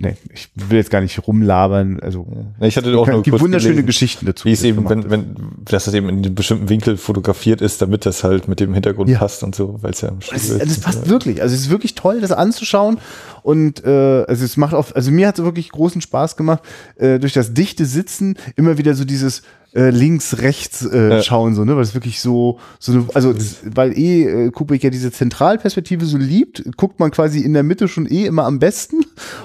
nee, 0.00 0.16
ich 0.32 0.48
will 0.54 0.78
jetzt 0.78 0.90
gar 0.90 1.00
nicht 1.00 1.26
rumlabern. 1.26 2.00
Also 2.00 2.26
ich 2.60 2.76
hatte 2.76 2.96
auch 2.96 3.06
nur 3.06 3.22
die 3.22 3.32
wunderschöne 3.32 3.74
gelesen, 3.74 3.86
Geschichten 3.86 4.26
dazu. 4.26 4.46
Wie 4.46 4.52
es 4.52 4.64
eben, 4.64 4.88
wenn, 4.88 5.10
wenn, 5.10 5.36
dass 5.64 5.84
das 5.84 5.94
eben 5.94 6.08
in 6.08 6.24
einem 6.24 6.34
bestimmten 6.34 6.68
Winkel 6.68 6.96
fotografiert 6.96 7.60
ist, 7.60 7.82
damit 7.82 8.06
das 8.06 8.24
halt 8.24 8.48
mit 8.48 8.60
dem 8.60 8.72
Hintergrund 8.72 9.10
ja. 9.10 9.18
passt 9.18 9.42
und 9.42 9.54
so, 9.54 9.76
weil 9.82 9.90
es 9.90 10.00
ja 10.00 10.12
das, 10.30 10.58
das 10.58 10.80
passt 10.80 11.08
wirklich. 11.08 11.42
Also 11.42 11.54
es 11.54 11.62
ist 11.62 11.70
wirklich 11.70 11.94
toll, 11.94 12.20
das 12.20 12.32
anzuschauen 12.32 12.98
und 13.42 13.84
äh, 13.84 14.24
also 14.26 14.44
es 14.44 14.56
macht 14.56 14.74
auch, 14.74 14.92
also 14.94 15.10
mir 15.10 15.28
hat 15.28 15.38
es 15.38 15.44
wirklich 15.44 15.70
großen 15.70 16.00
Spaß 16.00 16.36
gemacht, 16.36 16.62
äh, 16.96 17.18
durch 17.18 17.34
das 17.34 17.52
dichte 17.52 17.84
Sitzen 17.84 18.36
immer 18.56 18.78
wieder 18.78 18.94
so 18.94 19.04
dieses 19.04 19.42
äh, 19.74 19.90
links, 19.90 20.38
rechts 20.38 20.84
äh, 20.84 21.10
ja. 21.10 21.22
schauen, 21.22 21.54
so, 21.54 21.64
ne? 21.64 21.76
Weil 21.76 21.82
es 21.82 21.94
wirklich 21.94 22.20
so, 22.20 22.58
so 22.78 22.92
eine, 22.92 23.04
also 23.14 23.34
weil 23.64 23.96
eh 23.96 24.46
äh, 24.46 24.50
Kubrick 24.50 24.82
ja 24.82 24.90
diese 24.90 25.12
Zentralperspektive 25.12 26.04
so 26.06 26.18
liebt, 26.18 26.76
guckt 26.76 26.98
man 26.98 27.10
quasi 27.10 27.40
in 27.40 27.52
der 27.52 27.62
Mitte 27.62 27.86
schon 27.88 28.06
eh 28.06 28.26
immer 28.26 28.44
am 28.44 28.58
besten 28.58 29.04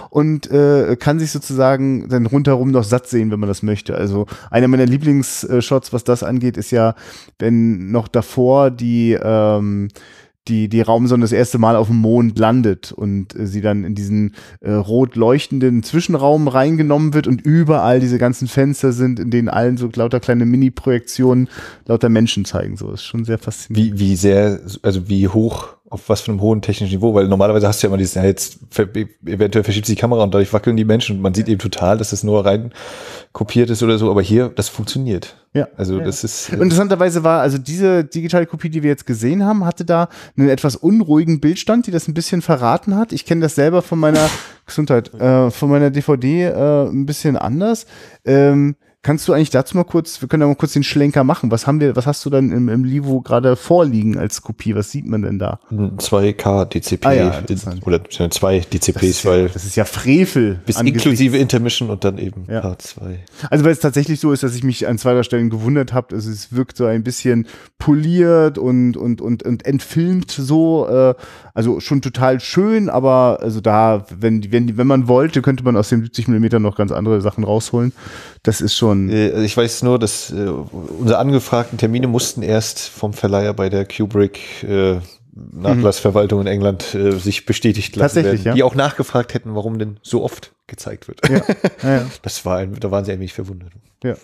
und 0.10 0.50
äh, 0.50 0.96
kann 1.00 1.20
sich 1.20 1.32
sozusagen 1.32 2.10
dann 2.10 2.26
rundherum 2.26 2.72
noch 2.72 2.84
satt 2.84 3.08
sehen, 3.08 3.32
wenn 3.32 3.40
man 3.40 3.50
das 3.50 3.62
möchte. 3.62 3.96
Also 3.96 4.26
einer 4.50 4.68
meiner 4.68 4.86
Lieblingsshots, 4.86 5.94
was 5.94 6.04
das 6.04 6.24
angeht, 6.24 6.58
ist 6.58 6.72
ja, 6.72 6.96
wenn 7.38 7.92
noch 7.92 8.08
davor 8.08 8.72
die 8.72 9.18
ähm, 9.22 9.90
die, 10.48 10.70
die 10.70 10.82
Raumsonde 10.82 11.24
das 11.24 11.32
erste 11.32 11.58
Mal 11.58 11.76
auf 11.76 11.88
dem 11.88 11.98
Mond 11.98 12.38
landet 12.38 12.92
und 12.92 13.36
äh, 13.36 13.48
sie 13.48 13.62
dann 13.62 13.84
in 13.84 13.96
diesen 13.96 14.36
äh, 14.62 14.72
rot 14.72 15.16
leuchtenden 15.16 15.84
Zwischenraum 15.84 16.48
reingenommen 16.48 17.14
wird 17.14 17.28
und 17.28 17.42
überall 17.42 18.00
diese 18.00 18.18
ganzen 18.18 18.48
Fenster 18.48 18.92
sind, 18.92 19.20
in 19.20 19.32
denen 19.32 19.50
allen 19.50 19.78
so 19.78 19.90
lauter 19.94 20.20
kleine 20.20 20.46
Mini-Projektionen 20.46 21.50
lauter 21.88 22.10
Menschen 22.10 22.46
zeigen. 22.46 22.78
So, 22.78 22.92
ist 22.92 23.04
schon 23.04 23.26
sehr 23.26 23.38
faszinierend. 23.38 24.00
Wie, 24.00 24.12
wie 24.12 24.16
sehr, 24.16 24.60
also 24.84 25.10
wie 25.10 25.28
hoch 25.28 25.75
auf 25.90 26.10
was 26.10 26.22
für 26.22 26.32
einem 26.32 26.42
hohen 26.42 26.62
technischen 26.62 26.94
Niveau, 26.94 27.14
weil 27.14 27.28
normalerweise 27.28 27.68
hast 27.68 27.82
du 27.82 27.88
ja 27.88 27.90
immer 27.90 27.98
dieses, 27.98 28.16
ja, 28.16 28.24
jetzt 28.24 28.58
eventuell 29.26 29.64
verschiebt 29.64 29.86
sich 29.86 29.96
die 29.96 30.02
Kamera 30.02 30.24
und 30.24 30.34
dadurch 30.34 30.52
wackeln 30.52 30.76
die 30.76 30.86
Menschen 30.86 31.18
und 31.18 31.22
man 31.22 31.34
sieht 31.34 31.48
eben 31.48 31.60
total, 31.60 31.98
dass 31.98 32.10
das 32.10 32.24
nur 32.24 32.44
rein 32.44 32.74
kopiert 33.34 33.70
ist 33.70 33.84
oder 33.84 33.98
so, 33.98 34.10
aber 34.10 34.22
hier, 34.22 34.50
das 34.50 34.68
funktioniert. 34.68 35.36
Ja. 35.54 35.68
Also 35.78 36.00
ja. 36.00 36.04
das 36.04 36.24
ist. 36.24 36.52
Äh 36.52 36.56
Interessanterweise 36.56 37.24
war, 37.24 37.42
also 37.42 37.58
diese 37.58 38.04
digitale 38.04 38.46
Kopie, 38.48 38.70
die 38.70 38.82
wir 38.82 38.90
jetzt 38.90 39.06
gesehen 39.06 39.46
haben, 39.46 39.64
hatte 39.64 39.86
da 39.86 40.10
einen 40.36 40.50
etwas 40.50 40.76
unruhigen 40.76 41.40
Bildstand, 41.40 41.86
die 41.86 41.92
das 41.92 42.08
ein 42.08 42.14
bisschen 42.14 42.42
verraten 42.42 42.96
hat. 42.96 43.14
Ich 43.14 43.26
kenne 43.26 43.42
das 43.42 43.56
selber 43.56 43.82
von 43.82 44.00
meiner 44.00 44.30
Gesundheit, 44.66 45.14
äh, 45.14 45.52
von 45.52 45.70
meiner 45.70 45.92
DVD 45.92 46.46
äh, 46.46 46.90
ein 46.90 47.06
bisschen 47.06 47.38
anders. 47.38 47.86
Ähm, 48.26 48.76
Kannst 49.06 49.28
du 49.28 49.34
eigentlich 49.34 49.52
dazu 49.52 49.78
mal 49.78 49.84
kurz, 49.84 50.20
wir 50.20 50.28
können 50.28 50.42
ja 50.42 50.48
mal 50.48 50.56
kurz 50.56 50.74
den 50.74 50.82
Schlenker 50.82 51.24
machen. 51.24 51.52
Was 51.52 51.68
haben 51.68 51.80
wir, 51.80 51.96
was 51.96 52.08
hast 52.08 52.26
du 52.26 52.32
dann 52.32 52.52
im, 52.52 52.70
im 52.70 52.84
Livo 52.84 53.22
gerade 53.22 53.56
vorliegen 53.56 54.18
als 54.18 54.42
Kopie? 54.42 54.74
Was 54.74 54.90
sieht 54.90 55.06
man 55.06 55.22
denn 55.22 55.38
da? 55.38 55.60
2K 55.72 56.66
DCP 56.66 57.06
ah, 57.06 57.14
ja, 57.14 57.44
oder 57.86 58.02
zwei 58.32 58.62
DCPs, 58.62 59.22
ja, 59.22 59.30
weil 59.30 59.50
das 59.50 59.64
ist 59.64 59.76
ja 59.76 59.86
Frevel. 59.86 60.60
Bis 60.66 60.82
inklusive 60.82 61.38
Intermission 61.38 61.92
und 61.92 62.04
dann 62.04 62.18
eben 62.18 62.48
ja. 62.50 62.62
Part 62.62 62.82
2. 62.82 63.20
Also 63.52 63.64
weil 63.64 63.74
es 63.74 63.80
tatsächlich 63.80 64.20
so 64.20 64.32
ist, 64.32 64.42
dass 64.42 64.56
ich 64.56 64.64
mich 64.64 64.88
an 64.88 64.98
zweiter 64.98 65.24
Stelle 65.24 65.48
gewundert 65.50 65.94
habe. 65.94 66.16
Also 66.16 66.32
es 66.32 66.52
wirkt 66.52 66.76
so 66.76 66.86
ein 66.86 67.04
bisschen 67.04 67.46
poliert 67.78 68.58
und 68.58 68.98
und 68.98 69.22
und 69.22 69.44
und 69.44 69.68
entfilmt 69.68 70.32
so. 70.32 70.88
Äh, 70.88 71.14
also 71.54 71.80
schon 71.80 72.02
total 72.02 72.40
schön, 72.40 72.90
aber 72.90 73.38
also 73.42 73.62
da, 73.62 74.06
wenn 74.10 74.52
wenn 74.52 74.78
wenn 74.78 74.88
man 74.88 75.08
wollte, 75.08 75.44
könnte 75.44 75.64
man 75.64 75.78
aus 75.78 75.90
dem 75.90 76.02
70 76.02 76.28
Millimeter 76.28 76.60
noch 76.60 76.76
ganz 76.76 76.92
andere 76.92 77.22
Sachen 77.22 77.44
rausholen. 77.44 77.94
Das 78.42 78.62
ist 78.62 78.76
schon. 78.76 78.95
Äh, 79.10 79.44
ich 79.44 79.56
weiß 79.56 79.84
nur, 79.84 80.00
dass 80.00 80.32
äh, 80.32 80.48
unsere 80.48 81.20
angefragten 81.20 81.78
Termine 81.78 82.08
mussten 82.08 82.42
erst 82.42 82.80
vom 82.80 83.14
Verleiher 83.14 83.54
bei 83.54 83.70
der 83.70 83.86
Kubrick 83.86 84.64
äh, 84.64 85.00
Nachlassverwaltung 85.36 86.42
in 86.42 86.48
England 86.48 86.96
äh, 86.96 87.12
sich 87.12 87.46
bestätigt 87.46 87.96
lassen 87.96 88.16
Tatsächlich, 88.16 88.46
werden, 88.46 88.48
ja. 88.48 88.54
die 88.56 88.64
auch 88.64 88.76
nachgefragt 88.76 89.34
hätten, 89.34 89.54
warum 89.54 89.78
denn 89.78 89.98
so 90.02 90.24
oft 90.24 90.54
gezeigt 90.68 91.08
wird. 91.08 91.28
Ja. 91.30 91.42
Ja, 91.84 91.98
ja. 91.98 92.06
Das 92.22 92.46
war 92.46 92.58
ein, 92.58 92.80
da 92.80 92.90
waren 92.90 93.04
sie 93.06 93.12
ein 93.12 93.20
wenig 93.20 93.34
verwundert. 93.34 93.72
Ja. 94.04 94.16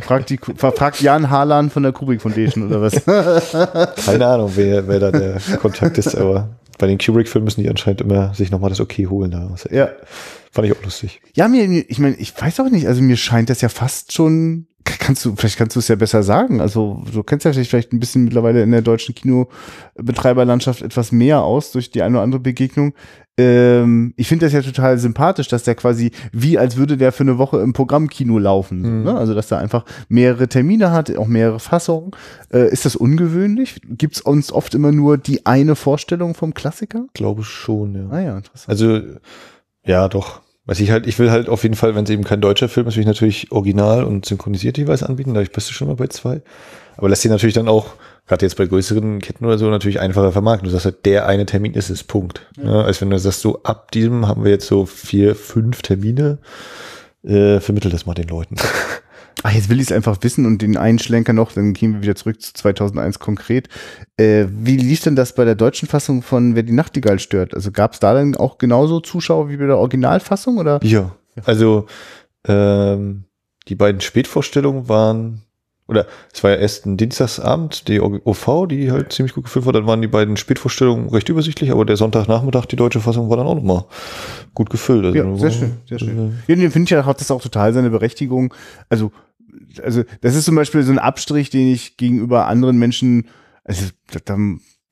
Fragt, 0.00 0.30
die, 0.30 0.38
fragt 0.56 1.00
Jan 1.00 1.30
Harlan 1.30 1.70
von 1.70 1.82
der 1.82 1.92
Kubrick 1.92 2.20
Foundation 2.20 2.66
oder 2.66 2.82
was? 2.82 3.04
Keine 4.04 4.26
Ahnung, 4.26 4.52
wer, 4.54 4.88
wer 4.88 4.98
da 4.98 5.10
der 5.10 5.40
Kontakt 5.60 5.96
ist, 5.96 6.16
aber 6.16 6.50
bei 6.78 6.86
den 6.88 6.98
Kubrick-Filmen 6.98 7.44
müssen 7.44 7.62
die 7.62 7.68
anscheinend 7.68 8.00
immer 8.00 8.34
sich 8.34 8.50
nochmal 8.50 8.70
das 8.70 8.80
Okay 8.80 9.06
holen. 9.06 9.30
Da. 9.30 9.54
Ja. 9.70 9.90
Fand 10.52 10.68
ich 10.68 10.76
auch 10.76 10.84
lustig. 10.84 11.22
Ja, 11.34 11.48
mir, 11.48 11.64
ich 11.64 11.98
meine, 11.98 12.14
ich 12.16 12.38
weiß 12.38 12.60
auch 12.60 12.68
nicht, 12.68 12.86
also 12.86 13.00
mir 13.00 13.16
scheint 13.16 13.48
das 13.48 13.62
ja 13.62 13.70
fast 13.70 14.12
schon, 14.12 14.66
kannst 14.84 15.24
du, 15.24 15.34
vielleicht 15.34 15.56
kannst 15.56 15.76
du 15.76 15.80
es 15.80 15.88
ja 15.88 15.96
besser 15.96 16.22
sagen. 16.22 16.60
Also 16.60 17.02
du 17.10 17.22
kennst 17.22 17.46
ja 17.46 17.54
vielleicht 17.54 17.94
ein 17.94 18.00
bisschen 18.00 18.24
mittlerweile 18.24 18.62
in 18.62 18.70
der 18.70 18.82
deutschen 18.82 19.14
Kinobetreiberlandschaft 19.14 20.82
etwas 20.82 21.10
mehr 21.10 21.42
aus 21.42 21.72
durch 21.72 21.90
die 21.90 22.02
eine 22.02 22.16
oder 22.16 22.22
andere 22.22 22.40
Begegnung. 22.40 22.92
Ähm, 23.38 24.12
ich 24.18 24.28
finde 24.28 24.44
das 24.44 24.52
ja 24.52 24.60
total 24.60 24.98
sympathisch, 24.98 25.48
dass 25.48 25.62
der 25.62 25.74
quasi 25.74 26.10
wie 26.32 26.58
als 26.58 26.76
würde 26.76 26.98
der 26.98 27.12
für 27.12 27.22
eine 27.22 27.38
Woche 27.38 27.60
im 27.60 27.72
Programmkino 27.72 28.38
laufen. 28.38 28.98
Mhm. 28.98 29.04
Ne? 29.04 29.14
Also 29.16 29.32
dass 29.32 29.50
er 29.50 29.56
einfach 29.56 29.86
mehrere 30.10 30.48
Termine 30.48 30.90
hat, 30.90 31.16
auch 31.16 31.28
mehrere 31.28 31.60
Fassungen. 31.60 32.10
Äh, 32.52 32.70
ist 32.70 32.84
das 32.84 32.94
ungewöhnlich? 32.94 33.80
Gibt 33.88 34.16
es 34.16 34.20
uns 34.20 34.52
oft 34.52 34.74
immer 34.74 34.92
nur 34.92 35.16
die 35.16 35.46
eine 35.46 35.76
Vorstellung 35.76 36.34
vom 36.34 36.52
Klassiker? 36.52 37.06
Glaube 37.14 37.42
schon, 37.42 37.94
ja. 37.94 38.08
Ah 38.10 38.20
ja, 38.20 38.36
interessant. 38.36 38.68
Also 38.68 39.00
ja, 39.84 40.08
doch. 40.08 40.41
Was 40.64 40.78
ich 40.78 40.92
halt, 40.92 41.08
ich 41.08 41.18
will 41.18 41.30
halt 41.30 41.48
auf 41.48 41.64
jeden 41.64 41.74
Fall, 41.74 41.94
wenn 41.96 42.04
es 42.04 42.10
eben 42.10 42.22
kein 42.22 42.40
deutscher 42.40 42.68
Film 42.68 42.86
ist, 42.86 42.94
will 42.94 43.00
ich 43.00 43.06
natürlich 43.06 43.50
original 43.50 44.04
und 44.04 44.24
synchronisiert 44.26 44.78
jeweils 44.78 45.02
anbieten. 45.02 45.34
Da 45.34 45.42
bist 45.42 45.68
du 45.68 45.72
schon 45.72 45.88
mal 45.88 45.96
bei 45.96 46.06
zwei. 46.06 46.40
Aber 46.96 47.08
lass 47.08 47.20
dir 47.20 47.30
natürlich 47.30 47.54
dann 47.54 47.68
auch, 47.68 47.94
gerade 48.28 48.46
jetzt 48.46 48.56
bei 48.56 48.66
größeren 48.66 49.20
Ketten 49.20 49.44
oder 49.44 49.58
so, 49.58 49.68
natürlich 49.68 49.98
einfacher 49.98 50.30
vermarkten. 50.30 50.66
Du 50.66 50.70
sagst 50.70 50.84
halt, 50.84 51.04
der 51.04 51.26
eine 51.26 51.46
Termin 51.46 51.74
ist 51.74 51.90
es, 51.90 52.04
Punkt. 52.04 52.46
Ja. 52.56 52.64
Ja, 52.64 52.80
als 52.82 53.00
wenn 53.00 53.10
du 53.10 53.18
sagst, 53.18 53.40
so 53.40 53.62
ab 53.64 53.90
diesem 53.90 54.28
haben 54.28 54.44
wir 54.44 54.52
jetzt 54.52 54.68
so 54.68 54.86
vier, 54.86 55.34
fünf 55.34 55.82
Termine, 55.82 56.38
äh, 57.24 57.58
vermittel 57.58 57.90
das 57.90 58.06
mal 58.06 58.14
den 58.14 58.28
Leuten. 58.28 58.56
Ach, 59.42 59.52
jetzt 59.52 59.68
will 59.68 59.80
ich 59.80 59.86
es 59.86 59.92
einfach 59.92 60.18
wissen 60.20 60.46
und 60.46 60.62
den 60.62 60.76
einen 60.76 60.98
Schlenker 60.98 61.32
noch, 61.32 61.52
dann 61.52 61.72
gehen 61.72 61.94
wir 61.94 62.02
wieder 62.02 62.14
zurück 62.14 62.40
zu 62.40 62.52
2001 62.52 63.18
konkret. 63.18 63.68
Äh, 64.16 64.46
wie 64.50 64.76
lief 64.76 65.02
denn 65.02 65.16
das 65.16 65.34
bei 65.34 65.44
der 65.44 65.54
deutschen 65.54 65.88
Fassung 65.88 66.22
von 66.22 66.54
Wer 66.54 66.62
die 66.62 66.72
Nachtigall 66.72 67.18
stört? 67.18 67.54
Also 67.54 67.72
gab 67.72 67.94
es 67.94 68.00
da 68.00 68.14
dann 68.14 68.36
auch 68.36 68.58
genauso 68.58 69.00
Zuschauer 69.00 69.48
wie 69.48 69.56
bei 69.56 69.66
der 69.66 69.78
Originalfassung 69.78 70.58
oder? 70.58 70.80
Ja, 70.82 71.16
also 71.44 71.86
ähm, 72.46 73.24
die 73.68 73.74
beiden 73.74 74.00
Spätvorstellungen 74.00 74.88
waren 74.88 75.42
oder 75.88 76.06
es 76.32 76.42
war 76.44 76.52
ja 76.52 76.56
erst 76.56 76.86
ein 76.86 76.96
Dienstagsabend, 76.96 77.88
die 77.88 78.00
OV, 78.00 78.66
die 78.68 78.90
halt 78.90 79.12
ziemlich 79.12 79.34
gut 79.34 79.44
gefüllt 79.44 79.66
war, 79.66 79.72
dann 79.72 79.86
waren 79.86 80.00
die 80.00 80.08
beiden 80.08 80.36
Spätvorstellungen 80.36 81.08
recht 81.10 81.28
übersichtlich, 81.28 81.70
aber 81.70 81.84
der 81.84 81.96
Sonntagnachmittag, 81.96 82.66
die 82.66 82.76
deutsche 82.76 83.00
Fassung, 83.00 83.28
war 83.28 83.36
dann 83.36 83.46
auch 83.46 83.54
nochmal 83.54 83.84
gut 84.54 84.70
gefüllt. 84.70 85.04
Also 85.04 85.18
ja, 85.18 85.36
sehr 85.36 85.50
schön, 85.50 85.72
sehr 85.88 85.98
schön. 85.98 86.40
Äh, 86.46 86.54
ja, 86.54 86.70
finde 86.70 86.94
ich, 86.94 87.04
hat 87.04 87.20
das 87.20 87.30
auch 87.30 87.42
total 87.42 87.72
seine 87.72 87.90
Berechtigung. 87.90 88.54
Also, 88.88 89.12
also, 89.82 90.04
das 90.20 90.34
ist 90.34 90.44
zum 90.44 90.54
Beispiel 90.54 90.82
so 90.82 90.92
ein 90.92 90.98
Abstrich, 90.98 91.50
den 91.50 91.72
ich 91.72 91.96
gegenüber 91.96 92.46
anderen 92.46 92.78
Menschen, 92.78 93.28
also, 93.64 93.86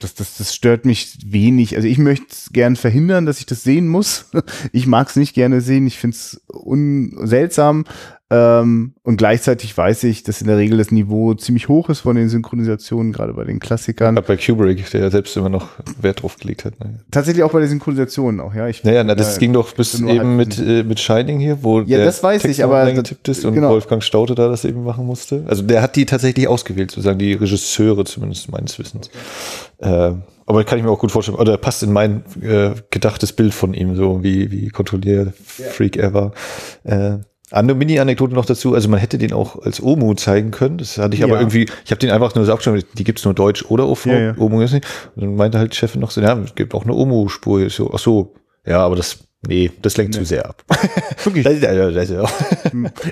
das, 0.00 0.14
das, 0.14 0.38
das 0.38 0.54
stört 0.54 0.86
mich 0.86 1.18
wenig. 1.24 1.76
Also 1.76 1.86
ich 1.86 1.98
möchte 1.98 2.26
es 2.30 2.50
gern 2.52 2.74
verhindern, 2.74 3.26
dass 3.26 3.38
ich 3.38 3.46
das 3.46 3.62
sehen 3.62 3.86
muss. 3.86 4.30
Ich 4.72 4.86
mag 4.86 5.08
es 5.08 5.16
nicht 5.16 5.34
gerne 5.34 5.60
sehen. 5.60 5.86
Ich 5.86 5.98
finde 5.98 6.16
es 6.16 6.40
seltsam. 7.22 7.84
Ähm, 8.32 8.94
und 9.02 9.16
gleichzeitig 9.16 9.76
weiß 9.76 10.04
ich, 10.04 10.22
dass 10.22 10.40
in 10.40 10.46
der 10.46 10.56
Regel 10.56 10.78
das 10.78 10.92
Niveau 10.92 11.34
ziemlich 11.34 11.66
hoch 11.66 11.88
ist 11.88 12.00
von 12.00 12.14
den 12.14 12.28
Synchronisationen, 12.28 13.12
gerade 13.12 13.32
bei 13.34 13.42
den 13.42 13.58
Klassikern. 13.58 14.14
Gerade 14.14 14.26
bei 14.26 14.36
Kubrick, 14.36 14.88
der 14.92 15.00
ja 15.00 15.10
selbst 15.10 15.36
immer 15.36 15.48
noch 15.48 15.68
Wert 16.00 16.22
drauf 16.22 16.36
gelegt 16.36 16.64
hat. 16.64 16.78
Ne? 16.78 17.00
Tatsächlich 17.10 17.42
auch 17.42 17.50
bei 17.50 17.58
den 17.58 17.68
Synchronisationen 17.68 18.40
auch, 18.40 18.54
ja. 18.54 18.68
Ich, 18.68 18.84
naja, 18.84 19.02
na, 19.02 19.16
das 19.16 19.36
äh, 19.36 19.40
ging 19.40 19.52
doch 19.52 19.72
bis 19.74 20.00
eben 20.00 20.36
mit, 20.36 20.60
äh, 20.60 20.84
mit 20.84 21.00
Shining 21.00 21.40
hier, 21.40 21.64
wo 21.64 21.80
ja, 21.80 21.96
der 21.96 22.06
das 22.06 22.22
weiß 22.22 22.42
Text 22.42 22.58
ich, 22.58 22.64
aber 22.64 22.78
eingetippt 22.78 23.26
ist 23.28 23.44
und 23.44 23.54
genau. 23.54 23.70
Wolfgang 23.70 24.02
Staute 24.02 24.36
da 24.36 24.48
das 24.48 24.64
eben 24.64 24.84
machen 24.84 25.06
musste. 25.06 25.44
Also 25.48 25.64
der 25.64 25.82
hat 25.82 25.96
die 25.96 26.06
tatsächlich 26.06 26.46
ausgewählt, 26.46 26.92
sozusagen 26.92 27.18
die 27.18 27.32
Regisseure 27.32 28.04
zumindest 28.04 28.52
meines 28.52 28.78
Wissens. 28.78 29.10
Äh, 29.78 30.12
aber 30.46 30.64
kann 30.64 30.78
ich 30.78 30.84
mir 30.84 30.90
auch 30.90 30.98
gut 31.00 31.10
vorstellen, 31.10 31.38
oder 31.38 31.56
passt 31.56 31.82
in 31.82 31.92
mein 31.92 32.22
äh, 32.42 32.74
gedachtes 32.90 33.32
Bild 33.32 33.54
von 33.54 33.74
ihm, 33.74 33.96
so 33.96 34.22
wie, 34.22 34.52
wie 34.52 34.68
kontrolliert 34.68 35.34
Freak 35.44 35.96
ja. 35.96 36.04
ever. 36.04 36.32
Äh, 36.84 37.18
andere 37.50 37.76
Mini-Anekdote 37.76 38.34
noch 38.34 38.46
dazu, 38.46 38.74
also 38.74 38.88
man 38.88 39.00
hätte 39.00 39.18
den 39.18 39.32
auch 39.32 39.60
als 39.62 39.82
Omu 39.82 40.14
zeigen 40.14 40.50
können, 40.50 40.78
das 40.78 40.98
hatte 40.98 41.14
ich 41.14 41.20
ja. 41.20 41.26
aber 41.26 41.38
irgendwie, 41.38 41.66
ich 41.84 41.90
habe 41.90 41.98
den 41.98 42.10
einfach 42.10 42.34
nur 42.34 42.44
so 42.44 42.52
abgeschrieben, 42.52 42.82
die 42.94 43.04
gibt's 43.04 43.24
nur 43.24 43.34
Deutsch 43.34 43.64
oder 43.68 43.88
OV, 43.88 44.06
ja, 44.06 44.18
ja. 44.18 44.34
Omu 44.38 44.60
ist 44.62 44.72
nicht. 44.72 44.86
Und 45.16 45.22
dann 45.22 45.34
meinte 45.36 45.58
halt 45.58 45.74
Chefin 45.74 46.00
noch 46.00 46.10
so, 46.10 46.20
ja, 46.20 46.38
es 46.38 46.54
gibt 46.54 46.74
auch 46.74 46.84
eine 46.84 46.94
Omu-Spur. 46.94 47.68
So, 47.70 47.90
ach 47.92 47.98
so, 47.98 48.34
ja, 48.66 48.80
aber 48.80 48.96
das, 48.96 49.24
nee, 49.46 49.70
das 49.82 49.96
lenkt 49.96 50.14
nee. 50.14 50.20
zu 50.20 50.24
sehr 50.24 50.46
ab. 50.46 50.64
Wirklich? 51.24 51.44
das, 51.44 51.60
das, 51.60 52.08
das, 52.08 52.32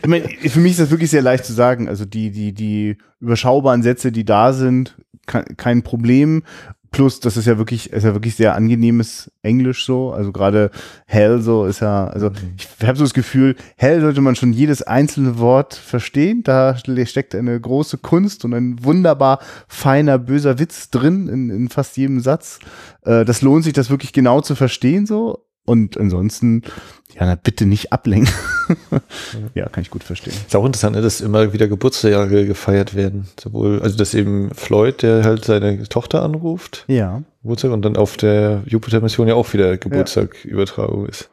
ich 0.03 0.07
meine, 0.07 0.29
für 0.29 0.61
mich 0.61 0.73
ist 0.73 0.81
das 0.81 0.91
wirklich 0.91 1.11
sehr 1.11 1.23
leicht 1.23 1.45
zu 1.45 1.53
sagen, 1.53 1.89
also 1.89 2.05
die, 2.05 2.31
die, 2.31 2.53
die 2.53 2.97
überschaubaren 3.21 3.83
Sätze, 3.83 4.13
die 4.13 4.25
da 4.25 4.53
sind, 4.53 4.97
kein 5.27 5.83
Problem. 5.83 6.43
Plus, 6.91 7.21
das 7.21 7.37
ist 7.37 7.47
ja 7.47 7.59
wirklich, 7.59 7.93
ist 7.93 8.05
ja 8.05 8.15
wirklich 8.15 8.35
sehr 8.35 8.55
angenehmes 8.55 9.31
Englisch 9.43 9.85
so. 9.85 10.13
Also 10.13 10.33
gerade 10.33 10.71
Hell 11.07 11.41
so 11.41 11.67
ist 11.67 11.81
ja, 11.81 12.07
also 12.07 12.31
mhm. 12.31 12.57
ich 12.57 12.87
habe 12.87 12.97
so 12.97 13.05
das 13.05 13.15
Gefühl, 13.15 13.57
Hell 13.77 14.01
sollte 14.01 14.21
man 14.21 14.37
schon 14.37 14.53
jedes 14.53 14.83
einzelne 14.83 15.39
Wort 15.39 15.75
verstehen. 15.75 16.43
Da 16.43 16.77
steckt 16.77 17.35
eine 17.35 17.61
große 17.61 17.99
Kunst 17.99 18.45
und 18.45 18.55
ein 18.55 18.83
wunderbar 18.85 19.41
feiner, 19.69 20.19
böser 20.19 20.59
Witz 20.59 20.91
drin 20.91 21.29
in, 21.29 21.51
in 21.51 21.69
fast 21.69 21.97
jedem 21.97 22.21
Satz. 22.21 22.59
Äh, 23.05 23.25
das 23.25 23.43
lohnt 23.43 23.65
sich, 23.65 23.75
das 23.75 23.91
wirklich 23.91 24.13
genau 24.13 24.41
zu 24.41 24.55
verstehen 24.55 25.07
so. 25.07 25.45
Und 25.69 25.99
ansonsten, 25.99 26.63
ja, 27.15 27.27
na, 27.27 27.35
bitte 27.35 27.67
nicht 27.67 27.93
ablenken. 27.93 28.33
ja, 29.55 29.69
kann 29.69 29.83
ich 29.83 29.91
gut 29.91 30.03
verstehen. 30.03 30.33
Ist 30.33 30.57
auch 30.57 30.65
interessant, 30.65 30.97
ne, 30.97 31.03
dass 31.03 31.21
immer 31.21 31.53
wieder 31.53 31.69
Geburtstage 31.69 32.47
gefeiert 32.47 32.95
werden. 32.95 33.29
Sowohl, 33.39 33.83
also 33.83 33.97
dass 33.97 34.15
eben 34.15 34.51
Floyd, 34.55 35.03
der 35.03 35.25
halt 35.25 35.45
seine 35.45 35.83
Tochter 35.85 36.23
anruft. 36.23 36.85
Ja. 36.89 37.23
Geburtstag 37.43 37.73
und 37.73 37.85
dann 37.85 37.97
auf 37.97 38.17
der 38.17 38.63
Jupiter-Mission 38.67 39.29
ja 39.29 39.35
auch 39.35 39.53
wieder 39.53 39.77
Geburtstag-Übertragung 39.77 41.03
ja. 41.03 41.11
ist. 41.11 41.29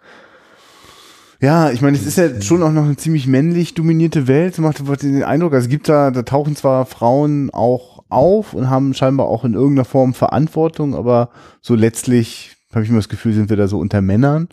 Ja, 1.40 1.72
ich 1.72 1.82
meine, 1.82 1.96
es 1.96 2.06
ist 2.06 2.18
ja 2.18 2.42
schon 2.42 2.64
auch 2.64 2.72
noch 2.72 2.84
eine 2.84 2.98
ziemlich 2.98 3.28
männlich 3.28 3.74
dominierte 3.74 4.28
Welt. 4.28 4.58
Macht 4.58 4.82
den 5.02 5.24
Eindruck, 5.24 5.54
also 5.54 5.66
es 5.66 5.70
gibt 5.70 5.88
da, 5.88 6.12
da 6.12 6.24
tauchen 6.24 6.56
zwar 6.56 6.86
Frauen 6.86 7.52
auch 7.52 8.04
auf 8.10 8.54
und 8.54 8.70
haben 8.70 8.94
scheinbar 8.94 9.28
auch 9.28 9.46
in 9.46 9.54
irgendeiner 9.54 9.86
Form 9.86 10.14
Verantwortung, 10.14 10.96
aber 10.96 11.30
so 11.62 11.76
letztlich 11.76 12.55
habe 12.76 12.84
ich 12.84 12.90
immer 12.90 13.00
das 13.00 13.10
Gefühl, 13.10 13.34
sind 13.34 13.50
wir 13.50 13.58
da 13.58 13.68
so 13.68 13.80
unter 13.80 14.02
Männern. 14.02 14.50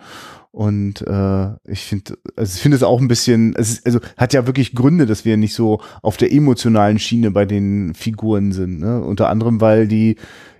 Und 0.52 1.00
äh, 1.06 1.46
ich 1.64 1.80
finde, 1.80 2.18
also 2.36 2.54
ich 2.54 2.60
finde 2.60 2.76
es 2.76 2.82
auch 2.82 3.00
ein 3.00 3.08
bisschen, 3.08 3.54
es 3.56 3.72
ist, 3.72 3.86
also 3.86 4.00
hat 4.18 4.34
ja 4.34 4.46
wirklich 4.46 4.74
Gründe, 4.74 5.06
dass 5.06 5.24
wir 5.24 5.38
nicht 5.38 5.54
so 5.54 5.80
auf 6.02 6.18
der 6.18 6.30
emotionalen 6.30 6.98
Schiene 6.98 7.30
bei 7.30 7.46
den 7.46 7.94
Figuren 7.94 8.52
sind. 8.52 8.78
Ne? 8.80 9.00
Unter 9.02 9.30
anderem, 9.30 9.62
weil 9.62 9.88
die 9.88 10.16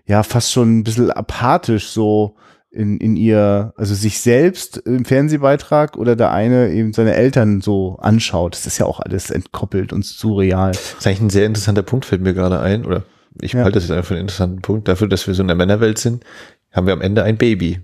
ja 0.07 0.23
fast 0.23 0.51
schon 0.51 0.79
ein 0.79 0.85
bisschen 0.85 1.11
apathisch 1.11 1.89
so 1.89 2.37
in, 2.71 2.97
in 2.99 3.17
ihr, 3.17 3.75
also 3.77 3.95
sich 3.95 4.21
selbst 4.21 4.79
im 4.79 5.05
Fernsehbeitrag 5.05 5.99
oder 5.99 6.17
der 6.17 6.33
eine 6.33 6.73
eben 6.73 6.95
seine 6.95 7.15
Eltern 7.15 7.61
so 7.61 7.97
anschaut. 8.01 8.55
Das 8.55 8.67
ist 8.67 8.79
ja 8.79 8.87
auch 8.87 8.99
alles 8.99 9.31
entkoppelt 9.31 9.93
und 9.93 10.07
surreal. 10.07 10.73
Das 10.73 10.95
ist 10.99 11.07
eigentlich 11.07 11.21
ein 11.21 11.31
sehr 11.31 11.45
interessanter 11.45 11.83
Punkt, 11.83 12.07
fällt 12.07 12.23
mir 12.23 12.33
gerade 12.33 12.61
ein, 12.61 12.87
oder 12.87 13.03
ich 13.43 13.53
ja. 13.53 13.63
halte 13.63 13.75
das 13.75 13.85
jetzt 13.85 13.93
einfach 13.93 14.09
für 14.09 14.15
einen 14.15 14.23
interessanten 14.23 14.63
Punkt, 14.63 14.89
dafür, 14.89 15.07
dass 15.07 15.27
wir 15.27 15.35
so 15.35 15.43
in 15.43 15.49
der 15.49 15.57
Männerwelt 15.57 15.99
sind 15.99 16.25
haben 16.73 16.87
wir 16.87 16.93
am 16.93 17.01
Ende 17.01 17.23
ein 17.23 17.37
Baby. 17.37 17.81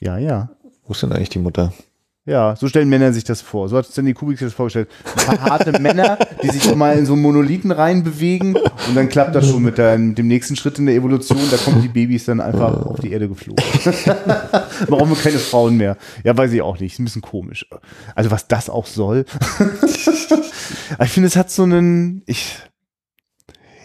Ja, 0.00 0.18
ja. 0.18 0.50
Wo 0.84 0.92
ist 0.92 1.02
denn 1.02 1.12
eigentlich 1.12 1.28
die 1.28 1.38
Mutter? 1.38 1.72
Ja, 2.26 2.54
so 2.54 2.68
stellen 2.68 2.88
Männer 2.88 3.12
sich 3.12 3.24
das 3.24 3.40
vor. 3.40 3.68
So 3.68 3.78
hat 3.78 3.86
Stanley 3.86 4.12
Kubik 4.12 4.38
sich 4.38 4.46
das 4.46 4.54
vorgestellt. 4.54 4.88
Ein 5.16 5.24
paar 5.24 5.40
harte 5.40 5.80
Männer, 5.80 6.18
die 6.42 6.50
sich 6.50 6.74
mal 6.76 6.96
in 6.96 7.06
so 7.06 7.16
Monolithen 7.16 7.72
reinbewegen 7.72 8.56
und 8.56 8.94
dann 8.94 9.08
klappt 9.08 9.34
das 9.34 9.48
schon 9.48 9.62
mit, 9.62 9.78
dem 9.78 10.14
nächsten 10.14 10.54
Schritt 10.54 10.78
in 10.78 10.86
der 10.86 10.94
Evolution. 10.94 11.40
Da 11.50 11.56
kommen 11.56 11.80
die 11.80 11.88
Babys 11.88 12.26
dann 12.26 12.40
einfach 12.40 12.86
auf 12.86 13.00
die 13.00 13.10
Erde 13.10 13.26
geflogen. 13.26 13.64
Warum 14.88 15.08
wir 15.08 15.16
keine 15.16 15.38
Frauen 15.38 15.78
mehr? 15.78 15.96
Ja, 16.22 16.36
weiß 16.36 16.52
ich 16.52 16.60
auch 16.60 16.78
nicht. 16.78 16.92
Ist 16.92 16.98
ein 16.98 17.06
bisschen 17.06 17.22
komisch. 17.22 17.66
Also 18.14 18.30
was 18.30 18.46
das 18.46 18.68
auch 18.68 18.86
soll. 18.86 19.24
ich 21.02 21.10
finde, 21.10 21.26
es 21.26 21.36
hat 21.36 21.50
so 21.50 21.62
einen, 21.62 22.22
ich, 22.26 22.58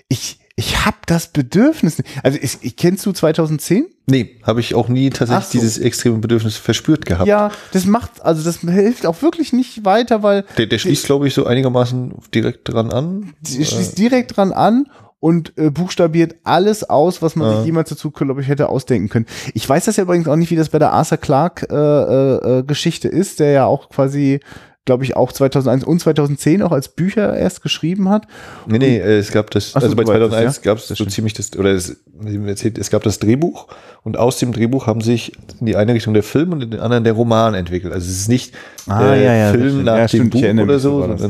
ich, 0.09 0.39
ich 0.57 0.85
habe 0.85 0.97
das 1.05 1.27
Bedürfnis. 1.27 2.01
Also 2.23 2.39
ich, 2.41 2.59
ich 2.61 2.75
kennst 2.77 3.05
du 3.05 3.11
2010? 3.11 3.87
Nee, 4.07 4.39
habe 4.43 4.61
ich 4.61 4.73
auch 4.73 4.87
nie 4.87 5.09
tatsächlich 5.09 5.47
so. 5.47 5.59
dieses 5.59 5.77
extreme 5.79 6.19
Bedürfnis 6.19 6.55
verspürt 6.55 7.05
gehabt. 7.05 7.27
Ja, 7.27 7.51
das 7.73 7.85
macht, 7.85 8.23
also 8.23 8.43
das 8.43 8.59
hilft 8.59 9.05
auch 9.05 9.21
wirklich 9.21 9.51
nicht 9.51 9.83
weiter, 9.83 10.23
weil. 10.23 10.45
Der, 10.57 10.67
der 10.67 10.77
schließt, 10.77 11.05
glaube 11.05 11.27
ich, 11.27 11.33
so 11.33 11.45
einigermaßen 11.45 12.13
direkt 12.33 12.71
dran 12.71 12.91
an. 12.91 13.33
Der 13.41 13.65
schließt 13.65 13.97
direkt 13.97 14.37
dran 14.37 14.53
an 14.53 14.87
und 15.19 15.57
äh, 15.57 15.71
buchstabiert 15.71 16.35
alles 16.43 16.89
aus, 16.89 17.21
was 17.21 17.35
man 17.35 17.49
ja. 17.49 17.57
sich 17.57 17.65
jemals 17.65 17.89
dazu, 17.89 18.11
glaube 18.11 18.41
ich, 18.41 18.47
hätte 18.47 18.69
ausdenken 18.69 19.09
können. 19.09 19.25
Ich 19.53 19.67
weiß 19.67 19.85
das 19.85 19.97
ja 19.97 20.03
übrigens 20.03 20.27
auch 20.27 20.35
nicht, 20.37 20.51
wie 20.51 20.55
das 20.55 20.69
bei 20.69 20.79
der 20.79 20.93
Arthur 20.93 21.17
Clarke 21.17 21.67
äh, 21.69 22.59
äh, 22.59 22.63
Geschichte 22.63 23.09
ist, 23.09 23.41
der 23.41 23.51
ja 23.51 23.65
auch 23.65 23.89
quasi 23.89 24.39
glaube 24.85 25.03
ich, 25.03 25.15
auch 25.15 25.31
2001 25.31 25.83
und 25.83 25.99
2010 25.99 26.61
auch 26.61 26.71
als 26.71 26.89
Bücher 26.89 27.35
erst 27.35 27.63
geschrieben 27.63 28.09
hat. 28.09 28.27
Nee, 28.67 28.77
nee, 28.77 28.97
äh, 28.97 29.17
es 29.17 29.31
gab 29.31 29.49
das, 29.49 29.75
also 29.75 29.95
bei 29.95 30.03
2001 30.03 30.57
ja? 30.57 30.61
gab 30.63 30.77
es 30.77 30.87
so 30.87 31.05
ziemlich 31.05 31.33
das, 31.33 31.57
oder 31.57 31.71
es, 31.71 31.97
es 32.23 32.89
gab 32.91 33.01
das 33.03 33.19
Drehbuch 33.19 33.67
und 34.03 34.17
aus 34.17 34.37
dem 34.37 34.53
Drehbuch 34.53 34.85
haben 34.85 35.01
sich 35.01 35.33
in 35.59 35.65
die 35.65 35.75
eine 35.75 35.95
Richtung 35.95 36.13
der 36.13 36.23
Film 36.23 36.53
und 36.53 36.61
in 36.61 36.71
den 36.71 36.79
anderen 36.79 37.03
der 37.03 37.13
Roman 37.13 37.55
entwickelt. 37.55 37.93
Also 37.93 38.07
es 38.07 38.19
ist 38.19 38.29
nicht 38.29 38.53
ah, 38.87 39.13
äh, 39.13 39.25
ja, 39.25 39.33
ja, 39.33 39.51
Film 39.51 39.83
nach 39.83 39.97
ja, 39.97 40.05
dem 40.07 40.29
Buch 40.29 40.43
oder 40.43 40.79
so, 40.79 41.01
sondern 41.01 41.17
das. 41.17 41.29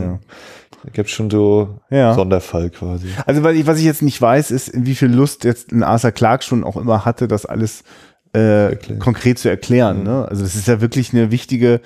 Da 0.83 0.91
gibt 0.91 1.09
schon 1.09 1.31
so 1.31 1.79
ja. 1.89 2.13
Sonderfall 2.13 2.69
quasi. 2.69 3.07
Also 3.25 3.41
weil 3.41 3.55
ich, 3.55 3.65
was 3.65 3.79
ich 3.79 3.85
jetzt 3.85 4.03
nicht 4.03 4.21
weiß, 4.21 4.51
ist, 4.51 4.71
wie 4.75 4.93
viel 4.93 5.07
Lust 5.07 5.43
jetzt 5.43 5.71
ein 5.71 5.81
Arthur 5.81 6.11
Clarke 6.11 6.43
schon 6.43 6.63
auch 6.63 6.77
immer 6.77 7.05
hatte, 7.05 7.27
das 7.27 7.47
alles 7.47 7.83
äh, 8.33 8.75
konkret 8.99 9.39
zu 9.39 9.49
erklären. 9.49 9.99
Mhm. 9.99 10.03
Ne? 10.03 10.27
Also 10.29 10.43
das 10.43 10.55
ist 10.55 10.67
ja 10.67 10.81
wirklich 10.81 11.11
eine 11.13 11.31
wichtige 11.31 11.81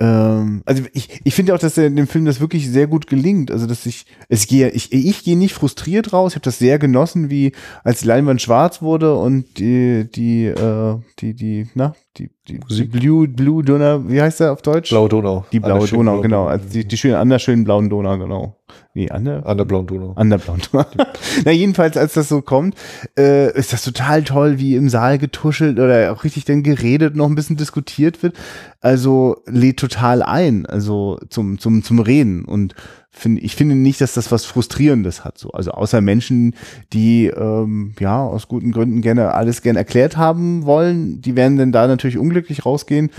ähm, 0.00 0.62
also 0.64 0.82
ich, 0.94 1.20
ich 1.24 1.34
finde 1.34 1.54
auch, 1.54 1.58
dass 1.58 1.76
er 1.76 1.86
in 1.86 1.96
dem 1.96 2.06
Film 2.06 2.24
das 2.24 2.40
wirklich 2.40 2.68
sehr 2.68 2.86
gut 2.86 3.06
gelingt. 3.06 3.50
Also 3.50 3.66
dass 3.66 3.84
ich, 3.84 4.06
es 4.28 4.46
gehe, 4.46 4.70
ich, 4.70 4.92
ich 4.92 5.24
gehe 5.24 5.36
nicht 5.36 5.54
frustriert 5.54 6.14
raus. 6.14 6.32
Ich 6.32 6.36
habe 6.36 6.44
das 6.44 6.58
sehr 6.58 6.78
genossen, 6.78 7.28
wie 7.28 7.52
als 7.84 8.00
die 8.00 8.06
Leinwand 8.06 8.40
schwarz 8.40 8.80
wurde 8.80 9.14
und 9.14 9.58
die, 9.58 10.10
die, 10.10 10.46
äh, 10.46 10.96
die, 11.18 11.34
die, 11.34 11.68
na, 11.74 11.94
die, 12.16 12.30
die, 12.48 12.60
die 12.60 12.84
Blue, 12.84 13.28
Blue 13.28 13.62
Donau, 13.62 14.08
wie 14.08 14.22
heißt 14.22 14.40
der 14.40 14.52
auf 14.52 14.62
Deutsch? 14.62 14.88
Blaue 14.88 15.10
Donau. 15.10 15.44
Die 15.52 15.60
blaue 15.60 15.86
Donau, 15.86 16.22
genau. 16.22 16.46
Also 16.46 16.66
die, 16.72 16.88
die 16.88 16.96
schöne, 16.96 17.18
an 17.18 17.28
der 17.28 17.38
schönen 17.38 17.64
blauen 17.64 17.90
Donau, 17.90 18.18
genau. 18.18 18.56
Nee, 18.92 19.08
an 19.08 19.24
der, 19.24 19.46
an 19.46 19.56
der 19.56 19.64
blauen 19.64 19.86
Donau. 19.86 20.14
An 20.16 20.30
der 20.30 20.38
blauen 20.38 20.60
Donau. 20.70 20.84
Na, 21.44 21.52
jedenfalls, 21.52 21.96
als 21.96 22.14
das 22.14 22.28
so 22.28 22.42
kommt, 22.42 22.74
äh, 23.16 23.56
ist 23.56 23.72
das 23.72 23.84
total 23.84 24.24
toll, 24.24 24.58
wie 24.58 24.74
im 24.74 24.88
Saal 24.88 25.18
getuschelt 25.18 25.78
oder 25.78 26.12
auch 26.12 26.24
richtig 26.24 26.44
dann 26.44 26.64
geredet, 26.64 27.14
noch 27.14 27.28
ein 27.28 27.36
bisschen 27.36 27.56
diskutiert 27.56 28.24
wird. 28.24 28.34
Also 28.80 29.42
lädt 29.46 29.78
total 29.78 30.24
ein, 30.24 30.66
also 30.66 31.20
zum, 31.28 31.60
zum, 31.60 31.84
zum 31.84 32.00
Reden. 32.00 32.44
Und 32.44 32.74
find, 33.12 33.40
ich 33.40 33.54
finde 33.54 33.76
nicht, 33.76 34.00
dass 34.00 34.14
das 34.14 34.32
was 34.32 34.44
Frustrierendes 34.44 35.24
hat. 35.24 35.38
So. 35.38 35.50
Also 35.52 35.70
außer 35.70 36.00
Menschen, 36.00 36.56
die 36.92 37.26
ähm, 37.26 37.94
ja 38.00 38.20
aus 38.20 38.48
guten 38.48 38.72
Gründen 38.72 39.02
gerne 39.02 39.34
alles 39.34 39.62
gern 39.62 39.76
erklärt 39.76 40.16
haben 40.16 40.64
wollen, 40.64 41.20
die 41.20 41.36
werden 41.36 41.58
dann 41.58 41.70
da 41.70 41.86
natürlich 41.86 42.18
unglücklich 42.18 42.66
rausgehen. 42.66 43.10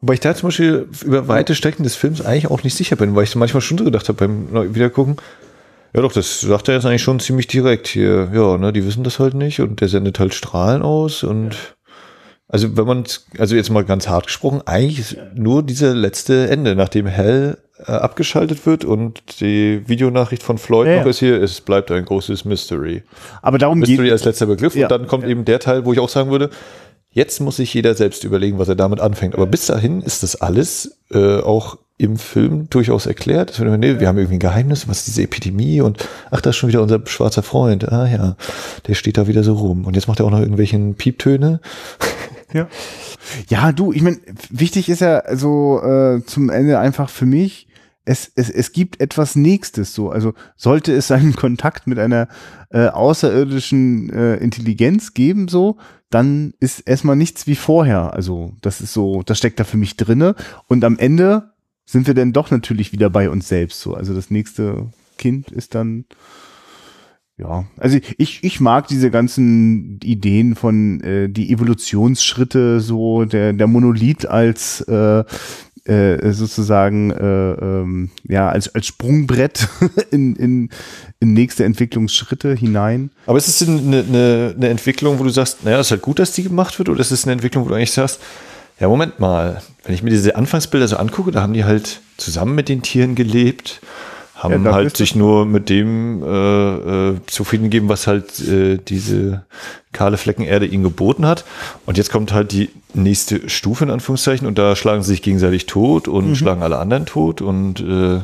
Wobei 0.00 0.14
ich 0.14 0.20
da 0.20 0.34
zum 0.34 0.48
Beispiel 0.48 0.88
über 1.04 1.26
weite 1.26 1.54
Strecken 1.54 1.82
des 1.82 1.96
Films 1.96 2.20
eigentlich 2.20 2.50
auch 2.50 2.62
nicht 2.62 2.74
sicher 2.74 2.96
bin, 2.96 3.16
weil 3.16 3.24
ich 3.24 3.34
manchmal 3.34 3.62
schon 3.62 3.78
so 3.78 3.84
gedacht 3.84 4.08
habe 4.08 4.26
beim 4.26 4.74
Wiedergucken, 4.74 5.16
ja 5.94 6.02
doch, 6.02 6.12
das 6.12 6.42
sagt 6.42 6.68
er 6.68 6.74
jetzt 6.74 6.84
eigentlich 6.84 7.02
schon 7.02 7.20
ziemlich 7.20 7.46
direkt 7.46 7.86
hier. 7.88 8.30
Ja, 8.34 8.58
ne, 8.58 8.72
die 8.72 8.84
wissen 8.84 9.02
das 9.02 9.18
halt 9.18 9.32
nicht 9.32 9.60
und 9.60 9.80
der 9.80 9.88
sendet 9.88 10.20
halt 10.20 10.34
Strahlen 10.34 10.82
aus 10.82 11.24
und 11.24 11.54
ja. 11.54 11.58
also 12.48 12.76
wenn 12.76 12.86
man, 12.86 13.04
also 13.38 13.56
jetzt 13.56 13.70
mal 13.70 13.84
ganz 13.84 14.06
hart 14.06 14.26
gesprochen, 14.26 14.60
eigentlich 14.66 14.98
ist 14.98 15.16
nur 15.34 15.62
diese 15.62 15.94
letzte 15.94 16.50
Ende, 16.50 16.76
nachdem 16.76 17.06
Hell 17.06 17.56
äh, 17.78 17.92
abgeschaltet 17.92 18.66
wird 18.66 18.84
und 18.84 19.40
die 19.40 19.88
Videonachricht 19.88 20.42
von 20.42 20.58
Floyd 20.58 20.88
ja, 20.88 21.00
noch 21.00 21.06
ist 21.06 21.20
hier, 21.20 21.42
es 21.42 21.62
bleibt 21.62 21.90
ein 21.90 22.04
großes 22.04 22.44
Mystery. 22.44 23.02
Aber 23.40 23.56
darum 23.56 23.78
Mystery 23.78 24.10
als 24.10 24.24
letzter 24.24 24.46
Begriff 24.46 24.76
ja, 24.76 24.84
und 24.84 24.90
dann 24.90 25.06
kommt 25.06 25.24
eben 25.24 25.46
der 25.46 25.60
Teil, 25.60 25.86
wo 25.86 25.94
ich 25.94 25.98
auch 25.98 26.10
sagen 26.10 26.30
würde, 26.30 26.50
Jetzt 27.16 27.40
muss 27.40 27.56
sich 27.56 27.72
jeder 27.72 27.94
selbst 27.94 28.24
überlegen, 28.24 28.58
was 28.58 28.68
er 28.68 28.74
damit 28.74 29.00
anfängt. 29.00 29.36
Aber 29.36 29.46
bis 29.46 29.64
dahin 29.64 30.02
ist 30.02 30.22
das 30.22 30.36
alles 30.36 30.98
äh, 31.10 31.38
auch 31.38 31.78
im 31.96 32.18
Film 32.18 32.68
durchaus 32.68 33.06
erklärt. 33.06 33.58
Wir, 33.58 33.78
nee, 33.78 33.98
wir 33.98 34.06
haben 34.06 34.18
irgendwie 34.18 34.36
ein 34.36 34.38
Geheimnis, 34.40 34.86
was 34.86 34.98
ist 34.98 35.06
diese 35.06 35.22
Epidemie 35.22 35.80
und 35.80 36.06
ach, 36.30 36.42
da 36.42 36.50
ist 36.50 36.56
schon 36.56 36.68
wieder 36.68 36.82
unser 36.82 37.00
schwarzer 37.06 37.42
Freund. 37.42 37.90
Ah 37.90 38.06
ja, 38.06 38.36
der 38.86 38.92
steht 38.92 39.16
da 39.16 39.26
wieder 39.28 39.44
so 39.44 39.54
rum. 39.54 39.86
Und 39.86 39.96
jetzt 39.96 40.08
macht 40.08 40.20
er 40.20 40.26
auch 40.26 40.30
noch 40.30 40.40
irgendwelchen 40.40 40.94
Pieptöne. 40.94 41.60
Ja. 42.52 42.68
Ja, 43.48 43.72
du, 43.72 43.92
ich 43.92 44.02
meine, 44.02 44.18
wichtig 44.50 44.88
ist 44.88 45.00
ja 45.00 45.36
so 45.36 45.82
äh, 45.82 46.24
zum 46.24 46.48
Ende 46.48 46.78
einfach 46.78 47.10
für 47.10 47.26
mich, 47.26 47.66
es, 48.04 48.30
es, 48.36 48.48
es 48.48 48.72
gibt 48.72 49.00
etwas 49.00 49.34
Nächstes 49.34 49.94
so. 49.94 50.10
Also 50.10 50.32
sollte 50.56 50.94
es 50.94 51.10
einen 51.10 51.34
Kontakt 51.36 51.86
mit 51.86 51.98
einer 51.98 52.28
äh, 52.70 52.86
außerirdischen 52.86 54.10
äh, 54.10 54.36
Intelligenz 54.36 55.12
geben, 55.12 55.48
so, 55.48 55.76
dann 56.10 56.54
ist 56.60 56.80
erstmal 56.80 57.16
nichts 57.16 57.46
wie 57.46 57.56
vorher. 57.56 58.12
Also 58.14 58.54
das 58.60 58.80
ist 58.80 58.92
so, 58.92 59.22
das 59.22 59.38
steckt 59.38 59.60
da 59.60 59.64
für 59.64 59.76
mich 59.76 59.96
drinne. 59.96 60.34
Und 60.68 60.84
am 60.84 60.98
Ende 60.98 61.50
sind 61.84 62.06
wir 62.06 62.14
dann 62.14 62.32
doch 62.32 62.50
natürlich 62.50 62.92
wieder 62.92 63.10
bei 63.10 63.30
uns 63.30 63.48
selbst 63.48 63.80
so. 63.80 63.94
Also 63.94 64.14
das 64.14 64.30
nächste 64.30 64.90
Kind 65.18 65.50
ist 65.50 65.74
dann 65.74 66.04
ja, 67.38 67.66
also 67.76 67.98
ich, 68.16 68.42
ich 68.42 68.60
mag 68.60 68.88
diese 68.88 69.10
ganzen 69.10 70.00
Ideen 70.02 70.54
von 70.54 71.02
äh, 71.02 71.28
die 71.28 71.52
Evolutionsschritte, 71.52 72.80
so 72.80 73.26
der, 73.26 73.52
der 73.52 73.66
Monolith 73.66 74.24
als 74.24 74.80
äh, 74.82 75.22
äh, 75.88 76.32
sozusagen 76.32 77.10
äh, 77.10 77.52
ähm, 77.52 78.10
ja 78.24 78.48
als 78.48 78.74
als 78.74 78.86
Sprungbrett 78.86 79.68
in, 80.10 80.36
in, 80.36 80.70
in 81.20 81.32
nächste 81.32 81.64
Entwicklungsschritte 81.64 82.54
hinein. 82.54 83.10
Aber 83.26 83.38
ist 83.38 83.48
es 83.48 83.66
eine, 83.66 83.78
eine, 83.78 84.54
eine 84.56 84.68
Entwicklung, 84.68 85.18
wo 85.18 85.24
du 85.24 85.30
sagst, 85.30 85.64
naja, 85.64 85.80
ist 85.80 85.90
halt 85.90 86.02
gut, 86.02 86.18
dass 86.18 86.32
die 86.32 86.42
gemacht 86.42 86.78
wird, 86.78 86.88
oder 86.88 87.00
ist 87.00 87.10
es 87.10 87.24
eine 87.24 87.32
Entwicklung, 87.32 87.64
wo 87.64 87.68
du 87.68 87.74
eigentlich 87.74 87.92
sagst, 87.92 88.20
ja, 88.78 88.88
Moment 88.88 89.20
mal, 89.20 89.62
wenn 89.84 89.94
ich 89.94 90.02
mir 90.02 90.10
diese 90.10 90.36
Anfangsbilder 90.36 90.88
so 90.88 90.96
angucke, 90.96 91.30
da 91.30 91.42
haben 91.42 91.54
die 91.54 91.64
halt 91.64 92.00
zusammen 92.18 92.54
mit 92.54 92.68
den 92.68 92.82
Tieren 92.82 93.14
gelebt 93.14 93.80
haben 94.36 94.64
ja, 94.64 94.72
halt 94.72 94.96
sich 94.96 95.14
nur 95.14 95.46
mit 95.46 95.70
dem 95.70 96.22
äh, 96.22 96.28
äh, 96.28 97.16
zufrieden 97.26 97.64
gegeben, 97.64 97.88
was 97.88 98.06
halt 98.06 98.38
äh, 98.46 98.76
diese 98.76 99.44
kahle 99.92 100.18
Flecken 100.18 100.42
Erde 100.42 100.66
ihnen 100.66 100.84
geboten 100.84 101.26
hat. 101.26 101.44
Und 101.86 101.96
jetzt 101.96 102.12
kommt 102.12 102.32
halt 102.32 102.52
die 102.52 102.68
nächste 102.92 103.48
Stufe 103.48 103.84
in 103.84 103.90
Anführungszeichen 103.90 104.46
und 104.46 104.58
da 104.58 104.76
schlagen 104.76 105.02
sie 105.02 105.12
sich 105.12 105.22
gegenseitig 105.22 105.66
tot 105.66 106.06
und 106.06 106.28
mhm. 106.28 106.34
schlagen 106.34 106.62
alle 106.62 106.78
anderen 106.78 107.06
tot 107.06 107.40
und 107.40 107.80
äh, 107.80 108.20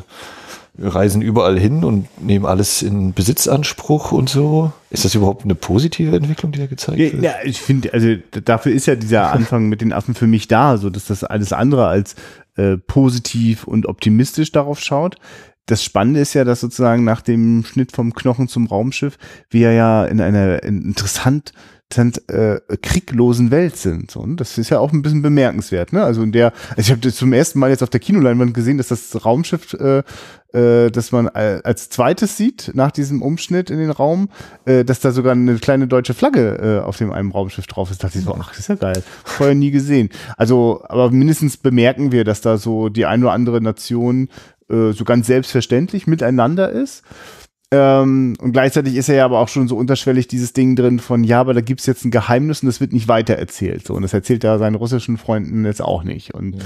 reisen 0.79 1.21
überall 1.21 1.59
hin 1.59 1.83
und 1.83 2.07
nehmen 2.21 2.45
alles 2.45 2.81
in 2.81 3.13
Besitzanspruch 3.13 4.11
und 4.11 4.29
so. 4.29 4.71
Ist 4.91 5.05
das 5.05 5.15
überhaupt 5.15 5.43
eine 5.43 5.55
positive 5.55 6.15
Entwicklung, 6.15 6.51
die 6.51 6.59
da 6.59 6.67
gezeigt 6.67 6.99
ja, 6.99 7.11
wird? 7.11 7.23
Ja, 7.23 7.33
ich 7.43 7.59
finde, 7.59 7.93
also 7.93 8.15
dafür 8.43 8.71
ist 8.71 8.85
ja 8.85 8.95
dieser 8.95 9.31
Anfang 9.33 9.67
mit 9.67 9.81
den 9.81 9.93
Affen 9.93 10.13
für 10.13 10.27
mich 10.27 10.47
da, 10.47 10.77
so 10.77 10.89
dass 10.89 11.05
das 11.05 11.23
alles 11.23 11.53
andere 11.53 11.87
als 11.87 12.15
äh, 12.55 12.77
positiv 12.77 13.65
und 13.65 13.87
optimistisch 13.87 14.51
darauf 14.51 14.79
schaut. 14.79 15.17
Das 15.65 15.83
Spannende 15.83 16.19
ist 16.19 16.33
ja, 16.33 16.43
dass 16.43 16.61
sozusagen 16.61 17.03
nach 17.03 17.21
dem 17.21 17.63
Schnitt 17.63 17.93
vom 17.93 18.13
Knochen 18.13 18.47
zum 18.47 18.67
Raumschiff 18.67 19.17
wir 19.49 19.71
ja 19.71 20.05
in 20.05 20.19
einer 20.19 20.61
interessant 20.63 21.53
äh, 22.27 22.59
krieglosen 22.81 23.51
Welt 23.51 23.77
sind. 23.77 24.15
Und 24.15 24.37
das 24.37 24.57
ist 24.57 24.69
ja 24.69 24.79
auch 24.79 24.91
ein 24.91 25.01
bisschen 25.01 25.21
bemerkenswert. 25.21 25.93
Ne? 25.93 26.03
Also 26.03 26.23
in 26.23 26.31
der, 26.31 26.53
also 26.69 26.81
ich 26.81 26.91
habe 26.91 27.13
zum 27.13 27.33
ersten 27.33 27.59
Mal 27.59 27.69
jetzt 27.69 27.83
auf 27.83 27.89
der 27.89 27.99
Kinoleinwand 27.99 28.53
gesehen, 28.53 28.77
dass 28.77 28.87
das 28.87 29.23
Raumschiff, 29.23 29.73
äh, 29.73 30.03
äh, 30.53 30.91
das 30.91 31.11
man 31.11 31.27
als 31.27 31.89
zweites 31.89 32.37
sieht 32.37 32.71
nach 32.73 32.91
diesem 32.91 33.21
Umschnitt 33.21 33.69
in 33.69 33.77
den 33.77 33.91
Raum, 33.91 34.29
äh, 34.65 34.83
dass 34.83 35.01
da 35.01 35.11
sogar 35.11 35.33
eine 35.33 35.55
kleine 35.55 35.87
deutsche 35.87 36.13
Flagge 36.13 36.79
äh, 36.81 36.85
auf 36.85 36.97
dem 36.97 37.11
einem 37.11 37.31
Raumschiff 37.31 37.67
drauf 37.67 37.91
ist. 37.91 38.03
Da 38.03 38.07
dachte 38.07 38.19
ich 38.19 38.25
so, 38.25 38.35
ach, 38.39 38.49
das 38.49 38.59
ist 38.59 38.69
ja 38.69 38.75
geil. 38.75 39.03
Vorher 39.23 39.55
nie 39.55 39.71
gesehen. 39.71 40.09
Also, 40.37 40.83
aber 40.87 41.11
mindestens 41.11 41.57
bemerken 41.57 42.11
wir, 42.11 42.23
dass 42.23 42.41
da 42.41 42.57
so 42.57 42.89
die 42.89 43.05
ein 43.05 43.23
oder 43.23 43.33
andere 43.33 43.61
Nation 43.61 44.29
äh, 44.69 44.91
so 44.91 45.03
ganz 45.03 45.27
selbstverständlich 45.27 46.07
miteinander 46.07 46.69
ist. 46.69 47.03
Ähm, 47.73 48.35
und 48.39 48.51
gleichzeitig 48.51 48.95
ist 48.95 49.09
er 49.09 49.15
ja 49.15 49.25
aber 49.25 49.39
auch 49.39 49.47
schon 49.47 49.67
so 49.67 49.75
unterschwellig 49.75 50.27
dieses 50.27 50.53
Ding 50.53 50.75
drin 50.75 50.99
von, 50.99 51.23
ja, 51.23 51.39
aber 51.39 51.55
da 51.55 51.61
gibt's 51.61 51.87
jetzt 51.87 52.05
ein 52.05 52.11
Geheimnis 52.11 52.61
und 52.61 52.67
das 52.67 52.79
wird 52.79 52.93
nicht 52.93 53.07
weitererzählt. 53.07 53.87
So, 53.87 53.95
und 53.95 54.03
das 54.03 54.13
erzählt 54.13 54.43
er 54.43 54.59
seinen 54.59 54.75
russischen 54.75 55.17
Freunden 55.17 55.65
jetzt 55.65 55.81
auch 55.81 56.03
nicht. 56.03 56.35
Und 56.35 56.57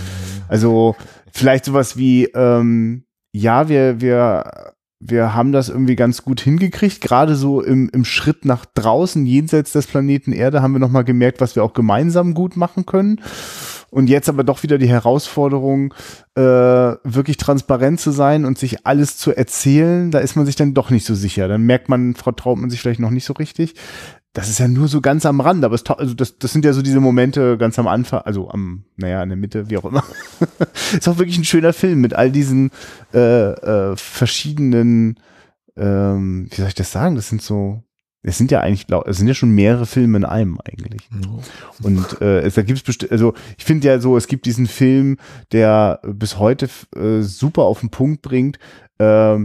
also 0.49 0.97
vielleicht 1.31 1.63
sowas 1.63 1.95
wie, 1.95 2.25
ähm, 2.35 3.03
ja, 3.31 3.69
wir, 3.69 4.01
wir, 4.01 4.73
wir 4.99 5.33
haben 5.33 5.53
das 5.53 5.69
irgendwie 5.69 5.95
ganz 5.95 6.23
gut 6.23 6.41
hingekriegt. 6.41 6.99
Gerade 6.99 7.35
so 7.35 7.61
im, 7.61 7.89
im 7.93 8.03
Schritt 8.03 8.43
nach 8.43 8.65
draußen, 8.65 9.25
jenseits 9.25 9.71
des 9.71 9.87
Planeten 9.87 10.33
Erde, 10.33 10.61
haben 10.61 10.73
wir 10.73 10.79
nochmal 10.79 11.05
gemerkt, 11.05 11.39
was 11.39 11.55
wir 11.55 11.63
auch 11.63 11.73
gemeinsam 11.73 12.33
gut 12.33 12.57
machen 12.57 12.85
können. 12.85 13.21
Und 13.89 14.09
jetzt 14.09 14.27
aber 14.27 14.43
doch 14.43 14.63
wieder 14.63 14.77
die 14.77 14.89
Herausforderung, 14.89 15.93
äh, 16.35 16.41
wirklich 16.41 17.37
transparent 17.37 17.99
zu 17.99 18.11
sein 18.11 18.43
und 18.43 18.57
sich 18.57 18.85
alles 18.85 19.17
zu 19.17 19.35
erzählen, 19.35 20.11
da 20.11 20.19
ist 20.19 20.35
man 20.35 20.45
sich 20.45 20.55
dann 20.55 20.73
doch 20.73 20.89
nicht 20.89 21.05
so 21.05 21.15
sicher. 21.15 21.47
Dann 21.47 21.61
merkt 21.61 21.87
man, 21.87 22.13
vertraut 22.15 22.57
man 22.57 22.69
sich 22.69 22.81
vielleicht 22.81 22.99
noch 22.99 23.11
nicht 23.11 23.25
so 23.25 23.33
richtig. 23.33 23.75
Das 24.33 24.49
ist 24.49 24.59
ja 24.59 24.67
nur 24.67 24.87
so 24.87 25.01
ganz 25.01 25.25
am 25.25 25.41
Rand, 25.41 25.65
aber 25.65 25.73
es, 25.73 25.83
also 25.85 26.13
das, 26.13 26.37
das 26.37 26.53
sind 26.53 26.63
ja 26.63 26.73
so 26.73 26.83
diese 26.83 26.99
Momente 26.99 27.57
ganz 27.57 27.79
am 27.79 27.87
Anfang, 27.87 28.21
also 28.21 28.51
am, 28.51 28.83
naja, 28.95 29.23
in 29.23 29.29
der 29.29 29.37
Mitte, 29.37 29.69
wie 29.69 29.77
auch 29.77 29.85
immer. 29.85 30.03
ist 30.93 31.07
auch 31.07 31.17
wirklich 31.17 31.39
ein 31.39 31.43
schöner 31.43 31.73
Film 31.73 32.01
mit 32.01 32.13
all 32.13 32.29
diesen 32.29 32.69
äh, 33.13 33.53
äh, 33.53 33.95
verschiedenen, 33.95 35.19
ähm, 35.75 36.47
wie 36.51 36.55
soll 36.55 36.67
ich 36.67 36.75
das 36.75 36.91
sagen? 36.91 37.15
Das 37.15 37.29
sind 37.29 37.41
so, 37.41 37.83
es 38.23 38.37
sind 38.37 38.51
ja 38.51 38.59
eigentlich, 38.59 38.87
es 39.05 39.17
sind 39.17 39.27
ja 39.27 39.33
schon 39.33 39.51
mehrere 39.51 39.85
Filme 39.85 40.17
in 40.17 40.25
einem 40.25 40.59
eigentlich. 40.63 41.09
Und 41.81 42.21
äh, 42.21 42.41
es 42.41 42.55
da 42.55 42.63
gibt 42.63 42.87
es 42.87 43.11
also 43.11 43.33
ich 43.57 43.63
finde 43.63 43.87
ja 43.87 43.99
so, 43.99 44.17
es 44.17 44.27
gibt 44.27 44.45
diesen 44.45 44.67
Film, 44.67 45.17
der 45.51 46.01
bis 46.03 46.37
heute 46.37 46.67
äh, 46.95 47.21
super 47.21 47.63
auf 47.63 47.79
den 47.79 47.89
Punkt 47.89 48.21
bringt, 48.21 48.59
äh, 48.97 49.37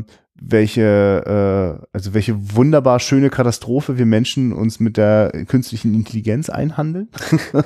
welche, 0.45 1.79
äh, 1.81 1.87
also 1.93 2.14
welche 2.14 2.57
wunderbar 2.57 2.99
schöne 2.99 3.31
Katastrophe 3.31 3.99
wir 3.99 4.07
Menschen 4.07 4.53
uns 4.53 4.81
mit 4.81 4.97
der 4.97 5.31
künstlichen 5.47 5.95
Intelligenz 5.95 6.51
einhandeln. 6.51 7.09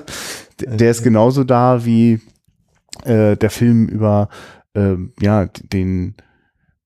der 0.61 0.91
ist 0.91 1.03
genauso 1.03 1.45
da 1.45 1.85
wie 1.85 2.21
äh, 3.05 3.37
der 3.37 3.51
Film 3.51 3.87
über 3.87 4.29
äh, 4.75 4.97
ja 5.21 5.47
den 5.47 6.17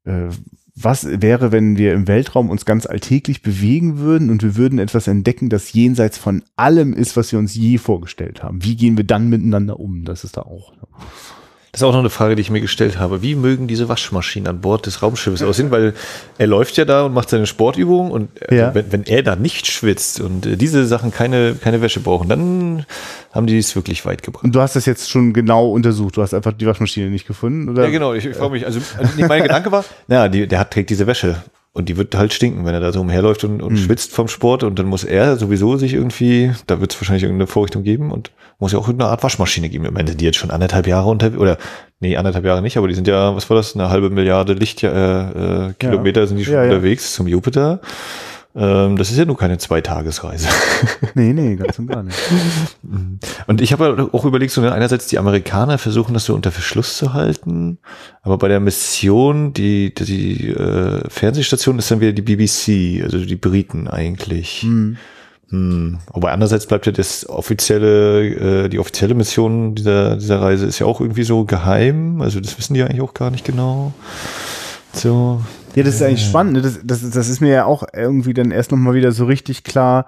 äh, 0.04 0.28
was 0.74 1.06
wäre, 1.06 1.52
wenn 1.52 1.76
wir 1.76 1.92
im 1.92 2.08
Weltraum 2.08 2.50
uns 2.50 2.64
ganz 2.64 2.86
alltäglich 2.86 3.42
bewegen 3.42 3.98
würden 3.98 4.30
und 4.30 4.42
wir 4.42 4.56
würden 4.56 4.78
etwas 4.78 5.06
entdecken, 5.06 5.48
das 5.48 5.72
jenseits 5.72 6.18
von 6.18 6.42
allem 6.56 6.92
ist, 6.92 7.16
was 7.16 7.32
wir 7.32 7.38
uns 7.38 7.54
je 7.54 7.78
vorgestellt 7.78 8.42
haben? 8.42 8.64
Wie 8.64 8.76
gehen 8.76 8.96
wir 8.96 9.04
dann 9.04 9.28
miteinander 9.28 9.80
um? 9.80 10.04
Das 10.04 10.24
ist 10.24 10.36
da 10.36 10.42
auch. 10.42 10.72
Das 11.72 11.82
ist 11.82 11.84
auch 11.84 11.92
noch 11.92 12.00
eine 12.00 12.10
Frage, 12.10 12.34
die 12.34 12.42
ich 12.42 12.50
mir 12.50 12.60
gestellt 12.60 12.98
habe. 12.98 13.22
Wie 13.22 13.36
mögen 13.36 13.68
diese 13.68 13.88
Waschmaschinen 13.88 14.48
an 14.48 14.60
Bord 14.60 14.86
des 14.86 15.02
Raumschiffes 15.02 15.40
aussehen? 15.42 15.70
Weil 15.70 15.94
er 16.36 16.46
läuft 16.48 16.76
ja 16.76 16.84
da 16.84 17.04
und 17.04 17.14
macht 17.14 17.30
seine 17.30 17.46
Sportübungen 17.46 18.10
und 18.10 18.30
äh, 18.50 18.56
ja. 18.56 18.74
wenn, 18.74 18.90
wenn, 18.90 19.04
er 19.04 19.22
da 19.22 19.36
nicht 19.36 19.68
schwitzt 19.68 20.20
und 20.20 20.46
äh, 20.46 20.56
diese 20.56 20.84
Sachen 20.86 21.12
keine, 21.12 21.54
keine 21.54 21.80
Wäsche 21.80 22.00
brauchen, 22.00 22.28
dann 22.28 22.86
haben 23.32 23.46
die 23.46 23.56
es 23.56 23.76
wirklich 23.76 24.04
weit 24.04 24.24
gebracht. 24.24 24.42
Und 24.42 24.54
du 24.54 24.60
hast 24.60 24.74
das 24.74 24.84
jetzt 24.84 25.10
schon 25.10 25.32
genau 25.32 25.70
untersucht. 25.70 26.16
Du 26.16 26.22
hast 26.22 26.34
einfach 26.34 26.52
die 26.52 26.66
Waschmaschine 26.66 27.08
nicht 27.08 27.28
gefunden, 27.28 27.68
oder? 27.68 27.84
Ja, 27.84 27.90
genau. 27.90 28.14
Ich, 28.14 28.26
ich 28.26 28.36
frage 28.36 28.50
mich, 28.50 28.66
also, 28.66 28.80
also 28.98 29.26
mein 29.26 29.42
Gedanke 29.42 29.70
war, 29.70 29.84
naja, 30.08 30.28
die, 30.28 30.48
der 30.48 30.58
hat, 30.58 30.72
trägt 30.72 30.90
diese 30.90 31.06
Wäsche. 31.06 31.36
Und 31.72 31.88
die 31.88 31.96
wird 31.96 32.16
halt 32.16 32.32
stinken, 32.32 32.64
wenn 32.64 32.74
er 32.74 32.80
da 32.80 32.92
so 32.92 33.00
umherläuft 33.00 33.44
und, 33.44 33.62
und 33.62 33.74
mhm. 33.74 33.76
schwitzt 33.76 34.12
vom 34.12 34.26
Sport. 34.26 34.64
Und 34.64 34.78
dann 34.78 34.86
muss 34.86 35.04
er 35.04 35.36
sowieso 35.36 35.76
sich 35.76 35.94
irgendwie, 35.94 36.52
da 36.66 36.80
wird 36.80 36.92
es 36.92 37.00
wahrscheinlich 37.00 37.22
irgendeine 37.22 37.46
Vorrichtung 37.46 37.84
geben 37.84 38.10
und 38.10 38.32
muss 38.58 38.72
ja 38.72 38.78
auch 38.78 38.88
irgendeine 38.88 39.10
Art 39.10 39.22
Waschmaschine 39.22 39.68
geben. 39.68 39.84
Ich 39.84 39.92
meine, 39.92 40.16
die 40.16 40.24
jetzt 40.24 40.38
schon 40.38 40.50
anderthalb 40.50 40.88
Jahre 40.88 41.08
unter, 41.08 41.38
oder 41.38 41.58
nee, 42.00 42.16
anderthalb 42.16 42.44
Jahre 42.44 42.60
nicht, 42.60 42.76
aber 42.76 42.88
die 42.88 42.94
sind 42.94 43.06
ja, 43.06 43.36
was 43.36 43.48
war 43.50 43.56
das, 43.56 43.76
eine 43.76 43.88
halbe 43.88 44.10
Milliarde 44.10 44.54
Lichtkilometer 44.54 46.20
äh, 46.20 46.24
äh, 46.24 46.26
sind 46.26 46.38
die 46.38 46.44
schon 46.44 46.54
ja, 46.54 46.64
unterwegs 46.64 47.12
ja. 47.12 47.16
zum 47.16 47.28
Jupiter. 47.28 47.80
Ähm, 48.54 48.96
das 48.96 49.10
ist 49.10 49.18
ja 49.18 49.24
nur 49.24 49.36
keine 49.36 49.58
Zweitagesreise. 49.58 50.48
Nee, 51.14 51.32
nee, 51.32 51.56
ganz 51.56 51.78
und 51.78 51.88
gar 51.88 52.02
nicht. 52.02 52.16
und 53.46 53.60
ich 53.60 53.72
habe 53.72 54.10
auch 54.12 54.24
überlegt, 54.24 54.52
so 54.52 54.62
einerseits 54.62 55.08
die 55.08 55.18
Amerikaner 55.18 55.76
versuchen 55.76 56.14
das 56.14 56.24
so 56.24 56.34
unter 56.34 56.52
Verschluss 56.52 56.96
zu 56.96 57.12
halten, 57.14 57.78
aber 58.22 58.38
bei 58.38 58.48
der 58.48 58.60
Mission, 58.60 59.52
die, 59.52 59.92
die 59.92 60.50
äh, 60.50 61.02
Fernsehstation 61.08 61.78
ist 61.78 61.90
dann 61.90 62.00
wieder 62.00 62.12
die 62.12 62.22
BBC, 62.22 63.02
also 63.02 63.18
die 63.24 63.36
Briten 63.36 63.88
eigentlich. 63.88 64.62
Mhm. 64.62 64.96
Hm. 65.50 65.98
Aber 66.12 66.30
andererseits 66.30 66.66
bleibt 66.66 66.86
ja 66.86 66.92
das 66.92 67.28
offizielle, 67.28 68.64
äh, 68.64 68.68
die 68.68 68.78
offizielle 68.78 69.14
Mission 69.14 69.74
dieser, 69.74 70.16
dieser 70.16 70.40
Reise 70.40 70.66
ist 70.66 70.78
ja 70.78 70.86
auch 70.86 71.00
irgendwie 71.00 71.24
so 71.24 71.44
geheim. 71.44 72.22
Also 72.22 72.40
das 72.40 72.56
wissen 72.56 72.74
die 72.74 72.82
eigentlich 72.82 73.00
auch 73.00 73.14
gar 73.14 73.30
nicht 73.30 73.44
genau. 73.44 73.92
So. 74.92 75.42
Ja, 75.74 75.82
das 75.84 75.96
ist 75.96 76.02
eigentlich 76.02 76.24
spannend. 76.24 76.54
Ne? 76.54 76.62
Das, 76.62 76.80
das, 76.82 77.10
das 77.10 77.28
ist 77.28 77.40
mir 77.40 77.52
ja 77.52 77.64
auch 77.64 77.84
irgendwie 77.92 78.34
dann 78.34 78.50
erst 78.50 78.72
nochmal 78.72 78.94
wieder 78.94 79.12
so 79.12 79.24
richtig 79.24 79.64
klar, 79.64 80.06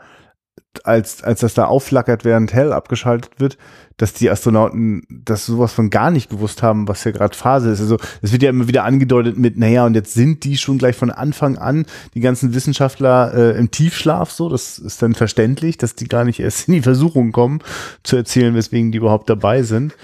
als, 0.85 1.23
als 1.23 1.41
das 1.41 1.55
da 1.55 1.67
aufflackert, 1.67 2.25
während 2.25 2.53
Hell 2.53 2.73
abgeschaltet 2.73 3.39
wird, 3.39 3.59
dass 3.99 4.15
die 4.15 4.31
Astronauten 4.31 5.03
das 5.09 5.47
sowas 5.47 5.73
von 5.73 5.91
gar 5.91 6.11
nicht 6.11 6.31
gewusst 6.31 6.63
haben, 6.63 6.89
was 6.89 7.05
ja 7.05 7.11
gerade 7.11 7.37
Phase 7.37 7.71
ist. 7.71 7.81
Also 7.81 7.99
es 8.23 8.33
wird 8.33 8.43
ja 8.43 8.51
immer 8.51 8.69
wieder 8.69 8.85
angedeutet 8.85 9.39
mit, 9.39 9.59
naja, 9.59 9.85
und 9.87 9.95
jetzt 9.95 10.15
sind 10.15 10.45
die 10.45 10.57
schon 10.57 10.79
gleich 10.79 10.97
von 10.97 11.11
Anfang 11.11 11.59
an, 11.59 11.85
die 12.15 12.21
ganzen 12.21 12.55
Wissenschaftler 12.55 13.35
äh, 13.35 13.59
im 13.59 13.71
Tiefschlaf 13.71 14.31
so. 14.31 14.49
Das 14.49 14.79
ist 14.79 15.03
dann 15.03 15.15
verständlich, 15.15 15.77
dass 15.77 15.95
die 15.95 16.09
gar 16.09 16.25
nicht 16.25 16.41
erst 16.41 16.69
in 16.69 16.75
die 16.75 16.83
Versuchung 16.83 17.33
kommen, 17.33 17.61
zu 18.03 18.17
erzählen, 18.17 18.55
weswegen 18.55 18.93
die 18.93 18.99
überhaupt 18.99 19.29
dabei 19.29 19.63
sind. 19.63 19.95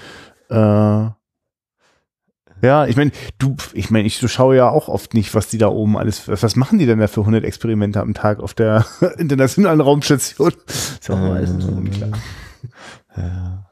Äh, 0.49 1.07
ja, 2.61 2.85
ich 2.85 2.95
meine, 2.95 3.11
du, 3.37 3.55
ich 3.73 3.89
meine, 3.89 4.07
ich 4.07 4.17
schaue 4.17 4.55
ja 4.55 4.69
auch 4.69 4.87
oft 4.87 5.13
nicht, 5.13 5.33
was 5.35 5.47
die 5.47 5.57
da 5.57 5.67
oben 5.67 5.97
alles, 5.97 6.27
was 6.27 6.55
machen 6.55 6.79
die 6.79 6.85
denn 6.85 6.99
da 6.99 7.07
für 7.07 7.21
100 7.21 7.43
Experimente 7.43 8.01
am 8.01 8.13
Tag 8.13 8.39
auf 8.39 8.53
der 8.53 8.85
internationalen 9.17 9.81
Raumstation? 9.81 10.53
Ist 10.67 11.09
auch 11.09 11.17
meistens 11.17 11.65
so 11.65 11.71
unklar. 11.71 12.11
Ja. 13.15 13.65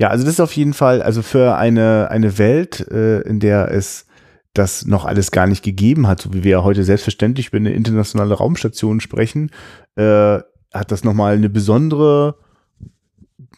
Ja, 0.00 0.08
also 0.08 0.24
das 0.24 0.34
ist 0.34 0.40
auf 0.40 0.52
jeden 0.52 0.74
Fall, 0.74 1.02
also 1.02 1.22
für 1.22 1.56
eine, 1.56 2.08
eine 2.10 2.38
Welt, 2.38 2.86
äh, 2.88 3.20
in 3.22 3.40
der 3.40 3.72
es 3.72 4.06
das 4.54 4.86
noch 4.86 5.04
alles 5.04 5.30
gar 5.30 5.46
nicht 5.46 5.64
gegeben 5.64 6.06
hat, 6.06 6.20
so 6.22 6.32
wie 6.32 6.44
wir 6.44 6.50
ja 6.50 6.62
heute 6.62 6.84
selbstverständlich 6.84 7.48
über 7.48 7.58
eine 7.58 7.72
internationale 7.72 8.34
Raumstation 8.34 9.00
sprechen, 9.00 9.50
äh, 9.96 10.38
hat 10.72 10.92
das 10.92 11.04
nochmal 11.04 11.34
eine 11.34 11.50
besondere, 11.50 12.36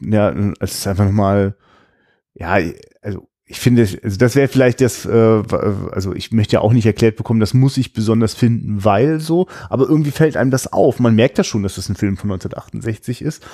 ja, 0.00 0.30
es 0.60 0.78
ist 0.78 0.86
einfach 0.86 1.04
nochmal, 1.04 1.56
ja, 2.34 2.58
ich 3.50 3.58
finde, 3.58 3.82
also 3.82 4.16
das 4.16 4.36
wäre 4.36 4.46
vielleicht 4.46 4.80
das, 4.80 5.04
äh, 5.04 5.10
also 5.10 6.14
ich 6.14 6.30
möchte 6.30 6.54
ja 6.54 6.60
auch 6.60 6.72
nicht 6.72 6.86
erklärt 6.86 7.16
bekommen, 7.16 7.40
das 7.40 7.52
muss 7.52 7.76
ich 7.78 7.92
besonders 7.92 8.32
finden, 8.34 8.84
weil 8.84 9.18
so, 9.18 9.48
aber 9.68 9.88
irgendwie 9.88 10.12
fällt 10.12 10.36
einem 10.36 10.52
das 10.52 10.72
auf. 10.72 11.00
Man 11.00 11.16
merkt 11.16 11.36
ja 11.36 11.42
schon, 11.42 11.64
dass 11.64 11.74
das 11.74 11.88
ein 11.88 11.96
Film 11.96 12.16
von 12.16 12.30
1968 12.30 13.22
ist. 13.22 13.44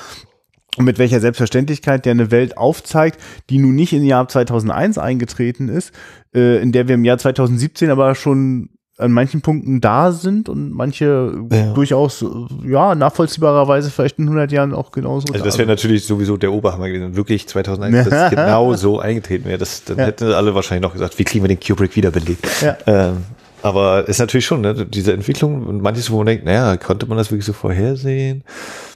Und 0.77 0.85
mit 0.85 0.99
welcher 0.99 1.21
Selbstverständlichkeit 1.21 2.05
der 2.05 2.11
eine 2.11 2.31
Welt 2.31 2.59
aufzeigt, 2.59 3.19
die 3.49 3.57
nun 3.57 3.75
nicht 3.75 3.95
im 3.95 4.05
Jahr 4.05 4.29
2001 4.29 4.99
eingetreten 4.99 5.71
ist, 5.71 5.93
äh, 6.35 6.61
in 6.61 6.73
der 6.73 6.89
wir 6.89 6.97
im 6.97 7.05
Jahr 7.07 7.17
2017 7.17 7.89
aber 7.89 8.15
schon 8.15 8.69
an 8.99 9.13
manchen 9.13 9.43
Punkten 9.43 9.81
da 9.81 10.11
sind 10.11 10.49
und 10.49 10.73
manche 10.73 11.33
ja. 11.53 11.73
durchaus, 11.75 12.25
ja, 12.65 12.95
nachvollziehbarerweise 12.95 13.91
vielleicht 13.91 14.19
in 14.19 14.25
100 14.25 14.51
Jahren 14.53 14.73
auch 14.73 14.91
genauso. 14.91 15.33
Also 15.33 15.45
das 15.45 15.59
wäre 15.59 15.69
natürlich 15.69 16.07
sowieso 16.07 16.39
der 16.39 16.51
Oberhammer 16.51 16.89
gewesen. 16.89 17.15
Wirklich 17.15 17.47
2001, 17.47 18.09
das 18.09 18.31
genau 18.35 18.73
so 18.75 18.99
eingetreten 18.99 19.45
wäre. 19.45 19.59
Das, 19.59 19.85
dann 19.85 19.99
ja. 19.99 20.07
hätten 20.07 20.33
alle 20.33 20.55
wahrscheinlich 20.55 20.83
noch 20.83 20.95
gesagt, 20.95 21.19
wie 21.19 21.25
kriegen 21.25 21.45
wir 21.45 21.49
den 21.49 21.61
Kubrick 21.61 21.95
wiederbelebt. 21.95 22.47
Ja. 22.63 22.77
Ähm, 22.87 23.25
aber 23.63 24.09
ist 24.09 24.19
natürlich 24.19 24.47
schon, 24.47 24.63
ne, 24.63 24.87
diese 24.87 25.13
Entwicklung 25.13 25.67
und 25.67 25.83
manches, 25.83 26.11
wo 26.11 26.19
man 26.19 26.27
denkt, 26.27 26.45
naja, 26.45 26.77
konnte 26.77 27.07
man 27.07 27.19
das 27.19 27.31
wirklich 27.31 27.45
so 27.45 27.53
vorhersehen? 27.53 28.45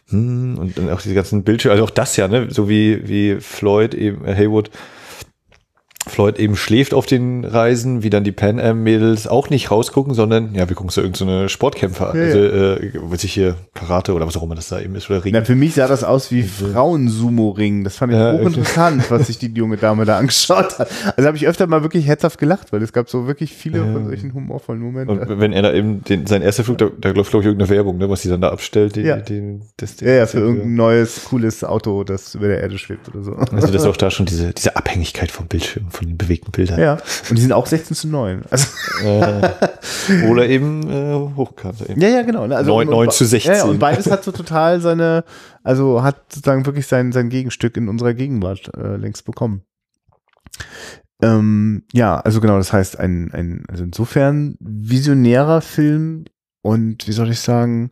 Hm, 0.08 0.56
und 0.58 0.78
dann 0.78 0.88
auch 0.90 1.02
diese 1.02 1.14
ganzen 1.14 1.42
Bildschirme, 1.42 1.72
also 1.72 1.84
auch 1.84 1.90
das 1.90 2.16
ja, 2.16 2.26
ne, 2.26 2.46
so 2.50 2.68
wie, 2.70 3.06
wie 3.06 3.36
Floyd 3.40 3.94
eben, 3.94 4.24
äh, 4.24 4.34
Haywood, 4.34 4.70
Floyd 6.10 6.38
eben 6.38 6.56
schläft 6.56 6.94
auf 6.94 7.06
den 7.06 7.44
Reisen, 7.44 8.02
wie 8.02 8.10
dann 8.10 8.24
die 8.24 8.32
Pan 8.32 8.60
Am 8.60 8.82
Mädels 8.82 9.26
auch 9.26 9.50
nicht 9.50 9.70
rausgucken, 9.70 10.14
sondern 10.14 10.54
ja, 10.54 10.68
wir 10.68 10.76
gucken 10.76 10.90
so 10.90 11.00
irgendeine 11.00 11.42
so 11.42 11.48
Sportkämpfer, 11.48 12.14
ja, 12.14 12.22
also 12.22 12.38
äh, 12.38 12.92
weiß 12.94 13.24
ich 13.24 13.32
hier 13.32 13.56
Karate 13.74 14.12
oder 14.12 14.26
was 14.26 14.36
auch 14.36 14.42
immer 14.42 14.54
das 14.54 14.68
da 14.68 14.80
eben 14.80 14.94
ist 14.94 15.10
oder 15.10 15.24
Ring. 15.24 15.32
Na, 15.32 15.44
für 15.44 15.54
mich 15.54 15.74
sah 15.74 15.88
das 15.88 16.04
aus 16.04 16.30
wie 16.30 16.42
Frauen-Sumo-Ring. 16.42 17.84
Das 17.84 17.96
fand 17.96 18.12
ich 18.12 18.18
ja, 18.18 18.32
hochinteressant, 18.32 19.10
was 19.10 19.28
sich 19.28 19.38
die 19.38 19.46
junge 19.48 19.76
Dame 19.76 20.04
da 20.04 20.18
angeschaut 20.18 20.78
hat. 20.78 20.88
Also 21.16 21.26
habe 21.26 21.36
ich 21.36 21.46
öfter 21.46 21.66
mal 21.66 21.82
wirklich 21.82 22.06
herzhaft 22.06 22.38
gelacht, 22.38 22.72
weil 22.72 22.82
es 22.82 22.92
gab 22.92 23.08
so 23.08 23.26
wirklich 23.26 23.52
viele 23.52 23.78
ja. 23.78 23.92
von 23.92 24.06
solchen 24.06 24.34
humorvollen 24.34 24.82
Momenten. 24.82 25.18
Und 25.18 25.40
wenn 25.40 25.52
er 25.52 25.62
da 25.62 25.72
eben 25.72 26.04
den, 26.04 26.26
sein 26.26 26.42
erster 26.42 26.64
Flug, 26.64 26.78
da, 26.78 26.90
da 26.98 27.10
läuft 27.10 27.30
glaube 27.30 27.42
ich 27.42 27.46
irgendeine 27.46 27.70
Werbung, 27.70 27.98
ne, 27.98 28.10
was 28.10 28.22
sie 28.22 28.28
dann 28.28 28.40
da 28.40 28.50
abstellt, 28.50 28.96
die, 28.96 29.02
ja. 29.02 29.16
den, 29.16 29.62
das, 29.76 30.00
ja, 30.00 30.12
ja, 30.12 30.26
für 30.26 30.38
irgendein 30.38 30.74
neues 30.74 31.24
cooles 31.24 31.64
Auto, 31.64 32.04
das 32.04 32.34
über 32.34 32.48
der 32.48 32.60
Erde 32.60 32.78
schwebt 32.78 33.08
oder 33.08 33.22
so. 33.22 33.32
Also 33.34 33.66
das 33.68 33.82
ist 33.82 33.86
auch 33.86 33.96
da 33.96 34.10
schon 34.10 34.26
diese 34.26 34.52
diese 34.52 34.76
Abhängigkeit 34.76 35.30
vom 35.30 35.46
Bildschirm 35.46 35.90
von 36.00 36.08
den 36.08 36.16
bewegten 36.16 36.50
Bildern. 36.50 36.80
Ja, 36.80 36.94
und 37.28 37.36
die 37.36 37.42
sind 37.42 37.52
auch 37.52 37.66
16 37.66 37.94
zu 37.94 38.08
9. 38.08 38.44
Also 38.50 38.66
äh, 39.04 40.26
oder 40.30 40.48
eben 40.48 40.88
äh, 40.88 41.36
Hochkante. 41.36 41.88
Eben. 41.88 42.00
Ja, 42.00 42.08
ja, 42.08 42.22
genau. 42.22 42.46
Ne? 42.46 42.56
Also 42.56 42.70
9, 42.70 42.88
9 42.88 43.10
zu 43.10 43.26
16. 43.26 43.52
Ja, 43.52 43.64
und 43.64 43.78
beides 43.78 44.10
hat 44.10 44.24
so 44.24 44.32
total 44.32 44.80
seine, 44.80 45.24
also 45.62 46.02
hat 46.02 46.32
sozusagen 46.32 46.64
wirklich 46.64 46.86
sein, 46.86 47.12
sein 47.12 47.28
Gegenstück 47.28 47.76
in 47.76 47.88
unserer 47.88 48.14
Gegenwart 48.14 48.70
äh, 48.76 48.96
längst 48.96 49.26
bekommen. 49.26 49.62
Ähm, 51.22 51.82
ja, 51.92 52.18
also 52.18 52.40
genau, 52.40 52.56
das 52.56 52.72
heißt, 52.72 52.98
ein, 52.98 53.30
ein, 53.32 53.64
also 53.68 53.84
insofern 53.84 54.56
visionärer 54.58 55.60
Film 55.60 56.24
und 56.62 57.06
wie 57.06 57.12
soll 57.12 57.30
ich 57.30 57.40
sagen, 57.40 57.90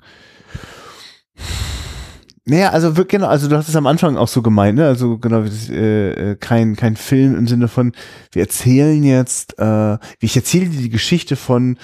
naja, 2.48 2.70
also 2.70 2.96
wirklich, 2.96 3.20
genau, 3.20 3.28
also 3.28 3.46
du 3.48 3.56
hast 3.56 3.68
es 3.68 3.76
am 3.76 3.86
Anfang 3.86 4.16
auch 4.16 4.28
so 4.28 4.40
gemeint, 4.40 4.78
ne? 4.78 4.86
Also 4.86 5.18
genau, 5.18 5.44
äh, 5.70 6.32
äh, 6.32 6.36
kein, 6.36 6.76
kein 6.76 6.96
Film 6.96 7.36
im 7.36 7.46
Sinne 7.46 7.68
von, 7.68 7.92
wir 8.32 8.42
erzählen 8.42 9.02
jetzt, 9.04 9.58
äh, 9.58 9.98
ich 10.20 10.34
erzähle 10.34 10.66
dir 10.66 10.80
die 10.80 10.88
Geschichte 10.88 11.36
von 11.36 11.76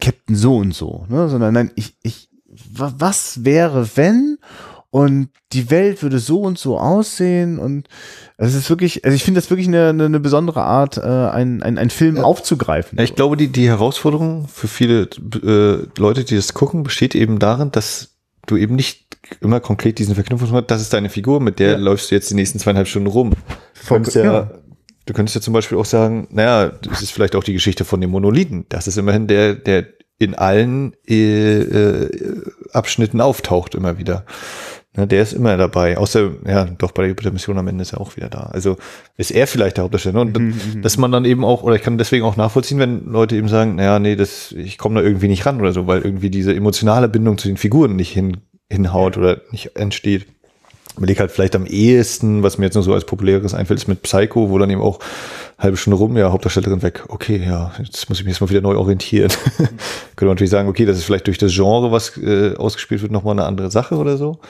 Captain 0.00 0.36
so 0.36 0.56
und 0.56 0.74
so, 0.74 1.06
ne? 1.08 1.28
Sondern 1.30 1.54
nein, 1.54 1.70
ich, 1.76 1.96
ich, 2.02 2.28
was 2.70 3.44
wäre, 3.44 3.88
wenn 3.96 4.36
und 4.90 5.30
die 5.54 5.70
Welt 5.70 6.02
würde 6.02 6.18
so 6.18 6.42
und 6.42 6.58
so 6.58 6.78
aussehen 6.78 7.58
und 7.58 7.88
es 8.36 8.52
ist 8.52 8.68
wirklich, 8.68 9.06
also 9.06 9.14
ich 9.14 9.24
finde 9.24 9.40
das 9.40 9.48
wirklich 9.48 9.68
eine, 9.68 9.88
eine, 9.88 10.04
eine 10.04 10.20
besondere 10.20 10.62
Art, 10.62 10.98
äh, 10.98 11.00
ein, 11.00 11.62
ein, 11.62 11.78
ein 11.78 11.88
Film 11.88 12.16
ja. 12.16 12.24
aufzugreifen. 12.24 12.98
Ja, 12.98 13.04
ich 13.04 13.14
glaube, 13.14 13.38
die, 13.38 13.48
die 13.48 13.68
Herausforderung 13.68 14.46
für 14.48 14.68
viele 14.68 15.08
äh, 15.42 15.86
Leute, 15.98 16.24
die 16.24 16.36
das 16.36 16.52
gucken, 16.52 16.82
besteht 16.82 17.14
eben 17.14 17.38
darin, 17.38 17.70
dass 17.70 18.11
du 18.46 18.56
eben 18.56 18.74
nicht 18.76 19.06
immer 19.40 19.60
konkret 19.60 19.98
diesen 19.98 20.14
Verknüpfung 20.14 20.50
hast, 20.52 20.66
das 20.66 20.80
ist 20.80 20.92
deine 20.92 21.08
Figur, 21.08 21.40
mit 21.40 21.58
der 21.58 21.72
ja. 21.72 21.76
läufst 21.78 22.10
du 22.10 22.14
jetzt 22.14 22.30
die 22.30 22.34
nächsten 22.34 22.58
zweieinhalb 22.58 22.88
Stunden 22.88 23.08
rum. 23.08 23.30
Du 23.30 23.88
könntest 23.88 24.16
ja, 24.16 24.24
ja, 24.24 24.50
du 25.06 25.12
könntest 25.12 25.34
ja 25.34 25.40
zum 25.40 25.54
Beispiel 25.54 25.78
auch 25.78 25.84
sagen, 25.84 26.28
naja, 26.30 26.68
das 26.68 27.02
ist 27.02 27.12
vielleicht 27.12 27.36
auch 27.36 27.44
die 27.44 27.52
Geschichte 27.52 27.84
von 27.84 28.00
dem 28.00 28.10
Monolithen. 28.10 28.66
Das 28.68 28.86
ist 28.86 28.98
immerhin 28.98 29.26
der, 29.26 29.54
der 29.54 29.86
in 30.18 30.34
allen 30.34 30.94
äh, 31.08 31.60
äh, 31.60 32.42
Abschnitten 32.72 33.20
auftaucht 33.20 33.74
immer 33.74 33.98
wieder. 33.98 34.24
Ne, 34.94 35.06
der 35.06 35.22
ist 35.22 35.32
immer 35.32 35.56
dabei, 35.56 35.96
außer, 35.96 36.32
ja, 36.46 36.66
doch 36.66 36.90
bei 36.90 37.10
der 37.10 37.32
Mission 37.32 37.56
am 37.56 37.66
Ende 37.66 37.80
ist 37.80 37.94
er 37.94 38.00
auch 38.02 38.14
wieder 38.16 38.28
da. 38.28 38.50
Also 38.52 38.76
ist 39.16 39.30
er 39.30 39.46
vielleicht 39.46 39.78
der 39.78 39.84
Hauptdarsteller. 39.84 40.20
Und 40.20 40.38
mhm, 40.38 40.48
mhm, 40.48 40.82
dass 40.82 40.98
man 40.98 41.10
dann 41.10 41.24
eben 41.24 41.46
auch, 41.46 41.62
oder 41.62 41.76
ich 41.76 41.82
kann 41.82 41.96
deswegen 41.96 42.26
auch 42.26 42.36
nachvollziehen, 42.36 42.78
wenn 42.78 43.06
Leute 43.06 43.36
eben 43.36 43.48
sagen, 43.48 43.76
naja, 43.76 43.98
nee, 43.98 44.16
das, 44.16 44.52
ich 44.52 44.76
komme 44.76 45.00
da 45.00 45.06
irgendwie 45.06 45.28
nicht 45.28 45.46
ran 45.46 45.60
oder 45.60 45.72
so, 45.72 45.86
weil 45.86 46.02
irgendwie 46.02 46.28
diese 46.28 46.54
emotionale 46.54 47.08
Bindung 47.08 47.38
zu 47.38 47.48
den 47.48 47.56
Figuren 47.56 47.96
nicht 47.96 48.12
hin, 48.12 48.38
hinhaut 48.70 49.16
oder 49.16 49.40
nicht 49.50 49.76
entsteht. 49.76 50.26
Überleg 50.96 51.20
halt 51.20 51.30
vielleicht 51.30 51.56
am 51.56 51.64
ehesten, 51.64 52.42
was 52.42 52.58
mir 52.58 52.66
jetzt 52.66 52.74
nur 52.74 52.82
so 52.82 52.92
als 52.92 53.06
populäres 53.06 53.54
einfällt, 53.54 53.80
ist 53.80 53.88
mit 53.88 54.02
Psycho, 54.02 54.50
wo 54.50 54.58
dann 54.58 54.68
eben 54.68 54.82
auch 54.82 54.98
halbe 55.58 55.78
Stunde 55.78 55.96
rum, 55.96 56.16
ja, 56.18 56.30
Hauptdarstellerin 56.30 56.82
weg. 56.82 57.04
Okay, 57.08 57.42
ja, 57.42 57.72
jetzt 57.78 58.10
muss 58.10 58.18
ich 58.18 58.26
mich 58.26 58.34
jetzt 58.34 58.40
mal 58.42 58.50
wieder 58.50 58.60
neu 58.60 58.76
orientieren. 58.76 59.32
Mhm. 59.58 59.64
Könnte 60.16 60.26
man 60.26 60.28
natürlich 60.28 60.50
sagen, 60.50 60.68
okay, 60.68 60.84
das 60.84 60.98
ist 60.98 61.04
vielleicht 61.04 61.28
durch 61.28 61.38
das 61.38 61.54
Genre, 61.54 61.92
was 61.92 62.18
äh, 62.18 62.54
ausgespielt 62.56 63.00
wird, 63.00 63.10
nochmal 63.10 63.32
eine 63.32 63.46
andere 63.46 63.70
Sache 63.70 63.96
oder 63.96 64.18
so. 64.18 64.40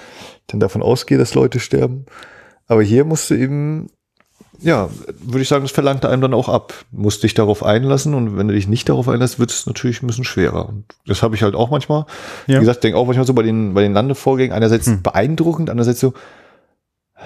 Denn 0.53 0.59
davon 0.59 0.83
ausgehe, 0.83 1.19
dass 1.19 1.35
Leute 1.35 1.61
sterben. 1.61 2.07
Aber 2.67 2.83
hier 2.83 3.05
musst 3.05 3.31
du 3.31 3.35
eben 3.35 3.89
ja, 4.63 4.89
würde 5.21 5.43
ich 5.43 5.49
sagen, 5.49 5.65
das 5.65 5.73
verlangt 5.73 6.05
einem 6.05 6.23
dann 6.23 6.35
auch 6.35 6.49
ab. 6.49 6.73
Musst 6.91 7.23
dich 7.23 7.35
darauf 7.35 7.65
einlassen 7.65 8.15
und 8.15 8.37
wenn 8.39 8.49
du 8.49 8.55
dich 8.55 8.69
nicht 8.69 8.89
darauf 8.89 9.09
einlässt, 9.09 9.39
wird 9.39 9.51
es 9.51 9.67
natürlich 9.67 10.03
ein 10.03 10.07
bisschen 10.07 10.25
schwerer. 10.25 10.69
Und 10.69 10.85
das 11.07 11.23
habe 11.23 11.35
ich 11.35 11.43
halt 11.43 11.55
auch 11.55 11.71
manchmal. 11.71 12.07
Ja. 12.47 12.57
Wie 12.57 12.61
gesagt, 12.61 12.85
denke 12.85 12.97
auch 12.99 13.07
manchmal 13.07 13.27
so 13.27 13.35
bei 13.35 13.43
den, 13.43 13.75
bei 13.75 13.83
den 13.83 13.93
Landevorgängen, 13.93 14.55
einerseits 14.55 14.87
hm. 14.87 15.03
beeindruckend, 15.03 15.69
andererseits 15.69 16.01
so, 16.01 16.15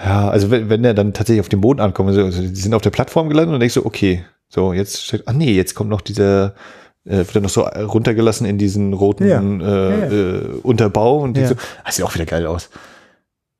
ja, 0.04 0.28
also 0.28 0.50
wenn, 0.50 0.68
wenn 0.68 0.82
der 0.82 0.94
dann 0.94 1.12
tatsächlich 1.12 1.40
auf 1.40 1.48
dem 1.48 1.60
Boden 1.60 1.80
ankommt, 1.80 2.10
also 2.10 2.30
die 2.30 2.54
sind 2.54 2.74
auf 2.74 2.82
der 2.82 2.90
Plattform 2.90 3.28
gelandet 3.28 3.54
und 3.54 3.60
denkst 3.60 3.74
so, 3.74 3.86
okay, 3.86 4.24
so, 4.48 4.72
jetzt 4.72 5.04
steht, 5.04 5.24
ach 5.26 5.32
nee, 5.32 5.52
jetzt 5.52 5.74
kommt 5.74 5.90
noch 5.90 6.00
dieser, 6.00 6.54
äh, 7.04 7.18
wird 7.18 7.36
dann 7.36 7.42
noch 7.42 7.50
so 7.50 7.62
runtergelassen 7.62 8.46
in 8.46 8.58
diesen 8.58 8.92
roten 8.92 9.28
ja. 9.28 9.40
Äh, 9.40 10.00
ja, 10.00 10.06
Äh, 10.06 10.40
Unterbau 10.62 11.20
und 11.20 11.36
ja. 11.36 11.48
so, 11.48 11.54
das 11.84 11.96
sieht 11.96 12.04
auch 12.04 12.14
wieder 12.14 12.26
geil 12.26 12.46
aus. 12.46 12.70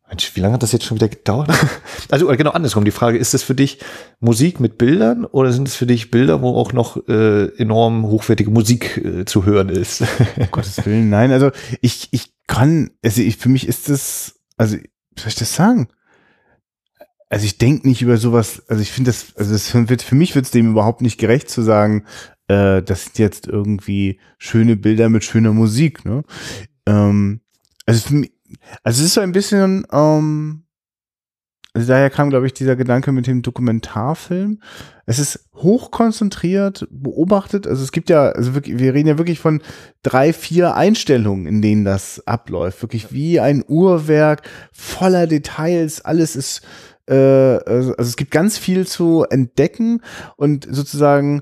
Mensch, 0.08 0.36
wie 0.36 0.40
lange 0.40 0.54
hat 0.54 0.62
das 0.62 0.72
jetzt 0.72 0.84
schon 0.84 0.96
wieder 0.96 1.08
gedauert? 1.08 1.50
Also 2.08 2.28
genau 2.28 2.52
andersrum. 2.52 2.84
Die 2.84 2.92
Frage, 2.92 3.18
ist 3.18 3.34
das 3.34 3.42
für 3.42 3.56
dich 3.56 3.80
Musik 4.20 4.60
mit 4.60 4.78
Bildern 4.78 5.24
oder 5.24 5.52
sind 5.52 5.66
es 5.66 5.74
für 5.74 5.86
dich 5.86 6.12
Bilder, 6.12 6.40
wo 6.40 6.56
auch 6.56 6.72
noch 6.72 7.08
äh, 7.08 7.46
enorm 7.56 8.06
hochwertige 8.06 8.50
Musik 8.50 8.98
äh, 8.98 9.24
zu 9.24 9.44
hören 9.44 9.68
ist? 9.68 10.02
Um 10.36 10.46
Gottes 10.52 10.86
Willen, 10.86 11.10
nein. 11.10 11.32
Also 11.32 11.50
ich, 11.80 12.08
ich 12.12 12.32
kann, 12.46 12.90
also 13.04 13.22
ich, 13.22 13.36
für 13.38 13.48
mich 13.48 13.66
ist 13.66 13.88
das, 13.88 14.38
also 14.56 14.76
wie 14.76 15.20
soll 15.20 15.28
ich 15.28 15.34
das 15.34 15.54
sagen? 15.54 15.88
Also 17.28 17.44
ich 17.44 17.58
denke 17.58 17.88
nicht 17.88 18.02
über 18.02 18.18
sowas, 18.18 18.62
also 18.68 18.80
ich 18.80 18.92
finde 18.92 19.10
das, 19.10 19.34
also 19.36 19.52
das 19.52 19.74
wird, 19.88 20.02
für 20.02 20.14
mich 20.14 20.36
wird 20.36 20.44
es 20.44 20.52
dem 20.52 20.70
überhaupt 20.70 21.00
nicht 21.00 21.18
gerecht 21.18 21.50
zu 21.50 21.62
sagen, 21.62 22.04
äh, 22.46 22.82
das 22.82 23.04
sind 23.04 23.18
jetzt 23.18 23.48
irgendwie 23.48 24.20
schöne 24.38 24.76
Bilder 24.76 25.08
mit 25.08 25.24
schöner 25.24 25.52
Musik, 25.52 26.04
ne? 26.04 26.22
Ähm, 26.86 27.40
also 27.84 28.06
für 28.06 28.14
mich, 28.14 28.32
also 28.82 29.00
es 29.00 29.08
ist 29.08 29.14
so 29.14 29.20
ein 29.20 29.32
bisschen, 29.32 29.86
ähm, 29.92 30.64
also 31.76 31.88
daher 31.88 32.08
kam, 32.08 32.30
glaube 32.30 32.46
ich, 32.46 32.54
dieser 32.54 32.74
Gedanke 32.74 33.12
mit 33.12 33.26
dem 33.26 33.42
Dokumentarfilm. 33.42 34.60
Es 35.04 35.18
ist 35.18 35.50
hochkonzentriert 35.54 36.88
beobachtet. 36.90 37.66
Also 37.66 37.82
es 37.82 37.92
gibt 37.92 38.08
ja, 38.08 38.30
also 38.30 38.54
wirklich, 38.54 38.78
wir 38.78 38.94
reden 38.94 39.08
ja 39.08 39.18
wirklich 39.18 39.40
von 39.40 39.60
drei, 40.02 40.32
vier 40.32 40.74
Einstellungen, 40.74 41.46
in 41.46 41.60
denen 41.60 41.84
das 41.84 42.26
abläuft. 42.26 42.80
Wirklich 42.80 43.12
wie 43.12 43.40
ein 43.40 43.62
Uhrwerk 43.68 44.42
voller 44.72 45.26
Details. 45.26 46.00
Alles 46.00 46.34
ist 46.34 46.62
also, 47.14 47.92
also 47.92 48.10
es 48.10 48.16
gibt 48.16 48.30
ganz 48.30 48.58
viel 48.58 48.86
zu 48.86 49.24
entdecken 49.30 50.00
und 50.36 50.66
sozusagen, 50.70 51.40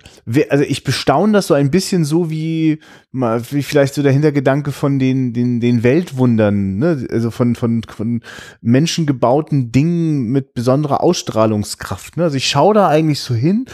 also 0.51 0.65
ich 0.65 0.85
bestaune 0.85 1.33
das 1.33 1.47
so 1.47 1.55
ein 1.55 1.71
bisschen 1.71 2.05
so 2.05 2.31
wie, 2.31 2.81
wie 3.13 3.63
vielleicht 3.63 3.95
so 3.95 4.03
der 4.03 4.13
Hintergedanke 4.13 4.73
von 4.73 4.99
den, 4.99 5.33
den, 5.33 5.61
den 5.61 5.83
Weltwundern, 5.83 6.77
ne? 6.77 7.07
also 7.11 7.31
von, 7.31 7.55
von, 7.55 7.83
von 7.85 8.23
menschengebauten 8.61 9.73
Dingen 9.73 10.27
mit 10.33 10.55
besonderer 10.55 11.03
Ausstrahlungskraft. 11.03 12.17
Ne? 12.17 12.25
Also 12.25 12.37
ich 12.37 12.49
schaue 12.49 12.75
da 12.75 12.89
eigentlich 12.89 13.21
so 13.21 13.35
hin 13.35 13.67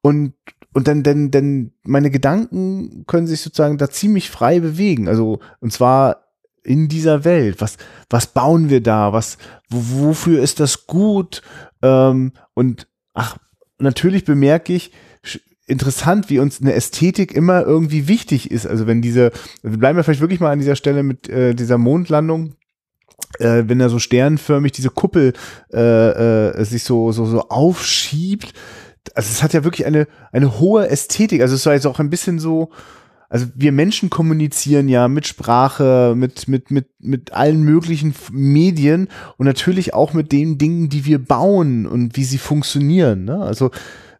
und 0.00 0.34
und 0.74 0.88
dann, 0.88 1.02
dann, 1.02 1.30
dann 1.30 1.72
meine 1.84 2.10
Gedanken 2.10 3.04
können 3.06 3.26
sich 3.26 3.42
sozusagen 3.42 3.76
da 3.76 3.90
ziemlich 3.90 4.30
frei 4.30 4.60
bewegen. 4.60 5.06
Also, 5.06 5.40
und 5.60 5.70
zwar 5.70 6.31
in 6.64 6.88
dieser 6.88 7.24
Welt? 7.24 7.60
Was, 7.60 7.76
was 8.08 8.26
bauen 8.28 8.70
wir 8.70 8.82
da? 8.82 9.12
Was, 9.12 9.38
wofür 9.68 10.42
ist 10.42 10.60
das 10.60 10.86
gut? 10.86 11.42
Ähm, 11.82 12.32
und 12.54 12.86
ach, 13.14 13.36
natürlich 13.78 14.24
bemerke 14.24 14.72
ich, 14.72 14.92
interessant, 15.66 16.28
wie 16.28 16.38
uns 16.38 16.60
eine 16.60 16.74
Ästhetik 16.74 17.32
immer 17.32 17.62
irgendwie 17.62 18.08
wichtig 18.08 18.50
ist. 18.50 18.66
Also 18.66 18.86
wenn 18.86 19.02
diese, 19.02 19.32
wir 19.62 19.78
bleiben 19.78 19.98
ja 19.98 20.02
vielleicht 20.02 20.20
wirklich 20.20 20.40
mal 20.40 20.52
an 20.52 20.58
dieser 20.58 20.76
Stelle 20.76 21.02
mit 21.02 21.28
äh, 21.28 21.54
dieser 21.54 21.78
Mondlandung. 21.78 22.54
Äh, 23.38 23.64
wenn 23.66 23.78
da 23.78 23.88
so 23.88 23.98
sternförmig 23.98 24.72
diese 24.72 24.90
Kuppel 24.90 25.32
äh, 25.72 26.50
äh, 26.50 26.64
sich 26.64 26.84
so, 26.84 27.12
so, 27.12 27.24
so 27.24 27.48
aufschiebt. 27.48 28.52
Also 29.14 29.30
es 29.30 29.42
hat 29.42 29.54
ja 29.54 29.64
wirklich 29.64 29.86
eine, 29.86 30.06
eine 30.32 30.58
hohe 30.58 30.88
Ästhetik. 30.88 31.40
Also 31.40 31.54
es 31.54 31.64
war 31.64 31.72
jetzt 31.72 31.86
auch 31.86 31.98
ein 31.98 32.10
bisschen 32.10 32.38
so, 32.38 32.70
also 33.32 33.46
wir 33.54 33.72
Menschen 33.72 34.10
kommunizieren 34.10 34.90
ja 34.90 35.08
mit 35.08 35.26
Sprache, 35.26 36.12
mit, 36.14 36.48
mit, 36.48 36.70
mit, 36.70 36.88
mit 36.98 37.32
allen 37.32 37.62
möglichen 37.62 38.14
Medien 38.30 39.08
und 39.38 39.46
natürlich 39.46 39.94
auch 39.94 40.12
mit 40.12 40.32
den 40.32 40.58
Dingen, 40.58 40.90
die 40.90 41.06
wir 41.06 41.18
bauen 41.18 41.86
und 41.86 42.14
wie 42.14 42.24
sie 42.24 42.36
funktionieren. 42.36 43.24
Ne? 43.24 43.38
Also 43.38 43.70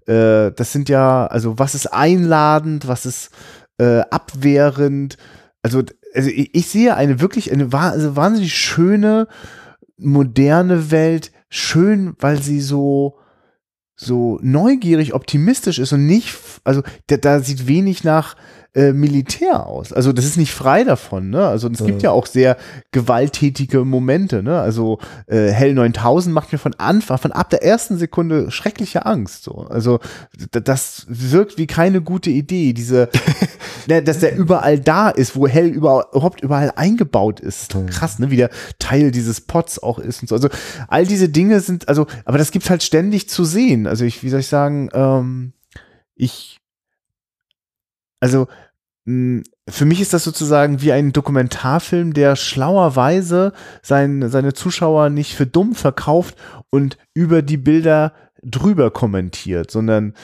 äh, 0.06 0.50
das 0.52 0.72
sind 0.72 0.88
ja, 0.88 1.26
also 1.26 1.58
was 1.58 1.74
ist 1.74 1.92
einladend, 1.92 2.88
was 2.88 3.04
ist 3.04 3.28
äh, 3.76 3.98
abwehrend. 4.10 5.18
Also, 5.60 5.82
also 6.14 6.30
ich, 6.30 6.54
ich 6.54 6.68
sehe 6.68 6.96
eine 6.96 7.20
wirklich 7.20 7.52
eine 7.52 7.68
also 7.70 8.16
wahnsinnig 8.16 8.54
schöne, 8.54 9.28
moderne 9.98 10.90
Welt, 10.90 11.32
schön, 11.50 12.14
weil 12.18 12.40
sie 12.40 12.62
so 12.62 13.18
so 13.94 14.38
neugierig, 14.42 15.12
optimistisch 15.12 15.78
ist 15.78 15.92
und 15.92 16.06
nicht, 16.06 16.34
also 16.64 16.82
da, 17.08 17.18
da 17.18 17.40
sieht 17.40 17.68
wenig 17.68 18.04
nach 18.04 18.36
äh, 18.74 18.94
Militär 18.94 19.66
aus. 19.66 19.92
Also 19.92 20.14
das 20.14 20.24
ist 20.24 20.38
nicht 20.38 20.54
frei 20.54 20.82
davon. 20.84 21.28
Ne? 21.28 21.46
Also 21.46 21.68
es 21.68 21.84
gibt 21.84 22.02
ja 22.02 22.10
auch 22.10 22.24
sehr 22.24 22.56
gewalttätige 22.90 23.84
Momente. 23.84 24.42
Ne? 24.42 24.58
Also 24.58 24.98
äh, 25.26 25.48
Hell 25.50 25.74
9000 25.74 26.34
macht 26.34 26.52
mir 26.52 26.58
von 26.58 26.74
Anfang, 26.78 27.18
von 27.18 27.32
ab 27.32 27.50
der 27.50 27.62
ersten 27.62 27.98
Sekunde 27.98 28.50
schreckliche 28.50 29.04
Angst. 29.04 29.44
So. 29.44 29.66
Also 29.68 30.00
das 30.50 31.04
wirkt 31.06 31.58
wie 31.58 31.66
keine 31.66 32.00
gute 32.00 32.30
Idee. 32.30 32.72
Diese, 32.72 33.10
ne, 33.88 34.02
dass 34.02 34.20
der 34.20 34.36
überall 34.36 34.80
da 34.80 35.10
ist, 35.10 35.36
wo 35.36 35.46
Hell 35.46 35.68
überhaupt 35.68 36.40
überall 36.40 36.72
eingebaut 36.74 37.40
ist. 37.40 37.76
Krass, 37.88 38.18
ne? 38.20 38.30
wie 38.30 38.36
der 38.36 38.48
Teil 38.78 39.10
dieses 39.10 39.42
Pots 39.42 39.82
auch 39.82 39.98
ist 39.98 40.22
und 40.22 40.28
so. 40.28 40.34
Also 40.34 40.48
all 40.88 41.06
diese 41.06 41.28
Dinge 41.28 41.60
sind, 41.60 41.88
also, 41.88 42.06
aber 42.24 42.38
das 42.38 42.50
gibt's 42.50 42.70
halt 42.70 42.82
ständig 42.82 43.28
zu 43.28 43.44
sehen. 43.44 43.86
Also 43.86 44.06
ich, 44.06 44.22
wie 44.22 44.30
soll 44.30 44.40
ich 44.40 44.48
sagen, 44.48 44.88
ähm, 44.94 45.52
ich 46.14 46.61
also 48.22 48.46
hm, 49.04 49.42
für 49.68 49.84
mich 49.84 50.00
ist 50.00 50.12
das 50.12 50.22
sozusagen 50.22 50.80
wie 50.80 50.92
ein 50.92 51.12
Dokumentarfilm, 51.12 52.14
der 52.14 52.36
schlauerweise 52.36 53.52
sein, 53.82 54.28
seine 54.28 54.52
Zuschauer 54.52 55.10
nicht 55.10 55.34
für 55.34 55.46
dumm 55.46 55.74
verkauft 55.74 56.36
und 56.70 56.96
über 57.14 57.42
die 57.42 57.56
Bilder 57.56 58.12
drüber 58.44 58.90
kommentiert, 58.92 59.70
sondern 59.70 60.14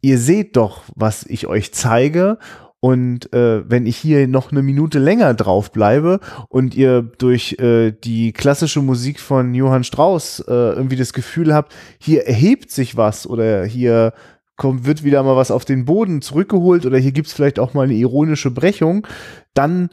ihr 0.00 0.18
seht 0.18 0.56
doch, 0.56 0.82
was 0.94 1.24
ich 1.26 1.46
euch 1.46 1.72
zeige. 1.72 2.38
Und 2.80 3.32
äh, 3.32 3.68
wenn 3.68 3.86
ich 3.86 3.96
hier 3.96 4.28
noch 4.28 4.52
eine 4.52 4.62
Minute 4.62 5.00
länger 5.00 5.34
drauf 5.34 5.72
bleibe 5.72 6.20
und 6.48 6.76
ihr 6.76 7.02
durch 7.02 7.58
äh, 7.58 7.90
die 7.90 8.32
klassische 8.32 8.80
Musik 8.82 9.18
von 9.18 9.52
Johann 9.54 9.82
Strauss 9.82 10.38
äh, 10.46 10.52
irgendwie 10.52 10.94
das 10.94 11.12
Gefühl 11.12 11.52
habt, 11.52 11.74
hier 11.98 12.26
erhebt 12.28 12.70
sich 12.70 12.96
was 12.96 13.26
oder 13.26 13.64
hier 13.64 14.12
kommt, 14.58 14.84
wird 14.84 15.04
wieder 15.04 15.22
mal 15.22 15.36
was 15.36 15.50
auf 15.50 15.64
den 15.64 15.86
Boden 15.86 16.20
zurückgeholt 16.20 16.84
oder 16.84 16.98
hier 16.98 17.12
gibt 17.12 17.28
es 17.28 17.32
vielleicht 17.32 17.58
auch 17.58 17.72
mal 17.72 17.84
eine 17.84 17.94
ironische 17.94 18.50
Brechung, 18.50 19.06
dann 19.54 19.88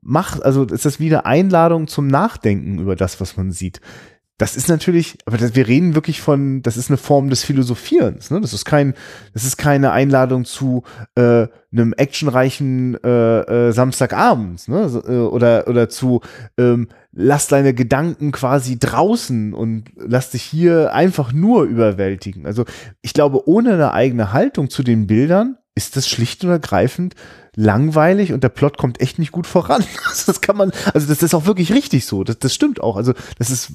macht, 0.00 0.44
also 0.44 0.64
ist 0.64 0.84
das 0.84 1.00
wieder 1.00 1.26
Einladung 1.26 1.88
zum 1.88 2.06
Nachdenken 2.06 2.78
über 2.78 2.94
das, 2.94 3.20
was 3.20 3.36
man 3.36 3.50
sieht. 3.50 3.80
Das 4.38 4.56
ist 4.56 4.68
natürlich, 4.70 5.18
aber 5.26 5.36
das, 5.36 5.54
wir 5.54 5.68
reden 5.68 5.94
wirklich 5.94 6.22
von, 6.22 6.62
das 6.62 6.78
ist 6.78 6.88
eine 6.88 6.96
Form 6.96 7.28
des 7.28 7.44
Philosophierens. 7.44 8.30
Ne? 8.30 8.40
Das 8.40 8.54
ist 8.54 8.64
kein, 8.64 8.94
das 9.34 9.44
ist 9.44 9.58
keine 9.58 9.92
Einladung 9.92 10.46
zu 10.46 10.82
äh, 11.14 11.46
einem 11.70 11.92
actionreichen 11.92 12.96
äh, 13.04 13.40
äh, 13.68 13.72
Samstagabend 13.72 14.66
ne? 14.68 15.02
Äh, 15.06 15.12
oder 15.16 15.68
oder 15.68 15.90
zu 15.90 16.22
ähm, 16.56 16.88
lass 17.12 17.48
deine 17.48 17.74
Gedanken 17.74 18.32
quasi 18.32 18.78
draußen 18.78 19.52
und 19.52 19.90
lass 19.96 20.30
dich 20.30 20.42
hier 20.42 20.92
einfach 20.94 21.32
nur 21.32 21.64
überwältigen. 21.64 22.46
Also 22.46 22.64
ich 23.02 23.12
glaube, 23.12 23.48
ohne 23.48 23.74
eine 23.74 23.92
eigene 23.92 24.32
Haltung 24.32 24.70
zu 24.70 24.82
den 24.82 25.06
Bildern 25.06 25.56
ist 25.74 25.96
das 25.96 26.08
schlicht 26.08 26.44
und 26.44 26.50
ergreifend 26.50 27.14
langweilig 27.56 28.32
und 28.32 28.44
der 28.44 28.48
Plot 28.48 28.78
kommt 28.78 29.00
echt 29.00 29.18
nicht 29.18 29.32
gut 29.32 29.46
voran. 29.46 29.84
Das 30.26 30.40
kann 30.40 30.56
man, 30.56 30.70
also 30.92 31.06
das 31.06 31.22
ist 31.22 31.34
auch 31.34 31.46
wirklich 31.46 31.72
richtig 31.72 32.04
so. 32.04 32.24
Das, 32.24 32.38
das 32.38 32.54
stimmt 32.54 32.80
auch. 32.80 32.96
Also 32.96 33.14
das 33.38 33.50
ist, 33.50 33.72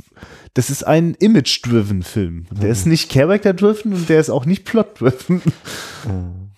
das 0.54 0.70
ist 0.70 0.86
ein 0.86 1.16
Image-driven 1.16 2.04
Film. 2.04 2.46
Der 2.52 2.66
mhm. 2.66 2.72
ist 2.72 2.86
nicht 2.86 3.12
Character-driven 3.12 3.94
und 3.94 4.10
der 4.10 4.20
ist 4.20 4.30
auch 4.30 4.46
nicht 4.46 4.64
Plot-driven. 4.64 5.42
Mhm. 6.08 6.52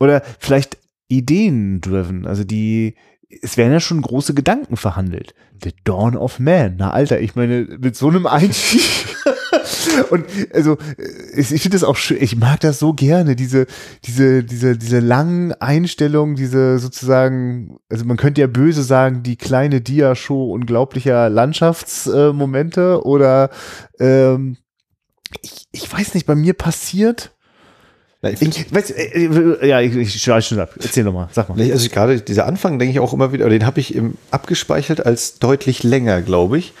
Oder 0.00 0.22
vielleicht 0.38 0.78
Ideen-driven. 1.08 2.26
Also 2.26 2.44
die, 2.44 2.94
es 3.28 3.56
werden 3.56 3.72
ja 3.72 3.80
schon 3.80 4.02
große 4.02 4.34
Gedanken 4.34 4.76
verhandelt. 4.76 5.34
The 5.62 5.72
Dawn 5.84 6.16
of 6.16 6.38
Man. 6.38 6.76
Na 6.78 6.90
Alter, 6.90 7.20
ich 7.20 7.34
meine, 7.34 7.64
mit 7.80 7.96
so 7.96 8.08
einem 8.08 8.26
Einstieg. 8.26 8.82
Und 10.10 10.26
also 10.52 10.76
ich, 11.34 11.48
finde 11.48 11.70
das 11.70 11.84
auch 11.84 11.96
schön, 11.96 12.18
ich 12.20 12.36
mag 12.36 12.60
das 12.60 12.78
so 12.78 12.92
gerne, 12.92 13.34
diese, 13.34 13.66
diese, 14.04 14.44
diese, 14.44 14.76
diese 14.76 15.00
langen 15.00 15.52
Einstellungen, 15.54 16.36
diese 16.36 16.78
sozusagen, 16.78 17.78
also 17.88 18.04
man 18.04 18.16
könnte 18.16 18.42
ja 18.42 18.46
böse 18.46 18.82
sagen, 18.82 19.22
die 19.22 19.36
kleine 19.36 19.80
Dia-Show 19.80 20.52
unglaublicher 20.52 21.28
Landschaftsmomente 21.30 22.80
äh, 22.80 23.06
oder 23.06 23.50
ähm, 23.98 24.58
ich, 25.42 25.66
ich 25.72 25.92
weiß 25.92 26.14
nicht, 26.14 26.26
bei 26.26 26.34
mir 26.34 26.54
passiert 26.54 27.35
ich, 28.22 28.74
weiß, 28.74 28.90
äh, 28.90 29.26
äh, 29.26 29.68
ja, 29.68 29.80
ich, 29.80 29.94
ich 29.94 30.22
schreibe 30.22 30.42
schon 30.42 30.58
ab. 30.58 30.74
Erzähl 30.80 31.04
nochmal, 31.04 31.28
sag 31.32 31.48
mal. 31.48 31.60
Also 31.70 31.88
gerade 31.88 32.20
dieser 32.20 32.46
Anfang 32.46 32.78
denke 32.78 32.92
ich 32.92 33.00
auch 33.00 33.12
immer 33.12 33.32
wieder, 33.32 33.48
den 33.48 33.66
habe 33.66 33.80
ich 33.80 33.94
im, 33.94 34.14
abgespeichert 34.30 35.04
als 35.04 35.38
deutlich 35.38 35.82
länger, 35.82 36.22
glaube 36.22 36.58
ich. 36.58 36.72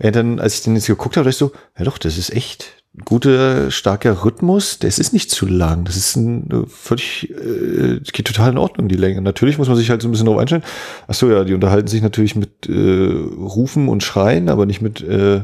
Ja, 0.00 0.10
dann, 0.10 0.40
als 0.40 0.54
ich 0.54 0.62
den 0.62 0.74
jetzt 0.74 0.86
geguckt 0.86 1.16
habe, 1.16 1.24
dachte 1.24 1.34
ich 1.34 1.38
so, 1.38 1.52
ja 1.78 1.84
doch, 1.84 1.98
das 1.98 2.18
ist 2.18 2.30
echt 2.30 2.84
ein 2.96 3.04
guter, 3.04 3.70
starker 3.70 4.24
Rhythmus. 4.24 4.78
Das 4.78 4.98
ist 4.98 5.12
nicht 5.12 5.30
zu 5.30 5.46
lang. 5.46 5.84
Das 5.84 5.96
ist 5.96 6.16
ein 6.16 6.50
äh, 6.50 6.66
völlig, 6.68 7.30
äh, 7.30 8.00
geht 8.12 8.26
total 8.26 8.52
in 8.52 8.58
Ordnung, 8.58 8.88
die 8.88 8.96
Länge. 8.96 9.20
Natürlich 9.20 9.58
muss 9.58 9.68
man 9.68 9.76
sich 9.76 9.90
halt 9.90 10.00
so 10.00 10.08
ein 10.08 10.12
bisschen 10.12 10.26
darauf 10.26 10.40
einstellen. 10.40 10.64
Ach 11.08 11.14
so, 11.14 11.30
ja, 11.30 11.44
die 11.44 11.54
unterhalten 11.54 11.88
sich 11.88 12.02
natürlich 12.02 12.36
mit 12.36 12.68
äh, 12.68 12.72
Rufen 12.72 13.88
und 13.88 14.02
Schreien, 14.04 14.48
aber 14.48 14.64
nicht 14.64 14.80
mit 14.80 15.00
äh, 15.02 15.42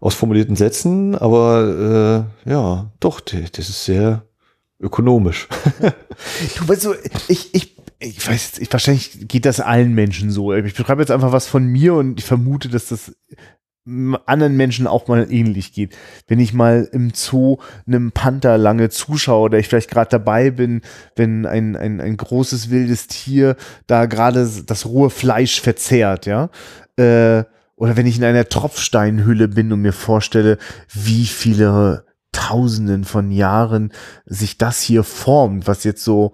ausformulierten 0.00 0.56
Sätzen. 0.56 1.14
Aber 1.14 2.26
äh, 2.46 2.50
ja, 2.50 2.90
doch, 3.00 3.20
das 3.20 3.68
ist 3.68 3.84
sehr 3.84 4.22
ökonomisch. 4.80 5.48
du 6.58 6.68
weißt 6.68 6.82
so, 6.82 6.94
ich, 7.28 7.54
ich, 7.54 7.76
ich 7.98 8.28
weiß, 8.28 8.58
ich, 8.58 8.72
wahrscheinlich 8.72 9.28
geht 9.28 9.44
das 9.44 9.60
allen 9.60 9.92
Menschen 9.92 10.30
so. 10.30 10.52
Ich 10.54 10.74
beschreibe 10.74 11.02
jetzt 11.02 11.10
einfach 11.10 11.32
was 11.32 11.46
von 11.46 11.66
mir 11.66 11.94
und 11.94 12.18
ich 12.18 12.24
vermute, 12.24 12.68
dass 12.68 12.88
das 12.88 13.12
anderen 14.26 14.56
Menschen 14.56 14.86
auch 14.86 15.08
mal 15.08 15.26
ähnlich 15.32 15.72
geht. 15.72 15.96
Wenn 16.26 16.40
ich 16.40 16.52
mal 16.52 16.88
im 16.92 17.12
Zoo 17.14 17.56
einem 17.86 18.12
Panther 18.12 18.58
lange 18.58 18.90
zuschaue 18.90 19.46
oder 19.46 19.58
ich 19.58 19.68
vielleicht 19.68 19.90
gerade 19.90 20.10
dabei 20.10 20.50
bin, 20.50 20.82
wenn 21.16 21.46
ein, 21.46 21.74
ein, 21.74 22.00
ein 22.00 22.16
großes 22.16 22.70
wildes 22.70 23.06
Tier 23.06 23.56
da 23.86 24.06
gerade 24.06 24.48
das 24.66 24.86
rohe 24.86 25.10
Fleisch 25.10 25.60
verzehrt, 25.60 26.26
ja, 26.26 26.50
äh, 26.96 27.44
oder 27.76 27.96
wenn 27.96 28.06
ich 28.06 28.18
in 28.18 28.24
einer 28.24 28.48
Tropfsteinhülle 28.48 29.48
bin 29.48 29.72
und 29.72 29.80
mir 29.80 29.92
vorstelle, 29.92 30.58
wie 30.92 31.26
viele 31.26 32.04
Tausenden 32.38 33.02
von 33.02 33.32
Jahren 33.32 33.92
sich 34.24 34.58
das 34.58 34.80
hier 34.80 35.02
formt, 35.02 35.66
was 35.66 35.82
jetzt 35.82 36.04
so 36.04 36.32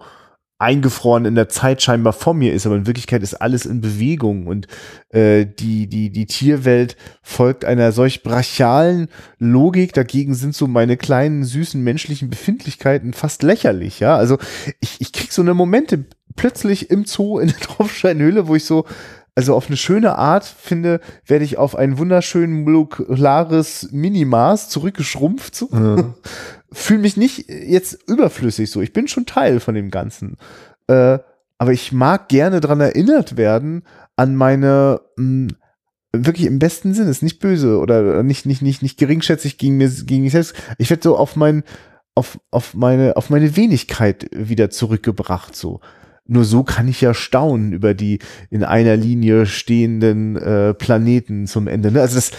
eingefroren 0.59 1.25
in 1.25 1.33
der 1.33 1.49
Zeit 1.49 1.81
scheinbar 1.81 2.13
vor 2.13 2.35
mir 2.35 2.53
ist, 2.53 2.67
aber 2.67 2.75
in 2.75 2.85
Wirklichkeit 2.85 3.23
ist 3.23 3.33
alles 3.33 3.65
in 3.65 3.81
Bewegung 3.81 4.45
und 4.45 4.67
äh, 5.09 5.45
die, 5.45 5.87
die, 5.87 6.11
die 6.11 6.27
Tierwelt 6.27 6.95
folgt 7.23 7.65
einer 7.65 7.91
solch 7.91 8.21
brachialen 8.21 9.09
Logik. 9.39 9.93
Dagegen 9.93 10.35
sind 10.35 10.55
so 10.55 10.67
meine 10.67 10.95
kleinen, 10.95 11.43
süßen 11.43 11.83
menschlichen 11.83 12.29
Befindlichkeiten 12.29 13.13
fast 13.13 13.41
lächerlich, 13.41 13.99
ja. 13.99 14.15
Also 14.15 14.37
ich, 14.79 15.01
ich 15.01 15.11
krieg 15.11 15.33
so 15.33 15.41
eine 15.41 15.55
Momente 15.55 16.05
plötzlich 16.35 16.91
im 16.91 17.05
Zoo 17.05 17.39
in 17.39 17.47
der 17.47 17.57
Tropfsteinhöhle, 17.61 18.47
wo 18.47 18.55
ich 18.55 18.65
so, 18.65 18.85
also 19.35 19.53
auf 19.53 19.67
eine 19.67 19.77
schöne 19.77 20.17
Art 20.17 20.45
finde, 20.45 21.01
werde 21.25 21.43
ich 21.43 21.57
auf 21.57 21.75
ein 21.75 21.97
wunderschön 21.97 22.63
molekulares 22.63 23.89
Minimaß 23.91 24.69
zurückgeschrumpft. 24.69 25.55
So. 25.55 25.69
Ja. 25.71 26.13
Fühle 26.71 27.01
mich 27.01 27.17
nicht 27.17 27.49
jetzt 27.49 27.99
überflüssig 28.07 28.71
so. 28.71 28.81
Ich 28.81 28.93
bin 28.93 29.07
schon 29.07 29.25
Teil 29.25 29.59
von 29.59 29.75
dem 29.75 29.91
Ganzen. 29.91 30.37
Äh, 30.87 31.19
aber 31.57 31.71
ich 31.73 31.91
mag 31.91 32.29
gerne 32.29 32.61
dran 32.61 32.79
erinnert 32.79 33.37
werden 33.37 33.83
an 34.15 34.35
meine 34.35 35.01
mh, 35.17 35.49
hm, 35.49 35.57
wirklich 36.13 36.47
im 36.47 36.59
besten 36.59 36.93
Sinne, 36.93 37.09
ist 37.09 37.23
nicht 37.23 37.39
böse 37.39 37.79
oder 37.79 38.23
nicht 38.23 38.45
nicht 38.45 38.61
nicht 38.61 38.81
nicht 38.81 38.97
geringschätzig 38.97 39.57
gegen 39.57 39.77
mir 39.77 39.89
gegen 39.89 40.23
mich 40.23 40.31
selbst. 40.31 40.55
Ich 40.77 40.89
werde 40.89 41.03
so 41.03 41.17
auf 41.17 41.35
mein 41.35 41.63
auf 42.13 42.39
auf 42.51 42.73
meine 42.73 43.17
auf 43.17 43.29
meine 43.29 43.57
Wenigkeit 43.57 44.29
wieder 44.31 44.69
zurückgebracht 44.69 45.55
so. 45.55 45.81
Nur 46.27 46.43
so 46.43 46.63
kann 46.63 46.87
ich 46.87 47.01
ja 47.01 47.13
staunen 47.13 47.71
über 47.71 47.93
die 47.93 48.19
in 48.49 48.63
einer 48.63 48.95
Linie 48.97 49.45
stehenden 49.45 50.35
äh, 50.35 50.73
Planeten 50.73 51.45
zum 51.45 51.67
Ende. 51.67 51.91
Ne? 51.91 52.01
Also 52.01 52.15
das, 52.15 52.31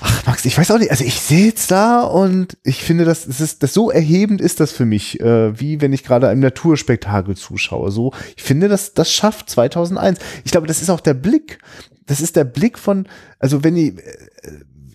ach 0.00 0.26
Max, 0.26 0.44
ich 0.44 0.58
weiß 0.58 0.72
auch 0.72 0.78
nicht. 0.78 0.90
Also 0.90 1.04
ich 1.04 1.20
sitze 1.20 1.68
da 1.68 2.02
und 2.02 2.58
ich 2.64 2.82
finde, 2.82 3.04
dass 3.04 3.26
das 3.26 3.40
ist 3.40 3.62
das 3.62 3.74
so 3.74 3.90
erhebend 3.90 4.40
ist 4.40 4.58
das 4.58 4.72
für 4.72 4.86
mich, 4.86 5.20
äh, 5.20 5.58
wie 5.60 5.80
wenn 5.80 5.92
ich 5.92 6.02
gerade 6.02 6.28
einem 6.28 6.40
Naturspektakel 6.40 7.36
zuschaue. 7.36 7.92
So, 7.92 8.12
ich 8.36 8.42
finde, 8.42 8.68
dass 8.68 8.92
das 8.92 9.12
schafft 9.12 9.50
2001. 9.50 10.18
Ich 10.44 10.50
glaube, 10.50 10.66
das 10.66 10.82
ist 10.82 10.90
auch 10.90 11.00
der 11.00 11.14
Blick. 11.14 11.58
Das 12.06 12.20
ist 12.20 12.34
der 12.34 12.44
Blick 12.44 12.76
von, 12.76 13.06
also 13.38 13.62
wenn 13.62 13.76
ich 13.76 13.98
äh, 13.98 14.02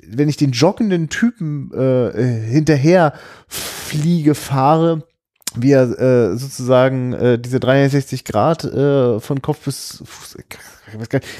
wenn 0.08 0.30
ich 0.30 0.38
den 0.38 0.52
joggenden 0.52 1.10
Typen 1.10 1.72
äh, 1.74 2.12
hinterher 2.48 3.14
fliege, 3.48 4.36
fahre, 4.36 5.08
wie 5.56 5.72
er 5.72 5.99
äh, 5.99 6.38
sozusagen 6.38 7.14
äh, 7.14 7.39
diese 7.39 7.60
360 7.60 8.26
Grad 8.26 8.64
äh, 8.64 9.20
von 9.20 9.41
Kopf 9.41 9.66
bis 9.66 10.03
Fuß, 10.06 10.38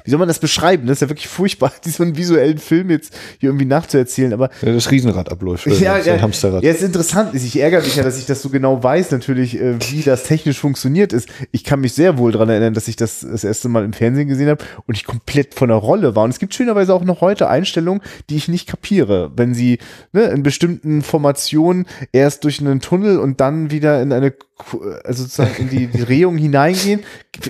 wie 0.04 0.10
soll 0.10 0.20
man 0.20 0.28
das 0.28 0.40
beschreiben? 0.40 0.88
Das 0.88 0.98
ist 0.98 1.02
ja 1.02 1.10
wirklich 1.10 1.28
furchtbar, 1.28 1.72
diesen 1.86 2.18
visuellen 2.18 2.58
Film 2.58 2.90
jetzt 2.90 3.14
hier 3.40 3.50
irgendwie 3.50 3.66
nachzuerzählen, 3.66 4.34
aber. 4.34 4.50
Ja, 4.62 4.74
das 4.74 4.92
Riesenrad 4.92 5.32
abläuft. 5.32 5.66
Ja, 5.68 5.98
ja, 5.98 6.22
Hamsterrad. 6.22 6.64
Ja, 6.64 6.72
ist 6.72 6.84
interessant. 6.84 7.34
Ich 7.34 7.60
ärgere 7.60 7.82
mich 7.82 7.96
ja, 7.96 8.04
dass 8.04 8.18
ich 8.18 8.26
das 8.26 8.42
so 8.42 8.50
genau 8.50 8.84
weiß, 8.84 9.12
natürlich, 9.12 9.60
äh, 9.60 9.76
wie 9.92 10.02
das 10.02 10.24
technisch 10.24 10.60
funktioniert 10.60 11.14
ist. 11.14 11.30
Ich 11.52 11.64
kann 11.64 11.82
mich 11.82 11.94
sehr 11.94 12.18
wohl 12.18 12.32
daran 12.32 12.50
erinnern, 12.50 12.74
dass 12.74 12.88
ich 12.88 12.96
das 12.96 13.20
das 13.22 13.44
erste 13.44 13.70
Mal 13.70 13.84
im 13.84 13.94
Fernsehen 13.94 14.28
gesehen 14.28 14.50
habe 14.50 14.64
und 14.86 14.96
ich 14.96 15.06
komplett 15.06 15.54
von 15.54 15.70
der 15.70 15.78
Rolle 15.78 16.16
war. 16.16 16.24
Und 16.24 16.30
es 16.30 16.40
gibt 16.40 16.54
schönerweise 16.54 16.94
auch 16.94 17.04
noch 17.04 17.22
heute 17.22 17.50
Einstellungen, 17.50 18.02
die 18.30 18.36
ich 18.36 18.48
nicht 18.48 18.68
kapiere. 18.68 19.32
Wenn 19.36 19.54
sie 19.54 19.80
ne, 20.14 20.24
in 20.26 20.44
bestimmten 20.44 21.02
Formationen 21.02 21.86
erst 22.12 22.44
durch 22.44 22.60
einen 22.60 22.82
Tunnel 22.82 23.20
und 23.20 23.40
dann 23.42 23.72
wieder 23.72 24.02
in 24.02 24.12
eine 24.12 24.34
also 25.04 25.24
sozusagen 25.24 25.64
in 25.64 25.70
die, 25.70 25.88
die 25.88 25.98
Drehung 26.06 26.38
hineingehen. 26.38 27.04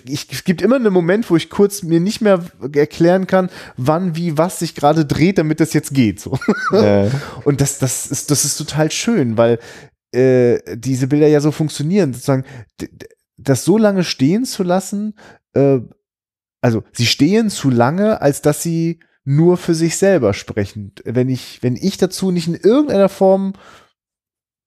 Ich, 0.06 0.28
es 0.32 0.44
gibt 0.44 0.62
immer 0.62 0.76
einen 0.76 0.94
Moment, 0.94 1.30
wo 1.30 1.36
ich 1.36 1.50
kurz 1.50 1.84
mir 1.84 2.00
nicht 2.00 2.22
mehr 2.22 2.44
erklären 2.74 3.28
kann, 3.28 3.50
wann, 3.78 4.16
wie, 4.16 4.38
was 4.38 4.60
sich 4.60 4.76
gerade 4.76 5.06
dreht, 5.06 5.38
damit 5.38 5.60
das 5.60 5.74
jetzt 5.74 5.94
geht. 5.94 6.20
So. 6.20 6.38
Äh. 6.72 7.10
Und 7.44 7.62
das, 7.62 7.80
das, 7.80 8.08
ist, 8.08 8.32
das 8.32 8.44
ist 8.44 8.58
total 8.58 8.92
schön, 8.92 9.38
weil 9.38 9.60
äh, 10.12 10.60
diese 10.76 11.08
Bilder 11.08 11.28
ja 11.28 11.40
so 11.42 11.52
funktionieren, 11.52 12.14
sozusagen, 12.14 12.46
das 13.38 13.66
so 13.66 13.78
lange 13.78 14.04
stehen 14.04 14.46
zu 14.46 14.64
lassen, 14.64 15.16
äh, 15.54 15.80
also 16.62 16.84
sie 16.94 17.06
stehen 17.06 17.50
zu 17.50 17.70
lange, 17.70 18.22
als 18.22 18.42
dass 18.42 18.64
sie 18.64 19.00
nur 19.24 19.58
für 19.58 19.76
sich 19.76 19.98
selber 19.98 20.34
sprechen. 20.34 20.94
Wenn 21.04 21.30
ich, 21.30 21.62
wenn 21.62 21.76
ich 21.76 21.98
dazu 21.98 22.32
nicht 22.32 22.48
in 22.48 22.56
irgendeiner 22.56 23.10
Form 23.10 23.54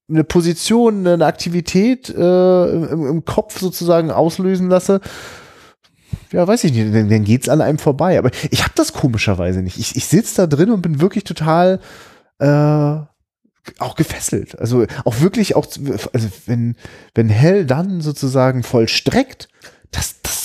eine 0.08 0.24
Position, 0.24 1.06
eine 1.06 1.26
Aktivität 1.26 2.08
äh, 2.08 2.70
im, 2.70 3.06
im, 3.06 3.24
Kopf 3.24 3.58
sozusagen 3.58 4.10
auslösen 4.10 4.68
lasse, 4.68 5.00
ja, 6.32 6.46
weiß 6.46 6.64
ich 6.64 6.72
nicht, 6.72 6.94
dann, 6.94 7.08
dann 7.08 7.24
geht's 7.24 7.48
an 7.48 7.60
einem 7.60 7.78
vorbei. 7.78 8.18
Aber 8.18 8.30
ich 8.50 8.62
habe 8.62 8.72
das 8.74 8.92
komischerweise 8.92 9.62
nicht. 9.62 9.78
Ich, 9.78 9.96
ich 9.96 10.06
sitze 10.06 10.36
da 10.36 10.46
drin 10.46 10.70
und 10.70 10.82
bin 10.82 11.00
wirklich 11.00 11.24
total 11.24 11.80
äh, 12.38 12.46
auch 13.78 13.94
gefesselt. 13.96 14.58
Also 14.58 14.86
auch 15.04 15.20
wirklich 15.20 15.56
auch, 15.56 15.66
also 16.12 16.28
wenn, 16.46 16.76
wenn 17.14 17.28
Hell 17.28 17.66
dann 17.66 18.00
sozusagen 18.00 18.62
vollstreckt, 18.62 19.48
das, 19.90 20.16
das 20.22 20.38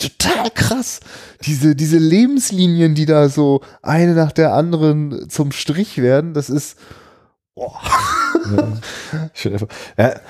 ist 0.00 0.18
total 0.18 0.50
krass. 0.50 1.00
Diese, 1.44 1.74
diese 1.74 1.98
Lebenslinien, 1.98 2.94
die 2.94 3.06
da 3.06 3.28
so 3.28 3.62
eine 3.82 4.14
nach 4.14 4.32
der 4.32 4.54
anderen 4.54 5.28
zum 5.28 5.52
Strich 5.52 5.98
werden, 5.98 6.34
das 6.34 6.50
ist, 6.50 6.78
Boah. 7.54 7.80
Ja, 9.44 9.50
ja, 9.98 10.20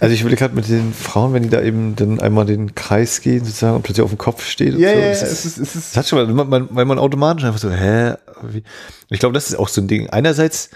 also 0.00 0.14
ich 0.14 0.24
will 0.24 0.34
gerade 0.34 0.54
mit 0.54 0.68
den 0.68 0.92
Frauen, 0.92 1.32
wenn 1.32 1.42
die 1.42 1.48
da 1.48 1.62
eben 1.62 1.96
dann 1.96 2.20
einmal 2.20 2.44
den 2.44 2.74
Kreis 2.74 3.20
gehen 3.20 3.44
sozusagen 3.44 3.76
und 3.76 3.82
plötzlich 3.82 4.04
auf 4.04 4.10
dem 4.10 4.18
Kopf 4.18 4.44
steht. 4.44 4.74
Ja, 4.78 4.90
so. 4.90 4.98
ja, 4.98 5.04
es 5.06 5.22
ist, 5.22 5.44
es 5.44 5.58
ist, 5.58 5.74
es 5.74 5.96
hat 5.96 6.06
schon 6.06 6.34
mal, 6.34 6.44
man, 6.44 6.68
weil 6.70 6.84
man 6.84 6.98
automatisch 6.98 7.44
einfach 7.44 7.60
so, 7.60 7.70
hä? 7.70 8.14
Wie? 8.42 8.62
Ich 9.10 9.20
glaube, 9.20 9.32
das 9.32 9.48
ist 9.48 9.56
auch 9.56 9.68
so 9.68 9.80
ein 9.80 9.88
Ding. 9.88 10.10
Einerseits 10.10 10.70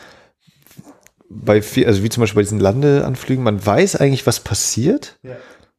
bei 1.28 1.61
viel, 1.61 1.86
also 1.86 2.03
wie 2.03 2.09
zum 2.09 2.22
Beispiel 2.22 2.36
bei 2.36 2.44
diesen 2.44 2.61
Landeanflügen, 2.61 3.42
man 3.42 3.64
weiß 3.64 3.97
eigentlich, 3.97 4.26
was 4.26 4.40
passiert. 4.40 5.18
Ja 5.22 5.36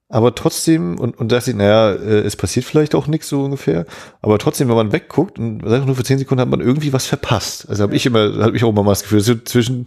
aber 0.09 0.35
trotzdem, 0.35 0.97
und, 0.99 1.19
und 1.19 1.31
dachte 1.31 1.51
ich, 1.51 1.57
naja, 1.57 1.91
äh, 1.91 2.19
es 2.19 2.37
passiert 2.37 2.65
vielleicht 2.65 2.95
auch 2.95 3.07
nichts 3.07 3.27
so 3.27 3.43
ungefähr, 3.43 3.85
aber 4.21 4.37
trotzdem, 4.39 4.69
wenn 4.69 4.75
man 4.75 4.93
wegguckt 4.93 5.37
und 5.37 5.59
nur 5.59 5.95
für 5.95 6.03
zehn 6.03 6.17
Sekunden 6.17 6.41
hat 6.41 6.49
man 6.49 6.61
irgendwie 6.61 6.93
was 6.93 7.05
verpasst. 7.05 7.67
Also 7.69 7.83
habe 7.83 7.95
ich 7.95 8.05
immer, 8.05 8.37
habe 8.41 8.55
ich 8.55 8.63
auch 8.63 8.69
immer 8.69 8.83
mal 8.83 8.91
das 8.91 9.03
Gefühl, 9.03 9.19
so 9.19 9.35
zwischen, 9.35 9.83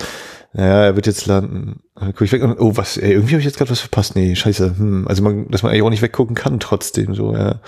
naja, 0.52 0.84
er 0.84 0.96
wird 0.96 1.06
jetzt 1.06 1.24
landen, 1.24 1.80
dann 1.94 2.12
gucke 2.12 2.26
ich 2.26 2.32
weg 2.32 2.42
und 2.42 2.60
oh, 2.60 2.76
was, 2.76 2.98
ey, 2.98 3.12
irgendwie 3.12 3.32
habe 3.32 3.40
ich 3.40 3.46
jetzt 3.46 3.56
gerade 3.56 3.70
was 3.70 3.80
verpasst. 3.80 4.14
Nee, 4.14 4.34
scheiße. 4.34 4.74
Hm. 4.76 5.08
Also 5.08 5.22
man, 5.22 5.48
dass 5.48 5.62
man 5.62 5.70
eigentlich 5.70 5.84
auch 5.84 5.90
nicht 5.90 6.02
weggucken 6.02 6.34
kann 6.34 6.60
trotzdem, 6.60 7.14
so, 7.14 7.32
ja. 7.32 7.60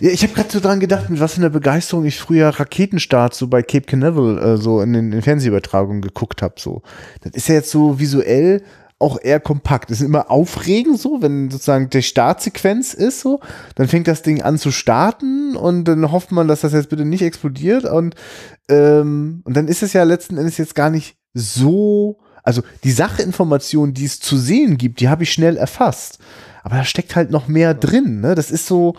Ja, 0.00 0.10
ich 0.10 0.22
habe 0.22 0.32
gerade 0.32 0.50
so 0.50 0.60
dran 0.60 0.80
gedacht, 0.80 1.10
mit 1.10 1.20
was 1.20 1.34
für 1.34 1.40
einer 1.40 1.50
Begeisterung 1.50 2.06
ich 2.06 2.18
früher 2.18 2.48
Raketenstart 2.48 3.34
so 3.34 3.48
bei 3.48 3.62
Cape 3.62 3.84
Canaveral 3.84 4.38
äh, 4.38 4.56
so 4.56 4.80
in 4.80 4.94
den, 4.94 5.06
in 5.06 5.10
den 5.10 5.22
Fernsehübertragungen 5.22 6.00
geguckt 6.00 6.40
habe. 6.40 6.54
So. 6.56 6.80
Das 7.22 7.32
ist 7.34 7.48
ja 7.48 7.56
jetzt 7.56 7.70
so 7.70 7.98
visuell 7.98 8.62
auch 8.98 9.18
eher 9.20 9.40
kompakt. 9.40 9.90
Es 9.90 10.00
ist 10.00 10.06
immer 10.06 10.30
aufregend 10.30 10.98
so, 11.00 11.20
wenn 11.20 11.50
sozusagen 11.50 11.90
die 11.90 12.02
Startsequenz 12.02 12.94
ist 12.94 13.20
so, 13.20 13.40
dann 13.74 13.88
fängt 13.88 14.08
das 14.08 14.22
Ding 14.22 14.42
an 14.42 14.58
zu 14.58 14.70
starten 14.70 15.56
und 15.56 15.84
dann 15.84 16.10
hofft 16.12 16.32
man, 16.32 16.48
dass 16.48 16.60
das 16.60 16.72
jetzt 16.72 16.90
bitte 16.90 17.04
nicht 17.04 17.22
explodiert 17.22 17.84
und, 17.84 18.14
ähm, 18.68 19.42
und 19.44 19.56
dann 19.56 19.68
ist 19.68 19.82
es 19.82 19.92
ja 19.92 20.04
letzten 20.04 20.38
Endes 20.38 20.58
jetzt 20.58 20.74
gar 20.74 20.90
nicht 20.90 21.16
so, 21.34 22.18
also 22.42 22.62
die 22.84 22.92
Sachinformation, 22.92 23.94
die 23.94 24.04
es 24.04 24.20
zu 24.20 24.36
sehen 24.36 24.78
gibt, 24.78 25.00
die 25.00 25.08
habe 25.08 25.24
ich 25.24 25.32
schnell 25.32 25.56
erfasst. 25.56 26.18
Aber 26.62 26.76
da 26.76 26.84
steckt 26.84 27.14
halt 27.14 27.30
noch 27.30 27.46
mehr 27.46 27.74
drin, 27.74 28.20
ne? 28.20 28.34
Das 28.34 28.50
ist 28.50 28.66
so, 28.66 28.94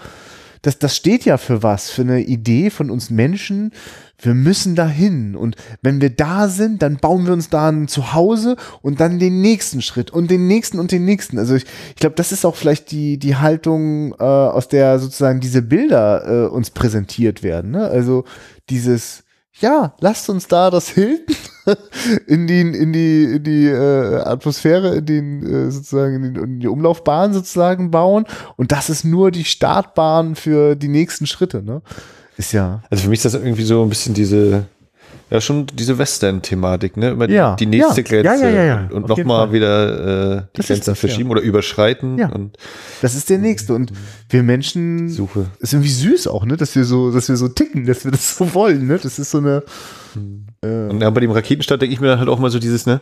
das, 0.65 0.79
das 0.79 0.95
steht 0.95 1.25
ja 1.25 1.37
für 1.37 1.61
was, 1.61 1.91
für 1.91 2.01
eine 2.01 2.21
Idee 2.21 2.71
von 2.71 2.89
uns 2.89 3.11
Menschen, 3.11 3.71
wir 4.19 4.33
müssen 4.33 4.75
dahin. 4.75 5.35
Und 5.35 5.55
wenn 5.83 6.01
wir 6.01 6.09
da 6.09 6.47
sind, 6.47 6.81
dann 6.81 6.97
bauen 6.97 7.27
wir 7.27 7.33
uns 7.33 7.49
da 7.49 7.69
ein 7.69 7.87
Zuhause 7.87 8.55
und 8.81 8.99
dann 8.99 9.19
den 9.19 9.41
nächsten 9.41 9.83
Schritt 9.83 10.09
und 10.09 10.31
den 10.31 10.47
nächsten 10.47 10.79
und 10.79 10.91
den 10.91 11.05
nächsten. 11.05 11.37
Also 11.37 11.53
ich, 11.53 11.65
ich 11.89 11.97
glaube, 11.97 12.15
das 12.15 12.31
ist 12.31 12.45
auch 12.45 12.55
vielleicht 12.55 12.89
die, 12.89 13.19
die 13.19 13.35
Haltung, 13.35 14.13
äh, 14.13 14.23
aus 14.23 14.67
der 14.67 14.97
sozusagen 14.97 15.39
diese 15.39 15.61
Bilder 15.61 16.45
äh, 16.45 16.47
uns 16.47 16.71
präsentiert 16.71 17.43
werden. 17.43 17.71
Ne? 17.71 17.85
Also 17.85 18.23
dieses, 18.69 19.24
ja, 19.59 19.93
lasst 19.99 20.29
uns 20.29 20.47
da 20.47 20.69
das 20.69 20.89
Hilton 20.89 21.35
in 22.27 22.47
die, 22.47 22.61
in 22.61 22.93
die, 22.93 23.23
in 23.23 23.43
die 23.43 23.67
äh, 23.67 24.17
Atmosphäre, 24.17 24.95
in 24.95 25.05
den 25.05 25.43
äh, 25.43 25.71
sozusagen 25.71 26.15
in, 26.15 26.33
den, 26.33 26.43
in 26.43 26.59
die 26.59 26.67
Umlaufbahn 26.67 27.33
sozusagen 27.33 27.91
bauen. 27.91 28.25
Und 28.57 28.71
das 28.71 28.89
ist 28.89 29.03
nur 29.03 29.31
die 29.31 29.45
Startbahn 29.45 30.35
für 30.35 30.75
die 30.75 30.89
nächsten 30.89 31.25
Schritte. 31.25 31.63
Ne? 31.63 31.81
Ist 32.37 32.51
ja. 32.51 32.83
Also 32.89 33.03
für 33.03 33.09
mich 33.09 33.19
ist 33.19 33.25
das 33.25 33.33
irgendwie 33.35 33.63
so 33.63 33.81
ein 33.81 33.89
bisschen 33.89 34.13
diese, 34.13 34.65
ja, 35.29 35.41
schon 35.41 35.65
diese 35.73 35.97
Western-Thematik, 35.97 36.97
ne? 36.97 37.09
Immer 37.09 37.29
ja, 37.29 37.55
die 37.55 37.65
nächste 37.65 38.01
ja, 38.01 38.07
Grenze 38.07 38.45
ja, 38.45 38.49
ja, 38.49 38.63
ja, 38.63 38.89
und, 38.91 39.07
nochmal 39.07 39.51
wieder 39.51 40.37
äh, 40.37 40.41
die 40.55 40.57
das 40.57 40.67
Grenze 40.67 40.95
verschieben 40.95 41.31
oder 41.31 41.41
überschreiten. 41.41 42.17
Ja. 42.19 42.29
Und 42.29 42.57
das 43.01 43.15
ist 43.15 43.29
der 43.29 43.39
nächste. 43.39 43.73
Und 43.73 43.91
wir 44.29 44.43
Menschen 44.43 45.09
Suche. 45.09 45.47
ist 45.59 45.73
irgendwie 45.73 45.89
süß 45.89 46.27
auch, 46.27 46.45
ne? 46.45 46.57
Dass 46.57 46.75
wir 46.75 46.83
so, 46.83 47.11
dass 47.11 47.27
wir 47.27 47.37
so 47.37 47.47
ticken, 47.47 47.85
dass 47.87 48.05
wir 48.05 48.11
das 48.11 48.37
so 48.37 48.53
wollen, 48.53 48.85
ne? 48.85 48.99
Das 49.01 49.17
ist 49.17 49.31
so 49.31 49.39
eine. 49.39 49.63
Hm. 50.13 50.45
Äh, 50.61 50.91
und 50.91 51.01
ja, 51.01 51.09
bei 51.09 51.21
dem 51.21 51.31
Raketenstart 51.31 51.81
denke 51.81 51.93
ich 51.93 52.01
mir 52.01 52.07
dann 52.07 52.19
halt 52.19 52.29
auch 52.29 52.39
mal 52.39 52.51
so 52.51 52.59
dieses, 52.59 52.85
ne? 52.85 53.01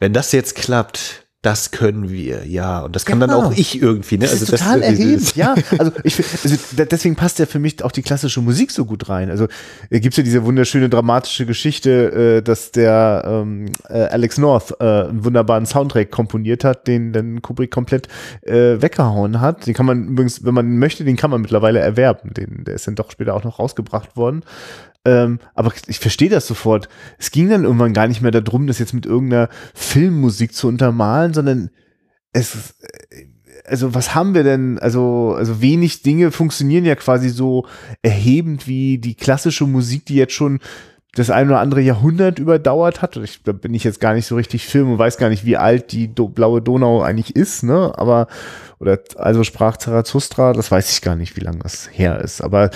Wenn 0.00 0.12
das 0.12 0.32
jetzt 0.32 0.56
klappt, 0.56 1.26
das 1.42 1.70
können 1.70 2.10
wir, 2.10 2.46
ja. 2.46 2.80
Und 2.80 2.94
das 2.94 3.06
kann 3.06 3.18
genau. 3.18 3.40
dann 3.40 3.52
auch 3.52 3.56
ich 3.56 3.80
irgendwie, 3.80 4.18
ne? 4.18 4.24
Das 4.24 4.32
also 4.32 4.44
ist 4.44 4.52
das 4.52 4.60
total 4.60 4.82
erhebend, 4.82 5.36
ja. 5.36 5.54
Also, 5.78 5.92
ich, 6.04 6.18
also 6.18 6.56
deswegen 6.76 7.16
passt 7.16 7.38
ja 7.38 7.46
für 7.46 7.58
mich 7.58 7.82
auch 7.82 7.92
die 7.92 8.02
klassische 8.02 8.42
Musik 8.42 8.70
so 8.70 8.84
gut 8.84 9.08
rein. 9.08 9.30
Also 9.30 9.46
äh, 9.88 10.00
gibt's 10.00 10.18
ja 10.18 10.22
diese 10.22 10.44
wunderschöne 10.44 10.90
dramatische 10.90 11.46
Geschichte, 11.46 12.40
äh, 12.40 12.42
dass 12.42 12.72
der 12.72 13.22
ähm, 13.24 13.72
äh, 13.88 14.02
Alex 14.02 14.36
North 14.36 14.74
äh, 14.80 14.84
einen 14.84 15.24
wunderbaren 15.24 15.64
Soundtrack 15.64 16.10
komponiert 16.10 16.62
hat, 16.62 16.86
den 16.86 17.14
dann 17.14 17.40
Kubrick 17.40 17.70
komplett 17.70 18.08
äh, 18.42 18.82
weggehauen 18.82 19.40
hat. 19.40 19.66
Den 19.66 19.72
kann 19.72 19.86
man 19.86 20.08
übrigens, 20.08 20.44
wenn 20.44 20.52
man 20.52 20.76
möchte, 20.76 21.04
den 21.04 21.16
kann 21.16 21.30
man 21.30 21.40
mittlerweile 21.40 21.78
erwerben. 21.78 22.34
Den, 22.34 22.64
der 22.64 22.74
ist 22.74 22.86
dann 22.86 22.96
doch 22.96 23.10
später 23.10 23.34
auch 23.34 23.44
noch 23.44 23.58
rausgebracht 23.58 24.14
worden. 24.14 24.42
Ähm, 25.04 25.38
aber 25.54 25.72
ich 25.86 25.98
verstehe 25.98 26.28
das 26.28 26.46
sofort. 26.46 26.88
Es 27.18 27.30
ging 27.30 27.48
dann 27.48 27.64
irgendwann 27.64 27.94
gar 27.94 28.06
nicht 28.06 28.20
mehr 28.20 28.30
darum, 28.30 28.66
das 28.66 28.78
jetzt 28.78 28.92
mit 28.92 29.06
irgendeiner 29.06 29.48
Filmmusik 29.74 30.54
zu 30.54 30.68
untermalen, 30.68 31.32
sondern 31.32 31.70
es, 32.32 32.74
also 33.64 33.94
was 33.94 34.14
haben 34.14 34.34
wir 34.34 34.42
denn? 34.42 34.78
Also, 34.78 35.34
also 35.36 35.62
wenig 35.62 36.02
Dinge 36.02 36.30
funktionieren 36.30 36.84
ja 36.84 36.96
quasi 36.96 37.30
so 37.30 37.66
erhebend 38.02 38.66
wie 38.66 38.98
die 38.98 39.14
klassische 39.14 39.66
Musik, 39.66 40.04
die 40.06 40.16
jetzt 40.16 40.34
schon 40.34 40.60
das 41.14 41.30
ein 41.30 41.48
oder 41.48 41.58
andere 41.58 41.80
Jahrhundert 41.80 42.38
überdauert 42.38 43.02
hat. 43.02 43.16
Ich, 43.16 43.42
da 43.42 43.52
bin 43.52 43.74
ich 43.74 43.84
jetzt 43.84 44.00
gar 44.00 44.14
nicht 44.14 44.26
so 44.26 44.36
richtig 44.36 44.66
Film 44.66 44.92
und 44.92 44.98
weiß 44.98 45.16
gar 45.16 45.28
nicht, 45.28 45.44
wie 45.44 45.56
alt 45.56 45.92
die 45.92 46.14
Do 46.14 46.28
blaue 46.28 46.62
Donau 46.62 47.02
eigentlich 47.02 47.34
ist, 47.34 47.64
ne? 47.64 47.92
Aber 47.96 48.28
oder 48.80 48.98
also 49.16 49.44
sprach 49.44 49.76
Zarathustra, 49.76 50.54
das 50.54 50.70
weiß 50.70 50.90
ich 50.90 51.02
gar 51.02 51.14
nicht, 51.14 51.36
wie 51.36 51.40
lange 51.40 51.58
das 51.58 51.90
her 51.92 52.18
ist. 52.20 52.40
Aber 52.40 52.70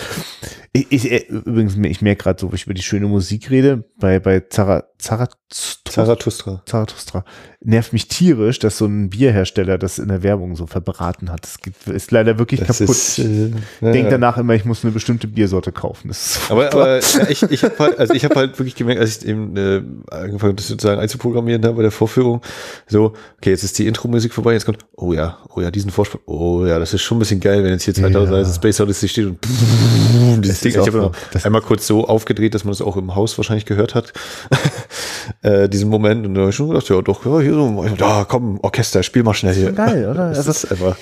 ich, 0.72 0.86
ich 0.90 1.10
äh, 1.10 1.24
übrigens, 1.28 1.76
ich 1.76 2.02
merke 2.02 2.24
gerade 2.24 2.40
so, 2.40 2.50
wo 2.50 2.54
ich 2.54 2.66
über 2.66 2.74
die 2.74 2.82
schöne 2.82 3.06
Musik 3.06 3.50
rede, 3.50 3.84
bei, 3.98 4.18
bei 4.18 4.40
Zara, 4.40 4.84
Zarathustra. 4.98 6.62
Zarathustra. 6.66 7.24
Nervt 7.60 7.92
mich 7.92 8.08
tierisch, 8.08 8.58
dass 8.58 8.78
so 8.78 8.86
ein 8.86 9.08
Bierhersteller 9.08 9.78
das 9.78 9.98
in 9.98 10.08
der 10.08 10.22
Werbung 10.22 10.56
so 10.56 10.66
verbraten 10.66 11.30
hat. 11.30 11.44
Das 11.44 11.94
ist 11.94 12.10
leider 12.10 12.38
wirklich 12.38 12.60
das 12.60 12.78
kaputt. 12.78 12.96
Ist, 12.96 13.18
äh, 13.20 13.50
ja, 13.80 13.92
Denk 13.92 14.10
danach 14.10 14.36
immer, 14.36 14.54
ich 14.54 14.64
muss 14.64 14.84
eine 14.84 14.92
bestimmte 14.92 15.28
Biersorte 15.28 15.72
kaufen. 15.72 16.10
aber, 16.48 16.72
aber 16.72 16.98
ich, 16.98 17.42
ich 17.42 17.64
habe 17.64 17.78
halt, 17.78 17.98
also 17.98 18.12
ich 18.12 18.24
habe 18.24 18.34
halt 18.34 18.58
wirklich 18.58 18.74
gemerkt, 18.74 19.00
als 19.00 19.18
ich 19.18 19.28
eben 19.28 19.56
äh, 19.56 19.82
angefangen 20.10 20.50
habe, 20.50 20.54
das 20.54 20.68
sozusagen 20.68 21.00
einzuprogrammieren 21.00 21.64
habe 21.64 21.76
bei 21.76 21.82
der 21.82 21.92
Vorführung, 21.92 22.42
so, 22.86 23.14
okay, 23.38 23.50
jetzt 23.50 23.62
ist 23.62 23.78
die 23.78 23.86
Intro-Musik 23.86 24.34
vorbei, 24.34 24.54
jetzt 24.54 24.66
kommt, 24.66 24.84
oh 24.96 25.12
ja, 25.12 25.38
oh 25.54 25.60
ja, 25.60 25.70
diesen 25.70 25.92
Vorspann. 25.94 26.20
Oh 26.26 26.64
ja, 26.66 26.78
das 26.78 26.92
ist 26.92 27.02
schon 27.02 27.16
ein 27.16 27.20
bisschen 27.20 27.40
geil, 27.40 27.64
wenn 27.64 27.70
jetzt 27.70 27.84
hier 27.84 27.94
2001 27.94 28.48
ja. 28.48 28.54
Space 28.54 28.80
Odyssey 28.80 29.08
steht 29.08 29.26
und 29.26 29.38
dieses 30.42 30.60
Ding. 30.60 30.72
Ich 30.72 30.86
habe 30.86 31.12
einmal 31.42 31.62
kurz 31.62 31.86
so 31.86 32.06
aufgedreht, 32.06 32.54
dass 32.54 32.64
man 32.64 32.72
das 32.72 32.82
auch 32.82 32.96
im 32.96 33.14
Haus 33.14 33.36
wahrscheinlich 33.38 33.66
gehört 33.66 33.94
hat. 33.94 34.12
äh, 35.42 35.68
diesen 35.68 35.88
Moment. 35.88 36.26
Und 36.26 36.34
da 36.34 36.42
habe 36.42 36.50
ich 36.50 36.56
schon 36.56 36.68
gedacht, 36.68 36.88
ja 36.88 37.00
doch, 37.00 37.24
ja, 37.24 37.40
hier 37.40 37.54
so, 37.54 37.84
ja 37.98 38.24
komm, 38.24 38.58
Orchester, 38.60 39.02
spiel 39.02 39.22
mal 39.22 39.34
schnell 39.34 39.54
hier. 39.54 39.72
Geil, 39.72 40.08
oder? 40.08 40.28
das 40.28 40.38
also, 40.38 40.50
ist 40.50 40.70
einfach. 40.70 40.96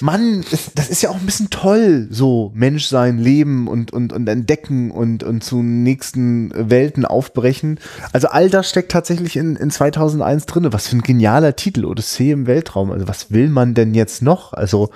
Mann, 0.00 0.44
das 0.74 0.88
ist 0.88 1.02
ja 1.02 1.10
auch 1.10 1.16
ein 1.16 1.26
bisschen 1.26 1.50
toll, 1.50 2.08
so 2.10 2.50
Menschsein, 2.54 3.18
Leben 3.18 3.68
und, 3.68 3.92
und, 3.92 4.12
und 4.12 4.28
entdecken 4.28 4.90
und, 4.90 5.22
und 5.22 5.42
zu 5.42 5.62
nächsten 5.62 6.52
Welten 6.54 7.04
aufbrechen. 7.04 7.78
Also 8.12 8.28
all 8.28 8.50
das 8.50 8.68
steckt 8.68 8.92
tatsächlich 8.92 9.36
in, 9.36 9.56
in 9.56 9.70
2001 9.70 10.46
drinne. 10.46 10.72
Was 10.72 10.88
für 10.88 10.96
ein 10.96 11.02
genialer 11.02 11.56
Titel, 11.56 11.84
Odyssee 11.84 12.30
im 12.30 12.46
Weltraum. 12.46 12.90
Also 12.90 13.08
was 13.08 13.30
will 13.30 13.48
man 13.48 13.74
denn 13.74 13.94
jetzt 13.94 14.22
noch? 14.22 14.52
Also 14.52 14.90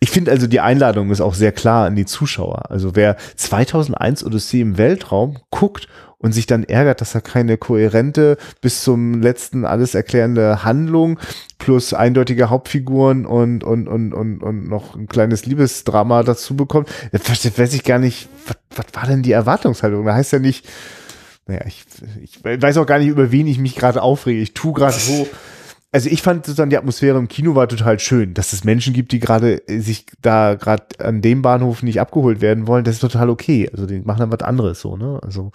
ich 0.00 0.10
finde 0.10 0.30
also 0.30 0.46
die 0.46 0.60
Einladung 0.60 1.10
ist 1.10 1.20
auch 1.20 1.34
sehr 1.34 1.52
klar 1.52 1.86
an 1.86 1.96
die 1.96 2.06
Zuschauer. 2.06 2.70
Also 2.70 2.94
wer 2.94 3.16
2001 3.36 4.24
Odyssee 4.24 4.60
im 4.60 4.78
Weltraum 4.78 5.38
guckt 5.50 5.88
und 6.18 6.32
sich 6.32 6.46
dann 6.46 6.64
ärgert, 6.64 7.00
dass 7.00 7.14
er 7.14 7.20
keine 7.20 7.58
kohärente 7.58 8.38
bis 8.60 8.82
zum 8.82 9.20
letzten 9.20 9.64
alles 9.64 9.94
erklärende 9.94 10.64
Handlung 10.64 11.18
plus 11.58 11.92
eindeutige 11.92 12.48
Hauptfiguren 12.48 13.26
und, 13.26 13.62
und, 13.64 13.86
und, 13.86 14.12
und, 14.12 14.42
und 14.42 14.68
noch 14.68 14.94
ein 14.94 15.08
kleines 15.08 15.46
Liebesdrama 15.46 16.22
dazu 16.22 16.56
bekommt, 16.56 16.88
das 17.12 17.58
weiß 17.58 17.74
ich 17.74 17.84
gar 17.84 17.98
nicht, 17.98 18.28
was, 18.46 18.56
was 18.76 18.86
war 18.94 19.06
denn 19.06 19.22
die 19.22 19.32
Erwartungshaltung? 19.32 20.06
Da 20.06 20.14
heißt 20.14 20.32
ja 20.32 20.38
nicht, 20.38 20.66
naja, 21.46 21.62
ich, 21.66 21.84
ich 22.22 22.42
weiß 22.44 22.78
auch 22.78 22.86
gar 22.86 22.98
nicht, 22.98 23.08
über 23.08 23.30
wen 23.30 23.46
ich 23.46 23.58
mich 23.58 23.76
gerade 23.76 24.02
aufrege. 24.02 24.40
Ich 24.40 24.54
tue 24.54 24.72
gerade 24.72 24.96
so, 24.98 25.28
also 25.96 26.10
ich 26.10 26.20
fand 26.20 26.44
sozusagen 26.44 26.68
die 26.68 26.76
Atmosphäre 26.76 27.16
im 27.16 27.26
Kino 27.26 27.54
war 27.54 27.68
total 27.68 27.98
schön, 27.98 28.34
dass 28.34 28.52
es 28.52 28.64
Menschen 28.64 28.92
gibt, 28.92 29.12
die 29.12 29.18
gerade 29.18 29.66
äh, 29.66 29.78
sich 29.78 30.04
da 30.20 30.54
gerade 30.54 30.84
an 30.98 31.22
dem 31.22 31.40
Bahnhof 31.40 31.82
nicht 31.82 32.02
abgeholt 32.02 32.42
werden 32.42 32.66
wollen, 32.66 32.84
das 32.84 32.96
ist 32.96 33.00
total 33.00 33.30
okay. 33.30 33.70
Also 33.72 33.86
die 33.86 34.00
machen 34.00 34.18
dann 34.20 34.30
was 34.30 34.42
anderes 34.42 34.78
so, 34.78 34.98
ne? 34.98 35.18
Also 35.22 35.52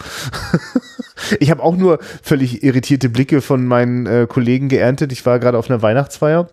ich 1.40 1.52
habe 1.52 1.62
auch 1.62 1.76
nur 1.76 2.00
völlig 2.24 2.64
irritierte 2.64 3.08
Blicke 3.08 3.42
von 3.42 3.68
meinen 3.68 4.08
äh, 4.08 4.26
Kollegen 4.28 4.68
geerntet. 4.68 5.12
Ich 5.12 5.24
war 5.28 5.38
gerade 5.38 5.60
auf 5.60 5.70
einer 5.70 5.84
Weihnachtsfeier 5.84 6.50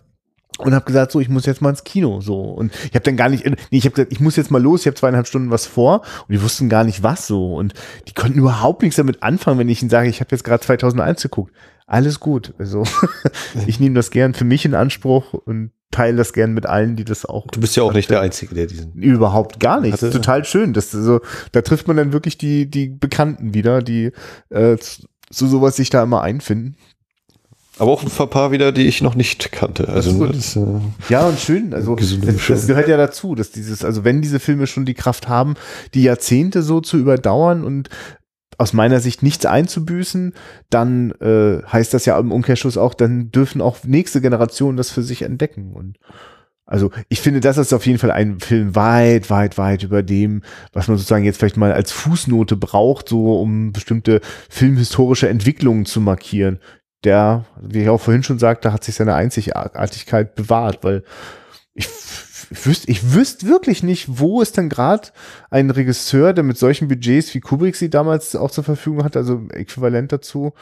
und 0.59 0.75
habe 0.75 0.85
gesagt, 0.85 1.11
so, 1.11 1.19
ich 1.19 1.29
muss 1.29 1.47
jetzt 1.47 1.63
mal 1.63 1.71
ins 1.71 1.83
Kino, 1.83 2.21
so. 2.21 2.41
Und 2.41 2.71
ich 2.75 2.93
habe 2.93 3.01
dann 3.01 3.17
gar 3.17 3.29
nicht, 3.29 3.43
nee, 3.43 3.55
ich 3.71 3.85
habe 3.85 3.95
gesagt, 3.95 4.11
ich 4.11 4.19
muss 4.19 4.35
jetzt 4.35 4.51
mal 4.51 4.61
los, 4.61 4.81
ich 4.81 4.85
habe 4.85 4.97
zweieinhalb 4.97 5.25
Stunden 5.25 5.49
was 5.49 5.65
vor 5.65 6.03
und 6.27 6.31
die 6.35 6.43
wussten 6.43 6.69
gar 6.69 6.83
nicht 6.83 7.01
was 7.01 7.25
so. 7.25 7.55
Und 7.55 7.73
die 8.07 8.13
konnten 8.13 8.37
überhaupt 8.37 8.83
nichts 8.83 8.97
damit 8.97 9.23
anfangen, 9.23 9.57
wenn 9.57 9.67
ich 9.67 9.81
ihnen 9.81 9.89
sage, 9.89 10.09
ich 10.09 10.19
habe 10.19 10.29
jetzt 10.29 10.43
gerade 10.43 10.61
2001 10.61 11.23
geguckt 11.23 11.51
alles 11.89 12.19
gut. 12.19 12.53
Also 12.57 12.83
ich 13.67 13.79
nehme 13.79 13.95
das 13.95 14.11
gern 14.11 14.33
für 14.33 14.45
mich 14.45 14.63
in 14.65 14.75
Anspruch 14.75 15.33
und 15.33 15.71
teile 15.91 16.17
das 16.17 16.33
gern 16.33 16.53
mit 16.53 16.67
allen, 16.67 16.95
die 16.95 17.03
das 17.03 17.25
auch. 17.25 17.47
Du 17.47 17.59
bist 17.59 17.75
ja 17.75 17.83
auch 17.83 17.93
nicht 17.93 18.09
der 18.09 18.21
Einzige, 18.21 18.53
der 18.53 18.67
diesen. 18.67 18.93
Überhaupt 18.93 19.59
gar 19.59 19.81
nicht. 19.81 19.93
Hatte. 19.93 20.11
Total 20.11 20.45
schön. 20.45 20.73
Das, 20.73 20.93
also, 20.93 21.19
da 21.51 21.61
trifft 21.61 21.87
man 21.87 21.97
dann 21.97 22.13
wirklich 22.13 22.37
die, 22.37 22.69
die 22.69 22.87
Bekannten 22.89 23.53
wieder, 23.53 23.81
die 23.81 24.11
äh, 24.49 24.77
zu 24.77 25.47
sowas 25.47 25.75
sich 25.75 25.89
da 25.89 26.03
immer 26.03 26.21
einfinden. 26.21 26.77
Aber 27.79 27.91
auch 27.91 28.03
ein 28.03 28.29
paar 28.29 28.51
wieder, 28.51 28.73
die 28.73 28.87
ich 28.87 29.01
noch 29.01 29.15
nicht 29.15 29.53
kannte. 29.53 29.87
Also 29.87 30.27
das, 30.27 30.57
äh, 30.57 30.65
ja 31.07 31.25
und 31.25 31.39
schön. 31.39 31.73
Also 31.73 31.95
das, 31.95 32.13
das, 32.47 32.67
gehört 32.67 32.89
ja 32.89 32.97
dazu, 32.97 33.35
dass 33.35 33.51
dieses, 33.51 33.85
also 33.85 34.03
wenn 34.03 34.21
diese 34.21 34.41
Filme 34.41 34.67
schon 34.67 34.83
die 34.83 34.95
Kraft 34.95 35.29
haben, 35.29 35.55
die 35.93 36.03
Jahrzehnte 36.03 36.61
so 36.61 36.81
zu 36.81 36.97
überdauern 36.97 37.63
und 37.63 37.89
aus 38.59 38.73
meiner 38.73 38.99
Sicht 38.99 39.23
nichts 39.23 39.45
einzubüßen, 39.45 40.33
dann 40.69 41.11
äh, 41.21 41.63
heißt 41.65 41.93
das 41.93 42.05
ja 42.05 42.19
im 42.19 42.31
Umkehrschluss 42.31 42.77
auch, 42.77 42.93
dann 42.93 43.31
dürfen 43.31 43.61
auch 43.61 43.83
nächste 43.85 44.19
Generationen 44.19 44.77
das 44.77 44.91
für 44.91 45.01
sich 45.01 45.21
entdecken. 45.21 45.71
Und 45.71 45.97
also 46.65 46.91
ich 47.07 47.21
finde, 47.21 47.39
das 47.39 47.57
ist 47.57 47.73
auf 47.73 47.85
jeden 47.85 47.99
Fall 47.99 48.11
ein 48.11 48.41
Film 48.41 48.75
weit, 48.75 49.29
weit, 49.29 49.57
weit 49.57 49.83
über 49.83 50.03
dem, 50.03 50.43
was 50.73 50.89
man 50.89 50.97
sozusagen 50.97 51.23
jetzt 51.23 51.39
vielleicht 51.39 51.55
mal 51.55 51.71
als 51.71 51.93
Fußnote 51.93 52.57
braucht, 52.57 53.07
so 53.07 53.39
um 53.39 53.71
bestimmte 53.71 54.19
filmhistorische 54.49 55.29
Entwicklungen 55.29 55.85
zu 55.85 56.01
markieren. 56.01 56.59
Der, 57.05 57.45
wie 57.61 57.83
ich 57.83 57.89
auch 57.89 58.01
vorhin 58.01 58.23
schon 58.23 58.39
sagte, 58.39 58.73
hat 58.73 58.83
sich 58.83 58.95
seine 58.95 59.15
Einzigartigkeit 59.15 60.35
bewahrt, 60.35 60.83
weil 60.83 61.05
ich 61.73 61.87
wüsste, 62.51 62.89
ich 62.89 63.13
wüsste 63.13 63.47
wirklich 63.47 63.83
nicht, 63.83 64.19
wo 64.19 64.41
ist 64.41 64.57
denn 64.57 64.69
gerade 64.69 65.09
ein 65.49 65.69
Regisseur, 65.69 66.33
der 66.33 66.43
mit 66.43 66.57
solchen 66.57 66.87
Budgets 66.87 67.33
wie 67.33 67.39
Kubrick 67.39 67.75
sie 67.75 67.89
damals 67.89 68.35
auch 68.35 68.51
zur 68.51 68.63
Verfügung 68.63 69.03
hat, 69.03 69.15
also 69.15 69.47
äquivalent 69.51 70.11
dazu, 70.11 70.53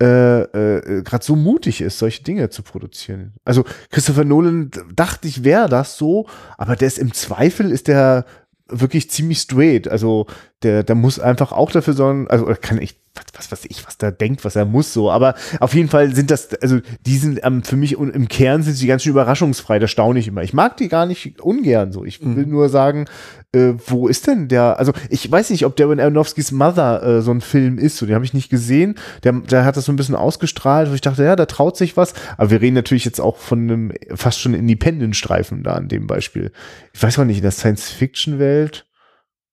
äh, 0.00 0.42
äh, 0.42 1.02
gerade 1.02 1.24
so 1.24 1.36
mutig 1.36 1.80
ist, 1.80 1.98
solche 1.98 2.22
Dinge 2.22 2.50
zu 2.50 2.62
produzieren. 2.62 3.32
Also 3.44 3.64
Christopher 3.90 4.24
Nolan 4.24 4.70
dachte 4.94 5.28
ich, 5.28 5.44
wäre 5.44 5.68
das 5.68 5.96
so, 5.96 6.26
aber 6.58 6.76
der 6.76 6.88
ist 6.88 6.98
im 6.98 7.12
Zweifel 7.12 7.70
ist 7.70 7.88
der 7.88 8.24
wirklich 8.72 9.10
ziemlich 9.10 9.38
straight. 9.38 9.88
Also 9.88 10.26
der, 10.62 10.82
der 10.82 10.94
muss 10.94 11.18
einfach 11.18 11.52
auch 11.52 11.70
dafür 11.70 11.94
sorgen, 11.94 12.28
also 12.28 12.46
kann 12.60 12.80
ich, 12.80 12.96
was, 13.14 13.24
was 13.34 13.52
weiß 13.52 13.66
ich, 13.68 13.86
was 13.86 13.98
der 13.98 14.12
denkt, 14.12 14.44
was 14.44 14.56
er 14.56 14.64
muss 14.64 14.92
so. 14.92 15.10
Aber 15.10 15.34
auf 15.60 15.74
jeden 15.74 15.88
Fall 15.88 16.14
sind 16.14 16.30
das, 16.30 16.54
also 16.54 16.80
die 17.06 17.18
sind 17.18 17.40
ähm, 17.42 17.62
für 17.62 17.76
mich 17.76 17.96
und 17.96 18.10
im 18.14 18.28
Kern 18.28 18.62
sind 18.62 18.74
sie 18.74 18.86
ganz 18.86 19.02
schön 19.02 19.12
überraschungsfrei, 19.12 19.78
das 19.78 19.90
staune 19.90 20.18
ich 20.18 20.28
immer. 20.28 20.42
Ich 20.42 20.52
mag 20.52 20.76
die 20.76 20.88
gar 20.88 21.06
nicht 21.06 21.40
ungern 21.40 21.92
so. 21.92 22.04
Ich 22.04 22.20
will 22.20 22.46
mhm. 22.46 22.50
nur 22.50 22.68
sagen, 22.68 23.06
äh, 23.54 23.74
wo 23.86 24.08
ist 24.08 24.26
denn 24.26 24.48
der, 24.48 24.78
also 24.78 24.92
ich 25.10 25.30
weiß 25.30 25.50
nicht, 25.50 25.66
ob 25.66 25.76
Darren 25.76 26.00
Aronofskys 26.00 26.52
Mother 26.52 27.02
äh, 27.02 27.22
so 27.22 27.30
ein 27.30 27.40
Film 27.40 27.78
ist, 27.78 27.98
so 27.98 28.06
den 28.06 28.14
habe 28.14 28.24
ich 28.24 28.34
nicht 28.34 28.50
gesehen. 28.50 28.96
Der, 29.24 29.32
der 29.32 29.64
hat 29.64 29.76
das 29.76 29.84
so 29.84 29.92
ein 29.92 29.96
bisschen 29.96 30.14
ausgestrahlt, 30.14 30.90
wo 30.90 30.94
ich 30.94 31.00
dachte, 31.02 31.24
ja, 31.24 31.36
da 31.36 31.46
traut 31.46 31.76
sich 31.76 31.96
was. 31.96 32.14
Aber 32.38 32.50
wir 32.50 32.60
reden 32.60 32.74
natürlich 32.74 33.04
jetzt 33.04 33.20
auch 33.20 33.36
von 33.36 33.60
einem 33.60 33.92
fast 34.14 34.40
schon 34.40 34.54
Independent-Streifen 34.54 35.62
da 35.62 35.74
an 35.74 35.88
dem 35.88 36.06
Beispiel. 36.06 36.52
Ich 36.94 37.02
weiß 37.02 37.18
auch 37.18 37.24
nicht, 37.24 37.38
in 37.38 37.42
der 37.42 37.50
Science-Fiction-Welt 37.50 38.86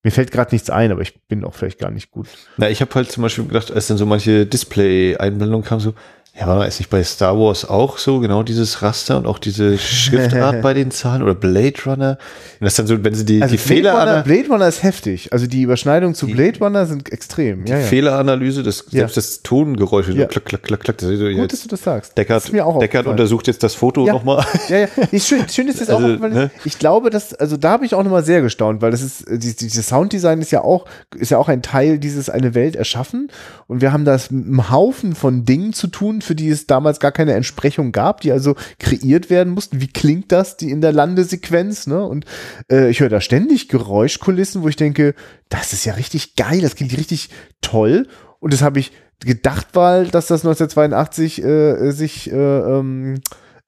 mir 0.02 0.12
fällt 0.12 0.32
gerade 0.32 0.56
nichts 0.56 0.70
ein, 0.70 0.94
aber 0.94 1.02
ich 1.02 1.20
bin 1.28 1.44
auch 1.44 1.54
vielleicht 1.54 1.78
gar 1.78 1.92
nicht 1.92 2.10
gut. 2.10 2.28
Na, 2.56 2.70
ich 2.70 2.80
habe 2.80 2.94
halt 2.96 3.12
zum 3.12 3.22
Beispiel 3.22 3.46
gedacht, 3.46 3.70
als 3.70 3.88
dann 3.88 3.98
so 3.98 4.06
manche 4.06 4.46
Display-Einblendungen 4.46 5.66
kamen, 5.66 5.82
so, 5.82 5.94
ja, 6.40 6.48
war 6.48 6.66
es 6.66 6.80
nicht 6.80 6.90
bei 6.90 7.04
Star 7.04 7.38
Wars 7.38 7.68
auch 7.68 7.98
so, 7.98 8.20
genau 8.20 8.44
dieses 8.44 8.82
Raster 8.82 9.18
und 9.18 9.26
auch 9.26 9.40
diese 9.40 9.78
Schriftart 9.78 10.62
bei 10.62 10.74
den 10.74 10.90
Zahlen 10.90 11.22
oder 11.22 11.36
Blade 11.36 11.76
Runner? 11.86 12.18
Und 12.60 12.66
das 12.66 12.76
dann 12.76 12.88
so, 12.88 13.04
wenn 13.04 13.14
sie 13.14 13.26
die, 13.26 13.42
also 13.42 13.56
die 13.56 13.62
Blade 13.62 13.76
Fehler. 13.76 14.00
Runner, 14.00 14.24
Blade 14.24 14.48
Runner 14.48 14.68
ist 14.68 14.84
heftig. 14.84 15.34
Also 15.34 15.48
die 15.48 15.64
Überschneidungen 15.64 16.16
zu 16.16 16.28
Blade 16.28 16.60
Runner 16.60 16.86
sind 16.86 17.12
extrem. 17.12 17.66
Die 17.66 17.72
ja, 17.72 17.80
ja. 17.80 17.86
Fehleranalyse, 17.86 18.64
das, 18.64 18.86
ja. 18.90 19.00
selbst 19.00 19.18
das 19.18 19.44
Tongeräusch, 19.44 20.08
so 20.08 20.14
klack, 20.14 20.46
klack, 20.46 20.64
klack, 20.64 20.80
klack. 20.82 20.98
Das 20.98 21.10
Gut, 21.10 21.20
jetzt, 21.20 21.54
dass 21.54 21.62
du 21.64 21.68
das 21.68 21.84
sagst. 21.84 22.18
Deckard, 22.18 22.44
das 22.44 22.80
Deckard 22.80 23.08
untersucht 23.08 23.48
jetzt 23.48 23.62
das 23.64 23.76
Foto 23.76 24.06
ja. 24.06 24.14
nochmal. 24.14 24.46
Ja, 24.70 24.80
ja. 24.80 24.88
Ist 25.12 25.28
schön, 25.28 25.48
schön 25.50 25.68
ist 25.68 25.82
das 25.82 25.90
also, 25.90 26.16
auch, 26.16 26.22
weil 26.22 26.32
ne? 26.32 26.52
ich 26.64 26.80
glaube, 26.80 27.10
dass, 27.10 27.34
also 27.34 27.58
da 27.58 27.72
habe 27.72 27.86
ich 27.86 27.96
auch 27.96 28.04
nochmal 28.04 28.24
sehr 28.24 28.42
gestaunt, 28.42 28.82
weil 28.82 28.92
das 28.92 29.02
ist, 29.02 29.26
dieses 29.30 29.88
Sounddesign 29.88 30.42
ist 30.42 30.52
ja 30.52 30.62
auch, 30.62 30.86
ist 31.16 31.32
ja 31.32 31.38
auch 31.38 31.50
ein 31.50 31.62
Teil 31.62 32.00
dieses 32.00 32.30
eine 32.30 32.56
Welt 32.56 32.76
erschaffen. 32.76 33.30
Und 33.68 33.82
wir 33.82 33.92
haben 33.92 34.06
das 34.06 34.32
mit 34.32 34.46
einem 34.46 34.72
Haufen 34.72 35.16
von 35.16 35.46
Dingen 35.46 35.74
zu 35.74 35.88
tun, 35.88 36.19
für 36.24 36.36
die 36.36 36.50
es 36.50 36.68
damals 36.68 37.00
gar 37.00 37.12
keine 37.12 37.34
Entsprechung 37.34 37.92
gab, 37.92 38.22
die 38.22 38.32
also 38.32 38.56
kreiert 38.80 39.30
werden 39.30 39.54
mussten. 39.54 39.82
Wie 39.82 39.88
klingt 39.88 40.32
das, 40.32 40.58
die 40.58 40.72
in 40.72 40.82
der 40.82 40.92
Landesequenz? 40.92 41.88
Ne? 41.88 42.04
Und 42.04 42.26
äh, 42.72 42.90
ich 42.90 43.00
höre 43.00 43.10
da 43.10 43.22
ständig 43.22 43.70
Geräuschkulissen, 43.70 44.62
wo 44.62 44.68
ich 44.68 44.76
denke, 44.76 45.16
das 45.50 45.74
ist 45.74 45.86
ja 45.86 45.94
richtig 45.94 46.36
geil, 46.36 46.62
das 46.62 46.76
klingt 46.76 46.98
richtig 46.98 47.30
toll. 47.62 48.08
Und 48.40 48.54
das 48.54 48.62
habe 48.62 48.80
ich 48.80 48.92
gedacht, 49.20 49.68
weil, 49.74 50.08
dass 50.08 50.28
das 50.28 50.46
1982 50.46 51.44
äh, 51.44 51.92
sich 51.92 52.32
äh, 52.32 52.36
ähm, 52.36 53.16
äh, 53.16 53.20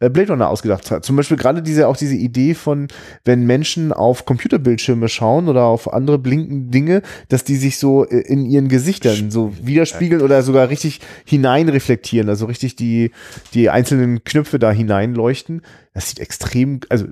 Blade 0.10 0.32
Runner 0.32 0.50
ausgedacht 0.50 0.90
hat. 0.92 1.06
Zum 1.06 1.16
Beispiel 1.16 1.38
gerade 1.38 1.62
diese, 1.62 1.88
auch 1.88 1.98
diese 1.98 2.16
Idee 2.16 2.54
von, 2.54 2.88
wenn 3.24 3.46
Menschen 3.46 3.94
auf 3.94 4.26
Computerbildschirme 4.26 5.10
schauen 5.10 5.48
oder 5.48 5.66
auf 5.66 5.92
andere 5.94 6.18
blinkende 6.18 6.72
Dinge, 6.72 7.02
dass 7.30 7.44
die 7.44 7.56
sich 7.56 7.78
so 7.78 8.06
äh, 8.06 8.20
in 8.20 8.46
ihren 8.46 8.68
Gesichtern 8.68 9.32
so 9.32 9.54
widerspiegeln 9.62 10.22
oder 10.22 10.42
sogar 10.44 10.70
richtig 10.70 11.00
hineinreflektieren, 11.26 12.30
also 12.30 12.46
richtig 12.46 12.76
die, 12.76 13.12
die 13.54 13.70
einzelnen 13.70 14.24
Knöpfe 14.24 14.60
da 14.60 14.72
hineinleuchten. 14.72 15.62
Das 15.94 16.10
sieht 16.10 16.20
extrem, 16.20 16.80
also, 16.88 17.06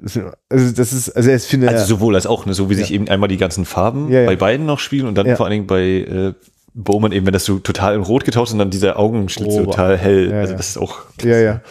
also 0.49 0.71
das 0.71 0.93
ist, 0.93 1.09
also 1.09 1.29
ich 1.29 1.43
finde. 1.43 1.67
Also 1.67 1.85
sowohl 1.85 2.15
als 2.15 2.25
auch, 2.25 2.45
ne, 2.45 2.53
so 2.53 2.69
wie 2.69 2.75
ja. 2.75 2.79
sich 2.79 2.93
eben 2.93 3.09
einmal 3.09 3.27
die 3.27 3.37
ganzen 3.37 3.65
Farben 3.65 4.09
ja, 4.09 4.21
ja. 4.21 4.25
bei 4.25 4.37
beiden 4.37 4.65
noch 4.65 4.79
spielen 4.79 5.05
und 5.05 5.17
dann 5.17 5.35
vor 5.35 5.45
allen 5.45 5.51
Dingen 5.51 5.67
bei 5.67 5.83
äh, 5.83 6.33
Bowman 6.73 7.11
eben, 7.11 7.25
wenn 7.25 7.33
das 7.33 7.45
so 7.45 7.59
total 7.59 7.95
in 7.95 8.01
Rot 8.01 8.23
getaucht 8.23 8.47
ist 8.47 8.53
und 8.53 8.59
dann 8.59 8.69
dieser 8.69 8.97
Augenschlitz 8.97 9.53
oh, 9.53 9.65
total 9.65 9.97
hell. 9.97 10.33
also 10.33 10.55
das 10.55 10.69
ist 10.69 10.77
auch. 10.77 10.99
Ja, 11.23 11.37
ja. 11.37 11.61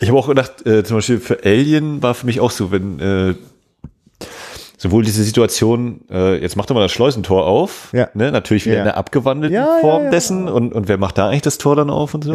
Ich 0.00 0.08
habe 0.08 0.18
auch 0.18 0.28
gedacht, 0.28 0.66
äh, 0.66 0.84
zum 0.84 0.98
Beispiel 0.98 1.20
für 1.20 1.44
Alien 1.44 2.02
war 2.02 2.14
für 2.14 2.26
mich 2.26 2.40
auch 2.40 2.50
so, 2.50 2.70
wenn 2.70 3.00
äh, 3.00 3.34
sowohl 4.76 5.02
diese 5.02 5.22
Situation, 5.22 6.02
äh, 6.10 6.40
jetzt 6.40 6.56
macht 6.56 6.70
er 6.70 6.74
mal 6.74 6.82
das 6.82 6.92
Schleusentor 6.92 7.46
auf, 7.46 7.88
ja. 7.92 8.08
ne, 8.14 8.30
natürlich 8.30 8.66
wieder 8.66 8.74
ja. 8.74 8.80
in 8.80 8.86
der 8.86 8.96
abgewandelten 8.96 9.56
ja, 9.56 9.78
Form 9.80 10.10
dessen 10.10 10.48
und, 10.48 10.74
und 10.74 10.88
wer 10.88 10.98
macht 10.98 11.16
da 11.16 11.28
eigentlich 11.28 11.42
das 11.42 11.58
Tor 11.58 11.74
dann 11.74 11.90
auf 11.90 12.14
und 12.14 12.22
so. 12.24 12.34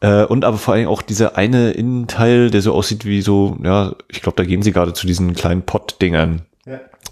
Äh, 0.00 0.24
und 0.24 0.44
aber 0.44 0.58
vor 0.58 0.74
allem 0.74 0.88
auch 0.88 1.02
dieser 1.02 1.36
eine 1.36 1.72
Innenteil, 1.72 2.50
der 2.50 2.62
so 2.62 2.72
aussieht 2.72 3.04
wie 3.04 3.20
so, 3.20 3.56
ja, 3.62 3.94
ich 4.08 4.22
glaube, 4.22 4.36
da 4.36 4.44
gehen 4.44 4.62
sie 4.62 4.72
gerade 4.72 4.92
zu 4.92 5.06
diesen 5.06 5.34
kleinen 5.34 5.62
Pott-Dingern. 5.62 6.42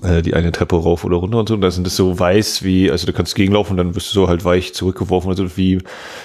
Äh, 0.02 0.22
die 0.22 0.32
eine 0.32 0.50
Treppe 0.50 0.76
rauf 0.76 1.04
oder 1.04 1.18
runter 1.18 1.38
und 1.38 1.48
so. 1.48 1.54
Und 1.54 1.60
da 1.60 1.70
sind 1.70 1.86
es 1.86 1.94
so 1.94 2.18
weiß 2.18 2.62
wie, 2.62 2.90
also 2.90 3.06
du 3.06 3.12
kannst 3.12 3.34
gegenlaufen 3.34 3.72
und 3.72 3.76
dann 3.76 3.94
wirst 3.94 4.08
du 4.10 4.14
so 4.14 4.28
halt 4.28 4.46
weich 4.46 4.72
zurückgeworfen, 4.72 5.28
also 5.28 5.58
wie 5.58 5.78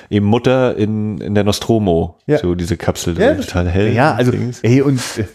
eben 0.09 0.25
Mutter 0.25 0.77
in, 0.77 1.19
in 1.19 1.35
der 1.35 1.43
Nostromo. 1.43 2.17
Ja. 2.25 2.37
So 2.37 2.55
diese 2.55 2.77
Kapsel, 2.77 3.19
ja, 3.19 3.33
total 3.33 3.67
hell. 3.67 3.91
Ja, 3.93 4.15
also, 4.15 4.31
ey, 4.61 4.81
und 4.81 4.99
äh, 5.17 5.25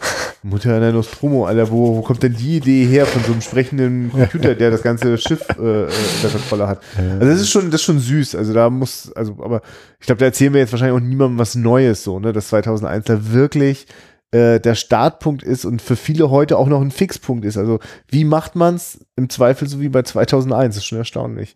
Mutter 0.41 0.73
in 0.75 0.81
der 0.81 0.91
Nostromo, 0.91 1.45
Alter, 1.45 1.69
wo, 1.69 1.97
wo 1.97 2.01
kommt 2.01 2.23
denn 2.23 2.35
die 2.35 2.57
Idee 2.57 2.85
her 2.85 3.05
von 3.05 3.23
so 3.23 3.31
einem 3.31 3.41
sprechenden 3.41 4.11
Computer, 4.11 4.55
der 4.55 4.71
das 4.71 4.81
ganze 4.81 5.19
Schiff 5.19 5.45
äh, 5.59 5.83
äh 5.83 5.87
der 6.23 6.29
Kontrolle 6.31 6.67
hat? 6.67 6.81
Also 6.97 7.25
das 7.27 7.41
ist 7.41 7.51
schon, 7.51 7.65
das 7.69 7.81
ist 7.81 7.85
schon 7.85 7.99
süß. 7.99 8.35
Also 8.35 8.53
da 8.53 8.71
muss, 8.71 9.11
also, 9.13 9.37
aber 9.43 9.61
ich 9.99 10.07
glaube, 10.07 10.17
da 10.17 10.25
erzählen 10.25 10.53
wir 10.53 10.61
jetzt 10.61 10.71
wahrscheinlich 10.71 10.99
auch 10.99 11.05
niemandem 11.05 11.37
was 11.37 11.53
Neues 11.53 12.03
so, 12.03 12.19
ne, 12.19 12.33
dass 12.33 12.47
2001 12.47 13.05
da 13.05 13.31
wirklich 13.31 13.85
äh, 14.31 14.59
der 14.59 14.75
Startpunkt 14.75 15.43
ist 15.43 15.65
und 15.65 15.81
für 15.81 15.95
viele 15.95 16.29
heute 16.29 16.57
auch 16.57 16.67
noch 16.67 16.81
ein 16.81 16.91
Fixpunkt 16.91 17.45
ist. 17.45 17.57
Also 17.57 17.79
wie 18.07 18.23
macht 18.23 18.55
man 18.55 18.75
es 18.75 19.05
im 19.15 19.29
Zweifel 19.29 19.67
so 19.67 19.79
wie 19.81 19.89
bei 19.89 20.03
2001? 20.03 20.75
Das 20.75 20.83
ist 20.83 20.87
schon 20.87 20.97
erstaunlich. 20.97 21.55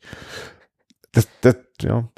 Das, 1.12 1.28
das, 1.42 1.56
ja. 1.82 2.10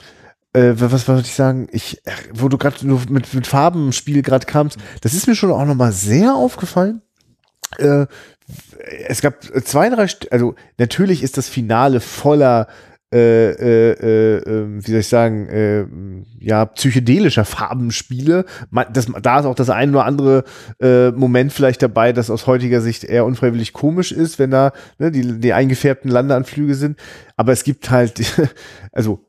Äh, 0.53 0.73
was 0.75 1.07
wollte 1.07 1.27
ich 1.27 1.35
sagen? 1.35 1.67
Ich, 1.71 2.01
wo 2.33 2.49
du 2.49 2.57
gerade 2.57 2.85
mit, 2.87 3.33
mit 3.33 3.47
Farbenspiel 3.47 4.23
gerade 4.23 4.45
kamst, 4.45 4.79
das 5.01 5.13
ist 5.13 5.27
mir 5.27 5.35
schon 5.35 5.51
auch 5.51 5.65
nochmal 5.65 5.91
sehr 5.91 6.33
aufgefallen. 6.33 7.01
Äh, 7.77 8.07
es 9.07 9.21
gab 9.21 9.43
zwei, 9.65 9.89
drei, 9.89 10.07
St 10.07 10.31
also 10.31 10.55
natürlich 10.77 11.21
ist 11.21 11.37
das 11.37 11.49
Finale 11.49 11.99
voller 11.99 12.67
äh, 13.13 13.51
äh, 13.51 13.91
äh, 13.91 14.67
wie 14.85 14.91
soll 14.91 14.99
ich 14.99 15.07
sagen, 15.07 15.47
äh, 15.47 15.85
ja, 16.39 16.65
psychedelischer 16.65 17.45
Farbenspiele. 17.45 18.45
Das, 18.91 19.07
da 19.21 19.39
ist 19.39 19.45
auch 19.45 19.55
das 19.55 19.69
ein 19.69 19.91
oder 19.91 20.05
andere 20.05 20.43
äh, 20.81 21.11
Moment 21.11 21.53
vielleicht 21.53 21.81
dabei, 21.81 22.11
das 22.11 22.29
aus 22.29 22.47
heutiger 22.47 22.81
Sicht 22.81 23.03
eher 23.05 23.25
unfreiwillig 23.25 23.71
komisch 23.71 24.11
ist, 24.11 24.39
wenn 24.39 24.51
da 24.51 24.73
ne, 24.99 25.11
die, 25.11 25.39
die 25.39 25.53
eingefärbten 25.53 26.11
Landeanflüge 26.11 26.75
sind. 26.75 26.99
Aber 27.37 27.53
es 27.53 27.63
gibt 27.63 27.89
halt, 27.89 28.21
also 28.91 29.26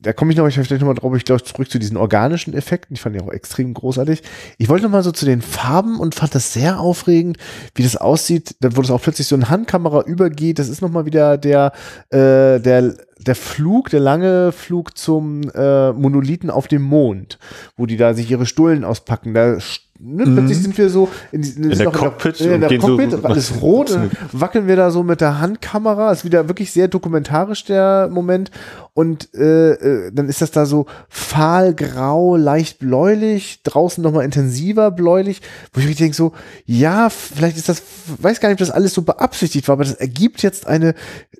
da 0.00 0.12
komme 0.12 0.32
ich 0.32 0.36
noch, 0.36 0.46
ich 0.46 0.54
vielleicht 0.54 0.80
nochmal 0.80 0.94
drauf, 0.94 1.14
ich 1.16 1.24
glaube, 1.24 1.42
zurück 1.42 1.70
zu 1.70 1.78
diesen 1.78 1.96
organischen 1.96 2.54
Effekten. 2.54 2.94
Ich 2.94 3.00
fand 3.00 3.16
die 3.16 3.20
auch 3.20 3.32
extrem 3.32 3.72
großartig. 3.72 4.22
Ich 4.58 4.68
wollte 4.68 4.84
nochmal 4.84 5.02
so 5.02 5.12
zu 5.12 5.24
den 5.24 5.40
Farben 5.40 5.98
und 5.98 6.14
fand 6.14 6.34
das 6.34 6.52
sehr 6.52 6.78
aufregend, 6.80 7.38
wie 7.74 7.82
das 7.82 7.96
aussieht, 7.96 8.56
wo 8.60 8.82
das 8.82 8.90
auch 8.90 9.00
plötzlich 9.00 9.26
so 9.26 9.34
eine 9.34 9.48
Handkamera 9.48 10.02
übergeht. 10.02 10.58
Das 10.58 10.68
ist 10.68 10.82
nochmal 10.82 11.06
wieder 11.06 11.38
der, 11.38 11.72
äh, 12.10 12.60
der, 12.60 12.96
der 13.18 13.34
Flug, 13.34 13.90
der 13.90 14.00
lange 14.00 14.52
Flug 14.52 14.96
zum 14.96 15.50
äh, 15.54 15.92
Monolithen 15.92 16.50
auf 16.50 16.68
dem 16.68 16.82
Mond, 16.82 17.38
wo 17.76 17.86
die 17.86 17.96
da 17.96 18.14
sich 18.14 18.30
ihre 18.30 18.46
Stullen 18.46 18.84
auspacken. 18.84 19.32
Da 19.32 19.58
Ne, 20.00 20.26
mhm. 20.26 20.36
Plötzlich 20.36 20.58
sind 20.58 20.78
wir 20.78 20.90
so 20.90 21.08
in, 21.32 21.42
in, 21.42 21.70
in 21.72 21.78
der 21.78 21.90
Cockpit, 21.90 22.40
in 22.40 22.46
der, 22.46 22.54
in 22.54 22.60
der 22.60 22.78
Cockpit 22.78 23.10
so 23.10 23.22
alles 23.24 23.60
rot, 23.60 23.90
und 23.90 24.12
wackeln 24.32 24.68
wir 24.68 24.76
da 24.76 24.92
so 24.92 25.02
mit 25.02 25.20
der 25.20 25.40
Handkamera. 25.40 26.12
Ist 26.12 26.24
wieder 26.24 26.46
wirklich 26.46 26.70
sehr 26.70 26.86
dokumentarisch 26.86 27.64
der 27.64 28.08
Moment. 28.08 28.52
Und 28.94 29.34
äh, 29.34 29.72
äh, 29.72 30.12
dann 30.12 30.28
ist 30.28 30.40
das 30.40 30.52
da 30.52 30.66
so 30.66 30.86
fahlgrau, 31.08 32.36
leicht 32.36 32.78
bläulich, 32.78 33.62
draußen 33.64 34.02
nochmal 34.02 34.24
intensiver 34.24 34.92
bläulich, 34.92 35.42
wo 35.72 35.80
ich 35.80 35.86
mich 35.86 35.96
denke 35.96 36.16
so, 36.16 36.32
ja, 36.64 37.10
vielleicht 37.10 37.56
ist 37.56 37.68
das, 37.68 37.82
weiß 38.18 38.38
gar 38.38 38.50
nicht, 38.50 38.60
ob 38.60 38.66
das 38.66 38.70
alles 38.70 38.94
so 38.94 39.02
beabsichtigt 39.02 39.66
war, 39.66 39.74
aber 39.74 39.84
das 39.84 39.94
ergibt 39.94 40.42
jetzt 40.42 40.66
eine 40.68 40.94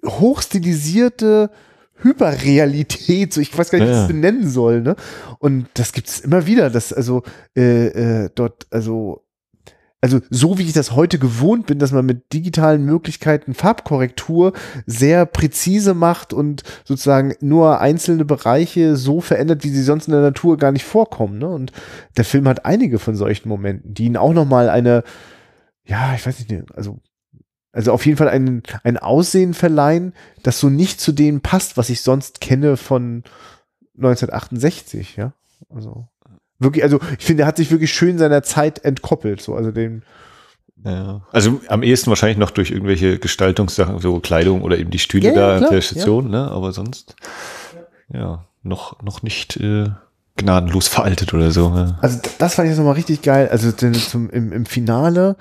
hochstilisierte 0.05 1.51
Hyperrealität, 2.03 3.33
so 3.33 3.41
ich 3.41 3.57
weiß 3.57 3.71
gar 3.71 3.79
nicht, 3.79 3.89
ja, 3.89 3.95
wie 3.95 3.97
ich 3.97 4.03
das 4.03 4.09
benennen 4.09 4.49
soll, 4.49 4.81
ne? 4.83 4.97
Und 5.39 5.67
das 5.75 5.93
gibt 5.93 6.09
es 6.09 6.21
immer 6.21 6.47
wieder, 6.47 6.71
dass 6.71 6.93
also 6.93 7.23
äh, 7.57 8.25
äh, 8.25 8.31
dort, 8.35 8.67
also 8.71 9.25
also 10.01 10.21
so 10.31 10.59
wie 10.59 10.63
ich 10.63 10.73
das 10.73 10.93
heute 10.93 11.19
gewohnt 11.19 11.67
bin, 11.67 11.81
dass 11.81 11.91
man 11.91 12.07
mit 12.07 12.33
digitalen 12.33 12.85
Möglichkeiten 12.85 13.53
Farbkorrektur 13.53 14.53
sehr 14.87 15.27
präzise 15.27 15.93
macht 15.93 16.33
und 16.33 16.63
sozusagen 16.85 17.35
nur 17.41 17.81
einzelne 17.81 18.25
Bereiche 18.25 18.97
so 18.97 19.21
verändert, 19.21 19.65
wie 19.65 19.71
sie 19.71 19.83
sonst 19.83 20.07
in 20.07 20.13
der 20.13 20.23
Natur 20.23 20.57
gar 20.57 20.71
nicht 20.71 20.85
vorkommen. 20.85 21.39
Ne? 21.39 21.49
Und 21.49 21.73
der 22.17 22.25
Film 22.25 22.47
hat 22.47 22.65
einige 22.65 23.01
von 23.01 23.17
solchen 23.17 23.49
Momenten, 23.49 23.93
die 23.93 24.05
ihn 24.05 24.17
auch 24.17 24.33
noch 24.33 24.47
mal 24.47 24.71
eine, 24.71 25.03
ja, 25.85 26.15
ich 26.15 26.25
weiß 26.25 26.39
nicht, 26.39 26.73
also 26.75 27.01
also 27.73 27.93
auf 27.93 28.07
jeden 28.07 28.19
Fall 28.19 28.29
ein, 28.29 28.63
ein 28.83 28.97
Aussehen 28.97 29.55
verleihen, 29.55 30.15
das 30.43 30.61
so 30.61 30.69
nicht 30.69 31.01
zu 31.01 31.13
dem 31.13 31.41
passt, 31.41 31.77
was 31.77 31.91
ich 31.91 32.03
sonst 32.03 32.41
kenne 32.41 32.77
von 32.77 33.25
1968, 33.97 35.17
ja. 35.17 35.33
Also 35.69 36.09
wirklich, 36.59 36.85
also 36.85 37.01
ich 37.19 37.25
finde, 37.25 37.43
er 37.43 37.47
hat 37.47 37.57
sich 37.57 37.71
wirklich 37.71 37.93
schön 37.93 38.19
seiner 38.19 38.43
Zeit 38.43 38.85
entkoppelt, 38.85 39.43
so, 39.43 39.55
also 39.55 39.71
den. 39.71 40.03
Ja. 40.85 41.23
Also 41.33 41.61
am 41.69 41.83
ehesten 41.83 42.09
wahrscheinlich 42.09 42.39
noch 42.39 42.53
durch 42.53 42.71
irgendwelche 42.71 43.19
Gestaltungssachen, 43.19 43.99
so 43.99 44.21
Kleidung 44.21 44.63
oder 44.63 44.79
eben 44.79 44.91
die 44.91 45.01
Stühle 45.01 45.29
ja, 45.29 45.35
da 45.35 45.53
ja, 45.53 45.59
klar, 45.59 45.71
der 45.71 45.81
Station, 45.81 46.33
ja. 46.33 46.45
ne? 46.47 46.51
Aber 46.51 46.73
sonst, 46.73 47.17
ja, 48.13 48.45
noch, 48.63 49.03
noch 49.03 49.23
nicht 49.23 49.57
äh, 49.57 49.91
gnadenlos 50.37 50.87
veraltet 50.87 51.35
oder 51.35 51.51
so. 51.51 51.73
Ja. 51.75 51.99
Also 52.01 52.21
das 52.39 52.55
fand 52.55 52.67
ich 52.67 52.71
jetzt 52.71 52.79
nochmal 52.79 52.95
richtig 52.95 53.23
geil. 53.23 53.49
Also 53.49 53.73
zum, 53.73 54.31
im, 54.31 54.53
im 54.53 54.67
Finale 54.67 55.37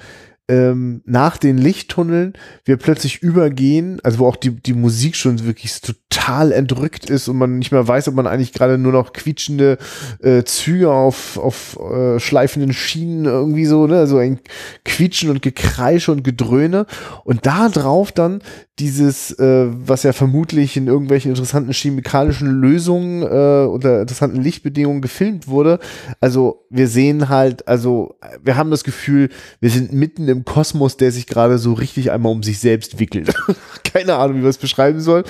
ähm, 0.50 1.02
nach 1.06 1.38
den 1.38 1.58
Lichttunneln 1.58 2.34
wir 2.64 2.78
plötzlich 2.78 3.22
übergehen, 3.22 4.00
also 4.04 4.20
wo 4.20 4.28
auch 4.28 4.38
die, 4.38 4.52
die 4.52 4.74
Musik 4.74 5.16
schon 5.16 5.46
wirklich 5.46 5.82
total 5.82 6.52
entrückt 6.52 7.10
ist 7.10 7.28
und 7.28 7.38
man 7.38 7.58
nicht 7.58 7.72
mehr 7.72 7.88
weiß, 7.88 8.08
ob 8.08 8.16
man 8.16 8.28
eigentlich 8.28 8.54
gerade 8.54 8.78
nur 8.78 8.94
noch 8.94 9.12
quietschende 9.12 9.78
äh, 10.22 10.44
Züge 10.44 10.92
auf, 10.92 11.38
auf 11.38 11.78
äh, 11.80 12.20
schleifenden 12.20 12.72
Schienen 12.72 13.26
irgendwie 13.26 13.66
so, 13.66 13.88
ne, 13.88 14.08
so 14.08 14.18
ein 14.18 14.40
Quietschen 14.86 15.30
und 15.30 15.42
Gekreische 15.42 16.12
und 16.12 16.24
Gedröhne. 16.24 16.86
Und 17.26 17.46
da 17.46 17.68
drauf 17.68 18.12
dann 18.12 18.42
dieses, 18.80 19.32
äh, 19.40 19.68
was 19.70 20.04
ja 20.04 20.14
vermutlich 20.14 20.78
in 20.78 20.88
irgendwelchen 20.88 21.32
interessanten 21.32 21.72
chemikalischen 21.72 22.62
Lösungen 22.62 23.24
äh, 23.24 23.66
unter 23.66 24.02
interessanten 24.02 24.40
Lichtbedingungen 24.40 25.02
gefilmt 25.02 25.48
wurde. 25.48 25.80
Also 26.22 26.66
wir 26.70 26.88
sehen 26.88 27.28
halt, 27.30 27.68
also 27.68 28.16
wir 28.44 28.56
haben 28.56 28.70
das 28.70 28.84
Gefühl, 28.84 29.30
wir 29.60 29.72
sind 29.72 29.94
mitten 29.94 30.28
im 30.28 30.46
Kosmos, 30.46 30.96
der 30.96 31.12
sich 31.12 31.26
gerade 31.26 31.58
so 31.58 31.74
richtig 31.74 32.12
einmal 32.12 32.32
um 32.32 32.44
sich 32.44 32.60
selbst 32.60 33.00
wickelt. 33.00 33.34
Keine 33.84 34.16
Ahnung, 34.16 34.38
wie 34.38 34.42
man 34.42 34.50
es 34.52 34.60
beschreiben 34.60 35.02
soll. 35.02 35.24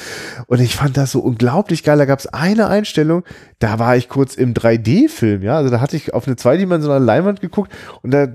Und 0.48 0.60
ich 0.60 0.76
fand 0.76 0.98
das 0.98 1.14
so 1.14 1.22
unglaublich 1.22 1.84
geil. 1.84 1.98
Da 1.98 2.06
gab 2.06 2.20
es 2.20 2.28
eine 2.28 2.68
Einstellung, 2.68 3.24
da 3.60 3.80
war 3.80 3.96
ich 3.96 4.10
kurz 4.10 4.36
im 4.36 4.54
3D-Film, 4.56 5.42
ja. 5.42 5.56
Also 5.56 5.70
da 5.70 5.80
hatte 5.80 5.96
ich 5.96 6.14
auf 6.14 6.28
eine 6.28 6.36
zweidimensionale 6.36 7.04
Leinwand 7.04 7.40
geguckt 7.40 7.72
und 8.02 8.12
da 8.12 8.28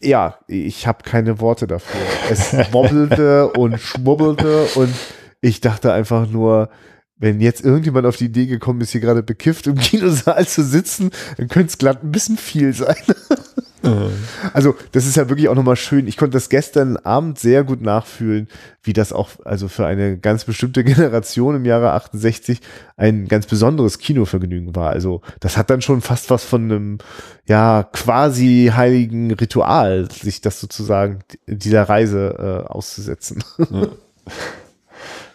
ja, 0.00 0.38
ich 0.46 0.86
habe 0.86 1.02
keine 1.02 1.40
Worte 1.40 1.66
dafür. 1.66 2.00
Es 2.30 2.52
wobbelte 2.72 3.48
und 3.52 3.80
schwubbelte 3.80 4.64
und 4.74 4.94
ich 5.40 5.60
dachte 5.60 5.92
einfach 5.92 6.28
nur, 6.28 6.70
wenn 7.16 7.40
jetzt 7.40 7.64
irgendjemand 7.64 8.06
auf 8.06 8.16
die 8.16 8.26
Idee 8.26 8.46
gekommen 8.46 8.80
ist, 8.80 8.90
hier 8.90 9.00
gerade 9.00 9.22
bekifft 9.22 9.66
im 9.66 9.76
Kinosaal 9.76 10.46
zu 10.46 10.62
sitzen, 10.62 11.10
dann 11.36 11.48
könnte 11.48 11.68
es 11.68 11.78
glatt 11.78 12.02
ein 12.02 12.12
bisschen 12.12 12.36
viel 12.36 12.72
sein. 12.72 12.96
Also, 14.52 14.74
das 14.92 15.06
ist 15.06 15.16
ja 15.16 15.28
wirklich 15.28 15.48
auch 15.48 15.54
nochmal 15.54 15.76
schön. 15.76 16.06
Ich 16.06 16.16
konnte 16.16 16.36
das 16.36 16.48
gestern 16.48 16.96
Abend 16.96 17.38
sehr 17.38 17.64
gut 17.64 17.80
nachfühlen, 17.80 18.48
wie 18.82 18.92
das 18.92 19.12
auch, 19.12 19.30
also 19.44 19.68
für 19.68 19.86
eine 19.86 20.18
ganz 20.18 20.44
bestimmte 20.44 20.84
Generation 20.84 21.56
im 21.56 21.64
Jahre 21.64 21.92
68 21.92 22.60
ein 22.96 23.28
ganz 23.28 23.46
besonderes 23.46 23.98
Kinovergnügen 23.98 24.74
war. 24.74 24.90
Also, 24.90 25.22
das 25.40 25.56
hat 25.56 25.70
dann 25.70 25.82
schon 25.82 26.00
fast 26.00 26.30
was 26.30 26.44
von 26.44 26.64
einem, 26.64 26.98
ja, 27.46 27.88
quasi 27.92 28.72
heiligen 28.74 29.32
Ritual, 29.32 30.10
sich 30.10 30.40
das 30.40 30.60
sozusagen 30.60 31.20
dieser 31.46 31.84
Reise 31.84 32.64
äh, 32.66 32.68
auszusetzen. 32.68 33.42
Ja. 33.70 33.88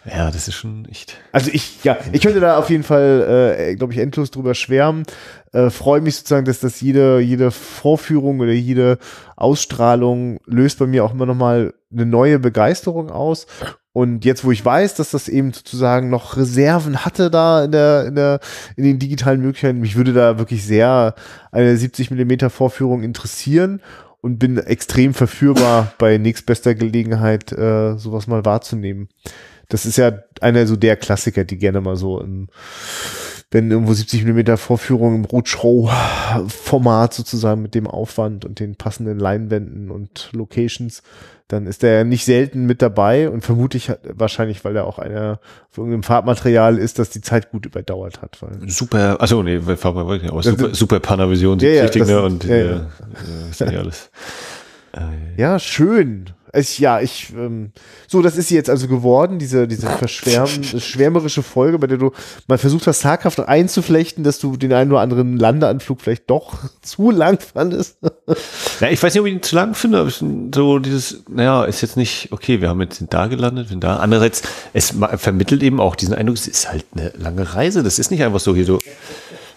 Ja, 0.06 0.30
das 0.30 0.48
ist 0.48 0.54
schon 0.54 0.86
echt. 0.90 1.16
Also 1.32 1.50
ich, 1.52 1.82
ja, 1.82 1.96
ich 2.12 2.20
könnte 2.20 2.40
da 2.40 2.58
auf 2.58 2.68
jeden 2.68 2.82
Fall, 2.82 3.56
äh, 3.58 3.74
glaube 3.74 3.94
ich, 3.94 3.98
endlos 3.98 4.30
drüber 4.30 4.54
schwärmen. 4.54 5.04
Äh, 5.52 5.70
Freue 5.70 6.02
mich 6.02 6.16
sozusagen, 6.16 6.44
dass 6.44 6.60
das 6.60 6.80
jede, 6.82 7.20
jede 7.20 7.50
Vorführung 7.50 8.40
oder 8.40 8.52
jede 8.52 8.98
Ausstrahlung 9.36 10.40
löst 10.46 10.78
bei 10.78 10.86
mir 10.86 11.04
auch 11.04 11.14
immer 11.14 11.26
nochmal 11.26 11.72
eine 11.90 12.04
neue 12.04 12.38
Begeisterung 12.38 13.10
aus. 13.10 13.46
Und 13.92 14.24
jetzt, 14.24 14.44
wo 14.44 14.50
ich 14.50 14.64
weiß, 14.64 14.94
dass 14.96 15.12
das 15.12 15.28
eben 15.28 15.52
sozusagen 15.52 16.10
noch 16.10 16.36
Reserven 16.36 17.04
hatte 17.04 17.30
da 17.30 17.64
in 17.64 17.72
der, 17.72 18.06
in 18.06 18.14
der, 18.16 18.40
in 18.76 18.84
den 18.84 18.98
digitalen 18.98 19.40
Möglichkeiten, 19.40 19.80
mich 19.80 19.96
würde 19.96 20.12
da 20.12 20.36
wirklich 20.36 20.66
sehr 20.66 21.14
eine 21.52 21.76
70 21.76 22.10
Millimeter 22.10 22.50
Vorführung 22.50 23.04
interessieren 23.04 23.80
und 24.20 24.38
bin 24.38 24.58
extrem 24.58 25.14
verführbar 25.14 25.92
bei 25.98 26.18
nächstbester 26.18 26.74
Gelegenheit, 26.74 27.52
äh, 27.52 27.96
sowas 27.96 28.26
mal 28.26 28.44
wahrzunehmen. 28.44 29.08
Das 29.74 29.86
ist 29.86 29.96
ja 29.96 30.12
einer 30.40 30.68
so 30.68 30.76
der 30.76 30.94
Klassiker, 30.94 31.42
die 31.42 31.58
gerne 31.58 31.80
mal 31.80 31.96
so 31.96 32.20
im, 32.20 32.46
wenn 33.50 33.72
irgendwo 33.72 33.92
70 33.92 34.24
mm 34.24 34.54
Vorführung 34.54 35.16
im 35.16 35.24
Roadshow-Format 35.24 37.12
sozusagen 37.12 37.60
mit 37.60 37.74
dem 37.74 37.88
Aufwand 37.88 38.44
und 38.44 38.60
den 38.60 38.76
passenden 38.76 39.18
Leinwänden 39.18 39.90
und 39.90 40.28
Locations, 40.30 41.02
dann 41.48 41.66
ist 41.66 41.82
der 41.82 42.04
nicht 42.04 42.24
selten 42.24 42.66
mit 42.66 42.82
dabei 42.82 43.28
und 43.28 43.44
vermutlich 43.44 43.90
wahrscheinlich, 44.04 44.64
weil 44.64 44.76
er 44.76 44.86
auch 44.86 45.00
einer 45.00 45.40
von 45.70 45.86
irgendeinem 45.86 46.04
Farbmaterial 46.04 46.78
ist, 46.78 47.00
dass 47.00 47.10
die 47.10 47.20
Zeit 47.20 47.50
gut 47.50 47.66
überdauert 47.66 48.22
hat. 48.22 48.38
Super, 48.68 49.20
also 49.20 49.42
nee, 49.42 49.58
Farbmaterial, 49.58 50.30
aber 50.30 50.44
super, 50.44 50.72
super 50.72 51.00
Panavision, 51.00 51.58
ja, 51.58 51.70
ja, 51.70 51.88
das, 51.88 52.10
und 52.10 52.44
ja, 52.44 52.56
ja. 52.56 52.76
Äh, 52.76 53.50
ist 53.50 53.58
ja 53.58 53.66
alles. 53.66 54.08
Ja, 55.36 55.58
schön. 55.58 56.26
Ich, 56.54 56.78
ja, 56.78 57.00
ich, 57.00 57.32
ähm, 57.36 57.72
so, 58.06 58.22
das 58.22 58.36
ist 58.36 58.48
sie 58.48 58.54
jetzt 58.54 58.70
also 58.70 58.88
geworden, 58.88 59.38
diese, 59.38 59.66
diese 59.66 59.88
verschwärm, 59.88 60.48
schwärmerische 60.62 61.42
Folge, 61.42 61.78
bei 61.78 61.86
der 61.86 61.98
du 61.98 62.12
mal 62.46 62.58
versucht 62.58 62.86
hast, 62.86 63.00
zaghaft 63.00 63.40
einzuflechten, 63.40 64.24
dass 64.24 64.38
du 64.38 64.56
den 64.56 64.72
einen 64.72 64.92
oder 64.92 65.00
anderen 65.00 65.36
Landeanflug 65.36 66.00
vielleicht 66.00 66.30
doch 66.30 66.58
zu 66.82 67.10
lang 67.10 67.38
fandest. 67.40 67.98
ja, 68.80 68.88
ich 68.88 69.02
weiß 69.02 69.14
nicht, 69.14 69.20
ob 69.20 69.26
ich 69.26 69.34
ihn 69.34 69.42
zu 69.42 69.54
lang 69.56 69.74
finde, 69.74 69.98
aber 69.98 70.10
so 70.10 70.78
dieses, 70.78 71.24
naja, 71.28 71.64
ist 71.64 71.80
jetzt 71.80 71.96
nicht, 71.96 72.28
okay, 72.32 72.60
wir 72.60 72.68
haben 72.68 72.80
jetzt 72.80 72.98
sind 72.98 73.12
da 73.12 73.26
gelandet, 73.26 73.68
sind 73.68 73.82
da. 73.84 73.96
Andererseits, 73.96 74.42
es 74.72 74.94
vermittelt 75.16 75.62
eben 75.62 75.80
auch 75.80 75.96
diesen 75.96 76.14
Eindruck, 76.14 76.36
es 76.36 76.46
ist 76.46 76.70
halt 76.70 76.84
eine 76.94 77.12
lange 77.16 77.54
Reise, 77.54 77.82
das 77.82 77.98
ist 77.98 78.10
nicht 78.10 78.22
einfach 78.22 78.40
so 78.40 78.54
hier 78.54 78.64
so, 78.64 78.80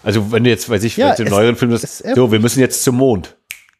Also 0.04 0.32
wenn 0.32 0.44
du 0.44 0.50
jetzt, 0.50 0.70
weiß 0.70 0.84
ich, 0.84 0.98
ja, 0.98 1.08
vielleicht 1.08 1.20
im 1.20 1.28
neueren 1.30 1.56
Film 1.56 1.72
das, 1.72 2.04
so, 2.16 2.32
wir 2.32 2.40
müssen 2.40 2.60
jetzt 2.60 2.84
zum 2.84 2.96
Mond 2.96 3.36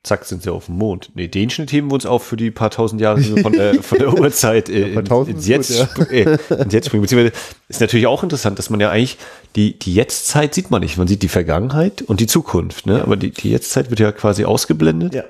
zack, 0.08 0.26
sind 0.26 0.44
sie 0.44 0.52
auf 0.52 0.66
dem 0.66 0.78
Mond. 0.78 1.12
Nee, 1.14 1.28
den 1.28 1.50
Schnitt 1.50 1.72
heben 1.72 1.90
wir 1.90 1.96
uns 1.96 2.06
auf 2.06 2.24
für 2.24 2.38
die 2.38 2.52
paar 2.52 2.72
tausend 2.72 3.02
Jahre 3.02 3.22
von 3.22 3.54
der, 3.54 3.82
von 3.84 4.00
der 4.00 4.14
Urzeit 4.20 4.70
äh, 4.70 4.94
in, 4.94 5.06
ins, 5.06 5.48
Jetzt, 5.48 5.96
gut, 5.96 6.12
ja. 6.12 6.18
äh, 6.18 6.38
ins 6.64 6.74
Jetzt 6.74 6.88
springen. 6.88 7.04
Beziehungsweise 7.04 7.34
ist 7.70 7.82
natürlich 7.82 8.08
auch 8.08 8.24
interessant, 8.24 8.58
dass 8.58 8.70
man 8.70 8.80
ja 8.80 8.90
eigentlich 8.90 9.18
die, 9.56 9.78
die 9.78 9.94
Jetztzeit 9.94 10.54
sieht 10.54 10.72
man 10.72 10.82
nicht. 10.82 10.98
Man 10.98 11.08
sieht 11.08 11.22
die 11.22 11.28
Vergangenheit 11.28 12.02
und 12.02 12.20
die 12.20 12.28
Zukunft, 12.28 12.86
ne? 12.86 13.02
Aber 13.02 13.16
die, 13.16 13.32
die 13.32 13.52
Jetztzeit 13.52 13.90
wird 13.90 14.00
ja 14.00 14.12
quasi 14.12 14.46
ausgeblendet. 14.46 15.14
Ja 15.14 15.24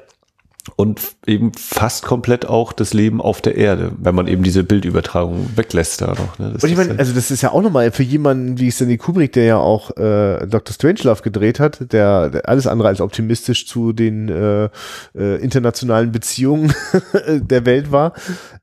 und 0.75 0.99
eben 1.25 1.51
fast 1.53 2.03
komplett 2.03 2.45
auch 2.45 2.73
das 2.73 2.93
Leben 2.93 3.21
auf 3.21 3.41
der 3.41 3.55
Erde, 3.55 3.91
wenn 3.97 4.15
man 4.15 4.27
eben 4.27 4.43
diese 4.43 4.63
Bildübertragung 4.63 5.49
weglässt 5.55 6.01
da 6.01 6.07
noch. 6.07 6.39
Ne? 6.39 6.51
und 6.61 6.63
ich 6.63 6.77
meine, 6.77 6.97
also 6.99 7.13
das 7.13 7.31
ist 7.31 7.41
ja 7.41 7.51
auch 7.51 7.61
nochmal 7.61 7.91
für 7.91 8.03
jemanden 8.03 8.59
wie 8.59 8.71
Stanley 8.71 8.97
Kubrick, 8.97 9.33
der 9.33 9.45
ja 9.45 9.57
auch 9.57 9.91
äh, 9.97 10.45
Dr. 10.47 10.73
Strangelove 10.73 11.21
gedreht 11.21 11.59
hat, 11.59 11.91
der, 11.91 12.29
der 12.29 12.49
alles 12.49 12.67
andere 12.67 12.89
als 12.89 13.01
optimistisch 13.01 13.67
zu 13.67 13.93
den 13.93 14.29
äh, 14.29 14.69
äh, 15.15 15.41
internationalen 15.41 16.11
Beziehungen 16.11 16.73
der 17.27 17.65
Welt 17.65 17.91
war, 17.91 18.13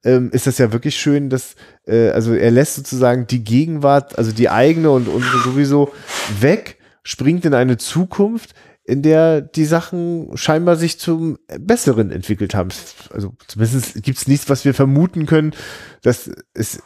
ähm, 0.04 0.30
ist 0.32 0.46
das 0.46 0.58
ja 0.58 0.72
wirklich 0.72 0.96
schön, 0.96 1.30
dass 1.30 1.54
äh, 1.86 2.10
also 2.10 2.34
er 2.34 2.50
lässt 2.50 2.76
sozusagen 2.76 3.26
die 3.26 3.44
Gegenwart, 3.44 4.18
also 4.18 4.32
die 4.32 4.48
eigene 4.48 4.90
und 4.90 5.08
unsere 5.08 5.38
sowieso 5.38 5.92
weg, 6.40 6.78
springt 7.02 7.44
in 7.44 7.54
eine 7.54 7.76
Zukunft, 7.76 8.54
in 8.84 9.00
der 9.02 9.40
die 9.40 9.64
Sachen 9.64 10.36
scheinbar 10.36 10.76
sich 10.76 10.98
zum 10.98 11.38
Besseren 11.58 12.10
entwickelt 12.10 12.54
haben. 12.54 12.68
Also 13.10 13.34
zumindest 13.46 14.02
gibt 14.02 14.18
es 14.18 14.28
nichts, 14.28 14.50
was 14.50 14.64
wir 14.64 14.74
vermuten 14.74 15.24
können, 15.24 15.54
dass 16.02 16.30
es, 16.52 16.82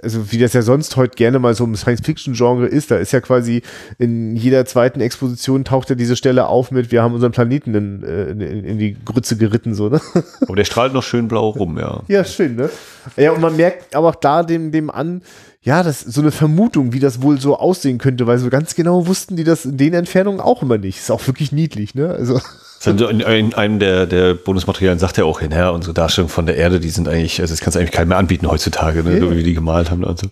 also 0.00 0.30
wie 0.30 0.38
das 0.38 0.52
ja 0.52 0.62
sonst 0.62 0.96
heute 0.96 1.16
gerne 1.16 1.40
mal 1.40 1.54
so 1.54 1.64
im 1.64 1.74
Science-Fiction-Genre 1.74 2.66
ist, 2.66 2.92
da 2.92 2.96
ist 2.98 3.12
ja 3.12 3.20
quasi 3.20 3.62
in 3.98 4.36
jeder 4.36 4.64
zweiten 4.64 5.00
Exposition 5.00 5.64
taucht 5.64 5.90
ja 5.90 5.96
diese 5.96 6.14
Stelle 6.14 6.46
auf 6.46 6.70
mit, 6.70 6.92
wir 6.92 7.02
haben 7.02 7.14
unseren 7.14 7.32
Planeten 7.32 7.74
in, 7.74 8.02
äh, 8.04 8.30
in, 8.30 8.40
in 8.40 8.78
die 8.78 8.96
Grütze 9.04 9.36
geritten, 9.36 9.74
so, 9.74 9.88
ne? 9.88 10.00
Aber 10.42 10.54
der 10.54 10.64
strahlt 10.64 10.92
noch 10.92 11.02
schön 11.02 11.26
blau 11.26 11.48
rum, 11.48 11.78
ja. 11.78 12.04
Ja, 12.06 12.24
schön, 12.24 12.54
ne? 12.54 12.70
Ja, 13.16 13.32
und 13.32 13.40
man 13.40 13.56
merkt 13.56 13.96
aber 13.96 14.10
auch 14.10 14.14
da 14.14 14.44
dem, 14.44 14.70
dem 14.70 14.88
an, 14.88 15.22
ja, 15.62 15.82
das 15.82 16.00
so 16.00 16.22
eine 16.22 16.30
Vermutung, 16.30 16.94
wie 16.94 17.00
das 17.00 17.20
wohl 17.20 17.38
so 17.38 17.58
aussehen 17.58 17.98
könnte, 17.98 18.26
weil 18.26 18.38
so 18.38 18.48
ganz 18.48 18.74
genau 18.74 19.06
wussten 19.06 19.36
die 19.36 19.44
das 19.44 19.66
in 19.66 19.76
den 19.76 19.92
Entfernungen 19.92 20.40
auch 20.40 20.62
immer 20.62 20.78
nicht. 20.78 20.98
Ist 20.98 21.10
auch 21.10 21.26
wirklich 21.26 21.52
niedlich, 21.52 21.94
ne? 21.94 22.10
Also. 22.10 22.40
In, 22.86 23.20
in 23.20 23.52
einem 23.52 23.78
der, 23.78 24.06
der 24.06 24.32
Bonusmaterialien 24.32 24.98
sagt 24.98 25.18
er 25.18 25.26
auch 25.26 25.40
hin, 25.40 25.50
ja, 25.50 25.68
unsere 25.68 25.92
Darstellung 25.92 26.30
von 26.30 26.46
der 26.46 26.56
Erde, 26.56 26.80
die 26.80 26.88
sind 26.88 27.08
eigentlich, 27.08 27.38
also 27.42 27.52
das 27.52 27.60
kannst 27.60 27.76
du 27.76 27.78
eigentlich 27.78 27.90
keinem 27.90 28.08
mehr 28.08 28.16
anbieten 28.16 28.48
heutzutage, 28.48 29.02
ne, 29.02 29.18
ja. 29.18 29.30
wie 29.36 29.42
die 29.42 29.52
gemalt 29.52 29.90
haben. 29.90 30.02
Also. 30.02 30.28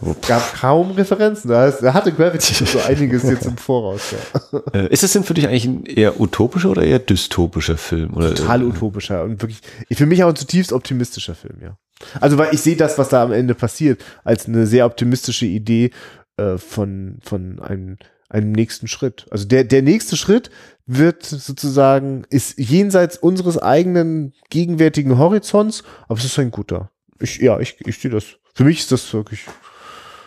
Aber 0.00 0.16
es 0.18 0.26
gab 0.26 0.54
kaum 0.54 0.92
Referenzen. 0.92 1.50
Da, 1.50 1.70
da 1.70 1.92
hatte 1.92 2.10
Gravity 2.10 2.64
so 2.64 2.78
einiges 2.80 3.24
jetzt 3.24 3.44
im 3.44 3.58
Voraus. 3.58 4.00
Ja. 4.10 4.60
Äh, 4.72 4.86
ist 4.86 5.04
es 5.04 5.12
denn 5.12 5.22
für 5.22 5.34
dich 5.34 5.46
eigentlich 5.48 5.66
ein 5.66 5.84
eher 5.84 6.18
utopischer 6.18 6.70
oder 6.70 6.82
eher 6.82 6.98
dystopischer 6.98 7.76
Film? 7.76 8.14
Oder, 8.14 8.34
Total 8.34 8.64
utopischer 8.64 9.24
und 9.24 9.42
wirklich, 9.42 9.60
für 9.92 10.06
mich 10.06 10.24
auch 10.24 10.30
ein 10.30 10.36
zutiefst 10.36 10.72
optimistischer 10.72 11.34
Film, 11.34 11.58
ja. 11.60 11.76
Also, 12.20 12.38
weil 12.38 12.52
ich 12.54 12.60
sehe 12.60 12.76
das, 12.76 12.98
was 12.98 13.08
da 13.08 13.22
am 13.22 13.32
Ende 13.32 13.54
passiert, 13.54 14.04
als 14.24 14.46
eine 14.46 14.66
sehr 14.66 14.86
optimistische 14.86 15.46
Idee 15.46 15.90
äh, 16.36 16.58
von, 16.58 17.18
von 17.22 17.60
einem, 17.60 17.98
einem 18.28 18.52
nächsten 18.52 18.88
Schritt. 18.88 19.26
Also 19.30 19.46
der, 19.46 19.64
der 19.64 19.82
nächste 19.82 20.16
Schritt 20.16 20.50
wird 20.86 21.24
sozusagen, 21.24 22.24
ist 22.30 22.58
jenseits 22.58 23.16
unseres 23.16 23.58
eigenen 23.58 24.32
gegenwärtigen 24.50 25.18
Horizonts, 25.18 25.84
aber 26.08 26.18
es 26.18 26.24
ist 26.24 26.38
ein 26.38 26.50
guter. 26.50 26.90
Ich, 27.20 27.38
ja, 27.38 27.60
ich, 27.60 27.76
ich 27.86 27.98
sehe 27.98 28.10
das. 28.10 28.24
Für 28.54 28.64
mich 28.64 28.80
ist 28.80 28.92
das 28.92 29.12
wirklich. 29.12 29.44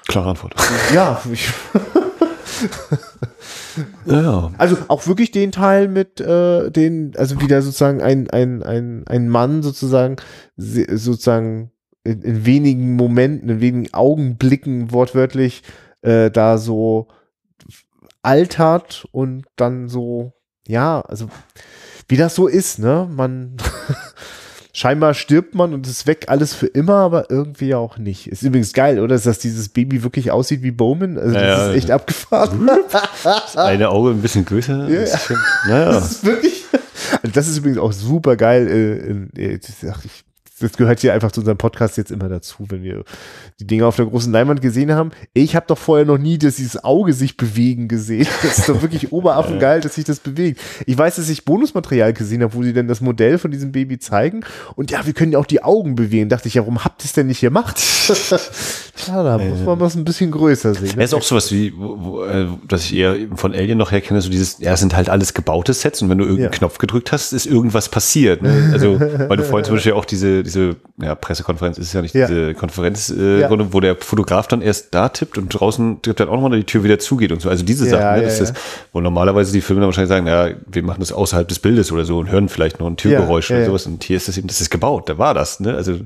Klare 0.07 0.30
Antwort. 0.30 0.56
Ja, 0.93 1.22
ich. 1.31 1.49
ja. 4.06 4.52
Also 4.57 4.77
auch 4.88 5.07
wirklich 5.07 5.31
den 5.31 5.52
Teil 5.52 5.88
mit 5.88 6.19
äh, 6.22 6.69
den, 6.72 7.14
also 7.18 7.41
wieder 7.41 7.61
sozusagen 7.61 8.02
ein, 8.02 8.30
ein, 8.30 8.64
ein, 8.64 9.06
ein 9.07 9.30
Mann 9.30 9.64
sozusagen, 9.64 10.18
sozusagen 10.57 11.72
in, 12.03 12.22
in 12.22 12.45
wenigen 12.45 12.95
Momenten, 12.95 13.49
in 13.49 13.61
wenigen 13.61 13.93
Augenblicken 13.93 14.91
wortwörtlich 14.91 15.64
äh, 16.02 16.31
da 16.31 16.57
so 16.57 17.07
altert 18.22 19.07
und 19.11 19.45
dann 19.56 19.88
so, 19.88 20.34
ja, 20.68 21.02
also 21.02 21.30
wie 22.07 22.18
das 22.18 22.35
so 22.35 22.47
ist, 22.47 22.80
ne? 22.80 23.10
Man 23.11 23.57
scheinbar 24.76 25.14
stirbt 25.14 25.56
man 25.56 25.73
und 25.73 25.88
ist 25.88 26.06
weg, 26.06 26.26
alles 26.27 26.53
für 26.53 26.68
immer, 26.68 26.95
aber 26.95 27.31
irgendwie 27.31 27.73
auch 27.73 27.97
nicht. 27.97 28.27
Ist 28.27 28.43
übrigens 28.43 28.73
geil, 28.73 28.99
oder? 28.99 29.18
Dass 29.18 29.39
dieses 29.39 29.69
Baby 29.69 30.03
wirklich 30.03 30.31
aussieht 30.31 30.64
wie 30.64 30.72
Bowman. 30.72 31.18
Also 31.18 31.34
das 31.34 31.41
ja, 31.41 31.68
ist 31.69 31.76
echt 31.77 31.91
abgefahren. 31.91 32.69
Das 33.23 33.56
eine 33.57 33.89
Auge 33.89 34.11
ein 34.11 34.22
bisschen 34.22 34.45
größer. 34.45 34.89
Ja, 34.89 35.18
schon, 35.18 35.38
naja. 35.68 35.93
Das 35.93 36.11
ist 36.11 36.26
wirklich. 36.26 36.65
Also 37.23 37.34
das 37.34 37.47
ist 37.47 37.57
übrigens 37.57 37.77
auch 37.77 37.93
super 37.93 38.35
geil. 38.35 39.27
Äh, 39.38 39.41
äh, 39.41 39.60
ich 39.60 40.26
das 40.60 40.73
gehört 40.73 41.02
hier 41.02 41.14
einfach 41.14 41.32
zu 41.32 41.41
unserem 41.41 41.57
Podcast 41.57 41.98
jetzt 41.98 42.11
immer 42.11 42.30
dazu, 42.30 42.65
wenn 42.69 42.82
wir 42.82 43.03
die 43.60 43.68
Dinge 43.68 43.86
auf 43.86 43.98
der 43.98 44.06
großen 44.06 44.32
Leinwand 44.32 44.61
gesehen 44.61 44.94
haben. 44.94 45.11
Ich 45.34 45.56
habe 45.56 45.65
doch 45.68 45.77
vorher 45.77 46.06
noch 46.06 46.18
nie 46.18 46.38
dass 46.38 46.56
dieses 46.56 46.84
Auge 46.84 47.14
sich 47.14 47.38
bewegen 47.38 47.88
gesehen. 47.88 48.27
Das 48.41 48.60
ist 48.60 48.69
doch 48.69 48.82
wirklich 48.82 49.11
oberaffengeil, 49.11 49.82
dass 49.82 49.95
sich 49.95 50.06
das 50.06 50.19
bewegt. 50.19 50.61
Ich 50.86 50.98
weiß, 50.98 51.18
dass 51.18 51.30
ich 51.30 51.45
Bonusmaterial 51.45 52.14
gesehen 52.14 52.41
habe, 52.44 52.53
wo 52.53 52.64
sie 52.64 52.73
dann 52.73 52.88
das 52.88 53.02
Modell 53.02 53.38
von 53.38 53.52
diesem 53.52 53.72
Baby 53.72 53.99
zeigen. 53.99 54.41
Und 54.76 54.91
ja, 54.91 55.06
wir 55.06 55.14
können 55.14 55.32
ja 55.32 55.40
auch 55.40 55.45
die 55.45 55.64
Augen 55.64 55.95
bewegen. 55.95 56.30
Dachte 56.30 56.48
ich, 56.48 56.56
ja, 56.56 56.61
warum 56.61 56.84
habt 56.84 57.03
ihr 57.03 57.06
es 57.06 57.14
denn 57.14 57.27
nicht 57.27 57.41
gemacht? 57.41 57.77
Tja, 58.95 59.23
da 59.23 59.38
muss 59.38 59.61
man 59.61 59.80
was 59.80 59.95
ein 59.95 60.06
bisschen 60.06 60.32
größer 60.32 60.73
sehen. 60.73 60.98
Er 60.98 61.06
ist 61.06 61.14
auch 61.14 61.22
sowas 61.22 61.52
wie, 61.52 61.73
wo, 61.76 61.98
wo, 61.99 62.23
äh, 62.23 62.48
dass 62.68 62.86
ich 62.86 62.95
eher 62.95 63.15
von 63.36 63.53
Alien 63.53 63.77
noch 63.77 63.91
herkenne, 63.91 64.22
so 64.22 64.30
dieses, 64.30 64.60
ja, 64.60 64.73
es 64.73 64.80
sind 64.80 64.95
halt 64.95 65.10
alles 65.10 65.34
gebaute 65.34 65.73
Sets 65.73 66.02
und 66.02 66.10
wenn 66.10 66.18
du 66.18 66.23
irgendeinen 66.23 66.52
ja. 66.53 66.57
Knopf 66.57 66.77
gedrückt 66.77 67.11
hast, 67.11 67.34
ist 67.34 67.45
irgendwas 67.45 67.90
passiert. 67.90 68.41
Ne? 68.41 68.69
Also, 68.72 68.99
weil 69.27 69.38
du 69.38 69.44
vorhin 69.44 69.65
zum 69.65 69.76
Beispiel 69.76 69.94
auch 69.94 70.06
diese, 70.06 70.44
diese 70.46 70.76
ja, 71.02 71.16
Pressekonferenz 71.16 71.78
ist 71.78 71.92
ja 71.94 72.02
nicht 72.02 72.16
ja. 72.16 72.28
diese 72.28 72.54
Konferenz, 72.54 73.10
äh, 73.10 73.42
ja. 73.42 73.50
wo 73.50 73.80
der 73.80 73.96
Fotograf 73.98 74.48
dann 74.48 74.62
erst 74.62 74.94
da 74.94 75.10
tippt 75.10 75.38
und 75.38 75.50
draußen 75.50 76.02
tippt 76.02 76.20
dann 76.20 76.30
auch 76.30 76.36
nochmal 76.36 76.58
die 76.58 76.64
Tür 76.64 76.84
wieder 76.84 77.00
zugeht 77.00 77.32
und 77.32 77.42
so. 77.42 77.50
Also 77.50 77.66
diese 77.66 77.86
Sachen, 77.86 78.20
ne? 78.20 78.24
das 78.24 78.40
ist, 78.40 78.54
wo 78.94 79.02
normalerweise 79.02 79.52
die 79.52 79.62
Filme 79.62 79.82
dann 79.82 79.88
wahrscheinlich 79.88 80.10
sagen, 80.10 80.28
ja, 80.28 80.52
wir 80.68 80.84
machen 80.84 81.00
das 81.00 81.12
außerhalb 81.12 81.48
des 81.48 81.60
Bildes 81.60 81.92
oder 81.92 82.06
so 82.06 82.20
und 82.20 82.30
hören 82.30 82.48
vielleicht 82.48 82.80
noch 82.80 82.88
ein 82.88 82.96
Türgeräusch 82.96 83.52
oder 83.52 83.66
sowas. 83.66 83.86
Und 83.88 84.04
hier 84.04 84.18
ist 84.18 84.28
das 84.28 84.38
eben, 84.38 84.48
das 84.48 84.62
ist 84.62 84.70
gebaut, 84.70 85.10
da 85.10 85.18
war 85.18 85.34
das, 85.34 85.60
ne? 85.60 85.76
Also 85.76 86.00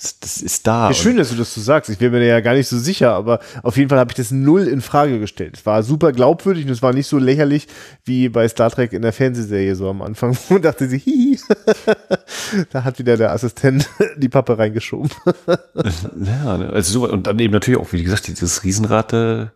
das, 0.00 0.20
das 0.20 0.42
ist 0.42 0.66
da. 0.66 0.92
Schön, 0.92 1.16
dass 1.16 1.30
du 1.30 1.36
das 1.36 1.52
so 1.54 1.60
sagst. 1.60 1.90
Ich 1.90 1.98
bin 1.98 2.12
mir 2.12 2.24
ja 2.24 2.40
gar 2.40 2.54
nicht 2.54 2.68
so 2.68 2.78
sicher, 2.78 3.12
aber 3.12 3.40
auf 3.62 3.76
jeden 3.76 3.88
Fall 3.88 3.98
habe 3.98 4.10
ich 4.10 4.16
das 4.16 4.30
null 4.30 4.68
in 4.68 4.80
Frage 4.80 5.18
gestellt. 5.18 5.56
Es 5.56 5.66
war 5.66 5.82
super 5.82 6.12
glaubwürdig 6.12 6.66
und 6.66 6.70
es 6.70 6.82
war 6.82 6.92
nicht 6.92 7.08
so 7.08 7.18
lächerlich 7.18 7.66
wie 8.04 8.28
bei 8.28 8.46
Star 8.48 8.70
Trek 8.70 8.92
in 8.92 9.02
der 9.02 9.12
Fernsehserie 9.12 9.74
so 9.74 9.88
am 9.88 10.02
Anfang, 10.02 10.36
wo 10.48 10.58
dachte 10.58 10.86
sie, 10.86 10.98
hihi, 10.98 11.38
da 12.70 12.84
hat 12.84 12.98
wieder 12.98 13.16
der 13.16 13.32
Assistent 13.32 13.85
die 14.16 14.28
Pappe 14.28 14.58
reingeschoben. 14.58 15.10
ja, 15.46 16.58
ne, 16.58 16.70
also 16.72 16.92
so, 16.92 17.10
und 17.10 17.26
dann 17.26 17.38
eben 17.38 17.52
natürlich 17.52 17.80
auch, 17.80 17.92
wie 17.92 18.02
gesagt, 18.02 18.28
dieses 18.28 18.64
Riesenrad. 18.64 19.12
Äh, 19.12 19.46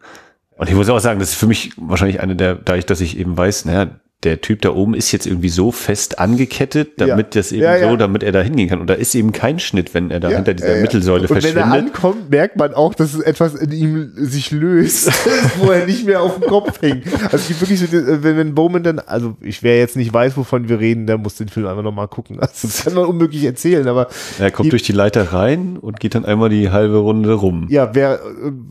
und 0.57 0.69
ich 0.69 0.75
muss 0.75 0.89
auch 0.89 0.99
sagen, 0.99 1.21
das 1.21 1.31
ist 1.31 1.37
für 1.37 1.47
mich 1.47 1.73
wahrscheinlich 1.77 2.21
eine 2.21 2.37
der, 2.37 2.55
da 2.55 2.77
ich, 2.77 2.87
dass 2.87 3.01
ich 3.01 3.19
eben 3.19 3.37
weiß, 3.37 3.65
naja, 3.65 3.91
der 4.23 4.43
Typ 4.43 4.61
da 4.61 4.75
oben 4.75 4.93
ist 4.93 5.13
jetzt 5.13 5.27
irgendwie 5.27 5.49
so 5.49 5.73
fest 5.73 6.19
angekettet, 6.19 7.01
damit 7.01 7.35
ja. 7.35 7.41
das 7.41 7.53
eben 7.53 7.63
ja, 7.63 7.77
ja. 7.77 7.89
so, 7.89 7.97
damit 7.97 8.23
er 8.23 8.33
da 8.33 8.43
hingehen 8.43 8.69
kann. 8.69 8.81
Und 8.81 8.91
da 8.91 8.95
ist 8.95 9.15
eben 9.15 9.33
kein 9.33 9.59
Schnitt, 9.59 9.95
wenn 9.95 10.11
er 10.11 10.21
da 10.21 10.29
hinter 10.29 10.53
dieser 10.53 10.77
Mittelsäule 10.77 11.23
und 11.23 11.29
verschwindet. 11.29 11.65
Und 11.65 11.71
wenn 11.71 11.79
er 11.79 11.87
ankommt, 11.87 12.31
merkt 12.31 12.57
man 12.57 12.75
auch, 12.75 12.93
dass 12.93 13.15
es 13.15 13.21
etwas 13.21 13.55
in 13.55 13.73
ihm 13.73 14.13
sich 14.17 14.51
löst, 14.51 15.11
wo 15.61 15.71
er 15.71 15.87
nicht 15.87 16.05
mehr 16.05 16.21
auf 16.21 16.39
dem 16.39 16.49
Kopf 16.49 16.83
hängt. 16.83 17.07
Also 17.25 17.39
es 17.39 17.49
gibt 17.49 17.63
wirklich 17.63 17.81
so, 17.81 17.87
wenn, 17.91 18.37
wenn 18.37 18.55
Bowman 18.55 18.83
dann, 18.83 18.99
also 18.99 19.37
ich 19.41 19.63
wer 19.63 19.79
jetzt 19.79 19.97
nicht 19.97 20.13
weiß, 20.13 20.37
wovon 20.37 20.69
wir 20.69 20.81
reden, 20.81 21.07
der 21.07 21.17
muss 21.17 21.37
den 21.37 21.49
Film 21.49 21.67
einfach 21.67 21.83
nochmal 21.83 22.09
gucken. 22.09 22.39
Also 22.51 22.67
das 22.67 22.85
kann 22.85 22.95
man 22.95 23.05
unmöglich 23.05 23.45
erzählen, 23.45 23.87
aber. 23.87 24.09
Er 24.39 24.51
kommt 24.51 24.67
die, 24.67 24.71
durch 24.71 24.83
die 24.83 24.93
Leiter 24.93 25.33
rein 25.33 25.77
und 25.81 26.01
geht 26.01 26.15
dann 26.15 26.25
einmal 26.25 26.49
die 26.49 26.71
halbe 26.71 26.97
Runde 26.97 27.33
rum. 27.33 27.67
Ja, 27.71 27.95
wer, 27.95 28.19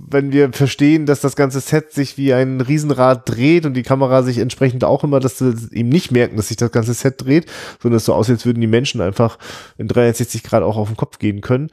wenn 0.10 0.34
wir 0.34 0.52
verstehen, 0.52 1.06
dass 1.06 1.22
das 1.22 1.38
ganze 1.38 1.62
Set 1.62 1.94
sich 1.94 2.18
wie 2.18 2.34
ein 2.34 2.60
Riesenrad 2.60 3.30
dreht 3.30 3.66
und 3.66 3.76
die 3.76 3.84
Kamera 3.84 4.22
sich 4.22 4.40
entsprechend 4.40 4.84
auch 4.84 5.04
immer 5.04 5.22
das 5.22 5.39
du 5.40 5.54
eben 5.72 5.90
nicht 5.90 6.12
merken, 6.12 6.38
dass 6.38 6.50
sich 6.50 6.58
das 6.58 6.72
ganze 6.72 6.94
Set 6.94 7.24
dreht, 7.24 7.46
sondern 7.82 7.98
es 7.98 8.06
so 8.06 8.14
aussieht, 8.14 8.36
als 8.36 8.46
würden 8.46 8.62
die 8.62 8.68
Menschen 8.68 9.02
einfach 9.02 9.38
in 9.78 9.88
360 9.88 10.44
Grad 10.44 10.64
auch 10.64 10.78
auf 10.78 10.90
den 10.90 10.98
Kopf 10.98 11.20
gehen 11.20 11.42
können. 11.42 11.70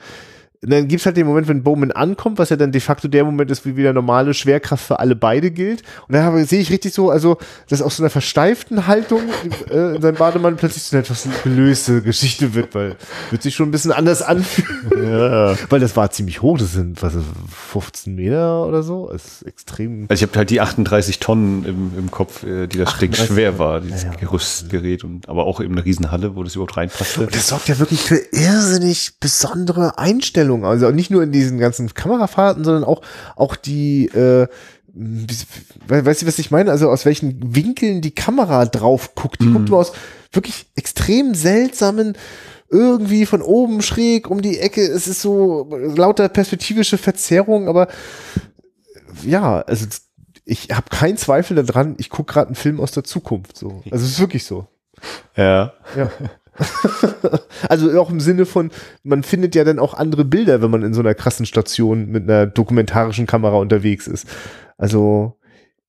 Und 0.63 0.71
dann 0.71 0.89
gibt's 0.89 1.07
halt 1.07 1.17
den 1.17 1.27
Moment, 1.27 1.49
wenn 1.49 1.63
Bowman 1.63 1.93
ankommt, 1.93 2.39
was 2.39 2.51
ja 2.51 2.57
dann 2.57 2.73
de 2.73 2.81
facto 2.81 3.09
der 3.09 3.25
Moment 3.25 3.51
ist, 3.51 3.65
wie 3.67 3.77
wieder 3.77 3.93
normale 3.93 4.35
Schwerkraft 4.35 4.87
für 4.87 4.99
alle 4.99 5.15
beide 5.15 5.51
gilt. 5.51 5.83
Und 6.09 6.15
dann 6.15 6.45
sehe 6.47 6.61
ich 6.61 6.71
richtig 6.71 6.95
so, 6.95 7.11
also, 7.11 7.39
das 7.69 7.83
aus 7.83 7.97
so 7.97 8.03
einer 8.03 8.11
versteiften 8.11 8.87
Haltung 8.87 9.21
äh, 9.71 9.97
in 9.97 10.03
seinem 10.03 10.17
Bademann 10.17 10.57
plötzlich 10.57 10.85
so 10.85 10.97
eine 10.97 11.05
etwas 11.05 11.29
gelöste 11.43 12.03
Geschichte 12.03 12.55
wird, 12.55 12.75
weil 12.75 12.97
wird 13.31 13.43
sich 13.43 13.55
schon 13.55 13.69
ein 13.69 13.73
bisschen 13.73 13.93
anders 13.93 14.23
anfühlen. 14.23 14.67
Ja. 15.07 15.57
weil 15.69 15.81
das 15.81 15.97
war 15.97 16.11
ziemlich 16.11 16.43
hoch, 16.43 16.59
das 16.59 16.73
sind 16.73 17.03
was 17.03 17.15
15 17.71 18.15
Meter 18.15 18.67
oder 18.67 18.83
so. 18.83 19.09
Das 19.13 19.25
ist 19.25 19.43
extrem. 19.43 20.07
Also 20.09 20.25
ich 20.25 20.29
habe 20.29 20.39
halt 20.39 20.51
die 20.51 20.61
38 20.61 21.21
Tonnen 21.21 21.65
im, 21.65 21.93
im 21.99 22.11
Kopf, 22.11 22.43
äh, 22.45 22.67
die 22.67 22.79
das 22.79 22.99
Ding 22.99 23.13
schwer 23.13 23.59
war, 23.59 23.81
dieses 23.81 24.05
ja, 24.05 24.11
ja. 24.11 24.17
Gerüstgerät 24.17 25.05
und 25.05 25.29
aber 25.29 25.45
auch 25.45 25.61
eben 25.61 25.75
eine 25.75 25.85
Riesenhalle, 25.85 26.35
wo 26.35 26.43
das 26.43 26.55
überhaupt 26.55 26.77
reinpasste. 26.77 27.21
Und 27.21 27.35
das 27.35 27.49
sorgt 27.49 27.69
ja 27.69 27.79
wirklich 27.79 28.01
für 28.01 28.17
irrsinnig 28.33 29.13
besondere 29.21 29.99
Einstellungen 29.99 30.46
Einstellungen, 30.47 30.65
also 30.65 30.91
nicht 30.91 31.11
nur 31.11 31.23
in 31.23 31.33
diesen 31.33 31.59
ganzen 31.59 31.93
Kamerafahrten, 31.93 32.65
sondern 32.65 32.85
auch, 32.85 33.03
auch 33.35 33.57
die, 33.57 34.07
äh, 34.07 34.47
weißt 35.89 36.23
du, 36.23 36.27
was 36.27 36.39
ich 36.39 36.51
meine? 36.51 36.71
Also 36.71 36.89
aus 36.89 37.05
welchen 37.05 37.55
Winkeln 37.55 38.01
die 38.01 38.15
Kamera 38.15 38.65
drauf 38.67 39.15
guckt. 39.15 39.41
Die 39.41 39.47
mhm. 39.47 39.55
guckt 39.55 39.69
immer 39.69 39.79
aus 39.79 39.93
wirklich 40.33 40.67
extrem 40.75 41.35
seltsamen, 41.35 42.17
irgendwie 42.71 43.27
von 43.27 43.43
oben 43.43 43.83
schräg 43.83 44.31
um 44.31 44.43
die 44.43 44.59
Ecke. 44.59 44.81
Es 44.81 45.07
ist 45.07 45.23
so 45.23 45.69
lauter 45.71 46.29
perspektivische 46.29 46.99
Verzerrung, 46.99 47.69
aber 47.69 47.89
ja, 49.23 49.61
also 49.61 49.87
ich 50.45 50.71
habe 50.71 50.89
keinen 50.91 51.17
Zweifel 51.17 51.63
daran, 51.63 51.97
ich 51.99 52.11
gucke 52.11 52.33
gerade 52.33 52.49
einen 52.49 52.57
Film 52.57 52.81
aus 52.81 52.93
der 52.93 53.05
Zukunft. 53.05 53.57
So. 53.57 53.83
Also 53.91 54.05
es 54.05 54.13
ist 54.13 54.21
wirklich 54.21 54.45
so. 54.45 54.67
Ja. 55.37 55.75
Ja. 55.97 56.11
also 57.69 58.01
auch 58.01 58.11
im 58.11 58.21
Sinne 58.21 58.47
von, 58.47 58.71
man 59.03 59.23
findet 59.23 59.55
ja 59.55 59.65
dann 59.65 59.79
auch 59.79 59.95
andere 59.95 60.25
Bilder, 60.25 60.63
wenn 60.63 60.71
man 60.71 60.83
in 60.83 60.95
so 60.95 61.01
einer 61.01 61.15
krassen 61.15 61.47
Station 61.47 62.07
mit 62.07 62.25
einer 62.25 62.47
dokumentarischen 62.47 63.27
Kamera 63.27 63.57
unterwegs 63.57 64.07
ist. 64.07 64.27
Also 64.79 65.39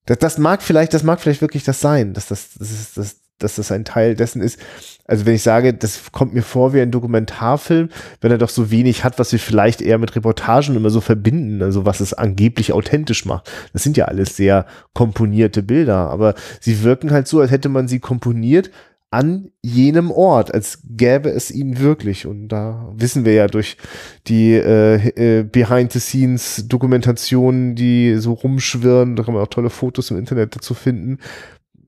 das, 0.06 0.18
das 0.18 0.38
mag 0.38 0.62
vielleicht, 0.62 0.94
das 0.94 1.02
mag 1.02 1.20
vielleicht 1.20 1.42
wirklich 1.42 1.64
das 1.64 1.80
sein, 1.80 2.14
dass 2.14 2.28
das, 2.28 2.54
das 2.58 2.70
ist, 2.70 2.96
das, 2.96 3.16
dass 3.38 3.56
das 3.56 3.70
ein 3.70 3.84
Teil 3.84 4.14
dessen 4.14 4.42
ist. 4.42 4.58
Also 5.04 5.26
wenn 5.26 5.34
ich 5.34 5.42
sage, 5.42 5.74
das 5.74 6.12
kommt 6.12 6.34
mir 6.34 6.42
vor 6.42 6.72
wie 6.72 6.80
ein 6.80 6.90
Dokumentarfilm, 6.90 7.90
wenn 8.20 8.30
er 8.30 8.38
doch 8.38 8.48
so 8.48 8.70
wenig 8.70 9.04
hat, 9.04 9.18
was 9.18 9.32
wir 9.32 9.38
vielleicht 9.38 9.80
eher 9.80 9.98
mit 9.98 10.16
Reportagen 10.16 10.76
immer 10.76 10.90
so 10.90 11.00
verbinden, 11.00 11.62
also 11.62 11.86
was 11.86 12.00
es 12.00 12.14
angeblich 12.14 12.72
authentisch 12.72 13.24
macht. 13.24 13.50
Das 13.72 13.82
sind 13.82 13.96
ja 13.96 14.06
alles 14.06 14.36
sehr 14.36 14.66
komponierte 14.92 15.62
Bilder, 15.62 16.10
aber 16.10 16.34
sie 16.60 16.82
wirken 16.82 17.10
halt 17.10 17.28
so, 17.28 17.40
als 17.40 17.50
hätte 17.50 17.68
man 17.68 17.86
sie 17.86 18.00
komponiert, 18.00 18.70
an 19.10 19.50
jenem 19.62 20.10
Ort, 20.10 20.52
als 20.52 20.80
gäbe 20.84 21.30
es 21.30 21.50
ihn 21.50 21.78
wirklich. 21.78 22.26
Und 22.26 22.48
da 22.48 22.92
wissen 22.94 23.24
wir 23.24 23.32
ja 23.32 23.46
durch 23.46 23.78
die 24.26 24.52
äh, 24.52 25.38
äh, 25.38 25.44
Behind-the-Scenes-Dokumentationen, 25.44 27.74
die 27.74 28.16
so 28.16 28.34
rumschwirren, 28.34 29.16
da 29.16 29.22
kann 29.22 29.32
man 29.34 29.42
auch 29.42 29.48
tolle 29.48 29.70
Fotos 29.70 30.10
im 30.10 30.18
Internet 30.18 30.56
dazu 30.56 30.74
finden. 30.74 31.20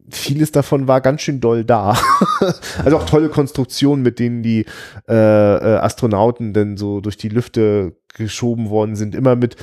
Vieles 0.09 0.51
davon 0.51 0.89
war 0.89 1.03
ganz 1.03 1.21
schön 1.21 1.41
doll 1.41 1.65
da. 1.65 1.97
also 2.85 2.97
auch 2.97 3.07
tolle 3.07 3.29
Konstruktionen, 3.29 4.03
mit 4.03 4.19
denen 4.19 4.43
die 4.43 4.65
äh, 5.09 5.15
äh, 5.15 5.77
Astronauten 5.77 6.53
denn 6.53 6.77
so 6.77 7.01
durch 7.01 7.17
die 7.17 7.29
Lüfte 7.29 7.95
geschoben 8.15 8.71
worden 8.71 8.97
sind. 8.97 9.15
Immer 9.15 9.37
mit 9.37 9.55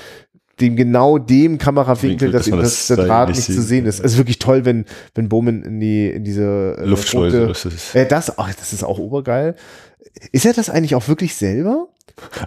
dem 0.60 0.76
genau 0.76 1.18
dem 1.18 1.58
Kamerawinkel, 1.58 2.32
dass, 2.32 2.50
dass, 2.50 2.60
das, 2.60 2.88
der 2.88 3.06
Draht 3.06 3.30
nicht, 3.30 3.44
zu 3.44 3.62
sehen 3.62 3.86
ist. 3.86 4.00
Es 4.00 4.14
ist 4.14 4.18
wirklich 4.18 4.40
toll, 4.40 4.66
wenn 4.66 4.86
wenn 5.14 5.30
Bowman 5.30 5.64
in 5.64 5.80
die 5.80 6.10
in 6.10 6.24
diese 6.24 6.78
äh, 6.78 6.86
Luftschleuse. 6.86 7.48
Rote, 7.48 7.70
äh, 7.94 8.08
das, 8.08 8.38
ach, 8.38 8.54
das 8.54 8.74
ist 8.74 8.84
auch 8.84 8.98
obergeil. 8.98 9.56
Ist 10.32 10.46
er 10.46 10.54
das 10.54 10.70
eigentlich 10.70 10.96
auch 10.96 11.08
wirklich 11.08 11.36
selber? 11.36 11.88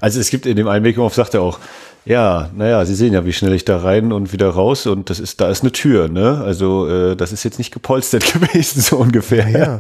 Also 0.01 0.19
es 0.19 0.31
gibt 0.31 0.47
in 0.47 0.57
dem 0.57 0.67
Making-of 0.67 1.15
sagt 1.15 1.35
er 1.35 1.43
auch, 1.43 1.61
ja, 2.05 2.51
naja, 2.57 2.85
Sie 2.87 2.95
sehen 2.95 3.13
ja, 3.13 3.27
wie 3.27 3.33
schnell 3.33 3.53
ich 3.53 3.65
da 3.65 3.79
rein 3.79 4.13
und 4.13 4.33
wieder 4.33 4.49
raus 4.49 4.87
und 4.87 5.11
das 5.11 5.21
ist, 5.21 5.41
da 5.41 5.51
ist 5.51 5.63
eine 5.63 5.73
Tür, 5.73 6.09
ne? 6.09 6.41
Also 6.43 6.89
äh, 6.89 7.15
das 7.15 7.31
ist 7.31 7.45
jetzt 7.45 7.59
nicht 7.59 7.73
gepolstert 7.73 8.33
gewesen, 8.33 8.81
so 8.81 8.97
ungefähr. 8.97 9.49
Ja. 9.49 9.79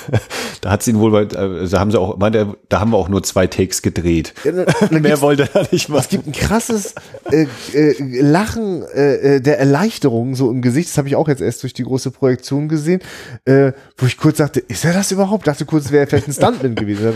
da 0.60 0.70
hat 0.70 0.82
sie 0.82 0.90
ihn 0.90 1.00
wohl, 1.00 1.14
äh, 1.14 1.68
da 1.68 1.80
haben 1.80 1.90
sie 1.90 1.98
auch, 1.98 2.18
meint 2.18 2.36
er, 2.36 2.54
da 2.68 2.80
haben 2.80 2.90
wir 2.90 2.98
auch 2.98 3.08
nur 3.08 3.22
zwei 3.22 3.46
Takes 3.46 3.80
gedreht. 3.80 4.34
Ja, 4.44 4.52
Mehr 5.00 5.20
wollte 5.22 5.48
er 5.54 5.66
nicht 5.72 5.88
machen. 5.88 6.00
Es 6.00 6.08
gibt 6.08 6.26
ein 6.26 6.32
krasses 6.32 6.94
äh, 7.30 7.46
äh, 7.72 8.20
Lachen 8.20 8.82
äh, 8.94 9.36
äh, 9.36 9.40
der 9.40 9.58
Erleichterung 9.58 10.34
so 10.34 10.50
im 10.50 10.60
Gesicht. 10.60 10.90
Das 10.90 10.98
habe 10.98 11.08
ich 11.08 11.16
auch 11.16 11.28
jetzt 11.28 11.40
erst 11.40 11.62
durch 11.62 11.72
die 11.72 11.84
große 11.84 12.10
Projektion 12.10 12.68
gesehen, 12.68 13.00
äh, 13.46 13.72
wo 13.96 14.06
ich 14.06 14.18
kurz 14.18 14.38
dachte, 14.38 14.60
ist 14.60 14.84
er 14.84 14.92
das 14.92 15.10
überhaupt? 15.10 15.46
Dachte 15.46 15.64
kurz, 15.64 15.90
wäre 15.90 16.06
vielleicht 16.06 16.28
ein 16.28 16.34
Stuntman 16.34 16.74
gewesen. 16.74 17.14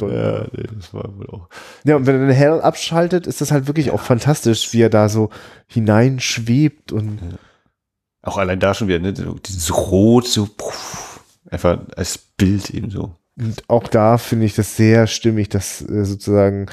Ja, 0.00 0.44
nee, 0.52 0.64
das 0.76 0.92
war 0.92 1.08
wohl 1.16 1.26
auch. 1.30 1.48
Ja, 1.84 1.96
und 1.96 2.06
wenn 2.06 2.16
er 2.16 2.26
den 2.26 2.36
Hell 2.36 2.60
abschaltet, 2.60 3.26
ist 3.26 3.40
das 3.40 3.50
halt 3.50 3.66
wirklich 3.66 3.77
wirklich 3.78 3.92
auch 3.92 4.00
fantastisch, 4.00 4.72
wie 4.72 4.82
er 4.82 4.90
da 4.90 5.08
so 5.08 5.30
hineinschwebt 5.66 6.92
und 6.92 7.20
auch 8.22 8.36
allein 8.36 8.60
da 8.60 8.74
schon 8.74 8.88
wieder, 8.88 8.98
ne, 8.98 9.12
dieses 9.12 9.74
Rot, 9.74 10.26
so 10.26 10.46
pff, 10.46 11.20
einfach 11.50 11.78
als 11.96 12.18
Bild 12.18 12.70
eben 12.70 12.90
so. 12.90 13.14
Und 13.38 13.62
auch 13.68 13.86
da 13.86 14.18
finde 14.18 14.46
ich 14.46 14.54
das 14.54 14.76
sehr 14.76 15.06
stimmig, 15.06 15.48
dass 15.48 15.80
äh, 15.80 16.04
sozusagen 16.04 16.66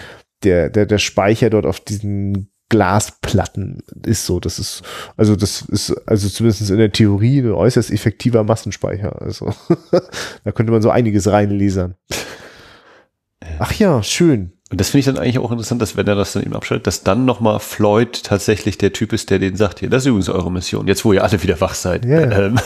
der, 0.43 0.69
der, 0.69 0.85
der 0.85 0.97
Speicher 0.97 1.49
dort 1.49 1.65
auf 1.65 1.79
diesen 1.79 2.49
Glasplatten 2.69 3.83
ist 4.03 4.25
so. 4.25 4.39
Das 4.39 4.57
ist, 4.57 4.81
also 5.15 5.35
das 5.35 5.61
ist, 5.61 5.91
also 6.07 6.27
zumindest 6.27 6.69
in 6.69 6.77
der 6.77 6.91
Theorie 6.91 7.39
ein 7.39 7.51
äußerst 7.51 7.91
effektiver 7.91 8.43
Massenspeicher. 8.43 9.21
Also 9.21 9.53
da 10.43 10.51
könnte 10.51 10.71
man 10.71 10.81
so 10.81 10.89
einiges 10.89 11.27
reinlesern. 11.27 11.95
Ach 13.59 13.73
ja, 13.73 14.01
schön. 14.01 14.51
Und 14.75 14.81
das 14.81 14.89
finde 14.89 14.99
ich 14.99 15.05
dann 15.05 15.17
eigentlich 15.17 15.39
auch 15.39 15.51
interessant, 15.51 15.81
dass 15.81 15.95
wenn 15.95 16.05
er 16.05 16.15
das 16.15 16.33
dann 16.33 16.43
eben 16.43 16.53
abschaltet, 16.53 16.85
dass 16.85 17.01
dann 17.01 17.23
nochmal 17.23 17.61
Floyd 17.61 18.23
tatsächlich 18.23 18.77
der 18.77 18.91
Typ 18.91 19.13
ist, 19.13 19.29
der 19.29 19.39
den 19.39 19.55
sagt, 19.55 19.79
hier, 19.79 19.89
das 19.89 20.03
ist 20.03 20.07
übrigens 20.07 20.27
eure 20.27 20.51
Mission, 20.51 20.85
jetzt 20.85 21.05
wo 21.05 21.13
ihr 21.13 21.23
alle 21.23 21.41
wieder 21.41 21.61
wach 21.61 21.75
seid. 21.75 22.05
Yeah. 22.05 22.25
Ähm, 22.35 22.59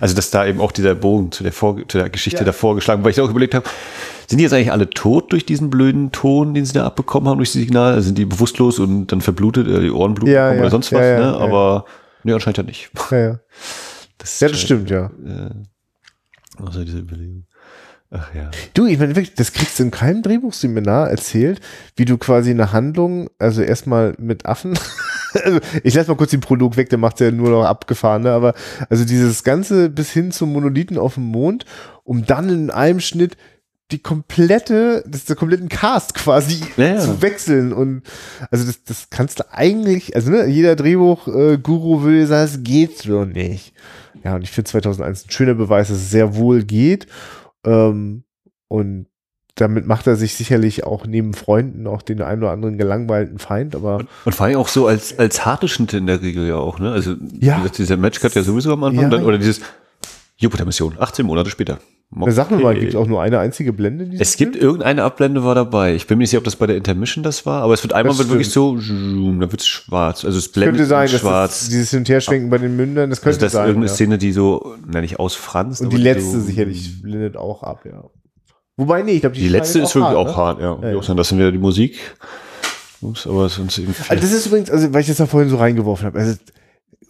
also 0.00 0.16
dass 0.16 0.32
da 0.32 0.46
eben 0.46 0.60
auch 0.60 0.72
dieser 0.72 0.96
Bogen 0.96 1.30
zu 1.30 1.44
der, 1.44 1.52
Vor 1.52 1.76
zu 1.86 1.98
der 1.98 2.10
Geschichte 2.10 2.40
ja. 2.40 2.44
davor 2.44 2.74
geschlagen, 2.74 3.04
weil 3.04 3.12
ich 3.12 3.20
auch 3.20 3.30
überlegt 3.30 3.54
habe, 3.54 3.68
sind 4.26 4.38
die 4.38 4.42
jetzt 4.42 4.52
eigentlich 4.52 4.72
alle 4.72 4.90
tot 4.90 5.30
durch 5.30 5.46
diesen 5.46 5.70
blöden 5.70 6.10
Ton, 6.10 6.54
den 6.54 6.64
sie 6.64 6.72
da 6.72 6.84
abbekommen 6.84 7.28
haben 7.28 7.36
durch 7.38 7.50
das 7.50 7.60
Signal? 7.60 7.92
Also 7.92 8.06
sind 8.06 8.18
die 8.18 8.24
bewusstlos 8.24 8.80
und 8.80 9.12
dann 9.12 9.20
verblutet, 9.20 9.68
äh, 9.68 9.78
die 9.78 9.92
Ohren 9.92 10.14
bluten 10.14 10.34
ja, 10.34 10.52
ja, 10.52 10.58
oder 10.58 10.70
sonst 10.70 10.92
was, 10.92 11.02
ne? 11.02 11.36
Aber 11.38 11.84
nee, 12.24 12.32
anscheinend 12.32 12.58
ja 12.58 12.64
nicht. 12.64 12.90
Ja, 13.12 13.16
ja. 13.16 13.40
Das, 14.18 14.40
ja, 14.40 14.48
das 14.48 14.60
stimmt, 14.60 14.90
ja. 14.90 15.12
Äh, 15.24 15.50
also 16.60 16.82
diese 16.82 16.98
Überlegung. 16.98 17.44
Ach 18.10 18.34
ja. 18.34 18.50
Du, 18.72 18.86
ich 18.86 18.98
meine 18.98 19.14
wirklich, 19.14 19.34
das 19.34 19.52
kriegst 19.52 19.78
du 19.78 19.82
in 19.82 19.90
keinem 19.90 20.22
Drehbuchseminar 20.22 21.10
erzählt, 21.10 21.60
wie 21.96 22.06
du 22.06 22.16
quasi 22.16 22.50
eine 22.50 22.72
Handlung, 22.72 23.28
also 23.38 23.60
erstmal 23.60 24.14
mit 24.18 24.46
Affen, 24.46 24.78
also 25.44 25.60
ich 25.84 25.94
lasse 25.94 26.10
mal 26.10 26.16
kurz 26.16 26.30
den 26.30 26.40
Prolog 26.40 26.78
weg, 26.78 26.88
der 26.88 26.98
macht 26.98 27.20
ja 27.20 27.30
nur 27.30 27.50
noch 27.50 27.64
abgefahren, 27.64 28.22
ne? 28.22 28.32
aber 28.32 28.54
also 28.88 29.04
dieses 29.04 29.44
Ganze 29.44 29.90
bis 29.90 30.10
hin 30.10 30.32
zum 30.32 30.54
Monolithen 30.54 30.96
auf 30.96 31.14
dem 31.14 31.24
Mond, 31.24 31.66
um 32.02 32.24
dann 32.24 32.48
in 32.48 32.70
einem 32.70 33.00
Schnitt 33.00 33.36
die 33.90 33.98
komplette, 33.98 35.04
das 35.06 35.26
der 35.26 35.36
kompletten 35.36 35.68
Cast 35.68 36.14
quasi 36.14 36.62
ja, 36.78 36.98
zu 36.98 37.20
wechseln 37.20 37.74
und 37.74 38.02
also 38.50 38.64
das, 38.64 38.84
das 38.84 39.08
kannst 39.10 39.40
du 39.40 39.52
eigentlich, 39.52 40.14
also 40.16 40.30
ne, 40.30 40.46
jeder 40.46 40.76
Drehbuch-Guru 40.76 42.02
würde 42.02 42.26
sagen, 42.26 42.50
es 42.50 42.62
geht 42.62 42.98
so 42.98 43.24
nicht. 43.26 43.74
Ja, 44.24 44.34
und 44.34 44.42
ich 44.42 44.50
finde 44.50 44.70
2001 44.70 45.26
ein 45.26 45.30
schöner 45.30 45.54
Beweis, 45.54 45.88
dass 45.88 45.98
es 45.98 46.10
sehr 46.10 46.36
wohl 46.36 46.64
geht 46.64 47.06
ähm, 47.64 48.24
und 48.68 49.06
damit 49.60 49.86
macht 49.86 50.06
er 50.06 50.16
sich 50.16 50.34
sicherlich 50.34 50.84
auch 50.84 51.06
neben 51.06 51.34
Freunden 51.34 51.86
auch 51.86 52.02
den 52.02 52.22
einen 52.22 52.42
oder 52.42 52.52
anderen 52.52 52.78
gelangweilten 52.78 53.38
Feind, 53.38 53.74
aber. 53.74 53.96
Und, 53.96 54.08
und 54.24 54.34
vor 54.34 54.46
allem 54.46 54.56
auch 54.56 54.68
so 54.68 54.86
als, 54.86 55.18
als 55.18 55.44
harte 55.44 55.68
Schnitte 55.68 55.98
in 55.98 56.06
der 56.06 56.22
Regel 56.22 56.46
ja 56.46 56.56
auch, 56.56 56.78
ne? 56.78 56.92
Also, 56.92 57.16
ja. 57.40 57.64
dieser 57.76 57.96
Matchcut 57.96 58.34
ja 58.34 58.42
sowieso 58.42 58.72
am 58.72 58.84
Anfang, 58.84 59.04
ja. 59.04 59.08
dann, 59.08 59.24
oder 59.24 59.38
dieses 59.38 59.60
Jupiter-Mission, 60.36 60.96
18 60.98 61.26
Monate 61.26 61.50
später. 61.50 61.78
Okay. 62.10 62.30
Sag 62.30 62.50
mir 62.50 62.56
mal, 62.56 62.74
gibt 62.74 62.94
es 62.94 62.96
auch 62.96 63.06
nur 63.06 63.20
eine 63.20 63.38
einzige 63.38 63.74
Blende? 63.74 64.08
Es 64.18 64.38
gibt 64.38 64.54
Film? 64.54 64.64
irgendeine 64.64 65.02
Abblende 65.04 65.44
war 65.44 65.54
dabei. 65.54 65.94
Ich 65.94 66.06
bin 66.06 66.16
mir 66.16 66.22
nicht 66.22 66.30
sicher, 66.30 66.38
ob 66.38 66.44
das 66.44 66.56
bei 66.56 66.66
der 66.66 66.76
Intermission 66.76 67.22
das 67.22 67.44
war, 67.44 67.62
aber 67.62 67.74
es 67.74 67.82
wird 67.82 67.92
einmal 67.92 68.16
wird 68.16 68.30
wirklich 68.30 68.50
so, 68.50 68.76
da 68.76 68.82
wird 68.82 69.60
es 69.60 69.66
schwarz. 69.66 70.24
Also 70.24 70.38
es 70.38 70.50
blendet 70.50 70.76
könnte 70.76 70.88
sein, 70.88 71.08
schwarz. 71.08 71.60
Das, 71.60 71.68
dieses 71.68 71.90
Hin- 71.90 72.00
und 72.00 72.08
Herschwenken 72.08 72.48
bei 72.48 72.56
den 72.56 72.76
Mündern, 72.76 73.10
das 73.10 73.20
könnte 73.20 73.44
also 73.44 73.44
das 73.44 73.52
sein. 73.52 73.60
Das 73.60 73.66
ist 73.66 73.68
irgendeine 73.68 73.90
ja. 73.90 73.94
Szene, 73.94 74.18
die 74.18 74.32
so, 74.32 74.76
nenne 74.86 75.04
ich 75.04 75.18
ausfranst. 75.18 75.82
Und 75.82 75.92
die 75.92 75.98
letzte 75.98 76.30
so, 76.30 76.40
sicherlich 76.40 77.02
blendet 77.02 77.36
auch 77.36 77.62
ab, 77.62 77.84
ja. 77.84 78.02
Wobei, 78.78 79.02
nee, 79.02 79.12
ich 79.12 79.20
glaube, 79.20 79.36
die, 79.36 79.42
die 79.42 79.48
letzte 79.48 79.80
ist 79.80 79.94
wirklich 79.94 80.16
hart, 80.16 80.28
auch 80.28 80.36
hart, 80.36 80.60
ja. 80.60 80.78
ja, 80.80 80.92
ja. 80.92 81.14
Das 81.14 81.28
sind 81.28 81.38
wieder 81.38 81.52
die 81.52 81.58
Musik. 81.58 81.98
Ups, 83.02 83.26
aber 83.26 83.48
sonst 83.48 83.78
eben. 83.78 83.94
Also 84.08 84.22
das 84.22 84.32
ist 84.32 84.46
übrigens, 84.46 84.70
also 84.70 84.92
weil 84.94 85.02
ich 85.02 85.08
das 85.08 85.18
da 85.18 85.26
vorhin 85.26 85.50
so 85.50 85.56
reingeworfen 85.56 86.06
habe. 86.06 86.18
Also 86.18 86.36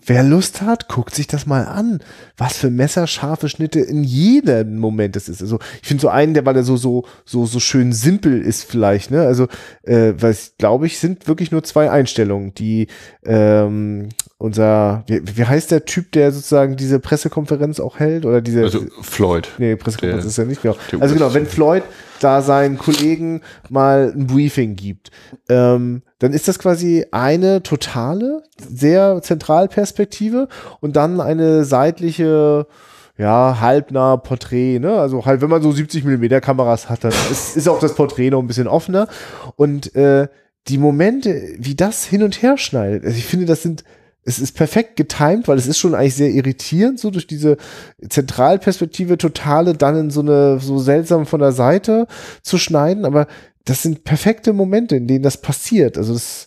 Wer 0.09 0.23
Lust 0.23 0.63
hat, 0.63 0.89
guckt 0.89 1.15
sich 1.15 1.27
das 1.27 1.45
mal 1.45 1.67
an. 1.67 2.01
Was 2.39 2.57
für 2.57 2.71
messerscharfe 2.71 3.51
Schnitte 3.51 3.81
in 3.81 4.05
jedem 4.05 4.79
Moment 4.79 5.17
das 5.17 5.29
ist. 5.29 5.43
Also 5.43 5.59
ich 5.83 5.89
finde 5.89 6.01
so 6.01 6.09
einen, 6.09 6.33
der 6.33 6.47
weil 6.47 6.57
er 6.57 6.63
so 6.63 6.79
so 6.79 7.05
so 7.27 7.45
so 7.45 7.61
schön 7.61 7.93
simpel 7.93 8.41
ist 8.41 8.65
vielleicht. 8.65 9.11
Ne? 9.11 9.21
Also 9.21 9.49
äh, 9.83 10.15
was 10.19 10.55
glaube 10.57 10.87
ich 10.87 10.99
sind 10.99 11.29
wirklich 11.29 11.53
nur 11.53 11.63
zwei 11.63 11.91
Einstellungen, 11.91 12.55
die 12.55 12.87
ähm, 13.27 14.09
unser 14.39 15.03
wie, 15.09 15.21
wie 15.37 15.45
heißt 15.45 15.73
der 15.73 15.85
Typ, 15.85 16.13
der 16.13 16.31
sozusagen 16.31 16.77
diese 16.77 17.01
Pressekonferenz 17.01 17.81
auch 17.81 17.99
hält 17.99 18.25
oder 18.25 18.41
diese 18.41 18.63
also 18.63 18.81
Floyd. 19.03 19.49
Nee, 19.59 19.75
Pressekonferenz 19.75 20.23
der, 20.23 20.31
ist 20.31 20.39
ja 20.39 20.45
nicht 20.45 20.63
genau. 20.63 20.77
Also 21.01 21.15
genau, 21.15 21.35
wenn 21.35 21.47
Floyd 21.47 21.83
da 22.21 22.41
seinen 22.41 22.79
Kollegen 22.79 23.43
mal 23.69 24.13
ein 24.15 24.29
Briefing 24.29 24.77
gibt, 24.77 25.11
ähm, 25.49 26.03
dann 26.21 26.33
ist 26.33 26.47
das 26.47 26.61
quasi 26.61 27.05
eine 27.11 27.65
totale, 27.65 28.45
sehr 28.59 29.21
Zentralperspektive 29.23 30.49
und 30.81 30.95
dann 30.95 31.21
eine 31.21 31.65
seitliche, 31.65 32.69
ja, 33.17 33.59
halbnah 33.61 34.17
Porträt, 34.19 34.79
ne? 34.79 34.95
Also 34.95 35.27
halt, 35.27 35.41
wenn 35.41 35.51
man 35.51 35.63
so 35.63 35.73
70 35.73 36.05
Millimeter 36.05 36.41
Kameras 36.41 36.89
hat, 36.89 37.03
dann 37.03 37.13
ist, 37.31 37.57
ist 37.57 37.69
auch 37.69 37.81
das 37.81 37.95
Porträt 37.95 38.31
noch 38.31 38.41
ein 38.41 38.47
bisschen 38.47 38.69
offener. 38.69 39.09
Und 39.57 39.95
äh, 39.97 40.29
die 40.69 40.79
Momente, 40.79 41.57
wie 41.59 41.75
das 41.75 42.05
hin 42.05 42.23
und 42.23 42.41
her 42.43 42.57
schneidet, 42.57 43.05
also 43.05 43.17
ich 43.17 43.25
finde, 43.25 43.47
das 43.47 43.63
sind 43.63 43.83
es 44.29 44.39
ist 44.39 44.53
perfekt 44.53 44.97
getimed, 44.97 45.49
weil 45.49 45.57
es 45.57 45.67
ist 45.67 45.79
schon 45.79 45.95
eigentlich 45.95 46.15
sehr 46.15 46.31
irritierend, 46.31 47.01
so 47.01 47.11
durch 47.11 47.27
diese 47.27 47.57
Zentralperspektive 48.07 49.17
totale 49.17 49.73
dann 49.73 49.97
in 49.97 50.11
so 50.11 50.21
eine, 50.21 50.61
so 50.61 50.79
seltsam 50.79 51.25
von 51.25 51.41
der 51.41 51.53
Seite 51.53 52.07
zu 52.43 52.59
schneiden, 52.59 53.07
aber 53.07 53.27
das 53.65 53.83
sind 53.83 54.05
perfekte 54.05 54.53
Momente, 54.53 54.97
in 54.97 55.07
denen 55.07 55.23
das 55.23 55.41
passiert. 55.41 55.97
Also 55.97 56.13
das, 56.13 56.47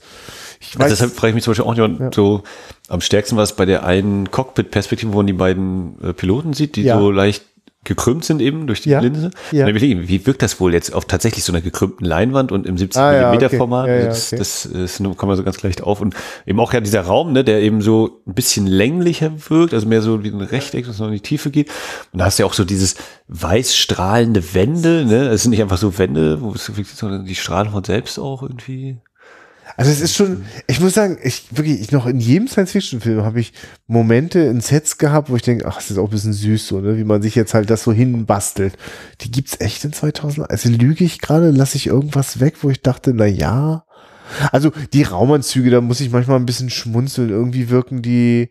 Ich 0.59 0.77
weiß, 0.77 0.83
also 0.83 0.95
deshalb 0.95 1.13
frage 1.13 1.29
ich 1.29 1.35
mich 1.35 1.43
zum 1.43 1.51
Beispiel 1.51 1.65
auch 1.65 1.75
nicht 1.75 1.99
ja. 1.99 2.11
so, 2.13 2.43
am 2.87 3.01
stärksten 3.01 3.35
war 3.35 3.43
es 3.43 3.53
bei 3.53 3.65
der 3.65 3.83
einen 3.83 4.29
Cockpit-Perspektive, 4.29 5.11
wo 5.11 5.17
man 5.17 5.27
die 5.27 5.33
beiden 5.33 5.99
äh, 6.03 6.13
Piloten 6.13 6.53
sieht, 6.53 6.75
die 6.75 6.83
ja. 6.83 6.99
so 6.99 7.09
leicht 7.09 7.45
gekrümmt 7.83 8.23
sind 8.23 8.41
eben 8.41 8.67
durch 8.67 8.81
die 8.81 8.91
ja, 8.91 8.99
Linse. 8.99 9.31
Ja. 9.51 9.65
Dann 9.65 9.75
wie 10.07 10.25
wirkt 10.27 10.43
das 10.43 10.59
wohl 10.59 10.73
jetzt 10.73 10.93
auf 10.93 11.05
tatsächlich 11.05 11.43
so 11.43 11.51
einer 11.51 11.61
gekrümmten 11.61 12.05
Leinwand 12.05 12.51
und 12.51 12.67
im 12.67 12.77
70 12.77 13.01
ah, 13.01 13.13
ja, 13.13 13.33
okay. 13.33 13.57
Format? 13.57 13.87
Ja, 13.87 14.05
das, 14.05 14.27
okay. 14.27 14.37
das, 14.37 14.69
das, 14.71 14.97
das 14.97 15.17
kann 15.17 15.27
man 15.27 15.35
so 15.35 15.43
ganz 15.43 15.63
leicht 15.63 15.81
auf. 15.81 15.99
Und 15.99 16.15
eben 16.45 16.59
auch 16.59 16.73
ja 16.73 16.79
dieser 16.79 17.01
Raum, 17.01 17.33
ne, 17.33 17.43
der 17.43 17.61
eben 17.61 17.81
so 17.81 18.21
ein 18.27 18.35
bisschen 18.35 18.67
länglicher 18.67 19.31
wirkt, 19.49 19.73
also 19.73 19.87
mehr 19.87 20.03
so 20.03 20.23
wie 20.23 20.29
ein 20.29 20.41
Rechteck, 20.41 20.85
das 20.85 20.99
noch 20.99 21.07
in 21.07 21.13
die 21.13 21.21
Tiefe 21.21 21.49
geht. 21.49 21.69
Und 22.13 22.19
da 22.19 22.25
hast 22.25 22.37
du 22.37 22.43
ja 22.43 22.47
auch 22.47 22.53
so 22.53 22.65
dieses 22.65 22.95
weiß 23.29 23.75
strahlende 23.75 24.53
Wände, 24.53 25.05
ne? 25.05 25.29
Es 25.29 25.41
sind 25.41 25.51
nicht 25.51 25.61
einfach 25.61 25.77
so 25.77 25.97
Wände, 25.97 26.39
wo 26.41 26.53
es 26.53 26.71
sondern 26.95 27.25
die 27.25 27.35
strahlen 27.35 27.71
von 27.71 27.83
selbst 27.83 28.19
auch 28.19 28.43
irgendwie. 28.43 28.97
Also 29.77 29.91
es 29.91 30.01
ist 30.01 30.15
schon, 30.15 30.45
ich 30.67 30.79
muss 30.79 30.93
sagen, 30.93 31.17
ich 31.23 31.45
wirklich, 31.51 31.81
ich 31.81 31.91
noch 31.91 32.05
in 32.05 32.19
jedem 32.19 32.47
Science-Fiction-Film 32.47 33.23
habe 33.23 33.39
ich 33.39 33.53
Momente 33.87 34.39
in 34.39 34.61
Sets 34.61 34.97
gehabt, 34.97 35.29
wo 35.29 35.35
ich 35.35 35.41
denke, 35.41 35.65
ach, 35.67 35.75
das 35.75 35.91
ist 35.91 35.97
auch 35.97 36.05
ein 36.05 36.11
bisschen 36.11 36.33
süß 36.33 36.67
so, 36.67 36.79
ne, 36.79 36.97
wie 36.97 37.03
man 37.03 37.21
sich 37.21 37.35
jetzt 37.35 37.53
halt 37.53 37.69
das 37.69 37.83
so 37.83 37.91
hinbastelt. 37.91 38.77
Die 39.21 39.31
gibt's 39.31 39.59
echt 39.59 39.83
in 39.85 39.93
2000. 39.93 40.49
Also 40.49 40.69
lüge 40.69 41.03
ich 41.03 41.19
gerade, 41.19 41.51
lasse 41.51 41.77
ich 41.77 41.87
irgendwas 41.87 42.39
weg, 42.39 42.55
wo 42.61 42.69
ich 42.69 42.81
dachte, 42.81 43.13
na 43.13 43.25
ja. 43.25 43.85
Also 44.51 44.71
die 44.93 45.03
Raumanzüge, 45.03 45.69
da 45.69 45.81
muss 45.81 45.99
ich 45.99 46.11
manchmal 46.11 46.37
ein 46.37 46.45
bisschen 46.45 46.69
schmunzeln. 46.69 47.29
Irgendwie 47.29 47.69
wirken 47.69 48.01
die, 48.01 48.49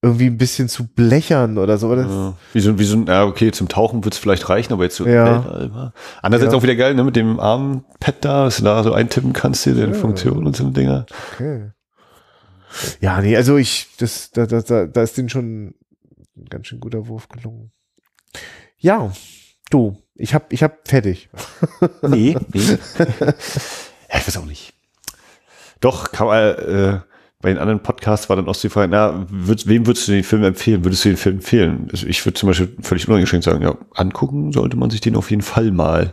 irgendwie 0.00 0.26
ein 0.26 0.38
bisschen 0.38 0.68
zu 0.68 0.86
blechern 0.86 1.58
oder 1.58 1.76
so. 1.76 1.94
Ja. 1.94 2.34
Wie 2.52 2.60
so, 2.60 2.78
wie 2.78 2.84
so, 2.84 2.98
ja, 3.04 3.24
okay, 3.24 3.50
zum 3.50 3.68
Tauchen 3.68 4.04
wird 4.04 4.14
es 4.14 4.20
vielleicht 4.20 4.48
reichen, 4.48 4.72
aber 4.72 4.84
jetzt 4.84 4.96
so 4.96 5.06
ja. 5.06 5.92
Andererseits 6.22 6.52
ja. 6.52 6.58
auch 6.58 6.62
wieder 6.62 6.76
geil, 6.76 6.94
ne, 6.94 7.02
mit 7.02 7.16
dem 7.16 7.40
Armpad 7.40 8.24
da, 8.24 8.44
dass 8.44 8.58
du 8.58 8.64
da 8.64 8.82
so 8.84 8.92
eintippen 8.92 9.32
kannst, 9.32 9.64
hier, 9.64 9.74
deine 9.74 9.94
ja. 9.94 9.98
Funktion 9.98 10.46
und 10.46 10.56
so 10.56 10.70
Dinger. 10.70 11.06
Okay. 11.34 11.72
Ja, 13.00 13.20
nee, 13.20 13.36
also 13.36 13.56
ich, 13.56 13.88
das, 13.98 14.30
da, 14.30 14.46
da, 14.46 14.60
da, 14.60 14.86
da 14.86 15.02
ist 15.02 15.16
denen 15.16 15.30
schon 15.30 15.74
ein 16.36 16.44
ganz 16.48 16.68
schön 16.68 16.80
guter 16.80 17.08
Wurf 17.08 17.28
gelungen. 17.28 17.72
Ja, 18.76 19.12
du, 19.70 20.00
ich 20.14 20.32
hab, 20.34 20.52
ich 20.52 20.62
hab 20.62 20.86
fertig. 20.86 21.28
Nee, 22.02 22.36
nee. 22.52 22.60
ja, 22.60 24.18
ich 24.18 24.28
weiß 24.28 24.36
auch 24.36 24.44
nicht. 24.44 24.74
Doch, 25.80 26.12
kann 26.12 26.26
man, 26.28 26.54
äh, 26.54 27.00
bei 27.40 27.50
den 27.50 27.58
anderen 27.58 27.80
Podcasts 27.80 28.28
war 28.28 28.34
dann 28.34 28.48
auch 28.48 28.56
die 28.56 28.68
Frage, 28.68 28.90
na, 28.90 29.24
würd, 29.30 29.68
wem 29.68 29.86
würdest 29.86 30.08
du 30.08 30.12
den 30.12 30.24
Film 30.24 30.42
empfehlen? 30.42 30.84
Würdest 30.84 31.04
du 31.04 31.10
den 31.10 31.16
Film 31.16 31.36
empfehlen? 31.36 31.88
Also 31.92 32.08
ich 32.08 32.26
würde 32.26 32.34
zum 32.34 32.48
Beispiel 32.48 32.74
völlig 32.80 33.06
uneingeschränkt 33.06 33.44
sagen, 33.44 33.62
ja, 33.62 33.76
angucken 33.94 34.50
sollte 34.50 34.76
man 34.76 34.90
sich 34.90 35.00
den 35.00 35.14
auf 35.14 35.30
jeden 35.30 35.42
Fall 35.42 35.70
mal. 35.70 36.12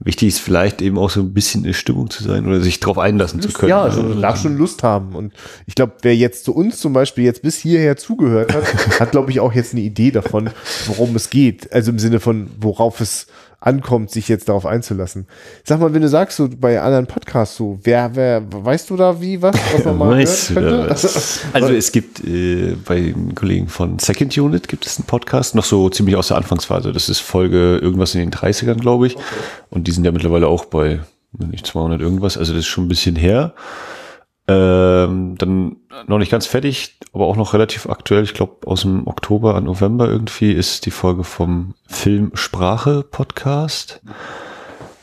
Wichtig 0.00 0.28
ist 0.28 0.40
vielleicht 0.40 0.82
eben 0.82 0.98
auch 0.98 1.10
so 1.10 1.20
ein 1.20 1.32
bisschen 1.32 1.64
in 1.64 1.74
Stimmung 1.74 2.10
zu 2.10 2.24
sein 2.24 2.44
oder 2.44 2.60
sich 2.60 2.80
darauf 2.80 2.98
einlassen 2.98 3.38
Lust, 3.38 3.52
zu 3.52 3.56
können. 3.56 3.70
Ja, 3.70 3.82
also 3.82 4.14
darf 4.14 4.42
schon 4.42 4.56
Lust 4.56 4.82
haben. 4.82 5.14
Und 5.14 5.32
ich 5.66 5.76
glaube, 5.76 5.92
wer 6.02 6.16
jetzt 6.16 6.44
zu 6.44 6.52
uns 6.52 6.80
zum 6.80 6.92
Beispiel 6.92 7.22
jetzt 7.22 7.42
bis 7.42 7.56
hierher 7.56 7.96
zugehört 7.96 8.52
hat, 8.52 8.64
hat, 9.00 9.12
glaube 9.12 9.30
ich, 9.30 9.38
auch 9.38 9.52
jetzt 9.52 9.74
eine 9.74 9.82
Idee 9.82 10.10
davon, 10.10 10.50
worum 10.86 11.14
es 11.14 11.30
geht. 11.30 11.72
Also 11.72 11.92
im 11.92 12.00
Sinne 12.00 12.18
von, 12.18 12.50
worauf 12.58 13.00
es 13.00 13.28
ankommt, 13.64 14.10
sich 14.10 14.28
jetzt 14.28 14.48
darauf 14.48 14.66
einzulassen. 14.66 15.26
Sag 15.64 15.80
mal, 15.80 15.92
wenn 15.94 16.02
du 16.02 16.08
sagst, 16.08 16.36
so 16.36 16.48
bei 16.48 16.80
anderen 16.80 17.06
Podcasts 17.06 17.56
so, 17.56 17.78
wer, 17.82 18.14
wer, 18.14 18.42
weißt 18.50 18.90
du 18.90 18.96
da 18.96 19.20
wie, 19.20 19.40
was, 19.40 19.56
was 19.72 19.84
man 19.84 19.98
mal 19.98 20.18
weißt 20.18 20.50
hören 20.50 20.86
könnte? 20.86 20.90
Also 21.52 21.72
es 21.72 21.90
gibt 21.90 22.22
äh, 22.24 22.76
bei 22.84 23.00
den 23.00 23.34
Kollegen 23.34 23.68
von 23.68 23.98
Second 23.98 24.36
Unit 24.36 24.68
gibt 24.68 24.86
es 24.86 24.98
einen 24.98 25.06
Podcast, 25.06 25.54
noch 25.54 25.64
so 25.64 25.88
ziemlich 25.88 26.16
aus 26.16 26.28
der 26.28 26.36
Anfangsphase. 26.36 26.92
Das 26.92 27.08
ist 27.08 27.20
Folge 27.20 27.78
irgendwas 27.78 28.14
in 28.14 28.20
den 28.20 28.30
30ern, 28.30 28.80
glaube 28.80 29.06
ich. 29.06 29.16
Okay. 29.16 29.24
Und 29.70 29.88
die 29.88 29.92
sind 29.92 30.04
ja 30.04 30.12
mittlerweile 30.12 30.46
auch 30.46 30.66
bei, 30.66 31.00
nicht 31.32 31.66
200 31.66 32.00
irgendwas, 32.00 32.36
also 32.36 32.52
das 32.52 32.60
ist 32.60 32.66
schon 32.66 32.84
ein 32.84 32.88
bisschen 32.88 33.16
her. 33.16 33.54
Ähm, 34.46 35.36
dann 35.38 35.76
noch 36.06 36.18
nicht 36.18 36.30
ganz 36.30 36.46
fertig, 36.46 36.98
aber 37.12 37.26
auch 37.26 37.36
noch 37.36 37.54
relativ 37.54 37.88
aktuell. 37.88 38.24
Ich 38.24 38.34
glaube, 38.34 38.66
aus 38.66 38.82
dem 38.82 39.06
Oktober 39.06 39.54
an 39.54 39.64
November 39.64 40.08
irgendwie 40.08 40.52
ist 40.52 40.84
die 40.84 40.90
Folge 40.90 41.24
vom 41.24 41.74
Film 41.86 42.32
Sprache 42.34 43.02
Podcast. 43.02 44.02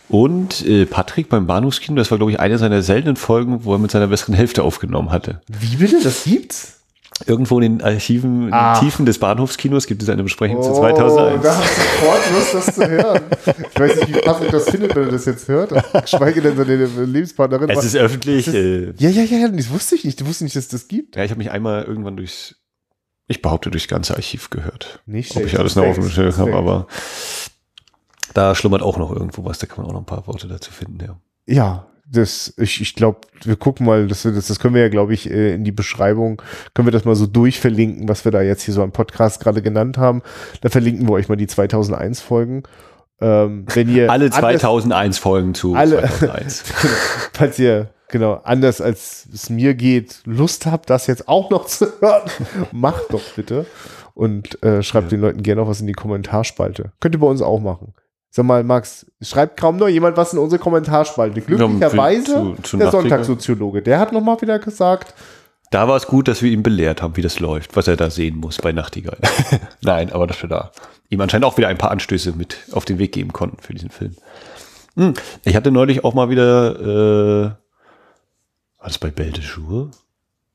Und 0.10 0.66
äh, 0.68 0.86
Patrick 0.86 1.30
beim 1.30 1.48
Bahnhofskino, 1.48 1.96
das 1.96 2.12
war, 2.12 2.18
glaube 2.18 2.34
ich, 2.34 2.40
eine 2.40 2.58
seiner 2.58 2.82
seltenen 2.82 3.16
Folgen, 3.16 3.64
wo 3.64 3.74
er 3.74 3.80
mit 3.80 3.92
seiner 3.92 4.08
besseren 4.08 4.36
Hälfte 4.36 4.62
aufgenommen 4.62 5.10
hatte. 5.10 5.42
Wie 5.48 5.78
bitte? 5.78 6.04
Das 6.04 6.26
gibt's? 6.26 6.81
Irgendwo 7.26 7.60
in 7.60 7.78
den 7.78 7.82
Archiven, 7.86 8.48
in 8.48 8.54
ah. 8.54 8.80
Tiefen 8.80 9.06
des 9.06 9.20
Bahnhofskinos 9.20 9.88
gibt 9.88 10.02
es 10.04 10.10
eine 10.10 10.24
Besprechung 10.24 10.58
oh, 10.58 10.64
zu 10.64 10.74
2001. 10.74 11.44
Da 11.44 11.58
hast 11.58 11.78
du 11.78 11.82
sofort 11.82 12.32
Lust, 12.34 12.54
das 12.54 12.76
zu 12.76 12.90
hören. 12.90 13.22
Ich 13.74 13.80
weiß 13.80 13.96
nicht, 13.96 14.08
wie 14.16 14.20
Patrick 14.22 14.52
das 14.52 14.70
findet, 14.70 14.96
wenn 14.96 15.04
er 15.04 15.12
das 15.12 15.26
jetzt 15.26 15.48
hört. 15.48 15.72
Schweige 16.10 16.42
denn 16.42 16.58
seine 16.58 16.76
Lebenspartnerin. 16.76 17.70
Es 17.70 17.84
ist 17.84 17.96
öffentlich. 17.96 18.48
Ist, 18.48 18.54
äh, 18.54 18.94
ja, 18.98 19.10
ja, 19.10 19.24
ja, 19.24 19.48
das 19.48 19.70
wusste 19.70 19.96
ich 19.96 20.06
nicht. 20.06 20.20
Du 20.20 20.26
wusstest 20.26 20.44
nicht, 20.44 20.56
dass 20.56 20.66
es 20.66 20.70
das 20.70 20.88
gibt. 20.88 21.16
Ja, 21.16 21.24
ich 21.24 21.32
habe 21.32 21.40
mich 21.40 21.52
einmal 21.52 21.84
irgendwann 21.84 22.18
durchs, 22.18 22.56
ich 23.28 23.42
behaupte, 23.42 23.72
durchs 23.72 23.88
ganze 23.88 24.16
Archiv 24.16 24.50
gehört. 24.50 25.02
Nicht 25.06 25.36
Ob 25.36 25.46
ich 25.46 25.60
alles 25.60 25.76
noch 25.76 25.86
auf 25.86 25.96
dem 25.96 26.10
Schirm 26.10 26.36
habe, 26.38 26.56
aber 26.56 26.88
da 28.34 28.56
schlummert 28.56 28.82
auch 28.82 28.98
noch 28.98 29.12
irgendwo 29.12 29.46
was. 29.46 29.60
Da 29.60 29.68
kann 29.68 29.80
man 29.80 29.88
auch 29.88 29.94
noch 29.94 30.02
ein 30.02 30.06
paar 30.06 30.28
Worte 30.28 30.48
dazu 30.48 30.72
finden, 30.72 31.00
ja. 31.04 31.18
Ja, 31.48 31.88
das, 32.12 32.54
ich, 32.58 32.82
ich 32.82 32.96
glaube, 32.96 33.22
wir 33.44 33.56
gucken 33.56 33.86
mal, 33.86 34.08
das, 34.08 34.24
das, 34.24 34.48
das 34.48 34.60
können 34.60 34.76
wir 34.76 34.82
ja, 34.82 34.90
glaube 34.90 35.14
ich, 35.14 35.30
äh, 35.30 35.54
in 35.54 35.64
die 35.64 35.72
Beschreibung, 35.72 36.42
können 36.74 36.88
wir 36.88 36.92
das 36.92 37.06
mal 37.06 37.16
so 37.16 37.26
durchverlinken, 37.26 38.10
was 38.10 38.26
wir 38.26 38.32
da 38.32 38.42
jetzt 38.42 38.64
hier 38.64 38.74
so 38.74 38.84
am 38.84 38.92
Podcast 38.92 39.42
gerade 39.42 39.62
genannt 39.62 39.98
haben. 39.98 40.22
Da 40.62 40.70
verlinken 40.70 41.08
wir 41.08 41.14
euch 41.14 41.30
mal 41.30 41.38
die 41.38 41.48
2001 41.48 42.20
Folgen. 42.22 42.64
Ähm, 43.22 43.66
wenn 43.74 43.88
ihr 43.88 44.12
alle 44.12 44.30
2001 44.30 45.20
Folgen 45.20 45.54
zu 45.54 45.76
alle, 45.76 46.02
2001. 46.02 46.64
falls 47.34 47.60
ihr 47.60 47.90
genau 48.10 48.42
anders 48.44 48.82
als 48.82 49.28
es 49.32 49.50
mir 49.50 49.74
geht 49.74 50.22
Lust 50.26 50.66
habt, 50.66 50.90
das 50.90 51.08
jetzt 51.08 51.28
auch 51.28 51.50
noch 51.50 51.66
zu 51.66 51.88
hören, 52.02 52.30
macht 52.72 53.06
doch 53.12 53.24
bitte 53.36 53.66
und 54.16 54.62
äh, 54.64 54.84
schreibt 54.84 55.06
ja. 55.06 55.18
den 55.18 55.22
Leuten 55.22 55.44
gerne 55.44 55.62
noch 55.62 55.70
was 55.70 55.82
in 55.82 55.88
die 55.88 55.94
Kommentarspalte. 55.94 56.92
Könnt 57.00 57.16
ihr 57.16 57.20
bei 57.20 57.28
uns 57.28 57.42
auch 57.42 57.60
machen. 57.60 57.94
Sag 58.34 58.46
mal, 58.46 58.64
Max, 58.64 59.06
schreibt 59.22 59.60
kaum 59.60 59.76
noch 59.76 59.90
jemand 59.90 60.16
was 60.16 60.32
in 60.32 60.40
unsere 60.40 60.62
Kommentarspalte. 60.62 61.42
Glücklicherweise 61.42 62.34
zu, 62.34 62.56
zu 62.64 62.78
der 62.78 62.90
Sonntagssoziologe, 62.90 63.82
der 63.82 64.00
hat 64.00 64.14
nochmal 64.14 64.42
wieder 64.42 64.58
gesagt. 64.58 65.14
Da 65.70 65.88
war 65.90 65.98
es 65.98 66.08
gut, 66.08 66.30
dass 66.30 66.42
wir 66.42 66.50
ihn 66.50 66.64
belehrt 66.64 67.02
haben, 67.02 67.18
wie 67.18 67.22
das 67.22 67.42
läuft, 67.42 67.76
was 67.76 67.90
er 67.90 67.98
da 67.98 68.10
sehen 68.10 68.38
muss 68.38 68.58
bei 68.58 68.72
Nachtigall. 68.72 69.18
Nein, 69.82 70.14
aber 70.14 70.28
dass 70.28 70.42
wir 70.42 70.50
da 70.50 70.72
ihm 71.10 71.20
anscheinend 71.20 71.46
auch 71.46 71.58
wieder 71.58 71.68
ein 71.68 71.78
paar 71.78 71.92
Anstöße 71.92 72.32
mit 72.32 72.58
auf 72.72 72.86
den 72.86 73.00
Weg 73.00 73.12
geben 73.12 73.34
konnten 73.34 73.62
für 73.62 73.74
diesen 73.74 73.90
Film. 73.90 74.16
Hm. 74.96 75.14
Ich 75.44 75.56
hatte 75.58 75.72
neulich 75.72 76.06
auch 76.06 76.14
mal 76.14 76.30
wieder, 76.30 76.80
äh, 76.80 77.44
war 78.80 78.88
das 78.88 78.98
bei 78.98 79.12
Belle 79.12 79.32
de 79.32 79.44
Jour? 79.44 79.92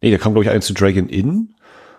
Nee, 0.00 0.10
da 0.10 0.18
kam, 0.18 0.32
glaube 0.32 0.44
ich, 0.44 0.50
eins 0.50 0.66
zu 0.66 0.72
Dragon 0.72 1.08
Inn 1.08 1.54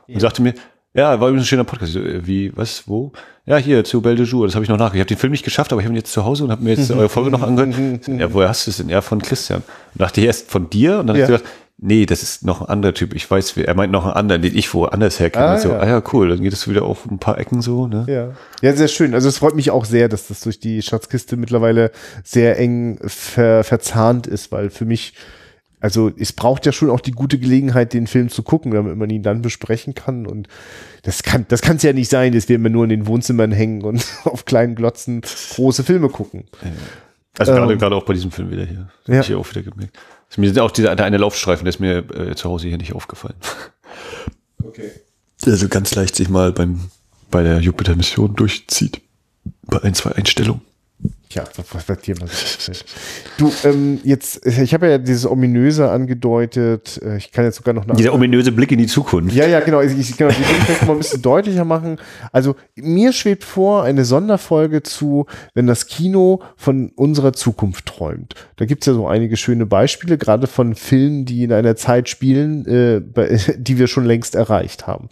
und 0.07 0.13
ja. 0.13 0.19
sagte 0.19 0.41
mir, 0.41 0.55
ja, 0.97 1.19
war 1.19 1.29
übrigens 1.29 1.43
ein 1.43 1.47
schöner 1.47 1.63
Podcast. 1.63 1.95
Äh, 1.95 2.25
wie, 2.25 2.51
was, 2.57 2.83
wo? 2.87 3.11
Ja, 3.45 3.57
hier, 3.57 3.83
zu 3.83 4.01
Belle 4.01 4.15
de 4.15 4.25
Jour, 4.25 4.47
das 4.47 4.55
habe 4.55 4.65
ich 4.65 4.69
noch 4.69 4.77
nachgeguckt. 4.77 4.95
Ich 4.95 5.01
habe 5.01 5.15
den 5.15 5.19
Film 5.19 5.31
nicht 5.31 5.45
geschafft, 5.45 5.71
aber 5.71 5.79
ich 5.79 5.85
habe 5.85 5.93
ihn 5.93 5.97
jetzt 5.97 6.11
zu 6.11 6.25
Hause 6.25 6.43
und 6.43 6.51
habe 6.51 6.63
mir 6.63 6.73
jetzt 6.73 6.91
eure 6.91 7.07
Folge 7.07 7.29
noch 7.29 7.43
angehört. 7.43 8.07
ja, 8.07 8.33
woher 8.33 8.49
hast 8.49 8.65
du 8.65 8.71
es 8.71 8.77
denn? 8.77 8.89
Ja, 8.89 9.01
von 9.01 9.21
Christian. 9.21 9.61
Und 9.93 10.01
dachte 10.01 10.19
ich 10.19 10.27
erst 10.27 10.49
von 10.49 10.69
dir 10.69 10.99
und 10.99 11.07
dann 11.07 11.15
ja. 11.15 11.23
habe 11.23 11.33
ich 11.33 11.39
gedacht, 11.39 11.55
nee, 11.77 12.07
das 12.07 12.23
ist 12.23 12.43
noch 12.43 12.61
ein 12.61 12.67
anderer 12.67 12.95
Typ. 12.95 13.13
Ich 13.13 13.29
weiß, 13.29 13.55
er 13.57 13.75
meint 13.75 13.93
noch 13.93 14.05
einen 14.05 14.15
anderen, 14.15 14.41
den 14.41 14.57
ich 14.57 14.73
woanders 14.73 15.19
herkenne. 15.19 15.45
Ah, 15.45 15.57
so, 15.59 15.69
ja. 15.69 15.79
ah 15.79 15.87
ja, 15.87 16.03
cool, 16.11 16.29
dann 16.29 16.41
geht 16.41 16.51
es 16.51 16.67
wieder 16.67 16.81
auf 16.81 17.05
ein 17.05 17.19
paar 17.19 17.37
Ecken 17.37 17.61
so, 17.61 17.87
ne? 17.87 18.05
Ja. 18.09 18.31
Ja, 18.67 18.75
sehr 18.75 18.87
schön. 18.87 19.13
Also 19.13 19.29
es 19.29 19.37
freut 19.37 19.55
mich 19.55 19.69
auch 19.69 19.85
sehr, 19.85 20.09
dass 20.09 20.27
das 20.27 20.41
durch 20.41 20.59
die 20.59 20.81
Schatzkiste 20.81 21.37
mittlerweile 21.37 21.91
sehr 22.23 22.57
eng 22.57 22.97
ver 23.05 23.63
verzahnt 23.63 24.25
ist, 24.25 24.51
weil 24.51 24.71
für 24.71 24.85
mich 24.85 25.13
also 25.79 26.11
es 26.17 26.33
braucht 26.33 26.65
ja 26.65 26.71
schon 26.71 26.89
auch 26.89 27.01
die 27.01 27.11
gute 27.11 27.37
Gelegenheit, 27.37 27.93
den 27.93 28.07
Film 28.07 28.29
zu 28.29 28.41
gucken, 28.41 28.71
damit 28.71 28.97
man 28.97 29.09
ihn 29.09 29.21
dann 29.21 29.41
besprechen 29.41 29.93
kann. 29.93 30.25
Und 30.25 30.47
das 31.03 31.23
kann 31.23 31.45
das 31.47 31.61
kann 31.61 31.77
es 31.77 31.83
ja 31.83 31.93
nicht 31.93 32.09
sein, 32.09 32.33
dass 32.33 32.49
wir 32.49 32.55
immer 32.55 32.69
nur 32.69 32.83
in 32.83 32.89
den 32.89 33.07
Wohnzimmern 33.07 33.51
hängen 33.51 33.81
und 33.83 34.05
auf 34.23 34.45
kleinen 34.45 34.75
Glotzen 34.75 35.21
große 35.21 35.83
Filme 35.83 36.09
gucken. 36.09 36.45
Also 37.37 37.51
ähm, 37.51 37.57
gerade 37.57 37.77
gerade 37.77 37.95
auch 37.95 38.05
bei 38.05 38.13
diesem 38.13 38.31
Film 38.31 38.51
wieder 38.51 38.65
hier. 38.65 38.89
Das 39.05 39.13
ja. 39.13 39.21
ich 39.21 39.27
hier 39.27 39.37
auch 39.37 39.49
wieder 39.49 39.63
gemerkt. 39.63 39.97
Also 40.29 40.41
mir 40.41 40.47
sind 40.47 40.59
auch 40.59 40.71
dieser 40.71 40.95
der 40.95 41.05
eine 41.05 41.17
Laufstreifen, 41.17 41.65
der 41.65 41.69
ist 41.69 41.79
mir 41.79 41.97
äh, 42.11 42.35
zu 42.35 42.49
Hause 42.49 42.67
hier 42.67 42.77
nicht 42.77 42.93
aufgefallen. 42.93 43.35
Okay. 44.63 44.91
Also 45.45 45.69
ganz 45.69 45.95
leicht 45.95 46.15
sich 46.15 46.27
mal 46.27 46.51
beim 46.51 46.89
bei 47.31 47.41
der 47.41 47.59
Jupiter-Mission 47.59 48.35
durchzieht. 48.35 49.01
Bei 49.63 49.81
ein, 49.81 49.93
zwei 49.93 50.11
Einstellungen. 50.11 50.61
Ja, 51.31 51.43
was 51.73 51.89
wird 51.89 52.05
hier 52.05 52.15
was? 52.21 52.71
Du, 53.37 53.51
ähm, 53.65 53.99
jetzt, 54.03 54.45
ich 54.45 54.73
habe 54.73 54.89
ja 54.89 54.97
dieses 54.97 55.25
ominöse 55.25 55.89
angedeutet. 55.89 57.01
Äh, 57.03 57.17
ich 57.17 57.31
kann 57.31 57.43
jetzt 57.43 57.57
sogar 57.57 57.73
noch 57.73 57.83
eine 57.83 57.95
Dieser 57.95 58.13
ominöse 58.13 58.51
Blick 58.53 58.71
in 58.71 58.77
die 58.77 58.87
Zukunft. 58.87 59.35
Ja, 59.35 59.45
ja, 59.45 59.59
genau. 59.59 59.81
Ich, 59.81 59.97
ich 59.97 60.15
genau, 60.15 60.31
die 60.31 60.41
vielleicht 60.41 60.85
mal 60.85 60.93
ein 60.93 60.99
bisschen 60.99 61.21
deutlicher 61.21 61.65
machen. 61.65 61.97
Also 62.31 62.55
mir 62.75 63.11
schwebt 63.11 63.43
vor 63.43 63.83
eine 63.83 64.05
Sonderfolge 64.05 64.83
zu, 64.83 65.25
wenn 65.53 65.67
das 65.67 65.87
Kino 65.87 66.41
von 66.55 66.91
unserer 66.95 67.33
Zukunft 67.33 67.87
träumt. 67.87 68.35
Da 68.55 68.65
gibt's 68.65 68.85
ja 68.85 68.93
so 68.93 69.07
einige 69.07 69.35
schöne 69.35 69.65
Beispiele, 69.65 70.17
gerade 70.17 70.47
von 70.47 70.75
Filmen, 70.75 71.25
die 71.25 71.43
in 71.43 71.51
einer 71.51 71.75
Zeit 71.75 72.07
spielen, 72.07 72.65
äh, 72.65 73.01
die 73.57 73.77
wir 73.77 73.87
schon 73.87 74.05
längst 74.05 74.35
erreicht 74.35 74.87
haben. 74.87 75.09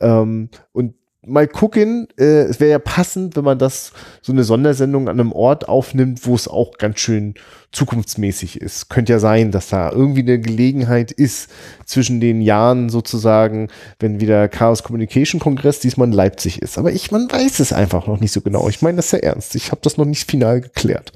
Ähm, 0.00 0.50
und 0.72 0.94
mal 1.26 1.48
gucken, 1.48 2.08
äh, 2.18 2.42
es 2.42 2.60
wäre 2.60 2.70
ja 2.70 2.78
passend, 2.78 3.36
wenn 3.36 3.44
man 3.44 3.58
das 3.58 3.92
so 4.22 4.32
eine 4.32 4.44
Sondersendung 4.44 5.08
an 5.08 5.20
einem 5.20 5.32
Ort 5.32 5.68
aufnimmt, 5.68 6.26
wo 6.26 6.34
es 6.34 6.48
auch 6.48 6.78
ganz 6.78 7.00
schön 7.00 7.34
zukunftsmäßig 7.72 8.60
ist. 8.60 8.88
Könnte 8.88 9.12
ja 9.12 9.18
sein, 9.18 9.50
dass 9.50 9.68
da 9.68 9.90
irgendwie 9.90 10.20
eine 10.20 10.38
Gelegenheit 10.38 11.10
ist 11.10 11.50
zwischen 11.84 12.20
den 12.20 12.40
Jahren 12.40 12.88
sozusagen, 12.88 13.68
wenn 13.98 14.20
wieder 14.20 14.48
Chaos 14.48 14.82
Communication 14.82 15.40
Kongress 15.40 15.80
diesmal 15.80 16.08
in 16.08 16.14
Leipzig 16.14 16.62
ist. 16.62 16.78
Aber 16.78 16.92
ich, 16.92 17.10
man 17.10 17.30
weiß 17.30 17.60
es 17.60 17.72
einfach 17.72 18.06
noch 18.06 18.20
nicht 18.20 18.32
so 18.32 18.40
genau. 18.40 18.68
Ich 18.68 18.80
meine 18.80 18.96
das 18.96 19.10
sehr 19.10 19.24
ernst. 19.24 19.54
Ich 19.56 19.70
habe 19.70 19.80
das 19.82 19.96
noch 19.96 20.06
nicht 20.06 20.30
final 20.30 20.60
geklärt. 20.60 21.12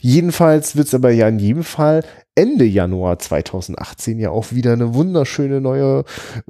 Jedenfalls 0.00 0.76
wird 0.76 0.86
es 0.86 0.94
aber 0.94 1.10
ja 1.10 1.28
in 1.28 1.38
jedem 1.38 1.64
Fall 1.64 2.04
Ende 2.38 2.64
Januar 2.64 3.18
2018 3.18 4.20
ja 4.20 4.30
auch 4.30 4.52
wieder 4.52 4.72
eine 4.72 4.94
wunderschöne 4.94 5.60
neue, 5.60 6.04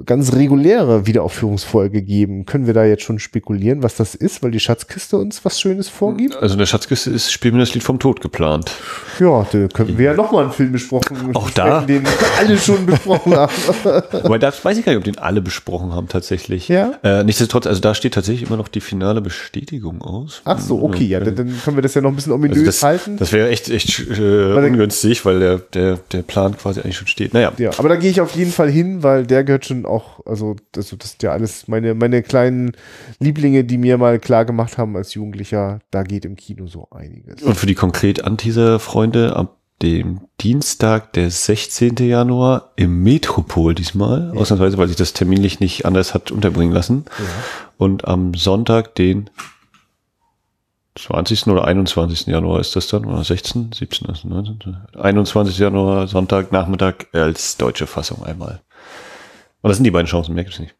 ganz 0.05 0.33
reguläre 0.33 1.07
Wiederaufführungsfolge 1.07 2.03
geben. 2.03 2.45
Können 2.45 2.67
wir 2.67 2.75
da 2.75 2.85
jetzt 2.85 3.01
schon 3.01 3.17
spekulieren, 3.17 3.81
was 3.81 3.95
das 3.95 4.13
ist, 4.13 4.43
weil 4.43 4.51
die 4.51 4.59
Schatzkiste 4.59 5.17
uns 5.17 5.43
was 5.43 5.59
Schönes 5.59 5.89
vorgibt? 5.89 6.35
Also 6.37 6.53
in 6.53 6.59
der 6.59 6.67
Schatzkiste 6.67 7.09
ist 7.09 7.31
Spiel 7.31 7.51
mir 7.53 7.57
das 7.59 7.73
Lied 7.73 7.81
vom 7.81 7.97
Tod 7.97 8.21
geplant. 8.21 8.71
Ja, 9.19 9.47
da 9.51 9.67
können 9.67 9.97
wir 9.97 10.05
ja 10.05 10.13
nochmal 10.13 10.43
einen 10.43 10.53
Film 10.53 10.71
besprochen. 10.73 11.35
Auch 11.35 11.49
da? 11.49 11.81
Den 11.81 12.03
alle 12.39 12.57
schon 12.59 12.85
besprochen 12.85 13.35
haben. 13.35 13.51
Wobei, 14.23 14.37
da 14.37 14.53
weiß 14.61 14.77
ich 14.77 14.85
gar 14.85 14.91
nicht, 14.91 14.99
ob 14.99 15.03
den 15.05 15.17
alle 15.17 15.41
besprochen 15.41 15.91
haben 15.93 16.07
tatsächlich. 16.07 16.67
Ja? 16.67 16.99
Äh, 17.03 17.23
nichtsdestotrotz, 17.23 17.65
also 17.65 17.81
da 17.81 17.95
steht 17.95 18.13
tatsächlich 18.13 18.47
immer 18.47 18.57
noch 18.57 18.67
die 18.67 18.81
finale 18.81 19.21
Bestätigung 19.21 20.03
aus. 20.03 20.41
Ach 20.45 20.59
so, 20.59 20.83
okay, 20.83 21.05
ja, 21.05 21.19
dann, 21.19 21.35
dann 21.35 21.59
können 21.63 21.77
wir 21.77 21.81
das 21.81 21.95
ja 21.95 22.01
noch 22.01 22.09
ein 22.11 22.15
bisschen 22.15 22.33
ominös 22.33 22.57
Also 22.57 22.65
das, 22.67 22.83
halten. 22.83 23.17
das 23.17 23.31
wäre 23.33 23.49
echt, 23.49 23.69
echt 23.71 23.99
äh, 24.07 24.53
Weil- 24.55 24.65
ungünstig, 24.65 25.25
weil 25.25 25.39
der, 25.39 25.57
der, 25.57 25.78
der 26.11 26.21
Plan 26.21 26.57
quasi 26.57 26.81
eigentlich 26.81 26.97
schon 26.97 27.07
steht. 27.07 27.33
Naja, 27.33 27.51
Ja, 27.57 27.71
aber 27.77 27.89
da 27.89 27.95
gehe 27.95 28.09
ich 28.09 28.21
auf 28.21 28.35
jeden 28.35 28.51
Fall 28.51 28.69
hin, 28.69 29.03
weil 29.03 29.25
der 29.25 29.43
gehört 29.43 29.65
schon 29.65 29.85
auch, 29.85 30.25
also 30.25 30.55
das, 30.71 30.89
das 30.97 31.11
sind 31.11 31.23
ja 31.23 31.31
alles 31.31 31.67
meine, 31.67 31.93
meine 31.93 32.23
kleinen 32.23 32.73
Lieblinge, 33.19 33.63
die 33.63 33.77
mir 33.77 33.97
mal 33.97 34.19
klar 34.19 34.45
gemacht 34.45 34.77
haben 34.77 34.95
als 34.95 35.13
Jugendlicher, 35.13 35.79
da 35.91 36.03
geht 36.03 36.25
im 36.25 36.35
Kino 36.35 36.67
so 36.67 36.87
einiges. 36.91 37.41
Und 37.41 37.55
für 37.55 37.67
die 37.67 37.75
konkret 37.75 38.23
Anteaser-Freunde, 38.23 39.35
ab 39.35 39.55
dem 39.81 40.21
Dienstag, 40.41 41.13
der 41.13 41.31
16. 41.31 41.95
Januar, 41.97 42.71
im 42.75 43.01
Metropol 43.03 43.73
diesmal, 43.73 44.31
ausnahmsweise, 44.35 44.77
weil 44.77 44.87
sich 44.87 44.97
das 44.97 45.13
terminlich 45.13 45.59
nicht 45.59 45.85
anders 45.85 46.13
hat 46.13 46.31
unterbringen 46.31 46.73
lassen. 46.73 47.05
Und 47.77 48.05
am 48.05 48.33
Sonntag, 48.33 48.95
den 48.95 49.29
20. 51.01 51.47
oder 51.47 51.65
21. 51.65 52.27
Januar 52.27 52.59
ist 52.59 52.75
das 52.75 52.87
dann, 52.87 53.05
oder 53.05 53.23
16, 53.23 53.71
17, 53.73 54.09
18, 54.09 54.29
19, 54.29 54.77
21. 54.97 55.57
Januar, 55.57 56.07
Sonntag, 56.07 56.51
Nachmittag 56.51 57.07
als 57.13 57.57
deutsche 57.57 57.87
Fassung 57.87 58.23
einmal. 58.23 58.61
Und 59.61 59.69
das 59.69 59.77
sind 59.77 59.83
die 59.83 59.91
beiden 59.91 60.07
Chancen, 60.07 60.35
mehr 60.35 60.43
gibt's 60.43 60.59
nicht. 60.59 60.75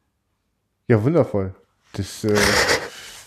Ja, 0.88 1.04
wundervoll. 1.04 1.56
Das 1.94 2.24
äh, 2.24 2.36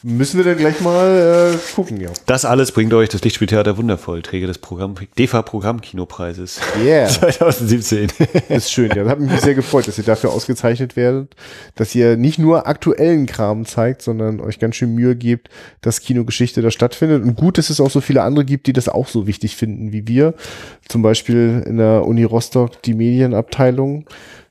müssen 0.02 0.38
wir 0.38 0.44
dann 0.44 0.56
gleich 0.56 0.80
mal 0.80 1.52
äh, 1.54 1.74
gucken, 1.74 2.00
ja. 2.00 2.10
Das 2.26 2.44
alles 2.44 2.72
bringt 2.72 2.92
euch 2.94 3.08
das 3.08 3.22
Lichtspieltheater 3.22 3.76
wundervoll, 3.76 4.22
Träger 4.22 4.46
des 4.46 4.58
Programm, 4.58 4.94
DEFA-Programmkinopreises 5.18 6.60
Yeah. 6.82 7.06
2017. 7.08 8.08
Das 8.48 8.64
ist 8.64 8.72
schön, 8.72 8.88
ja. 8.88 9.04
Das 9.04 9.08
hat 9.08 9.20
mich 9.20 9.40
sehr 9.40 9.54
gefreut, 9.54 9.86
dass 9.86 9.98
ihr 9.98 10.04
dafür 10.04 10.30
ausgezeichnet 10.30 10.96
werdet, 10.96 11.34
dass 11.74 11.94
ihr 11.94 12.16
nicht 12.16 12.38
nur 12.38 12.66
aktuellen 12.66 13.26
Kram 13.26 13.64
zeigt, 13.64 14.02
sondern 14.02 14.40
euch 14.40 14.58
ganz 14.58 14.76
schön 14.76 14.94
Mühe 14.94 15.16
gebt, 15.16 15.48
dass 15.80 16.00
Kinogeschichte 16.00 16.62
da 16.62 16.70
stattfindet. 16.70 17.22
Und 17.22 17.36
gut, 17.36 17.58
dass 17.58 17.70
es 17.70 17.80
auch 17.80 17.90
so 17.90 18.00
viele 18.00 18.22
andere 18.22 18.44
gibt, 18.44 18.66
die 18.66 18.72
das 18.72 18.88
auch 18.88 19.08
so 19.08 19.26
wichtig 19.26 19.56
finden 19.56 19.92
wie 19.92 20.08
wir. 20.08 20.34
Zum 20.88 21.02
Beispiel 21.02 21.62
in 21.66 21.76
der 21.76 22.06
Uni 22.06 22.24
Rostock 22.24 22.82
die 22.82 22.94
Medienabteilung. 22.94 24.06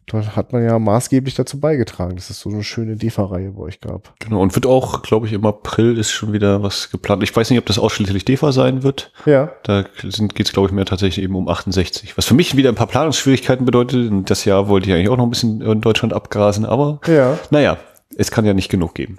Dort 0.08 0.36
hat 0.36 0.52
man 0.52 0.64
ja 0.64 0.78
maßgeblich 0.78 1.36
dazu 1.36 1.60
beigetragen, 1.60 2.16
dass 2.16 2.30
es 2.30 2.40
so 2.40 2.50
eine 2.50 2.64
schöne 2.64 2.96
DEFA-Reihe 2.98 3.52
bei 3.52 3.62
euch 3.62 3.80
gab. 3.80 4.14
Genau, 4.20 4.42
und 4.42 4.56
wird 4.56 4.66
auch, 4.66 5.04
glaube 5.04 5.28
ich, 5.28 5.34
im 5.34 5.46
April 5.46 5.98
ist 5.98 6.12
schon 6.12 6.34
wieder 6.34 6.64
was 6.64 6.90
geplant. 6.92 7.24
Ich 7.24 7.34
weiß 7.34 7.50
nicht, 7.50 7.60
ob 7.60 7.66
das 7.66 7.80
ausschließlich 7.80 8.26
DEFA 8.26 8.52
sein 8.52 8.84
wird. 8.84 9.12
Ja. 9.26 9.52
Da 9.64 9.84
geht 9.84 10.40
es, 10.48 10.54
glaube 10.54 10.68
ich, 10.68 10.74
mehr 10.74 10.86
tatsächlich 10.86 11.24
eben 11.24 11.36
um 11.36 11.48
68. 11.48 12.18
Was 12.18 12.26
für 12.26 12.34
mich 12.34 12.58
wieder 12.58 12.70
ein 12.70 12.76
paar 12.76 12.88
Planungsschwierigkeiten 12.88 13.66
bedeutet. 13.66 14.12
Das 14.30 14.44
Jahr 14.44 14.68
wollte 14.68 14.90
ich 14.90 14.96
eigentlich 14.96 15.10
auch 15.10 15.18
noch 15.18 15.26
ein 15.26 15.30
bisschen 15.30 15.62
in 15.62 15.82
Deutschland 15.82 16.14
abgrasen, 16.14 16.66
aber 16.66 17.00
Ja. 17.08 17.38
naja, 17.50 17.78
es 18.18 18.30
kann 18.30 18.46
ja 18.46 18.54
nicht 18.54 18.70
genug 18.70 18.94
geben. 18.94 19.18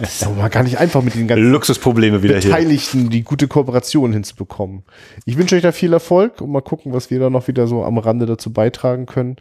Das 0.00 0.14
ist 0.14 0.24
aber 0.26 0.36
mal 0.36 0.48
gar 0.48 0.62
nicht 0.62 0.78
einfach 0.78 1.02
mit 1.02 1.14
den 1.14 1.28
ganzen 1.28 1.50
Luxusprobleme 1.52 2.22
wieder 2.22 2.38
hier. 2.38 2.50
Beteiligten 2.50 3.10
die 3.10 3.22
gute 3.22 3.48
Kooperation 3.48 4.12
hinzubekommen. 4.12 4.84
Ich 5.26 5.36
wünsche 5.36 5.56
euch 5.56 5.62
da 5.62 5.72
viel 5.72 5.92
Erfolg 5.92 6.40
und 6.40 6.50
mal 6.50 6.62
gucken, 6.62 6.94
was 6.94 7.10
wir 7.10 7.20
da 7.20 7.28
noch 7.28 7.48
wieder 7.48 7.66
so 7.66 7.84
am 7.84 7.98
Rande 7.98 8.24
dazu 8.24 8.50
beitragen 8.52 9.04
können. 9.04 9.36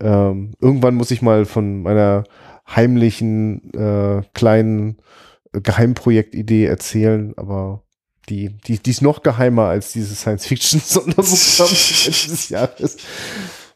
Ähm, 0.00 0.54
irgendwann 0.60 0.94
muss 0.94 1.10
ich 1.10 1.22
mal 1.22 1.44
von 1.44 1.82
meiner 1.82 2.24
heimlichen 2.66 3.72
äh, 3.74 4.22
kleinen 4.32 4.98
Geheimprojektidee 5.52 6.64
erzählen, 6.66 7.34
aber 7.36 7.82
die, 8.28 8.56
die, 8.66 8.78
die 8.78 8.90
ist 8.90 9.02
noch 9.02 9.22
geheimer 9.22 9.66
als 9.66 9.92
dieses 9.92 10.20
Science-Fiction-Sonderprogramm 10.20 11.68
dieses 11.68 12.48
Jahres. 12.48 12.96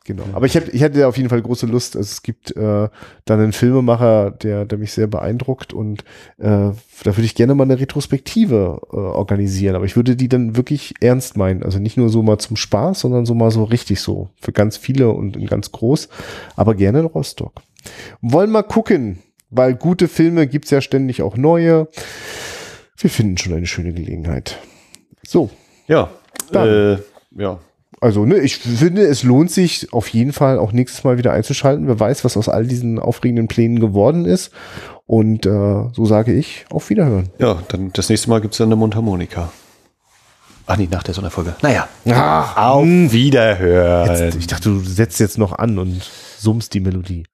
Genau. 0.09 0.25
Aber 0.33 0.47
ich, 0.47 0.57
hab, 0.57 0.67
ich 0.73 0.83
hatte 0.83 1.07
auf 1.07 1.19
jeden 1.19 1.29
Fall 1.29 1.43
große 1.43 1.67
Lust. 1.67 1.95
Also 1.95 2.07
es 2.07 2.23
gibt 2.23 2.57
äh, 2.57 2.89
dann 3.27 3.41
einen 3.41 3.53
Filmemacher, 3.53 4.31
der, 4.31 4.65
der 4.65 4.79
mich 4.79 4.93
sehr 4.93 5.07
beeindruckt 5.07 5.75
und 5.75 6.01
äh, 6.39 6.45
da 6.47 6.75
würde 7.05 7.25
ich 7.25 7.35
gerne 7.35 7.55
mal 7.55 7.65
eine 7.65 7.79
Retrospektive 7.79 8.81
äh, 8.91 8.97
organisieren. 8.97 9.75
Aber 9.77 9.85
ich 9.85 9.97
würde 9.97 10.17
die 10.17 10.31
dann 10.31 10.57
wirklich 10.57 10.95
ernst 11.03 11.37
meinen. 11.37 11.63
Also 11.63 11.79
nicht 11.79 11.99
nur 11.99 12.09
so 12.09 12.23
mal 12.23 12.39
zum 12.39 12.57
Spaß, 12.57 13.01
sondern 13.01 13.27
so 13.27 13.35
mal 13.35 13.51
so 13.51 13.65
richtig 13.65 14.01
so. 14.01 14.31
Für 14.41 14.53
ganz 14.53 14.79
viele 14.79 15.11
und 15.11 15.37
in 15.37 15.45
ganz 15.47 15.73
groß. 15.73 16.09
Aber 16.57 16.75
gerne 16.75 17.01
in 17.01 17.05
Rostock. 17.05 17.61
Wollen 18.23 18.51
mal 18.51 18.63
gucken, 18.63 19.19
weil 19.51 19.75
gute 19.75 20.09
Filme 20.09 20.47
gibt's 20.47 20.71
ja 20.71 20.81
ständig 20.81 21.21
auch 21.21 21.37
neue. 21.37 21.89
Wir 22.97 23.11
finden 23.11 23.37
schon 23.37 23.53
eine 23.53 23.67
schöne 23.67 23.93
Gelegenheit. 23.93 24.59
So, 25.23 25.51
Ja, 25.87 26.09
Dann. 26.51 26.97
äh, 26.97 26.99
ja. 27.37 27.61
Also, 28.01 28.25
ne, 28.25 28.37
ich 28.39 28.57
finde, 28.59 29.03
es 29.03 29.23
lohnt 29.23 29.51
sich 29.51 29.93
auf 29.93 30.09
jeden 30.09 30.33
Fall 30.33 30.59
auch 30.59 30.73
nächstes 30.73 31.05
Mal 31.05 31.19
wieder 31.19 31.33
einzuschalten. 31.33 31.87
Wer 31.89 31.99
weiß, 31.99 32.25
was 32.25 32.37
aus 32.37 32.49
all 32.49 32.67
diesen 32.67 32.99
aufregenden 32.99 33.49
Plänen 33.49 33.81
geworden 33.81 34.25
ist. 34.25 34.51
Und 35.07 35.47
äh, 35.47 35.51
so 35.93 36.05
sage 36.05 36.33
ich, 36.35 36.67
auf 36.71 36.91
Wiederhören. 36.91 37.31
Ja, 37.39 37.63
dann 37.69 37.91
das 37.95 38.09
nächste 38.09 38.29
Mal 38.31 38.41
gibt's 38.41 38.59
dann 38.59 38.69
eine 38.69 38.77
Mundharmonika. 38.77 39.51
Ach 40.67 40.77
nee, 40.77 40.87
nach 40.91 41.03
der 41.03 41.15
Sonderfolge. 41.15 41.57
Naja, 41.63 41.89
Ah, 42.11 42.71
auf 42.73 42.85
Wiederhören. 42.85 44.39
ich 44.39 44.47
dachte, 44.47 44.69
du 44.69 44.81
setzt 44.81 45.19
jetzt 45.19 45.39
noch 45.39 45.53
an 45.59 45.79
und 45.79 46.03
summst 46.39 46.75
die 46.75 46.81
Melodie. 46.81 47.25